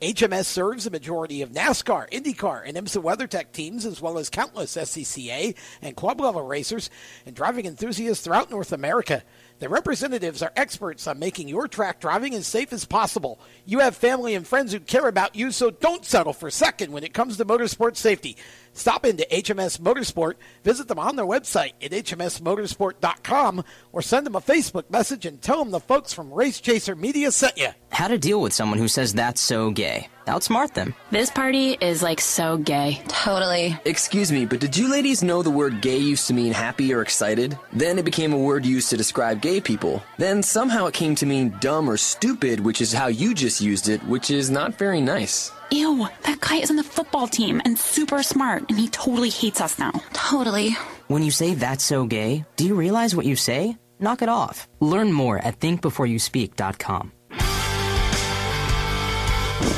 HMS 0.00 0.46
serves 0.46 0.86
a 0.86 0.90
majority 0.90 1.42
of 1.42 1.50
NASCAR, 1.50 2.10
IndyCar, 2.10 2.62
and 2.64 2.74
IMSA 2.74 3.02
WeatherTech 3.02 3.52
teams, 3.52 3.84
as 3.84 4.00
well 4.00 4.16
as 4.16 4.30
countless 4.30 4.74
SCCA 4.74 5.54
and 5.82 5.94
club 5.94 6.22
level 6.22 6.40
racers 6.40 6.88
and 7.26 7.36
driving 7.36 7.66
enthusiasts 7.66 8.24
throughout 8.24 8.50
North 8.50 8.72
America. 8.72 9.22
The 9.58 9.68
representatives 9.68 10.42
are 10.42 10.52
experts 10.56 11.06
on 11.06 11.18
making 11.18 11.48
your 11.48 11.68
track 11.68 12.00
driving 12.00 12.34
as 12.34 12.46
safe 12.46 12.72
as 12.72 12.86
possible. 12.86 13.38
You 13.66 13.80
have 13.80 13.94
family 13.94 14.34
and 14.34 14.46
friends 14.46 14.72
who 14.72 14.80
care 14.80 15.06
about 15.06 15.36
you, 15.36 15.50
so 15.50 15.70
don't 15.70 16.06
settle 16.06 16.32
for 16.32 16.50
second 16.50 16.92
when 16.92 17.04
it 17.04 17.12
comes 17.12 17.36
to 17.36 17.44
motorsport 17.44 17.98
safety. 17.98 18.38
Stop 18.72 19.04
into 19.04 19.26
HMS 19.30 19.80
Motorsport, 19.80 20.34
visit 20.64 20.88
them 20.88 20.98
on 20.98 21.16
their 21.16 21.26
website 21.26 21.72
at 21.82 21.90
hmsmotorsport.com, 21.90 23.64
or 23.92 24.02
send 24.02 24.26
them 24.26 24.36
a 24.36 24.40
Facebook 24.40 24.88
message 24.90 25.26
and 25.26 25.42
tell 25.42 25.58
them 25.58 25.70
the 25.70 25.80
folks 25.80 26.12
from 26.12 26.32
Race 26.32 26.60
Chaser 26.60 26.94
Media 26.94 27.32
sent 27.32 27.58
you. 27.58 27.68
How 27.90 28.08
to 28.08 28.16
deal 28.16 28.40
with 28.40 28.52
someone 28.52 28.78
who 28.78 28.88
says 28.88 29.12
that's 29.12 29.40
so 29.40 29.70
gay. 29.70 30.08
Outsmart 30.26 30.74
them. 30.74 30.94
This 31.10 31.28
party 31.30 31.72
is 31.72 32.02
like 32.02 32.20
so 32.20 32.56
gay. 32.56 33.02
Totally. 33.08 33.78
Excuse 33.84 34.30
me, 34.30 34.46
but 34.46 34.60
did 34.60 34.76
you 34.76 34.88
ladies 34.88 35.24
know 35.24 35.42
the 35.42 35.50
word 35.50 35.82
gay 35.82 35.98
used 35.98 36.28
to 36.28 36.34
mean 36.34 36.52
happy 36.52 36.94
or 36.94 37.02
excited? 37.02 37.58
Then 37.72 37.98
it 37.98 38.04
became 38.04 38.32
a 38.32 38.38
word 38.38 38.64
used 38.64 38.90
to 38.90 38.96
describe 38.96 39.40
gay 39.42 39.60
people. 39.60 40.02
Then 40.18 40.42
somehow 40.42 40.86
it 40.86 40.94
came 40.94 41.16
to 41.16 41.26
mean 41.26 41.56
dumb 41.60 41.90
or 41.90 41.96
stupid, 41.96 42.60
which 42.60 42.80
is 42.80 42.92
how 42.92 43.08
you 43.08 43.34
just 43.34 43.60
used 43.60 43.88
it, 43.88 44.02
which 44.04 44.30
is 44.30 44.50
not 44.50 44.78
very 44.78 45.00
nice. 45.00 45.50
Ew, 45.72 46.08
that 46.24 46.40
guy 46.40 46.56
is 46.56 46.70
on 46.70 46.76
the 46.76 46.82
football 46.82 47.28
team 47.28 47.62
and 47.64 47.78
super 47.78 48.22
smart, 48.22 48.64
and 48.68 48.78
he 48.78 48.88
totally 48.88 49.30
hates 49.30 49.60
us 49.60 49.78
now. 49.78 49.92
Totally. 50.12 50.70
When 51.06 51.22
you 51.22 51.30
say 51.30 51.54
that's 51.54 51.84
so 51.84 52.06
gay, 52.06 52.44
do 52.56 52.66
you 52.66 52.74
realize 52.74 53.14
what 53.14 53.26
you 53.26 53.36
say? 53.36 53.76
Knock 54.00 54.22
it 54.22 54.28
off. 54.28 54.68
Learn 54.80 55.12
more 55.12 55.38
at 55.38 55.60
thinkbeforeyouspeak.com. 55.60 57.12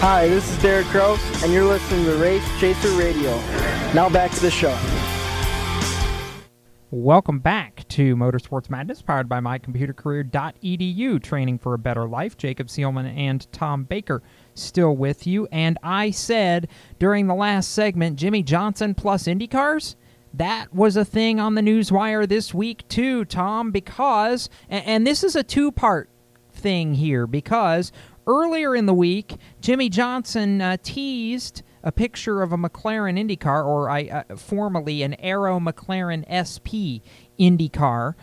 Hi, 0.01 0.29
this 0.29 0.51
is 0.51 0.63
Derek 0.63 0.87
Kraus, 0.87 1.21
and 1.43 1.53
you're 1.53 1.65
listening 1.65 2.05
to 2.07 2.15
Race 2.17 2.45
Chaser 2.59 2.91
Radio. 2.91 3.37
Now 3.95 4.09
back 4.09 4.31
to 4.33 4.41
the 4.41 4.51
show. 4.51 4.77
Welcome 6.91 7.39
back 7.39 7.89
to 7.89 8.15
Motorsports 8.17 8.69
Madness, 8.69 9.01
powered 9.01 9.27
by 9.29 9.41
mycomputercareer.edu. 9.41 11.23
Training 11.23 11.59
for 11.59 11.73
a 11.73 11.79
better 11.79 12.07
life. 12.07 12.37
Jacob 12.37 12.67
Seelman 12.69 13.07
and 13.17 13.51
Tom 13.51 13.85
Baker 13.85 14.23
still 14.55 14.97
with 14.97 15.27
you. 15.27 15.49
And 15.51 15.79
I 15.83 16.11
said 16.11 16.69
during 16.99 17.27
the 17.27 17.35
last 17.35 17.73
segment, 17.73 18.17
Jimmie 18.17 18.43
Johnson 18.43 18.95
plus 18.95 19.25
IndyCars. 19.25 19.97
That 20.35 20.75
was 20.75 20.97
a 20.97 21.05
thing 21.05 21.41
on 21.41 21.55
the 21.55 21.63
newswire 21.63 22.27
this 22.27 22.55
week 22.55 22.89
too, 22.89 23.25
Tom. 23.25 23.71
Because 23.71 24.49
and, 24.69 24.85
and 24.87 25.07
this 25.07 25.23
is 25.23 25.37
a 25.37 25.43
two-part 25.43 26.09
thing 26.53 26.95
here 26.95 27.27
because 27.27 27.93
earlier 28.27 28.75
in 28.75 28.87
the 28.87 28.95
week, 28.95 29.37
Jimmie 29.61 29.89
Johnson 29.89 30.61
uh, 30.61 30.77
teased 30.83 31.63
a 31.83 31.93
picture 31.93 32.43
of 32.43 32.53
a 32.53 32.57
McLaren 32.57 33.19
IndyCar, 33.19 33.67
or 33.67 33.91
I, 33.91 34.05
uh, 34.05 34.37
formerly 34.37 35.03
an 35.03 35.15
Arrow 35.15 35.59
McLaren 35.59 36.25
SP 36.31 37.03
IndyCar. 37.39 38.15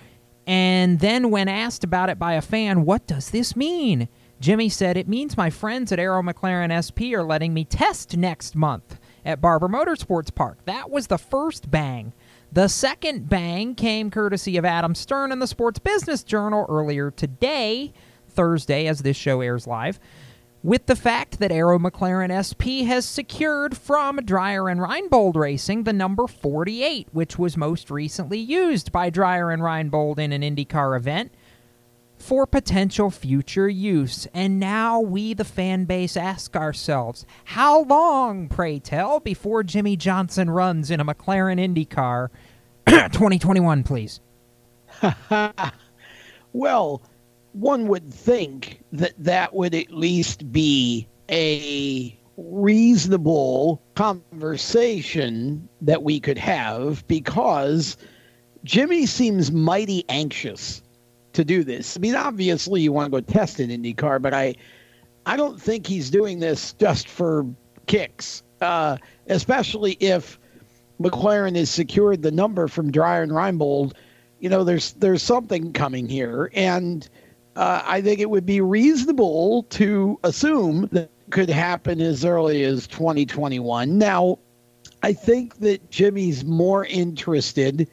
And 0.48 1.00
then, 1.00 1.30
when 1.30 1.48
asked 1.48 1.84
about 1.84 2.10
it 2.10 2.18
by 2.18 2.34
a 2.34 2.42
fan, 2.42 2.86
what 2.86 3.06
does 3.06 3.32
this 3.32 3.56
mean? 3.56 4.08
Jimmie 4.40 4.70
said, 4.70 4.96
It 4.96 5.08
means 5.08 5.36
my 5.36 5.50
friends 5.50 5.92
at 5.92 6.00
Arrow 6.00 6.22
McLaren 6.22 6.72
SP 6.72 7.12
are 7.14 7.24
letting 7.24 7.54
me 7.54 7.66
test 7.66 8.16
next 8.16 8.56
month 8.56 8.98
at 9.26 9.42
Barber 9.42 9.68
Motorsports 9.68 10.34
Park. 10.34 10.60
That 10.66 10.90
was 10.90 11.08
the 11.08 11.18
first 11.18 11.70
bang. 11.70 12.14
The 12.52 12.70
second 12.70 13.30
bang 13.30 13.76
came 13.76 14.10
courtesy 14.10 14.58
of 14.58 14.66
Adam 14.66 14.96
Stern 14.96 15.32
in 15.32 15.40
the 15.40 15.48
Sports 15.48 15.80
Business 15.80 16.24
Journal 16.24 16.66
earlier 16.70 17.12
today, 17.12 17.94
Thursday, 18.30 18.88
as 18.88 19.00
this 19.00 19.18
show 19.18 19.42
airs 19.42 19.68
live 19.68 20.00
with 20.62 20.88
the 20.88 20.96
fact 20.96 21.40
that 21.40 21.52
Arrow 21.52 21.80
McLaren 21.80 22.36
SP 22.36 22.86
has 22.86 23.06
secured 23.06 23.78
from 23.78 24.18
Dreyer 24.18 24.68
and 24.68 24.82
Reinbold 24.82 25.36
Racing 25.36 25.84
the 25.84 25.94
number 25.94 26.28
48, 26.28 27.08
which 27.12 27.40
was 27.40 27.56
most 27.56 27.90
recently 27.90 28.40
used 28.40 28.92
by 28.92 29.10
Dreyer 29.10 29.52
and 29.52 29.62
Reinbold 29.62 30.20
in 30.20 30.34
an 30.34 30.42
IndyCar 30.42 30.98
event 30.98 31.32
for 32.20 32.46
potential 32.46 33.10
future 33.10 33.70
use. 33.70 34.28
And 34.34 34.60
now 34.60 35.00
we, 35.00 35.34
the 35.34 35.46
fan 35.46 35.86
base, 35.86 36.16
ask 36.16 36.56
ourselves 36.56 37.26
how 37.46 37.84
long, 37.84 38.48
pray 38.50 38.80
tell, 38.80 39.20
before 39.20 39.64
Jimmie 39.64 39.98
Johnson 39.98 40.50
runs 40.50 40.92
in 40.92 41.00
a 41.00 41.06
McLaren 41.06 41.60
IndyCar? 41.60 42.30
2021, 42.86 43.84
please. 43.84 44.20
well, 46.54 47.02
one 47.54 47.88
would 47.88 48.14
think 48.14 48.84
that 48.92 49.14
that 49.18 49.54
would 49.54 49.74
at 49.74 49.92
least 49.92 50.52
be 50.52 51.08
a 51.32 52.18
reasonable 52.38 53.82
conversation 53.96 55.68
that 55.82 56.04
we 56.04 56.20
could 56.20 56.38
have 56.38 57.06
because 57.08 57.98
Jimmy 58.64 59.06
seems 59.06 59.52
mighty 59.52 60.06
anxious 60.10 60.82
to 61.34 61.46
do 61.46 61.64
this. 61.64 61.98
I 61.98 62.00
mean, 62.00 62.16
obviously 62.16 62.82
you 62.82 62.92
want 62.92 63.12
to 63.12 63.22
go 63.22 63.22
test 63.22 63.60
an 63.60 63.70
IndyCar, 63.70 64.22
but 64.22 64.34
I 64.34 64.56
I 65.26 65.38
don't 65.38 65.62
think 65.62 65.86
he's 65.86 66.10
doing 66.10 66.40
this 66.40 66.74
just 66.74 67.08
for 67.08 67.46
kicks, 67.86 68.44
uh, 68.62 68.98
especially 69.28 69.94
if 70.00 70.40
McLaren 71.00 71.56
has 71.56 71.70
secured 71.70 72.22
the 72.22 72.32
number 72.32 72.68
from 72.68 72.92
Dreyer 72.92 73.24
and 73.24 73.32
Reinbold. 73.32 73.94
You 74.40 74.50
know, 74.50 74.64
there's 74.64 74.94
there's 74.94 75.22
something 75.22 75.74
coming 75.74 76.08
here, 76.08 76.50
and 76.54 77.08
uh, 77.56 77.82
I 77.86 78.02
think 78.02 78.20
it 78.20 78.30
would 78.30 78.46
be 78.46 78.62
reasonable 78.62 79.64
to 79.64 80.20
assume 80.24 80.90
that 80.92 81.10
could 81.30 81.50
happen 81.50 82.02
as 82.02 82.26
early 82.26 82.64
as 82.64 82.88
2021. 82.88 83.98
Now, 83.98 84.40
I 85.04 85.14
think 85.14 85.58
that 85.60 85.92
Jimmy's 85.92 86.44
more 86.44 86.86
interested 86.86 87.90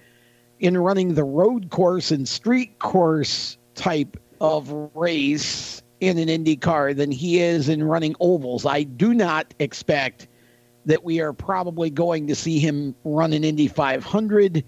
in 0.60 0.78
running 0.78 1.14
the 1.14 1.24
road 1.24 1.70
course 1.70 2.10
and 2.10 2.28
street 2.28 2.78
course 2.78 3.58
type 3.74 4.16
of 4.40 4.70
race 4.94 5.82
in 6.00 6.18
an 6.18 6.28
Indy 6.28 6.56
car 6.56 6.94
than 6.94 7.10
he 7.10 7.40
is 7.40 7.68
in 7.68 7.82
running 7.82 8.14
ovals. 8.20 8.66
I 8.66 8.82
do 8.82 9.14
not 9.14 9.52
expect 9.58 10.28
that 10.84 11.02
we 11.02 11.20
are 11.20 11.32
probably 11.32 11.90
going 11.90 12.26
to 12.28 12.34
see 12.34 12.58
him 12.58 12.94
run 13.04 13.32
an 13.32 13.44
Indy 13.44 13.68
500 13.68 14.64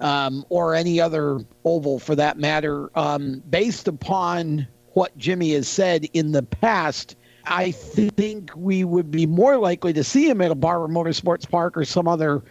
um, 0.00 0.44
or 0.48 0.74
any 0.74 1.00
other 1.00 1.40
oval 1.64 1.98
for 1.98 2.14
that 2.16 2.38
matter, 2.38 2.90
um, 2.98 3.42
based 3.48 3.88
upon 3.88 4.66
what 4.88 5.16
Jimmy 5.16 5.52
has 5.52 5.68
said 5.68 6.06
in 6.12 6.32
the 6.32 6.42
past, 6.42 7.16
I 7.46 7.72
think 7.72 8.50
we 8.56 8.84
would 8.84 9.10
be 9.10 9.26
more 9.26 9.56
likely 9.58 9.92
to 9.92 10.04
see 10.04 10.28
him 10.28 10.40
at 10.40 10.50
a 10.50 10.54
Barber 10.54 10.88
Motorsports 10.88 11.48
Park 11.48 11.76
or 11.76 11.84
some 11.84 12.08
other 12.08 12.42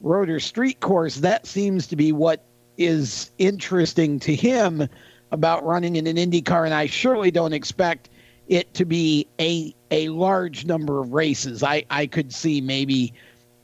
road 0.00 0.28
or 0.30 0.40
street 0.40 0.80
course. 0.80 1.16
That 1.16 1.46
seems 1.46 1.86
to 1.88 1.96
be 1.96 2.12
what 2.12 2.44
is 2.76 3.30
interesting 3.38 4.18
to 4.20 4.34
him 4.34 4.88
about 5.32 5.64
running 5.64 5.96
in 5.96 6.06
an 6.06 6.18
Indy 6.18 6.42
car, 6.42 6.64
and 6.64 6.74
I 6.74 6.86
surely 6.86 7.30
don't 7.30 7.52
expect 7.52 8.08
it 8.48 8.72
to 8.74 8.84
be 8.84 9.26
a 9.40 9.74
a 9.90 10.08
large 10.08 10.64
number 10.64 11.00
of 11.00 11.12
races. 11.12 11.62
I, 11.62 11.84
I 11.90 12.06
could 12.06 12.32
see 12.32 12.60
maybe, 12.60 13.12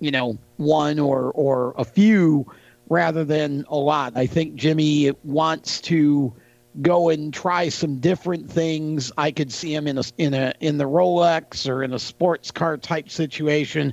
you 0.01 0.11
know, 0.11 0.39
one 0.57 0.99
or 0.99 1.33
or 1.33 1.75
a 1.77 1.85
few 1.85 2.51
rather 2.89 3.25
than 3.25 3.65
a 3.69 3.77
lot. 3.77 4.17
I 4.17 4.27
think 4.27 4.55
Jimmy 4.55 5.13
wants 5.25 5.81
to 5.83 6.33
go 6.83 7.09
and 7.09 7.33
try 7.33 7.69
some 7.69 7.99
different 7.99 8.51
things. 8.51 9.11
I 9.17 9.31
could 9.31 9.53
see 9.53 9.75
him 9.75 9.87
in 9.87 9.99
a 9.99 10.05
in 10.19 10.35
a 10.35 10.55
in 10.61 10.79
the 10.79 10.85
Rolex 10.85 11.69
or 11.69 11.83
in 11.83 11.93
a 11.93 11.99
sports 11.99 12.51
car 12.51 12.77
type 12.77 13.11
situation, 13.11 13.93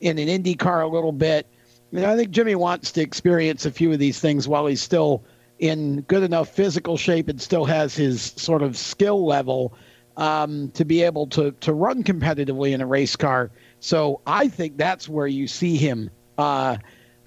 in 0.00 0.18
an 0.18 0.28
Indy 0.28 0.54
car 0.54 0.82
a 0.82 0.88
little 0.88 1.12
bit. 1.12 1.48
I, 1.92 1.96
mean, 1.96 2.04
I 2.04 2.16
think 2.16 2.30
Jimmy 2.30 2.54
wants 2.54 2.92
to 2.92 3.00
experience 3.00 3.66
a 3.66 3.70
few 3.70 3.92
of 3.92 3.98
these 3.98 4.20
things 4.20 4.46
while 4.46 4.66
he's 4.66 4.82
still 4.82 5.24
in 5.58 6.02
good 6.02 6.22
enough 6.22 6.50
physical 6.50 6.96
shape 6.96 7.28
and 7.28 7.40
still 7.40 7.64
has 7.64 7.94
his 7.94 8.22
sort 8.36 8.62
of 8.62 8.76
skill 8.76 9.26
level 9.26 9.74
um, 10.16 10.70
to 10.72 10.84
be 10.84 11.02
able 11.02 11.26
to 11.28 11.52
to 11.52 11.72
run 11.72 12.02
competitively 12.02 12.72
in 12.72 12.80
a 12.80 12.86
race 12.86 13.16
car. 13.16 13.50
So 13.80 14.20
I 14.26 14.48
think 14.48 14.76
that's 14.76 15.08
where 15.08 15.26
you 15.26 15.46
see 15.46 15.76
him. 15.76 16.10
Uh, 16.36 16.76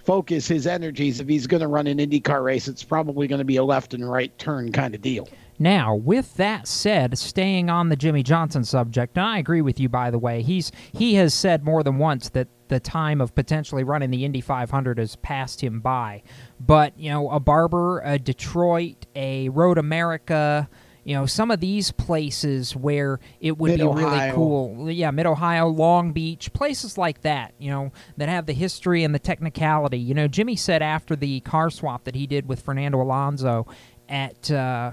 focus 0.03 0.47
his 0.47 0.65
energies 0.65 1.19
if 1.19 1.27
he's 1.27 1.47
going 1.47 1.61
to 1.61 1.67
run 1.67 1.85
an 1.87 1.99
IndyCar 1.99 2.43
race. 2.43 2.67
It's 2.67 2.83
probably 2.83 3.27
going 3.27 3.39
to 3.39 3.45
be 3.45 3.57
a 3.57 3.63
left 3.63 3.93
and 3.93 4.09
right 4.09 4.35
turn 4.39 4.71
kind 4.71 4.95
of 4.95 5.01
deal. 5.01 5.27
Now, 5.59 5.93
with 5.93 6.35
that 6.37 6.67
said, 6.67 7.17
staying 7.19 7.69
on 7.69 7.89
the 7.89 7.95
Jimmie 7.95 8.23
Johnson 8.23 8.63
subject, 8.63 9.15
and 9.15 9.25
I 9.25 9.37
agree 9.37 9.61
with 9.61 9.79
you 9.79 9.89
by 9.89 10.09
the 10.09 10.17
way. 10.17 10.41
He's 10.41 10.71
he 10.91 11.15
has 11.15 11.33
said 11.33 11.63
more 11.63 11.83
than 11.83 11.97
once 11.97 12.29
that 12.29 12.47
the 12.71 12.79
time 12.79 13.19
of 13.19 13.35
potentially 13.35 13.83
running 13.83 14.11
the 14.11 14.23
Indy 14.23 14.39
500 14.39 14.97
has 14.97 15.17
passed 15.17 15.61
him 15.61 15.81
by. 15.81 16.23
But 16.57 16.97
you 16.97 17.11
know, 17.11 17.29
a 17.29 17.39
Barber, 17.39 17.99
a 17.99 18.17
Detroit, 18.17 19.05
a 19.13 19.49
Road 19.49 19.77
America. 19.77 20.69
You 21.03 21.15
know, 21.15 21.25
some 21.25 21.51
of 21.51 21.59
these 21.59 21.91
places 21.91 22.75
where 22.75 23.19
it 23.39 23.57
would 23.57 23.75
be 23.75 23.83
really 23.83 24.31
cool. 24.31 24.89
Yeah, 24.89 25.11
Mid 25.11 25.25
Ohio, 25.25 25.67
Long 25.67 26.13
Beach, 26.13 26.53
places 26.53 26.97
like 26.97 27.21
that, 27.21 27.53
you 27.57 27.71
know, 27.71 27.91
that 28.17 28.29
have 28.29 28.45
the 28.45 28.53
history 28.53 29.03
and 29.03 29.13
the 29.13 29.19
technicality. 29.19 29.97
You 29.97 30.13
know, 30.13 30.27
Jimmy 30.27 30.55
said 30.55 30.81
after 30.81 31.15
the 31.15 31.39
car 31.41 31.71
swap 31.71 32.03
that 32.03 32.15
he 32.15 32.27
did 32.27 32.47
with 32.47 32.61
Fernando 32.61 33.01
Alonso 33.01 33.65
at, 34.07 34.51
uh, 34.51 34.91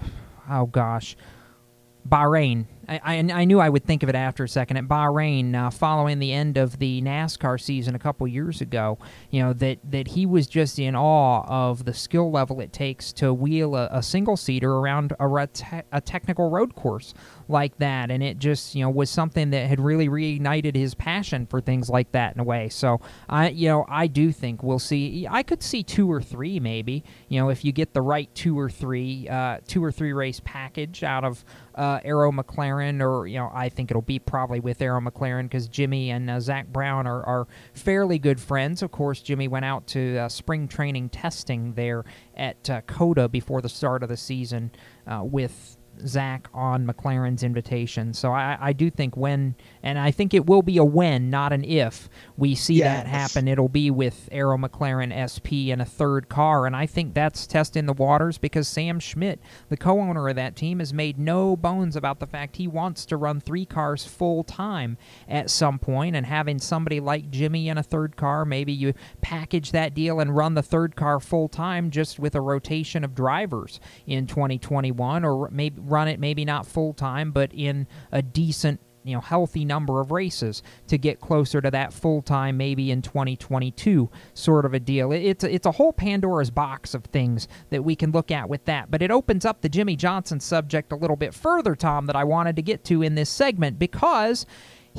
oh 0.50 0.66
gosh, 0.66 1.14
Bahrain. 2.08 2.64
I, 2.88 3.00
I, 3.04 3.16
I 3.16 3.44
knew 3.44 3.60
I 3.60 3.68
would 3.68 3.84
think 3.84 4.02
of 4.02 4.08
it 4.08 4.14
after 4.14 4.44
a 4.44 4.48
second. 4.48 4.78
At 4.78 4.84
Bahrain, 4.84 5.54
uh, 5.54 5.70
following 5.70 6.18
the 6.18 6.32
end 6.32 6.56
of 6.56 6.78
the 6.78 7.02
NASCAR 7.02 7.60
season 7.60 7.94
a 7.94 7.98
couple 7.98 8.26
years 8.26 8.60
ago, 8.60 8.98
you 9.30 9.42
know 9.42 9.52
that 9.54 9.78
that 9.84 10.08
he 10.08 10.26
was 10.26 10.46
just 10.46 10.78
in 10.78 10.96
awe 10.96 11.44
of 11.46 11.84
the 11.84 11.94
skill 11.94 12.30
level 12.30 12.60
it 12.60 12.72
takes 12.72 13.12
to 13.14 13.32
wheel 13.32 13.76
a, 13.76 13.88
a 13.92 14.02
single 14.02 14.36
seater 14.36 14.72
around 14.72 15.12
a, 15.20 15.48
a 15.92 16.00
technical 16.00 16.50
road 16.50 16.74
course 16.74 17.14
like 17.48 17.76
that, 17.78 18.10
and 18.10 18.22
it 18.22 18.38
just 18.38 18.74
you 18.74 18.82
know 18.82 18.90
was 18.90 19.10
something 19.10 19.50
that 19.50 19.68
had 19.68 19.80
really 19.80 20.08
reignited 20.08 20.74
his 20.74 20.94
passion 20.94 21.46
for 21.46 21.60
things 21.60 21.88
like 21.88 22.12
that 22.12 22.34
in 22.34 22.40
a 22.40 22.44
way. 22.44 22.68
So 22.68 23.00
I 23.28 23.50
you 23.50 23.68
know 23.68 23.86
I 23.88 24.06
do 24.06 24.32
think 24.32 24.62
we'll 24.62 24.78
see. 24.78 25.26
I 25.28 25.42
could 25.42 25.62
see 25.62 25.82
two 25.82 26.10
or 26.10 26.20
three 26.20 26.60
maybe. 26.60 27.04
You 27.28 27.40
know 27.40 27.48
if 27.48 27.64
you 27.64 27.72
get 27.72 27.94
the 27.94 28.02
right 28.02 28.32
two 28.34 28.58
or 28.58 28.70
three 28.70 29.28
uh, 29.28 29.58
two 29.66 29.82
or 29.82 29.92
three 29.92 30.12
race 30.12 30.40
package 30.44 31.02
out 31.02 31.24
of 31.24 31.44
uh, 31.78 32.00
Arrow 32.04 32.32
McLaren, 32.32 33.00
or 33.00 33.26
you 33.28 33.38
know, 33.38 33.50
I 33.54 33.68
think 33.68 33.90
it'll 33.90 34.02
be 34.02 34.18
probably 34.18 34.58
with 34.58 34.82
Arrow 34.82 35.00
McLaren 35.00 35.44
because 35.44 35.68
Jimmy 35.68 36.10
and 36.10 36.28
uh, 36.28 36.40
Zak 36.40 36.66
Brown 36.66 37.06
are, 37.06 37.24
are 37.24 37.46
fairly 37.72 38.18
good 38.18 38.40
friends. 38.40 38.82
Of 38.82 38.90
course, 38.90 39.22
Jimmy 39.22 39.46
went 39.46 39.64
out 39.64 39.86
to 39.88 40.18
uh, 40.18 40.28
spring 40.28 40.66
training 40.66 41.10
testing 41.10 41.74
there 41.74 42.04
at 42.36 42.68
uh, 42.68 42.80
COTA 42.82 43.28
before 43.28 43.62
the 43.62 43.68
start 43.68 44.02
of 44.02 44.08
the 44.08 44.16
season 44.16 44.72
uh, 45.06 45.22
with 45.22 45.77
Zak 46.06 46.48
on 46.52 46.86
McLaren's 46.86 47.42
invitation. 47.42 48.12
So 48.12 48.32
I, 48.32 48.56
I 48.60 48.72
do 48.72 48.90
think 48.90 49.16
when, 49.16 49.54
and 49.82 49.98
I 49.98 50.10
think 50.10 50.34
it 50.34 50.46
will 50.46 50.62
be 50.62 50.76
a 50.78 50.84
when, 50.84 51.30
not 51.30 51.52
an 51.52 51.64
if, 51.64 52.08
we 52.38 52.54
see 52.54 52.80
that 52.82 53.08
happen. 53.08 53.48
It'll 53.48 53.68
be 53.68 53.90
with 53.90 54.28
Arrow 54.30 54.56
McLaren 54.56 55.10
SP 55.10 55.74
and 55.74 55.82
a 55.82 55.84
third 55.84 56.28
car. 56.28 56.66
And 56.66 56.76
I 56.76 56.86
think 56.86 57.12
that's 57.12 57.48
testing 57.48 57.86
the 57.86 57.92
waters 57.92 58.38
because 58.38 58.68
Sam 58.68 59.00
Schmidt, 59.00 59.40
the 59.70 59.76
co 59.76 59.98
owner 59.98 60.28
of 60.28 60.36
that 60.36 60.54
team, 60.54 60.78
has 60.78 60.94
made 60.94 61.18
no 61.18 61.56
bones 61.56 61.96
about 61.96 62.20
the 62.20 62.28
fact 62.28 62.54
he 62.54 62.68
wants 62.68 63.04
to 63.06 63.16
run 63.16 63.40
three 63.40 63.66
cars 63.66 64.06
full 64.06 64.44
time 64.44 64.98
at 65.26 65.50
some 65.50 65.80
point. 65.80 66.14
And 66.14 66.24
having 66.24 66.60
somebody 66.60 67.00
like 67.00 67.28
Jimmy 67.28 67.68
in 67.68 67.76
a 67.76 67.82
third 67.82 68.16
car, 68.16 68.44
maybe 68.44 68.72
you 68.72 68.94
package 69.20 69.72
that 69.72 69.92
deal 69.92 70.20
and 70.20 70.36
run 70.36 70.54
the 70.54 70.62
third 70.62 70.94
car 70.94 71.18
full 71.18 71.48
time 71.48 71.90
just 71.90 72.20
with 72.20 72.36
a 72.36 72.40
rotation 72.40 73.02
of 73.02 73.16
drivers 73.16 73.80
in 74.06 74.28
2021 74.28 75.24
or 75.24 75.48
maybe 75.50 75.80
run 75.80 76.06
it 76.06 76.20
maybe 76.20 76.44
not 76.44 76.66
full 76.66 76.92
time 76.92 77.32
but 77.32 77.52
in 77.52 77.86
a 78.12 78.22
decent 78.22 78.80
you 79.04 79.14
know 79.14 79.20
healthy 79.20 79.64
number 79.64 80.00
of 80.00 80.10
races 80.10 80.62
to 80.86 80.98
get 80.98 81.20
closer 81.20 81.60
to 81.60 81.70
that 81.70 81.92
full 81.92 82.22
time 82.22 82.56
maybe 82.56 82.90
in 82.90 83.02
2022 83.02 84.10
sort 84.34 84.64
of 84.64 84.74
a 84.74 84.80
deal. 84.80 85.12
It's 85.12 85.44
a, 85.44 85.54
it's 85.54 85.66
a 85.66 85.72
whole 85.72 85.92
pandora's 85.92 86.50
box 86.50 86.94
of 86.94 87.04
things 87.04 87.48
that 87.70 87.84
we 87.84 87.96
can 87.96 88.10
look 88.10 88.30
at 88.30 88.48
with 88.48 88.64
that. 88.66 88.90
But 88.90 89.02
it 89.02 89.10
opens 89.10 89.44
up 89.44 89.60
the 89.60 89.68
Jimmie 89.68 89.96
Johnson 89.96 90.40
subject 90.40 90.92
a 90.92 90.96
little 90.96 91.16
bit 91.16 91.34
further 91.34 91.74
Tom 91.74 92.06
that 92.06 92.16
I 92.16 92.24
wanted 92.24 92.56
to 92.56 92.62
get 92.62 92.84
to 92.84 93.02
in 93.02 93.14
this 93.14 93.30
segment 93.30 93.78
because 93.78 94.46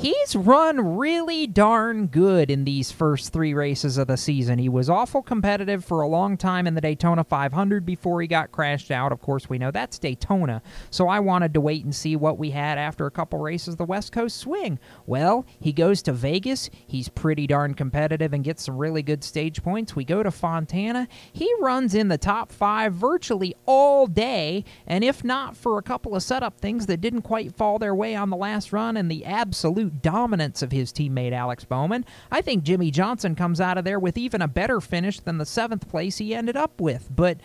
He's 0.00 0.34
run 0.34 0.96
really 0.96 1.46
darn 1.46 2.06
good 2.06 2.50
in 2.50 2.64
these 2.64 2.90
first 2.90 3.34
three 3.34 3.52
races 3.52 3.98
of 3.98 4.06
the 4.06 4.16
season. 4.16 4.58
He 4.58 4.70
was 4.70 4.88
awful 4.88 5.20
competitive 5.20 5.84
for 5.84 6.00
a 6.00 6.08
long 6.08 6.38
time 6.38 6.66
in 6.66 6.74
the 6.74 6.80
Daytona 6.80 7.22
500 7.22 7.84
before 7.84 8.22
he 8.22 8.26
got 8.26 8.50
crashed 8.50 8.90
out. 8.90 9.12
Of 9.12 9.20
course, 9.20 9.50
we 9.50 9.58
know 9.58 9.70
that's 9.70 9.98
Daytona. 9.98 10.62
So 10.88 11.08
I 11.08 11.20
wanted 11.20 11.52
to 11.52 11.60
wait 11.60 11.84
and 11.84 11.94
see 11.94 12.16
what 12.16 12.38
we 12.38 12.48
had 12.48 12.78
after 12.78 13.04
a 13.04 13.10
couple 13.10 13.40
races 13.40 13.74
of 13.74 13.76
the 13.76 13.84
West 13.84 14.10
Coast 14.10 14.38
swing. 14.38 14.78
Well, 15.04 15.44
he 15.60 15.70
goes 15.70 16.00
to 16.04 16.14
Vegas. 16.14 16.70
He's 16.86 17.10
pretty 17.10 17.46
darn 17.46 17.74
competitive 17.74 18.32
and 18.32 18.42
gets 18.42 18.64
some 18.64 18.78
really 18.78 19.02
good 19.02 19.22
stage 19.22 19.62
points. 19.62 19.94
We 19.94 20.06
go 20.06 20.22
to 20.22 20.30
Fontana. 20.30 21.08
He 21.30 21.52
runs 21.60 21.94
in 21.94 22.08
the 22.08 22.16
top 22.16 22.52
five 22.52 22.94
virtually 22.94 23.54
all 23.66 24.06
day. 24.06 24.64
And 24.86 25.04
if 25.04 25.22
not 25.22 25.58
for 25.58 25.76
a 25.76 25.82
couple 25.82 26.16
of 26.16 26.22
setup 26.22 26.58
things 26.58 26.86
that 26.86 27.02
didn't 27.02 27.20
quite 27.20 27.54
fall 27.54 27.78
their 27.78 27.94
way 27.94 28.14
on 28.14 28.30
the 28.30 28.36
last 28.38 28.72
run 28.72 28.96
and 28.96 29.10
the 29.10 29.26
absolute 29.26 29.89
dominance 29.90 30.62
of 30.62 30.72
his 30.72 30.92
teammate 30.92 31.32
Alex 31.32 31.64
Bowman, 31.64 32.04
I 32.30 32.40
think 32.40 32.64
Jimmie 32.64 32.90
Johnson 32.90 33.34
comes 33.34 33.60
out 33.60 33.78
of 33.78 33.84
there 33.84 33.98
with 33.98 34.16
even 34.16 34.42
a 34.42 34.48
better 34.48 34.80
finish 34.80 35.20
than 35.20 35.38
the 35.38 35.46
seventh 35.46 35.88
place 35.88 36.18
he 36.18 36.34
ended 36.34 36.56
up 36.56 36.80
with. 36.80 37.08
But, 37.14 37.38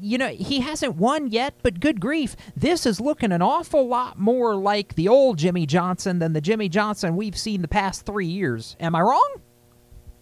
you 0.00 0.18
know, 0.18 0.28
he 0.28 0.60
hasn't 0.60 0.96
won 0.96 1.28
yet, 1.28 1.54
but 1.62 1.80
good 1.80 2.00
grief, 2.00 2.36
this 2.56 2.86
is 2.86 3.00
looking 3.00 3.32
an 3.32 3.42
awful 3.42 3.86
lot 3.86 4.18
more 4.18 4.56
like 4.56 4.94
the 4.94 5.08
old 5.08 5.38
Jimmie 5.38 5.66
Johnson 5.66 6.18
than 6.18 6.32
the 6.32 6.40
Jimmie 6.40 6.68
Johnson 6.68 7.16
we've 7.16 7.38
seen 7.38 7.62
the 7.62 7.68
past 7.68 8.06
three 8.06 8.26
years. 8.26 8.76
Am 8.80 8.94
I 8.94 9.00
wrong? 9.00 9.36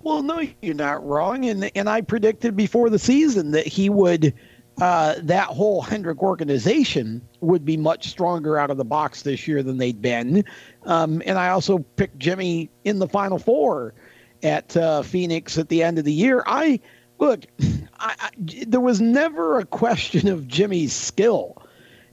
Well, 0.05 0.23
no, 0.23 0.43
you're 0.61 0.75
not 0.75 1.03
wrong. 1.03 1.47
And 1.47 1.71
and 1.75 1.89
I 1.89 2.03
predicted 2.03 2.55
before 2.55 2.91
the 2.91 2.99
season 2.99 3.53
that 3.53 3.67
he 3.67 3.89
would, 3.89 4.35
uh, 4.81 5.15
that 5.23 5.47
whole 5.47 5.83
Hendrick 5.83 6.23
organization 6.23 7.23
would 7.41 7.65
be 7.65 7.77
much 7.77 8.09
stronger 8.09 8.59
out 8.59 8.71
of 8.71 8.77
the 8.77 8.85
box 8.85 9.23
this 9.23 9.47
year 9.47 9.63
than 9.63 9.79
they'd 9.79 10.03
been. 10.03 10.45
Um, 10.85 11.23
and 11.27 11.39
I 11.39 11.51
also 11.51 11.79
picked 11.79 12.19
Jimmy 12.19 12.71
in 12.85 12.99
the 12.99 13.07
Final 13.07 13.39
Four 13.39 13.95
at 14.43 14.77
uh, 14.77 15.03
Phoenix 15.03 15.59
at 15.59 15.69
the 15.69 15.83
end 15.83 15.99
of 15.99 16.05
the 16.05 16.13
year. 16.13 16.43
I 16.47 16.81
look, 17.19 17.45
I, 17.99 18.15
I, 18.19 18.31
there 18.67 18.81
was 18.81 19.01
never 19.01 19.59
a 19.59 19.65
question 19.65 20.29
of 20.29 20.49
Jimmy's 20.49 20.93
skill. 20.93 21.63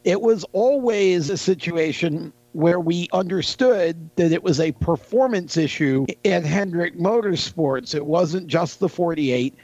It 0.04 0.22
was 0.22 0.46
always 0.54 1.30
a 1.30 1.38
situation 1.38 2.34
where 2.54 2.80
we 2.80 3.08
understood 3.14 4.10
that 4.18 4.32
it 4.32 4.44
was 4.44 4.60
a 4.60 4.72
performance 4.74 5.58
issue 5.58 6.06
at 6.26 6.44
Hendrick 6.44 6.98
Motorsports. 6.98 7.96
It 7.96 8.06
wasn't 8.06 8.48
just 8.48 8.80
the 8.80 8.90
48. 8.90 9.56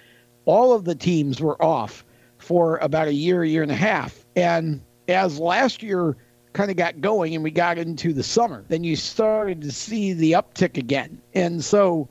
All 0.45 0.74
of 0.74 0.86
the 0.86 0.95
teams 0.95 1.41
were 1.41 1.61
off 1.61 2.06
for 2.48 2.78
about 2.78 3.10
a 3.10 3.14
year, 3.14 3.44
year 3.44 3.61
and 3.61 3.72
a 3.72 3.76
half. 3.76 4.26
And 4.38 4.80
as 5.10 5.38
last 5.38 5.84
year 5.84 6.15
kind 6.53 6.72
of 6.72 6.78
got 6.78 7.02
going 7.02 7.36
and 7.36 7.44
we 7.44 7.52
got 7.52 7.78
into 7.78 8.14
the 8.14 8.24
summer, 8.24 8.64
then 8.69 8.86
you 8.86 8.95
started 8.95 9.61
to 9.64 9.72
see 9.72 10.14
the 10.14 10.32
uptick 10.32 10.78
again. 10.78 11.22
And 11.34 11.61
so 11.61 12.07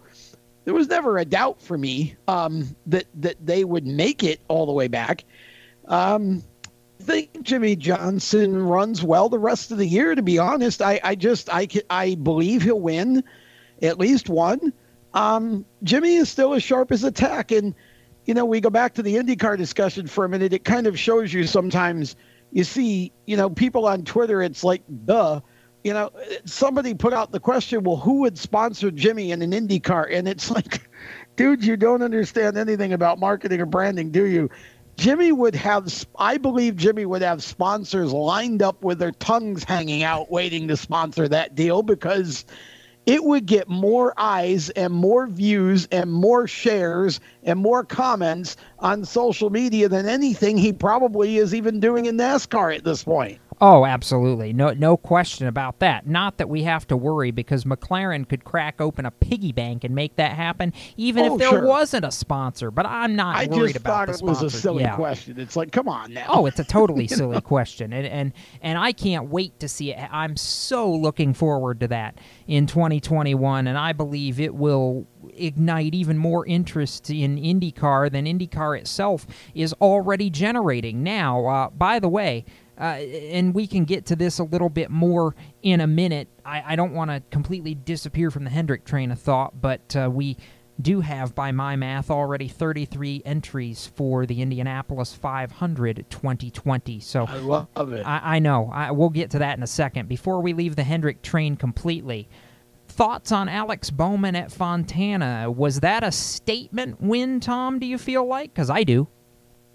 there 0.66 0.74
was 0.74 0.88
never 0.88 1.16
a 1.16 1.24
doubt 1.24 1.62
for 1.62 1.78
me 1.78 2.16
um, 2.28 2.76
that 2.86 3.06
that 3.14 3.36
they 3.44 3.64
would 3.64 3.86
make 3.86 4.22
it 4.22 4.40
all 4.48 4.66
the 4.66 4.72
way 4.72 4.88
back. 4.88 5.24
Um, 5.86 6.42
I 7.00 7.02
think 7.02 7.42
Jimmie 7.42 7.76
Johnson 7.76 8.62
runs 8.62 9.02
well 9.02 9.30
the 9.30 9.38
rest 9.38 9.70
of 9.70 9.78
the 9.78 9.86
year. 9.86 10.14
To 10.14 10.22
be 10.22 10.38
honest, 10.38 10.82
I, 10.82 11.00
I 11.02 11.14
just 11.14 11.48
I 11.50 11.66
I 11.88 12.16
believe 12.16 12.60
he'll 12.60 12.78
win 12.78 13.24
at 13.80 13.98
least 13.98 14.28
one. 14.28 14.72
Um, 15.14 15.64
Jimmy 15.82 16.16
is 16.16 16.28
still 16.28 16.52
as 16.52 16.62
sharp 16.62 16.92
as 16.92 17.04
a 17.04 17.10
tack, 17.10 17.52
and 17.52 17.74
you 18.26 18.34
know 18.34 18.44
we 18.44 18.60
go 18.60 18.70
back 18.70 18.94
to 18.94 19.02
the 19.02 19.14
IndyCar 19.14 19.56
discussion 19.56 20.06
for 20.06 20.24
a 20.24 20.28
minute. 20.28 20.52
It 20.52 20.64
kind 20.64 20.86
of 20.86 20.98
shows 20.98 21.32
you 21.32 21.46
sometimes 21.46 22.16
you 22.52 22.64
see 22.64 23.12
you 23.26 23.36
know 23.36 23.48
people 23.48 23.86
on 23.86 24.04
Twitter. 24.04 24.42
It's 24.42 24.64
like 24.64 24.82
duh. 25.04 25.40
You 25.84 25.94
know, 25.94 26.10
somebody 26.44 26.94
put 26.94 27.12
out 27.12 27.30
the 27.30 27.38
question, 27.38 27.84
well, 27.84 27.96
who 27.96 28.14
would 28.22 28.36
sponsor 28.36 28.90
Jimmy 28.90 29.30
in 29.30 29.40
an 29.40 29.52
IndyCar? 29.52 30.12
And 30.12 30.26
it's 30.26 30.50
like, 30.56 30.90
dude, 31.36 31.64
you 31.64 31.76
don't 31.76 32.02
understand 32.02 32.58
anything 32.58 32.92
about 32.92 33.20
marketing 33.20 33.60
or 33.60 33.66
branding, 33.66 34.10
do 34.10 34.24
you? 34.24 34.50
Jimmy 34.96 35.30
would 35.30 35.54
have, 35.54 36.06
I 36.18 36.38
believe 36.38 36.76
Jimmy 36.76 37.06
would 37.06 37.22
have 37.22 37.42
sponsors 37.42 38.12
lined 38.12 38.62
up 38.62 38.82
with 38.82 38.98
their 38.98 39.12
tongues 39.12 39.62
hanging 39.62 40.02
out, 40.02 40.30
waiting 40.30 40.66
to 40.68 40.76
sponsor 40.76 41.28
that 41.28 41.54
deal 41.54 41.82
because 41.82 42.46
it 43.06 43.22
would 43.22 43.46
get 43.46 43.68
more 43.68 44.12
eyes 44.16 44.68
and 44.70 44.92
more 44.92 45.26
views 45.28 45.86
and 45.92 46.12
more 46.12 46.46
shares 46.48 47.20
and 47.44 47.58
more 47.58 47.84
comments 47.84 48.56
on 48.80 49.04
social 49.04 49.48
media 49.48 49.88
than 49.88 50.06
anything 50.06 50.58
he 50.58 50.72
probably 50.72 51.38
is 51.38 51.54
even 51.54 51.80
doing 51.80 52.06
in 52.06 52.16
NASCAR 52.16 52.76
at 52.76 52.84
this 52.84 53.04
point. 53.04 53.38
Oh, 53.58 53.86
absolutely. 53.86 54.52
No 54.52 54.72
no 54.74 54.98
question 54.98 55.46
about 55.46 55.78
that. 55.78 56.06
Not 56.06 56.36
that 56.36 56.48
we 56.50 56.64
have 56.64 56.86
to 56.88 56.96
worry 56.96 57.30
because 57.30 57.64
McLaren 57.64 58.28
could 58.28 58.44
crack 58.44 58.82
open 58.82 59.06
a 59.06 59.10
piggy 59.10 59.50
bank 59.50 59.82
and 59.82 59.94
make 59.94 60.16
that 60.16 60.32
happen 60.32 60.74
even 60.98 61.24
Oh, 61.24 61.34
if 61.34 61.38
there 61.38 61.48
sure. 61.50 61.66
wasn't 61.66 62.04
a 62.04 62.10
sponsor. 62.10 62.70
But 62.70 62.84
I'm 62.84 63.16
not 63.16 63.36
I 63.36 63.46
worried 63.46 63.68
just 63.68 63.76
about 63.76 64.08
thought 64.08 64.18
the 64.18 64.24
it 64.24 64.28
was 64.28 64.42
a 64.42 64.50
silly 64.50 64.82
Yeah. 64.82 64.96
question. 64.96 65.40
It's 65.40 65.56
like, 65.56 65.72
come 65.72 65.88
on 65.88 66.12
now. 66.12 66.26
Oh, 66.28 66.44
it's 66.44 66.60
a 66.60 66.64
totally 66.64 67.06
silly 67.08 67.36
know? 67.36 67.40
question, 67.40 67.94
and 67.94 68.06
and 68.06 68.32
and 68.60 68.78
I 68.78 68.92
can't 68.92 69.30
wait 69.30 69.58
to 69.60 69.68
see 69.68 69.90
it. 69.94 70.08
I'm 70.12 70.36
so 70.36 70.90
looking 70.92 71.32
forward 71.32 71.80
to 71.80 71.88
that 71.88 72.18
in 72.46 72.66
2021, 72.66 73.66
and 73.66 73.78
I 73.78 73.94
believe 73.94 74.38
it 74.38 74.54
will 74.54 75.06
ignite 75.34 75.94
even 75.94 76.18
more 76.18 76.46
interest 76.46 77.08
in 77.08 77.36
IndyCar 77.36 78.12
than 78.12 78.26
IndyCar 78.26 78.78
itself 78.78 79.26
is 79.54 79.72
already 79.80 80.28
generating. 80.28 81.02
Now, 81.02 81.46
uh, 81.46 81.70
by 81.70 81.98
the 82.00 82.08
way. 82.10 82.44
Uh, 82.78 82.84
and 82.84 83.54
we 83.54 83.66
can 83.66 83.84
get 83.84 84.06
to 84.06 84.16
this 84.16 84.38
a 84.38 84.44
little 84.44 84.68
bit 84.68 84.90
more 84.90 85.34
in 85.62 85.80
a 85.80 85.86
minute. 85.86 86.28
I, 86.44 86.72
I 86.72 86.76
don't 86.76 86.92
want 86.92 87.10
to 87.10 87.22
completely 87.30 87.74
disappear 87.74 88.30
from 88.30 88.44
the 88.44 88.50
Hendrick 88.50 88.84
train 88.84 89.10
of 89.10 89.18
thought, 89.18 89.60
but 89.60 89.96
uh, 89.96 90.10
we 90.12 90.36
do 90.80 91.00
have, 91.00 91.34
by 91.34 91.52
my 91.52 91.76
math, 91.76 92.10
already 92.10 92.48
33 92.48 93.22
entries 93.24 93.86
for 93.94 94.26
the 94.26 94.42
Indianapolis 94.42 95.14
500 95.14 96.04
2020. 96.10 97.00
So 97.00 97.24
I 97.26 97.36
love 97.38 97.92
it. 97.92 98.06
I, 98.06 98.36
I 98.36 98.38
know. 98.38 98.70
I, 98.72 98.90
we'll 98.90 99.08
get 99.08 99.30
to 99.30 99.38
that 99.38 99.56
in 99.56 99.62
a 99.62 99.68
second. 99.68 100.08
Before 100.08 100.40
we 100.40 100.52
leave 100.52 100.76
the 100.76 100.84
Hendrick 100.84 101.22
train 101.22 101.56
completely, 101.56 102.28
thoughts 102.88 103.32
on 103.32 103.48
Alex 103.48 103.90
Bowman 103.90 104.36
at 104.36 104.52
Fontana? 104.52 105.50
Was 105.50 105.80
that 105.80 106.04
a 106.04 106.12
statement 106.12 107.00
win, 107.00 107.40
Tom? 107.40 107.78
Do 107.78 107.86
you 107.86 107.98
feel 107.98 108.26
like? 108.26 108.52
Because 108.52 108.70
I 108.70 108.84
do. 108.84 109.08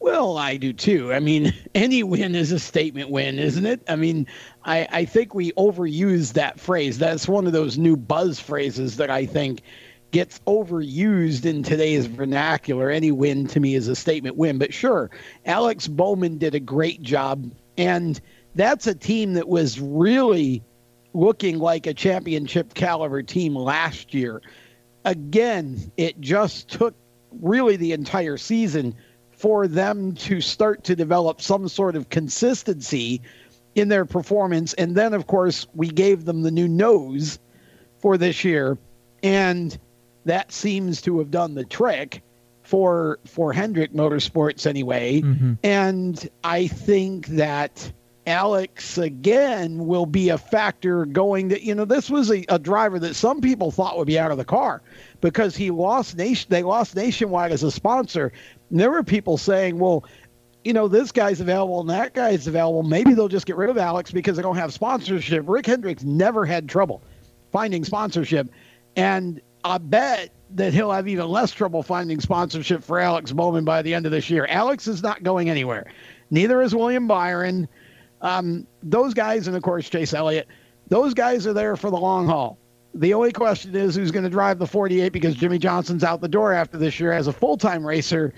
Well, 0.02 0.36
I 0.40 0.58
do 0.58 0.74
too. 0.74 1.14
I 1.14 1.20
mean, 1.20 1.54
any 1.76 2.02
win 2.02 2.34
is 2.34 2.52
a 2.52 2.58
statement 2.58 3.12
win, 3.12 3.38
isn't 3.38 3.68
it? 3.68 3.84
I 3.88 3.96
mean, 3.96 4.26
I, 4.66 4.88
I 4.92 5.06
think 5.06 5.36
we 5.36 5.52
overuse 5.54 6.34
that 6.34 6.60
phrase. 6.60 6.98
That's 6.98 7.28
one 7.28 7.46
of 7.46 7.54
those 7.54 7.78
new 7.78 7.96
buzz 7.96 8.40
phrases 8.40 8.98
that 8.98 9.12
I 9.12 9.28
think 9.28 9.62
gets 10.10 10.40
overused 10.48 11.46
in 11.46 11.62
today's 11.62 12.08
vernacular. 12.08 12.90
Any 12.90 13.12
win 13.12 13.46
to 13.50 13.60
me 13.60 13.76
is 13.76 13.88
a 13.88 13.96
statement 13.96 14.38
win. 14.38 14.58
But 14.58 14.74
sure, 14.74 15.12
Alex 15.46 15.88
Bowman 15.88 16.40
did 16.40 16.56
a 16.56 16.60
great 16.60 17.04
job. 17.04 17.52
And 17.78 18.20
that's 18.56 18.88
a 18.88 18.96
team 18.96 19.36
that 19.36 19.48
was 19.48 19.80
really 19.80 20.64
looking 21.14 21.60
like 21.60 21.86
a 21.86 21.94
championship 21.94 22.74
caliber 22.74 23.22
team 23.22 23.56
last 23.56 24.16
year. 24.16 24.42
Again, 25.06 25.92
it 25.96 26.20
just 26.20 26.70
took 26.70 26.96
really 27.40 27.76
the 27.76 27.94
entire 27.94 28.38
season 28.38 28.96
for 29.42 29.68
them 29.68 30.14
to 30.14 30.40
start 30.40 30.84
to 30.84 30.96
develop 30.96 31.42
some 31.42 31.68
sort 31.68 31.96
of 31.96 32.10
consistency 32.10 33.20
in 33.74 33.90
their 33.90 34.06
performance. 34.06 34.76
And 34.76 34.96
then, 34.96 35.16
of 35.16 35.26
course, 35.26 35.66
we 35.74 35.88
gave 35.88 36.26
them 36.26 36.44
the 36.44 36.52
new 36.52 36.68
nose 36.68 37.40
for 37.98 38.18
this 38.18 38.44
year. 38.44 38.78
And 39.24 39.76
that 40.26 40.52
seems 40.52 41.02
to 41.02 41.18
have 41.18 41.32
done 41.32 41.56
the 41.56 41.66
trick 41.66 42.22
for 42.62 43.18
for 43.26 43.52
Hendrick 43.52 43.94
Motorsports 43.94 44.68
anyway. 44.68 45.22
Mm-hmm. 45.22 45.54
And 45.64 46.30
I 46.44 46.68
think 46.68 47.26
that 47.28 47.92
Alex 48.28 49.00
again 49.00 49.88
will 49.88 50.06
be 50.06 50.30
a 50.30 50.38
factor 50.38 51.06
going 51.06 51.48
that 51.48 51.64
you 51.64 51.74
know 51.74 51.86
this 51.86 52.10
was 52.10 52.30
a, 52.30 52.46
a, 52.50 52.60
driver 52.60 53.00
that 53.00 53.16
some 53.16 53.42
people 53.42 53.72
thought 53.72 53.98
would 53.98 54.06
be 54.06 54.20
out 54.20 54.30
of 54.30 54.38
the 54.38 54.46
car 54.46 54.84
because 55.22 55.56
he 55.56 55.72
lost 55.72 56.16
nation 56.16 56.48
they 56.50 56.62
lost 56.62 56.96
nationwide 56.96 57.52
as 57.52 57.64
a 57.64 57.72
sponsor. 57.72 58.32
And 58.72 58.80
there 58.80 58.90
were 58.90 59.04
people 59.04 59.38
saying, 59.38 59.78
well, 59.78 60.06
you 60.64 60.74
know, 60.74 60.88
this 60.88 61.12
guy's 61.12 61.42
available 61.42 61.82
and 61.82 61.90
that 61.90 62.14
guy's 62.14 62.48
available. 62.48 62.84
Maybe 62.84 63.14
they'll 63.14 63.28
just 63.28 63.46
get 63.46 63.58
rid 63.58 63.70
of 63.70 63.78
Alex 63.78 64.12
because 64.12 64.38
they 64.38 64.44
don't 64.44 64.56
have 64.56 64.74
sponsorship. 64.74 65.44
Rick 65.48 65.66
Hendrick's 65.66 66.04
never 66.04 66.46
had 66.46 66.70
trouble 66.70 67.02
finding 67.52 67.84
sponsorship. 67.84 68.50
And 68.96 69.42
I 69.64 69.78
bet 69.78 70.32
that 70.52 70.74
he'll 70.74 70.92
have 70.92 71.08
even 71.08 71.28
less 71.28 71.52
trouble 71.52 71.84
finding 71.84 72.20
sponsorship 72.20 72.84
for 72.84 73.00
Alex 73.00 73.32
Bowman 73.32 73.66
by 73.66 73.82
the 73.82 73.94
end 73.94 74.06
of 74.06 74.12
this 74.12 74.30
year. 74.30 74.46
Alex 74.50 74.88
is 74.88 75.02
not 75.02 75.24
going 75.24 75.50
anywhere. 75.50 75.92
Neither 76.30 76.62
is 76.62 76.76
William 76.76 77.08
Byron. 77.08 77.68
Um, 78.22 78.68
those 78.84 79.14
guys, 79.14 79.48
and 79.48 79.56
of 79.56 79.64
course 79.64 79.90
Chase 79.90 80.14
Elliott, 80.14 80.48
those 80.88 81.14
guys 81.14 81.48
are 81.48 81.54
there 81.54 81.76
for 81.76 81.90
the 81.90 81.98
long 81.98 82.28
haul. 82.28 82.58
The 82.94 83.14
only 83.14 83.32
question 83.32 83.76
is 83.76 83.96
who's 83.96 84.12
going 84.12 84.26
to 84.26 84.30
drive 84.30 84.60
the 84.60 84.68
48 84.68 85.10
because 85.10 85.36
Jimmie 85.36 85.60
Johnson's 85.60 86.04
out 86.04 86.20
the 86.20 86.28
door 86.28 86.52
after 86.52 86.78
this 86.78 87.00
year 87.00 87.14
as 87.14 87.28
a 87.28 87.34
full 87.34 87.58
time 87.58 87.86
racer, 87.86 88.34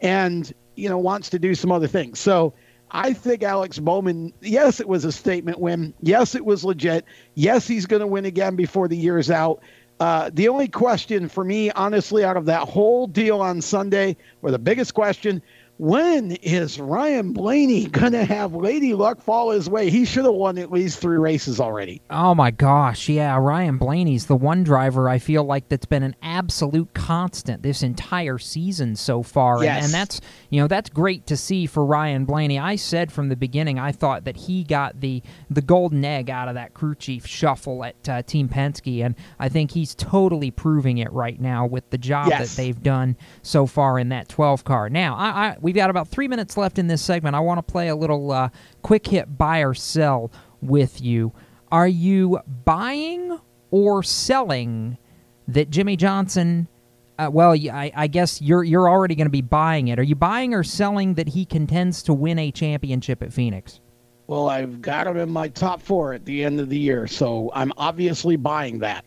and 0.00 0.52
you 0.76 0.88
know 0.88 0.98
wants 0.98 1.30
to 1.30 1.38
do 1.38 1.54
some 1.54 1.72
other 1.72 1.86
things. 1.86 2.18
So 2.18 2.54
I 2.90 3.12
think 3.12 3.42
Alex 3.42 3.78
Bowman, 3.78 4.32
yes, 4.40 4.80
it 4.80 4.88
was 4.88 5.04
a 5.04 5.12
statement 5.12 5.58
win. 5.58 5.94
Yes, 6.02 6.34
it 6.34 6.44
was 6.44 6.64
legit. 6.64 7.04
Yes, 7.34 7.66
he's 7.66 7.86
going 7.86 8.00
to 8.00 8.06
win 8.06 8.24
again 8.24 8.56
before 8.56 8.88
the 8.88 8.96
year's 8.96 9.30
out. 9.30 9.60
Uh, 10.00 10.30
the 10.32 10.48
only 10.48 10.68
question 10.68 11.28
for 11.28 11.44
me, 11.44 11.70
honestly, 11.72 12.24
out 12.24 12.36
of 12.36 12.46
that 12.46 12.68
whole 12.68 13.06
deal 13.06 13.40
on 13.40 13.60
Sunday, 13.60 14.16
or 14.42 14.50
the 14.50 14.58
biggest 14.58 14.94
question, 14.94 15.42
when 15.78 16.32
is 16.32 16.78
Ryan 16.80 17.32
Blaney 17.32 17.86
going 17.86 18.12
to 18.12 18.24
have 18.24 18.54
Lady 18.54 18.94
Luck 18.94 19.20
fall 19.22 19.50
his 19.50 19.70
way? 19.70 19.90
He 19.90 20.04
should 20.04 20.24
have 20.24 20.34
won 20.34 20.58
at 20.58 20.70
least 20.72 20.98
three 20.98 21.16
races 21.18 21.60
already. 21.60 22.02
Oh 22.10 22.34
my 22.34 22.50
gosh, 22.50 23.08
yeah, 23.08 23.36
Ryan 23.38 23.78
Blaney's 23.78 24.26
the 24.26 24.36
one 24.36 24.64
driver 24.64 25.08
I 25.08 25.18
feel 25.18 25.44
like 25.44 25.68
that's 25.68 25.86
been 25.86 26.02
an 26.02 26.16
absolute 26.22 26.92
constant 26.94 27.62
this 27.62 27.82
entire 27.82 28.38
season 28.38 28.96
so 28.96 29.22
far. 29.22 29.62
Yes. 29.62 29.76
And, 29.76 29.84
and 29.86 29.94
that's, 29.94 30.20
you 30.50 30.60
know, 30.60 30.66
that's 30.66 30.90
great 30.90 31.26
to 31.28 31.36
see 31.36 31.66
for 31.66 31.84
Ryan 31.84 32.24
Blaney. 32.24 32.58
I 32.58 32.76
said 32.76 33.12
from 33.12 33.28
the 33.28 33.36
beginning 33.36 33.78
I 33.78 33.92
thought 33.92 34.24
that 34.24 34.36
he 34.36 34.64
got 34.64 35.00
the 35.00 35.22
the 35.48 35.62
golden 35.62 36.04
egg 36.04 36.28
out 36.28 36.48
of 36.48 36.54
that 36.54 36.74
crew 36.74 36.94
chief 36.96 37.26
shuffle 37.26 37.84
at 37.84 38.08
uh, 38.08 38.22
Team 38.22 38.48
Penske 38.48 39.04
and 39.04 39.14
I 39.38 39.48
think 39.48 39.70
he's 39.70 39.94
totally 39.94 40.50
proving 40.50 40.98
it 40.98 41.12
right 41.12 41.40
now 41.40 41.66
with 41.66 41.88
the 41.90 41.98
job 41.98 42.28
Yes. 42.28 42.56
that 42.56 42.62
they've 42.62 42.82
done 42.82 43.16
so 43.42 43.66
far 43.66 43.98
in 43.98 44.08
that 44.08 44.28
12 44.28 44.64
car. 44.64 44.88
Now, 44.90 45.14
I, 45.16 45.28
I 45.28 45.56
we've 45.68 45.74
got 45.74 45.90
about 45.90 46.08
3 46.08 46.28
minutes 46.28 46.56
left 46.56 46.78
in 46.78 46.86
this 46.86 47.02
segment. 47.02 47.36
I 47.36 47.40
want 47.40 47.58
to 47.58 47.62
play 47.62 47.88
a 47.88 47.94
little 47.94 48.32
uh, 48.32 48.48
quick 48.80 49.06
hit 49.06 49.36
buy 49.36 49.58
or 49.58 49.74
sell 49.74 50.32
with 50.62 51.02
you. 51.02 51.30
Are 51.70 51.86
you 51.86 52.40
buying 52.64 53.38
or 53.70 54.02
selling 54.02 54.96
that 55.46 55.68
Jimmie 55.68 55.98
Johnson? 55.98 56.68
Uh, 57.18 57.28
well, 57.30 57.52
I 57.52 58.06
guess 58.06 58.40
you're 58.40 58.64
you're 58.64 58.88
already 58.88 59.14
going 59.14 59.26
to 59.26 59.30
be 59.30 59.42
buying 59.42 59.88
it. 59.88 59.98
Are 59.98 60.04
you 60.04 60.14
buying 60.14 60.54
or 60.54 60.64
selling 60.64 61.14
that 61.14 61.28
he 61.28 61.44
contends 61.44 62.02
to 62.04 62.14
win 62.14 62.38
a 62.38 62.50
championship 62.50 63.22
at 63.22 63.30
Phoenix? 63.30 63.80
Well, 64.26 64.48
I've 64.48 64.80
got 64.80 65.06
him 65.06 65.18
in 65.18 65.28
my 65.28 65.48
top 65.48 65.82
four 65.82 66.14
at 66.14 66.24
the 66.24 66.44
end 66.44 66.60
of 66.60 66.70
the 66.70 66.78
year, 66.78 67.06
so 67.06 67.50
I'm 67.54 67.74
obviously 67.76 68.36
buying 68.36 68.78
that. 68.78 69.04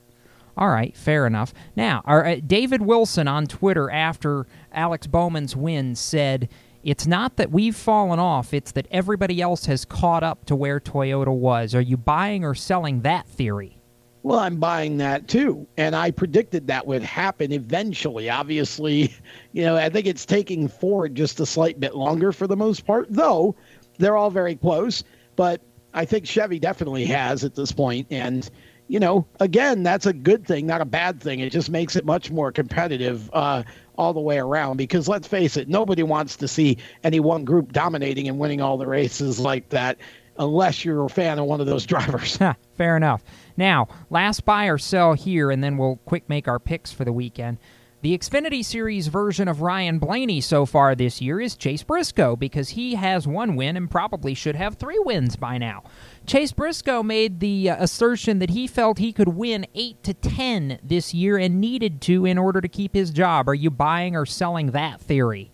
All 0.57 0.69
right, 0.69 0.95
fair 0.95 1.25
enough. 1.25 1.53
Now, 1.75 2.01
our, 2.05 2.23
uh, 2.25 2.35
David 2.45 2.83
Wilson 2.83 3.27
on 3.27 3.47
Twitter 3.47 3.89
after 3.89 4.45
Alex 4.73 5.07
Bowman's 5.07 5.55
win 5.55 5.95
said, 5.95 6.49
"It's 6.83 7.07
not 7.07 7.37
that 7.37 7.51
we've 7.51 7.75
fallen 7.75 8.19
off; 8.19 8.53
it's 8.53 8.71
that 8.73 8.87
everybody 8.91 9.41
else 9.41 9.65
has 9.65 9.85
caught 9.85 10.23
up 10.23 10.45
to 10.45 10.55
where 10.55 10.79
Toyota 10.79 11.33
was." 11.33 11.75
Are 11.75 11.81
you 11.81 11.97
buying 11.97 12.43
or 12.43 12.55
selling 12.55 13.01
that 13.01 13.27
theory? 13.27 13.77
Well, 14.23 14.39
I'm 14.39 14.57
buying 14.57 14.97
that 14.97 15.27
too. 15.27 15.67
And 15.77 15.95
I 15.95 16.11
predicted 16.11 16.67
that 16.67 16.85
would 16.85 17.01
happen 17.01 17.51
eventually. 17.51 18.29
Obviously, 18.29 19.15
you 19.51 19.63
know, 19.63 19.75
I 19.75 19.89
think 19.89 20.05
it's 20.05 20.25
taking 20.25 20.67
Ford 20.67 21.15
just 21.15 21.39
a 21.39 21.45
slight 21.45 21.79
bit 21.79 21.95
longer 21.95 22.31
for 22.31 22.47
the 22.47 22.57
most 22.57 22.85
part, 22.85 23.07
though 23.09 23.55
they're 23.97 24.17
all 24.17 24.29
very 24.29 24.55
close. 24.55 25.03
But 25.35 25.61
I 25.93 26.05
think 26.05 26.25
Chevy 26.25 26.59
definitely 26.59 27.05
has 27.05 27.43
at 27.43 27.55
this 27.55 27.71
point. 27.71 28.07
And, 28.11 28.49
you 28.91 28.99
know, 28.99 29.25
again, 29.39 29.83
that's 29.83 30.05
a 30.05 30.11
good 30.11 30.45
thing, 30.45 30.67
not 30.67 30.81
a 30.81 30.85
bad 30.85 31.21
thing. 31.21 31.39
It 31.39 31.53
just 31.53 31.69
makes 31.69 31.95
it 31.95 32.03
much 32.03 32.29
more 32.29 32.51
competitive 32.51 33.29
uh, 33.31 33.63
all 33.95 34.11
the 34.11 34.19
way 34.19 34.37
around 34.37 34.75
because 34.75 35.07
let's 35.07 35.29
face 35.29 35.55
it, 35.55 35.69
nobody 35.69 36.03
wants 36.03 36.35
to 36.35 36.47
see 36.49 36.77
any 37.01 37.21
one 37.21 37.45
group 37.45 37.71
dominating 37.71 38.27
and 38.27 38.37
winning 38.37 38.59
all 38.59 38.77
the 38.77 38.85
races 38.85 39.39
like 39.39 39.69
that 39.69 39.97
unless 40.39 40.83
you're 40.83 41.05
a 41.05 41.09
fan 41.09 41.39
of 41.39 41.45
one 41.45 41.61
of 41.61 41.67
those 41.67 41.85
drivers. 41.85 42.37
Fair 42.77 42.97
enough. 42.97 43.23
Now, 43.55 43.87
last 44.09 44.43
buy 44.43 44.65
or 44.65 44.77
sell 44.77 45.13
here, 45.13 45.51
and 45.51 45.63
then 45.63 45.77
we'll 45.77 45.95
quick 46.03 46.27
make 46.27 46.49
our 46.49 46.59
picks 46.59 46.91
for 46.91 47.05
the 47.05 47.13
weekend. 47.13 47.59
The 48.01 48.17
Xfinity 48.17 48.65
Series 48.65 49.07
version 49.07 49.47
of 49.47 49.61
Ryan 49.61 49.99
Blaney 49.99 50.41
so 50.41 50.65
far 50.65 50.95
this 50.95 51.21
year 51.21 51.39
is 51.39 51.55
Chase 51.55 51.83
Briscoe 51.83 52.35
because 52.35 52.69
he 52.69 52.95
has 52.95 53.25
one 53.25 53.55
win 53.55 53.77
and 53.77 53.89
probably 53.89 54.33
should 54.33 54.55
have 54.57 54.75
three 54.75 54.99
wins 54.99 55.37
by 55.37 55.57
now. 55.59 55.83
Chase 56.25 56.51
Briscoe 56.51 57.03
made 57.03 57.39
the 57.39 57.69
uh, 57.69 57.83
assertion 57.83 58.39
that 58.39 58.51
he 58.51 58.67
felt 58.67 58.99
he 58.99 59.11
could 59.11 59.29
win 59.29 59.65
8 59.73 60.03
to 60.03 60.13
10 60.13 60.79
this 60.83 61.13
year 61.13 61.37
and 61.37 61.59
needed 61.59 62.01
to 62.01 62.25
in 62.25 62.37
order 62.37 62.61
to 62.61 62.67
keep 62.67 62.93
his 62.93 63.11
job. 63.11 63.49
Are 63.49 63.55
you 63.55 63.69
buying 63.69 64.15
or 64.15 64.25
selling 64.25 64.71
that 64.71 65.01
theory? 65.01 65.51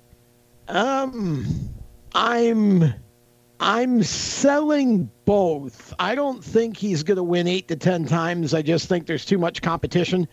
Um, 0.67 1.45
I'm 2.13 2.93
I'm 3.59 4.03
selling 4.03 5.09
both. 5.25 5.93
I 5.97 6.13
don't 6.13 6.43
think 6.43 6.77
he's 6.77 7.01
going 7.01 7.15
to 7.15 7.23
win 7.23 7.47
eight 7.47 7.67
to 7.69 7.75
ten 7.75 8.05
times. 8.05 8.53
I 8.53 8.61
just 8.61 8.87
think 8.87 9.07
there's 9.07 9.25
too 9.25 9.37
much 9.37 9.61
competition. 9.61 10.27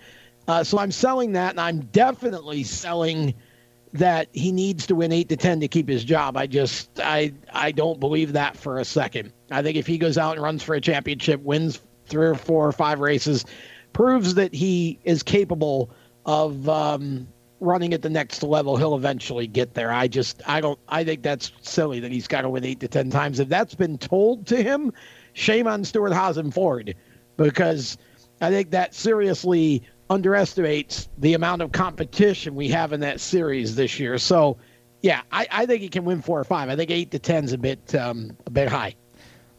Uh, 0.47 0.63
so 0.63 0.79
I'm 0.79 0.93
selling 0.93 1.33
that, 1.33 1.51
and 1.51 1.61
I'm 1.61 1.81
definitely 1.87 2.65
selling 2.65 3.35
that 3.95 4.29
he 4.33 4.53
needs 4.53 4.87
to 4.89 4.95
win 4.95 5.13
eight 5.13 5.29
to 5.31 5.37
ten 5.37 5.61
to 5.61 5.69
keep 5.69 5.89
his 5.89 6.05
job. 6.05 6.37
I 6.37 6.47
just 6.47 6.91
I 7.01 7.33
I 7.53 7.73
don't 7.73 8.01
believe 8.01 8.33
that 8.33 8.57
for 8.57 8.79
a 8.79 8.85
second. 8.85 9.33
I 9.51 9.63
think 9.63 9.77
if 9.77 9.87
he 9.87 9.99
goes 9.99 10.19
out 10.19 10.35
and 10.35 10.43
runs 10.43 10.63
for 10.63 10.75
a 10.75 10.81
championship, 10.81 11.41
wins 11.43 11.81
three 12.07 12.27
or 12.27 12.35
four 12.35 12.67
or 12.67 12.73
five 12.73 13.01
races, 13.01 13.45
proves 13.93 14.35
that 14.35 14.53
he 14.53 14.99
is 15.05 15.23
capable 15.23 15.91
of 16.27 16.69
um, 16.69 17.27
running 17.61 17.95
at 17.95 18.03
the 18.03 18.11
next 18.11 18.43
level, 18.43 18.77
he'll 18.77 18.95
eventually 18.95 19.47
get 19.47 19.75
there. 19.75 19.91
I 19.93 20.09
just, 20.09 20.43
I 20.47 20.61
don't, 20.61 20.79
I 20.89 21.05
think 21.05 21.23
that's 21.23 21.53
silly 21.63 22.01
that 22.01 22.13
he's 22.13 22.29
got 22.29 22.43
to 22.43 22.51
win 22.51 22.65
eight 22.65 22.81
to 22.81 22.89
10 22.89 23.11
times. 23.11 23.41
If 23.41 23.49
that's 23.49 23.75
been 23.75 23.99
told 23.99 24.47
to 24.49 24.63
him, 24.63 24.93
shame 25.33 25.67
on 25.67 25.85
Stewart-Haas 25.85 26.37
and 26.37 26.53
Ford, 26.53 26.95
because 27.37 27.97
I 28.41 28.51
think 28.51 28.71
that 28.71 28.95
seriously 28.95 29.83
underestimates 30.11 31.09
the 31.19 31.35
amount 31.35 31.63
of 31.63 31.73
competition 31.73 32.55
we 32.55 32.69
have 32.69 32.93
in 32.93 33.01
that 33.01 33.21
series 33.21 33.75
this 33.75 33.99
year. 33.99 34.19
So, 34.19 34.59
yeah, 35.03 35.23
I, 35.33 35.47
I 35.51 35.67
think 35.67 35.83
he 35.83 35.89
can 35.89 36.05
win 36.05 36.23
four 36.23 36.39
or 36.39 36.45
five. 36.45 36.69
I 36.69 36.77
think 36.77 36.91
eight 36.91 37.11
to 37.13 37.19
10 37.19 37.45
is 37.45 37.53
a 37.53 37.59
bit, 37.59 37.95
um, 37.95 38.37
a 38.47 38.51
bit 38.51 38.69
high. 38.69 38.95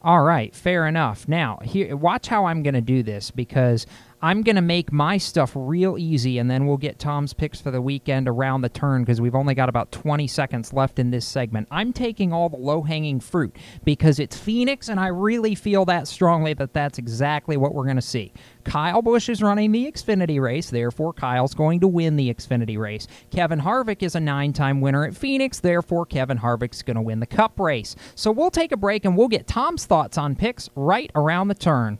All 0.04 0.24
right, 0.24 0.54
fair 0.54 0.86
enough. 0.86 1.28
Now, 1.28 1.60
here, 1.64 1.96
watch 1.96 2.28
how 2.28 2.46
I'm 2.46 2.62
going 2.62 2.76
to 2.76 2.82
do 2.82 3.02
this 3.02 3.32
because 3.32 3.88
I'm 4.26 4.42
going 4.42 4.56
to 4.56 4.62
make 4.64 4.92
my 4.92 5.20
stuff 5.20 5.52
real 5.54 6.00
easy, 6.00 6.40
and 6.40 6.50
then 6.50 6.66
we'll 6.66 6.78
get 6.78 6.98
Tom's 6.98 7.32
picks 7.32 7.62
for 7.62 7.70
the 7.70 7.80
weekend 7.80 8.28
around 8.28 8.62
the 8.62 8.70
turn 8.70 9.04
because 9.04 9.22
we've 9.22 9.36
only 9.36 9.54
got 9.54 9.70
about 9.70 9.92
20 9.92 10.26
seconds 10.26 10.74
left 10.74 10.98
in 10.98 11.12
this 11.12 11.28
segment. 11.28 11.68
I'm 11.70 11.94
taking 11.94 12.34
all 12.34 12.50
the 12.50 12.58
low 12.58 12.82
hanging 12.82 13.20
fruit 13.20 13.56
because 13.84 14.18
it's 14.18 14.36
Phoenix, 14.36 14.90
and 14.90 15.00
I 15.00 15.10
really 15.10 15.54
feel 15.54 15.86
that 15.86 16.08
strongly 16.08 16.56
that 16.56 16.74
that's 16.74 16.98
exactly 16.98 17.56
what 17.56 17.76
we're 17.76 17.84
going 17.84 17.98
to 17.98 18.02
see. 18.02 18.34
Kyle 18.64 19.04
Busch 19.04 19.30
is 19.30 19.44
running 19.44 19.72
the 19.72 19.92
Xfinity 19.92 20.42
race, 20.42 20.72
therefore, 20.72 21.14
Kyle's 21.14 21.54
going 21.54 21.80
to 21.82 21.88
win 21.88 22.16
the 22.16 22.34
Xfinity 22.34 22.80
race. 22.80 23.08
Kevin 23.30 23.62
Harvick 23.62 24.02
is 24.02 24.16
a 24.16 24.20
nine 24.20 24.54
time 24.54 24.82
winner 24.82 25.06
at 25.06 25.16
Phoenix, 25.16 25.60
therefore, 25.60 26.04
Kevin 26.04 26.40
Harvick's 26.40 26.82
going 26.82 26.96
to 26.96 27.02
win 27.04 27.20
the 27.20 27.28
Cup 27.28 27.60
race. 27.60 27.96
So 28.16 28.32
we'll 28.32 28.50
take 28.50 28.72
a 28.72 28.78
break 28.78 29.06
and 29.06 29.16
we'll 29.16 29.28
get 29.28 29.46
Tom's 29.46 29.86
thoughts 29.86 30.18
on 30.18 30.36
picks 30.36 30.68
right 30.74 31.12
around 31.14 31.50
the 31.50 31.54
turn. 31.54 32.00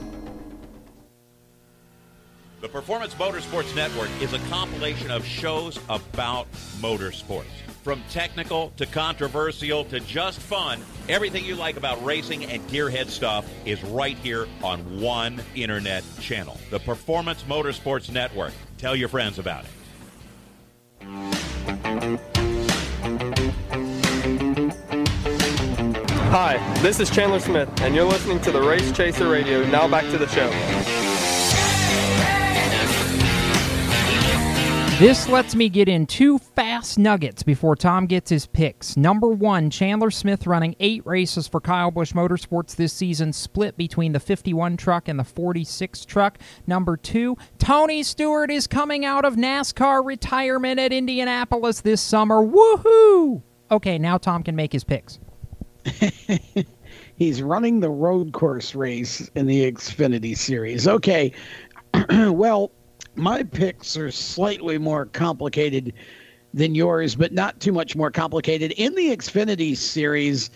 The 2.61 2.69
Performance 2.69 3.15
Motorsports 3.15 3.75
Network 3.75 4.11
is 4.21 4.33
a 4.33 4.39
compilation 4.47 5.09
of 5.09 5.25
shows 5.25 5.79
about 5.89 6.45
motorsports. 6.79 7.49
From 7.83 8.03
technical 8.11 8.71
to 8.77 8.85
controversial 8.85 9.83
to 9.85 9.99
just 9.99 10.39
fun, 10.39 10.79
everything 11.09 11.43
you 11.43 11.55
like 11.55 11.75
about 11.75 12.05
racing 12.05 12.45
and 12.45 12.61
gearhead 12.67 13.07
stuff 13.07 13.51
is 13.65 13.83
right 13.85 14.15
here 14.15 14.45
on 14.63 15.01
one 15.01 15.41
internet 15.55 16.03
channel. 16.19 16.55
The 16.69 16.77
Performance 16.79 17.41
Motorsports 17.45 18.11
Network. 18.11 18.53
Tell 18.77 18.95
your 18.95 19.09
friends 19.09 19.39
about 19.39 19.65
it. 19.65 19.71
Hi, 26.29 26.79
this 26.81 26.99
is 26.99 27.09
Chandler 27.09 27.39
Smith, 27.39 27.69
and 27.81 27.95
you're 27.95 28.05
listening 28.05 28.39
to 28.41 28.51
the 28.51 28.61
Race 28.61 28.91
Chaser 28.91 29.27
Radio. 29.27 29.65
Now 29.65 29.87
back 29.87 30.03
to 30.11 30.19
the 30.19 30.27
show. 30.27 30.49
This 35.01 35.27
lets 35.27 35.55
me 35.55 35.67
get 35.67 35.89
in 35.89 36.05
two 36.05 36.37
fast 36.37 36.99
nuggets 36.99 37.41
before 37.41 37.75
Tom 37.75 38.05
gets 38.05 38.29
his 38.29 38.45
picks. 38.45 38.95
Number 38.95 39.29
one, 39.29 39.71
Chandler 39.71 40.11
Smith 40.11 40.45
running 40.45 40.75
eight 40.79 41.03
races 41.07 41.47
for 41.47 41.59
Kyle 41.59 41.89
Busch 41.89 42.13
Motorsports 42.13 42.75
this 42.75 42.93
season, 42.93 43.33
split 43.33 43.75
between 43.77 44.11
the 44.11 44.19
51 44.19 44.77
truck 44.77 45.07
and 45.07 45.17
the 45.17 45.23
46 45.23 46.05
truck. 46.05 46.37
Number 46.67 46.97
two, 46.97 47.35
Tony 47.57 48.03
Stewart 48.03 48.51
is 48.51 48.67
coming 48.67 49.03
out 49.03 49.25
of 49.25 49.37
NASCAR 49.37 50.05
retirement 50.05 50.79
at 50.79 50.93
Indianapolis 50.93 51.81
this 51.81 51.99
summer. 51.99 52.35
Woohoo! 52.35 53.41
Okay, 53.71 53.97
now 53.97 54.19
Tom 54.19 54.43
can 54.43 54.55
make 54.55 54.71
his 54.71 54.83
picks. 54.83 55.17
He's 57.15 57.41
running 57.41 57.79
the 57.79 57.89
road 57.89 58.33
course 58.33 58.75
race 58.75 59.31
in 59.33 59.47
the 59.47 59.71
Xfinity 59.71 60.37
Series. 60.37 60.87
Okay, 60.87 61.33
well, 62.11 62.71
my 63.15 63.43
picks 63.43 63.97
are 63.97 64.11
slightly 64.11 64.77
more 64.77 65.05
complicated 65.05 65.93
than 66.53 66.75
yours, 66.75 67.15
but 67.15 67.33
not 67.33 67.59
too 67.59 67.71
much 67.71 67.95
more 67.95 68.11
complicated. 68.11 68.71
In 68.73 68.95
the 68.95 69.15
Xfinity 69.15 69.75
series, 69.75 70.49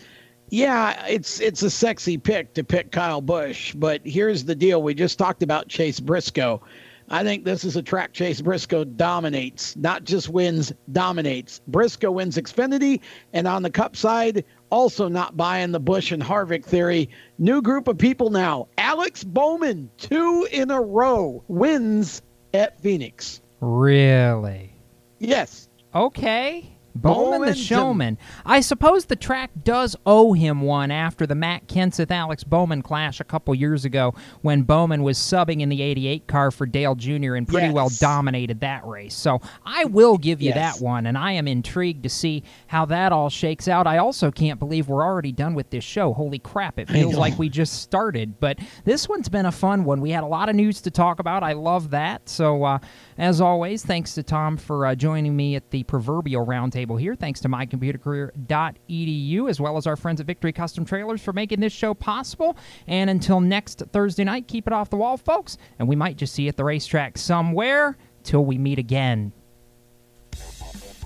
yeah, 0.50 1.06
it's 1.08 1.40
it's 1.40 1.64
a 1.64 1.70
sexy 1.70 2.18
pick 2.18 2.54
to 2.54 2.64
pick 2.64 2.92
Kyle 2.92 3.22
Busch, 3.22 3.74
but 3.74 4.02
here's 4.06 4.44
the 4.44 4.56
deal. 4.56 4.82
We 4.82 4.94
just 4.94 5.18
talked 5.18 5.44
about 5.44 5.68
Chase 5.68 6.00
Briscoe. 6.00 6.62
I 7.08 7.24
think 7.24 7.46
this 7.46 7.64
is 7.64 7.76
a 7.76 7.84
track 7.84 8.14
Chase 8.14 8.42
Briscoe 8.42 8.84
dominates, 8.84 9.76
not 9.76 10.06
just 10.06 10.30
wins, 10.30 10.74
dominates. 10.92 11.62
Briscoe 11.68 12.12
wins 12.12 12.36
Xfinity, 12.36 13.00
and 13.32 13.48
on 13.48 13.62
the 13.62 13.70
Cup 13.70 13.96
side, 13.96 14.44
also 14.72 15.08
not 15.08 15.38
buying 15.38 15.72
the 15.72 15.80
Busch 15.80 16.12
and 16.12 16.24
Harvick 16.24 16.66
theory. 16.66 17.10
New 17.38 17.62
group 17.62 17.88
of 17.88 17.98
people 17.98 18.32
now. 18.32 18.68
Alex 18.80 19.24
Bowman, 19.24 19.90
two 19.98 20.48
in 20.52 20.72
a 20.72 20.82
row, 20.82 21.44
wins 21.48 22.24
at 22.56 22.80
Phoenix. 22.82 23.42
Really? 23.60 24.74
Yes. 25.20 25.70
Okay. 25.94 26.75
Bowman, 26.96 27.32
Bowman 27.42 27.50
the 27.50 27.56
showman. 27.56 28.18
I 28.46 28.62
suppose 28.62 29.06
the 29.06 29.16
track 29.18 29.52
does 29.64 29.96
owe 30.06 30.32
him 30.34 30.62
one 30.62 30.92
after 30.92 31.28
the 31.28 31.36
Matt 31.36 31.68
Kenseth 31.68 32.10
Alex 32.10 32.44
Bowman 32.46 32.82
clash 32.82 33.20
a 33.20 33.26
couple 33.26 33.54
years 33.54 33.84
ago 33.84 34.14
when 34.42 34.62
Bowman 34.64 35.04
was 35.04 35.18
subbing 35.18 35.60
in 35.62 35.70
the 35.70 35.82
88 35.82 36.26
car 36.28 36.52
for 36.52 36.66
Dale 36.66 36.96
Jr. 36.96 37.36
and 37.36 37.48
pretty 37.48 37.70
well 37.72 37.90
dominated 38.00 38.62
that 38.62 38.86
race. 38.86 39.14
So 39.14 39.42
I 39.66 39.86
will 39.86 40.18
give 40.18 40.42
you 40.42 40.46
Yes. 40.56 40.78
that 40.80 40.84
one, 40.86 41.06
and 41.06 41.18
I 41.18 41.34
am 41.34 41.48
intrigued 41.48 42.04
to 42.04 42.10
see 42.10 42.44
how 42.68 42.86
that 42.86 43.12
all 43.12 43.30
shakes 43.30 43.68
out. 43.68 43.88
I 43.88 43.98
also 43.98 44.32
can't 44.32 44.60
believe 44.60 44.88
we're 44.88 45.04
already 45.04 45.32
done 45.34 45.54
with 45.54 45.70
this 45.72 45.84
show. 45.84 46.14
Holy 46.14 46.40
crap, 46.40 46.80
it 46.80 46.88
feels 46.90 47.16
like 47.16 47.38
we 47.38 47.50
just 47.50 47.82
started. 47.82 48.40
But 48.40 48.60
this 48.86 49.10
one's 49.10 49.28
been 49.28 49.46
a 49.46 49.52
fun 49.52 49.84
one. 49.84 50.00
We 50.02 50.12
had 50.12 50.24
a 50.24 50.28
lot 50.28 50.48
of 50.50 50.56
news 50.56 50.82
to 50.82 50.92
talk 50.92 51.20
about. 51.20 51.44
I 51.44 51.54
love 51.54 51.90
that. 51.90 52.30
So, 52.30 52.64
uh, 52.64 52.80
as 53.18 53.40
always, 53.40 53.86
thanks 53.86 54.14
to 54.16 54.24
Tom 54.24 54.58
for 54.58 54.86
uh, 54.86 54.96
joining 54.96 55.34
me 55.36 55.56
at 55.56 55.72
the 55.72 55.84
proverbial 55.84 56.46
roundtable 56.46 57.00
here. 57.00 57.16
Thanks 57.16 57.40
to 57.42 57.48
mycomputercareer.edu, 57.48 59.50
as 59.50 59.60
well 59.60 59.78
as 59.78 59.88
our 59.88 59.96
friends 59.96 60.20
at 60.20 60.28
Victory 60.28 60.52
Custom 60.52 60.84
Trailers 60.84 61.22
for 61.22 61.32
making 61.32 61.62
this 61.62 61.72
show 61.72 61.94
possible. 61.94 62.58
And 62.88 63.10
until 63.10 63.40
next 63.40 63.84
Thursday 63.94 64.26
night, 64.26 64.50
keep 64.50 64.68
it 64.68 64.74
off 64.74 64.90
the 64.90 64.98
wall, 64.98 65.16
folks. 65.16 65.58
And 65.80 65.88
we 65.88 65.96
might 65.96 66.18
just 66.18 66.34
see 66.34 66.44
you 66.44 66.50
at 66.50 66.58
the 66.58 66.66
racetrack 66.66 67.18
somewhere 67.18 67.98
till 68.24 68.44
we 68.44 68.58
meet 68.58 68.80
again. 68.80 69.32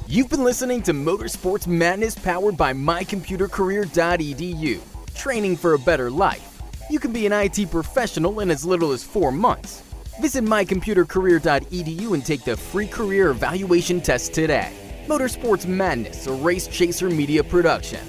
You've 0.07 0.29
been 0.29 0.43
listening 0.43 0.81
to 0.83 0.93
Motorsports 0.93 1.67
Madness 1.67 2.15
powered 2.15 2.55
by 2.57 2.73
mycomputercareer.edu. 2.73 4.79
Training 5.13 5.55
for 5.55 5.75
a 5.75 5.79
better 5.79 6.09
life. 6.09 6.63
You 6.89 6.97
can 6.97 7.13
be 7.13 7.27
an 7.27 7.33
IT 7.33 7.69
professional 7.69 8.39
in 8.39 8.49
as 8.49 8.65
little 8.65 8.91
as 8.91 9.03
four 9.03 9.31
months. 9.31 9.83
Visit 10.19 10.43
mycomputercareer.edu 10.43 12.13
and 12.13 12.25
take 12.25 12.43
the 12.43 12.57
free 12.57 12.87
career 12.87 13.29
evaluation 13.29 14.01
test 14.01 14.33
today. 14.33 14.73
Motorsports 15.07 15.65
Madness, 15.65 16.27
a 16.27 16.33
Race 16.33 16.67
Chaser 16.67 17.09
media 17.09 17.41
production. 17.41 18.01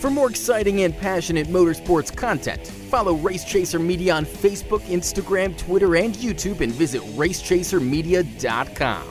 For 0.00 0.10
more 0.10 0.28
exciting 0.28 0.82
and 0.82 0.98
passionate 0.98 1.46
motorsports 1.46 2.14
content, 2.14 2.66
follow 2.66 3.14
Race 3.14 3.44
Chaser 3.44 3.78
Media 3.78 4.14
on 4.14 4.26
Facebook, 4.26 4.80
Instagram, 4.86 5.56
Twitter, 5.56 5.94
and 5.94 6.16
YouTube 6.16 6.62
and 6.62 6.72
visit 6.72 7.00
racechasermedia.com. 7.16 9.04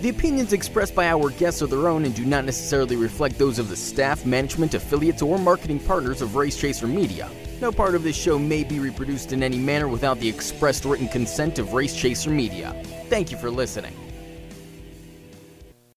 The 0.00 0.08
opinions 0.08 0.52
expressed 0.52 0.96
by 0.96 1.08
our 1.08 1.30
guests 1.30 1.62
are 1.62 1.68
their 1.68 1.86
own 1.86 2.04
and 2.04 2.14
do 2.16 2.24
not 2.24 2.44
necessarily 2.44 2.96
reflect 2.96 3.38
those 3.38 3.60
of 3.60 3.68
the 3.68 3.76
staff, 3.76 4.26
management, 4.26 4.74
affiliates, 4.74 5.22
or 5.22 5.38
marketing 5.38 5.78
partners 5.78 6.20
of 6.20 6.34
Race 6.34 6.60
Chaser 6.60 6.88
Media. 6.88 7.30
No 7.60 7.72
part 7.72 7.94
of 7.94 8.02
this 8.02 8.16
show 8.16 8.38
may 8.38 8.64
be 8.64 8.78
reproduced 8.78 9.32
in 9.32 9.42
any 9.42 9.58
manner 9.58 9.88
without 9.88 10.20
the 10.20 10.28
expressed 10.28 10.84
written 10.84 11.08
consent 11.08 11.58
of 11.58 11.72
Race 11.72 11.96
Chaser 11.96 12.30
Media. 12.30 12.74
Thank 13.08 13.30
you 13.30 13.38
for 13.38 13.50
listening. 13.50 13.94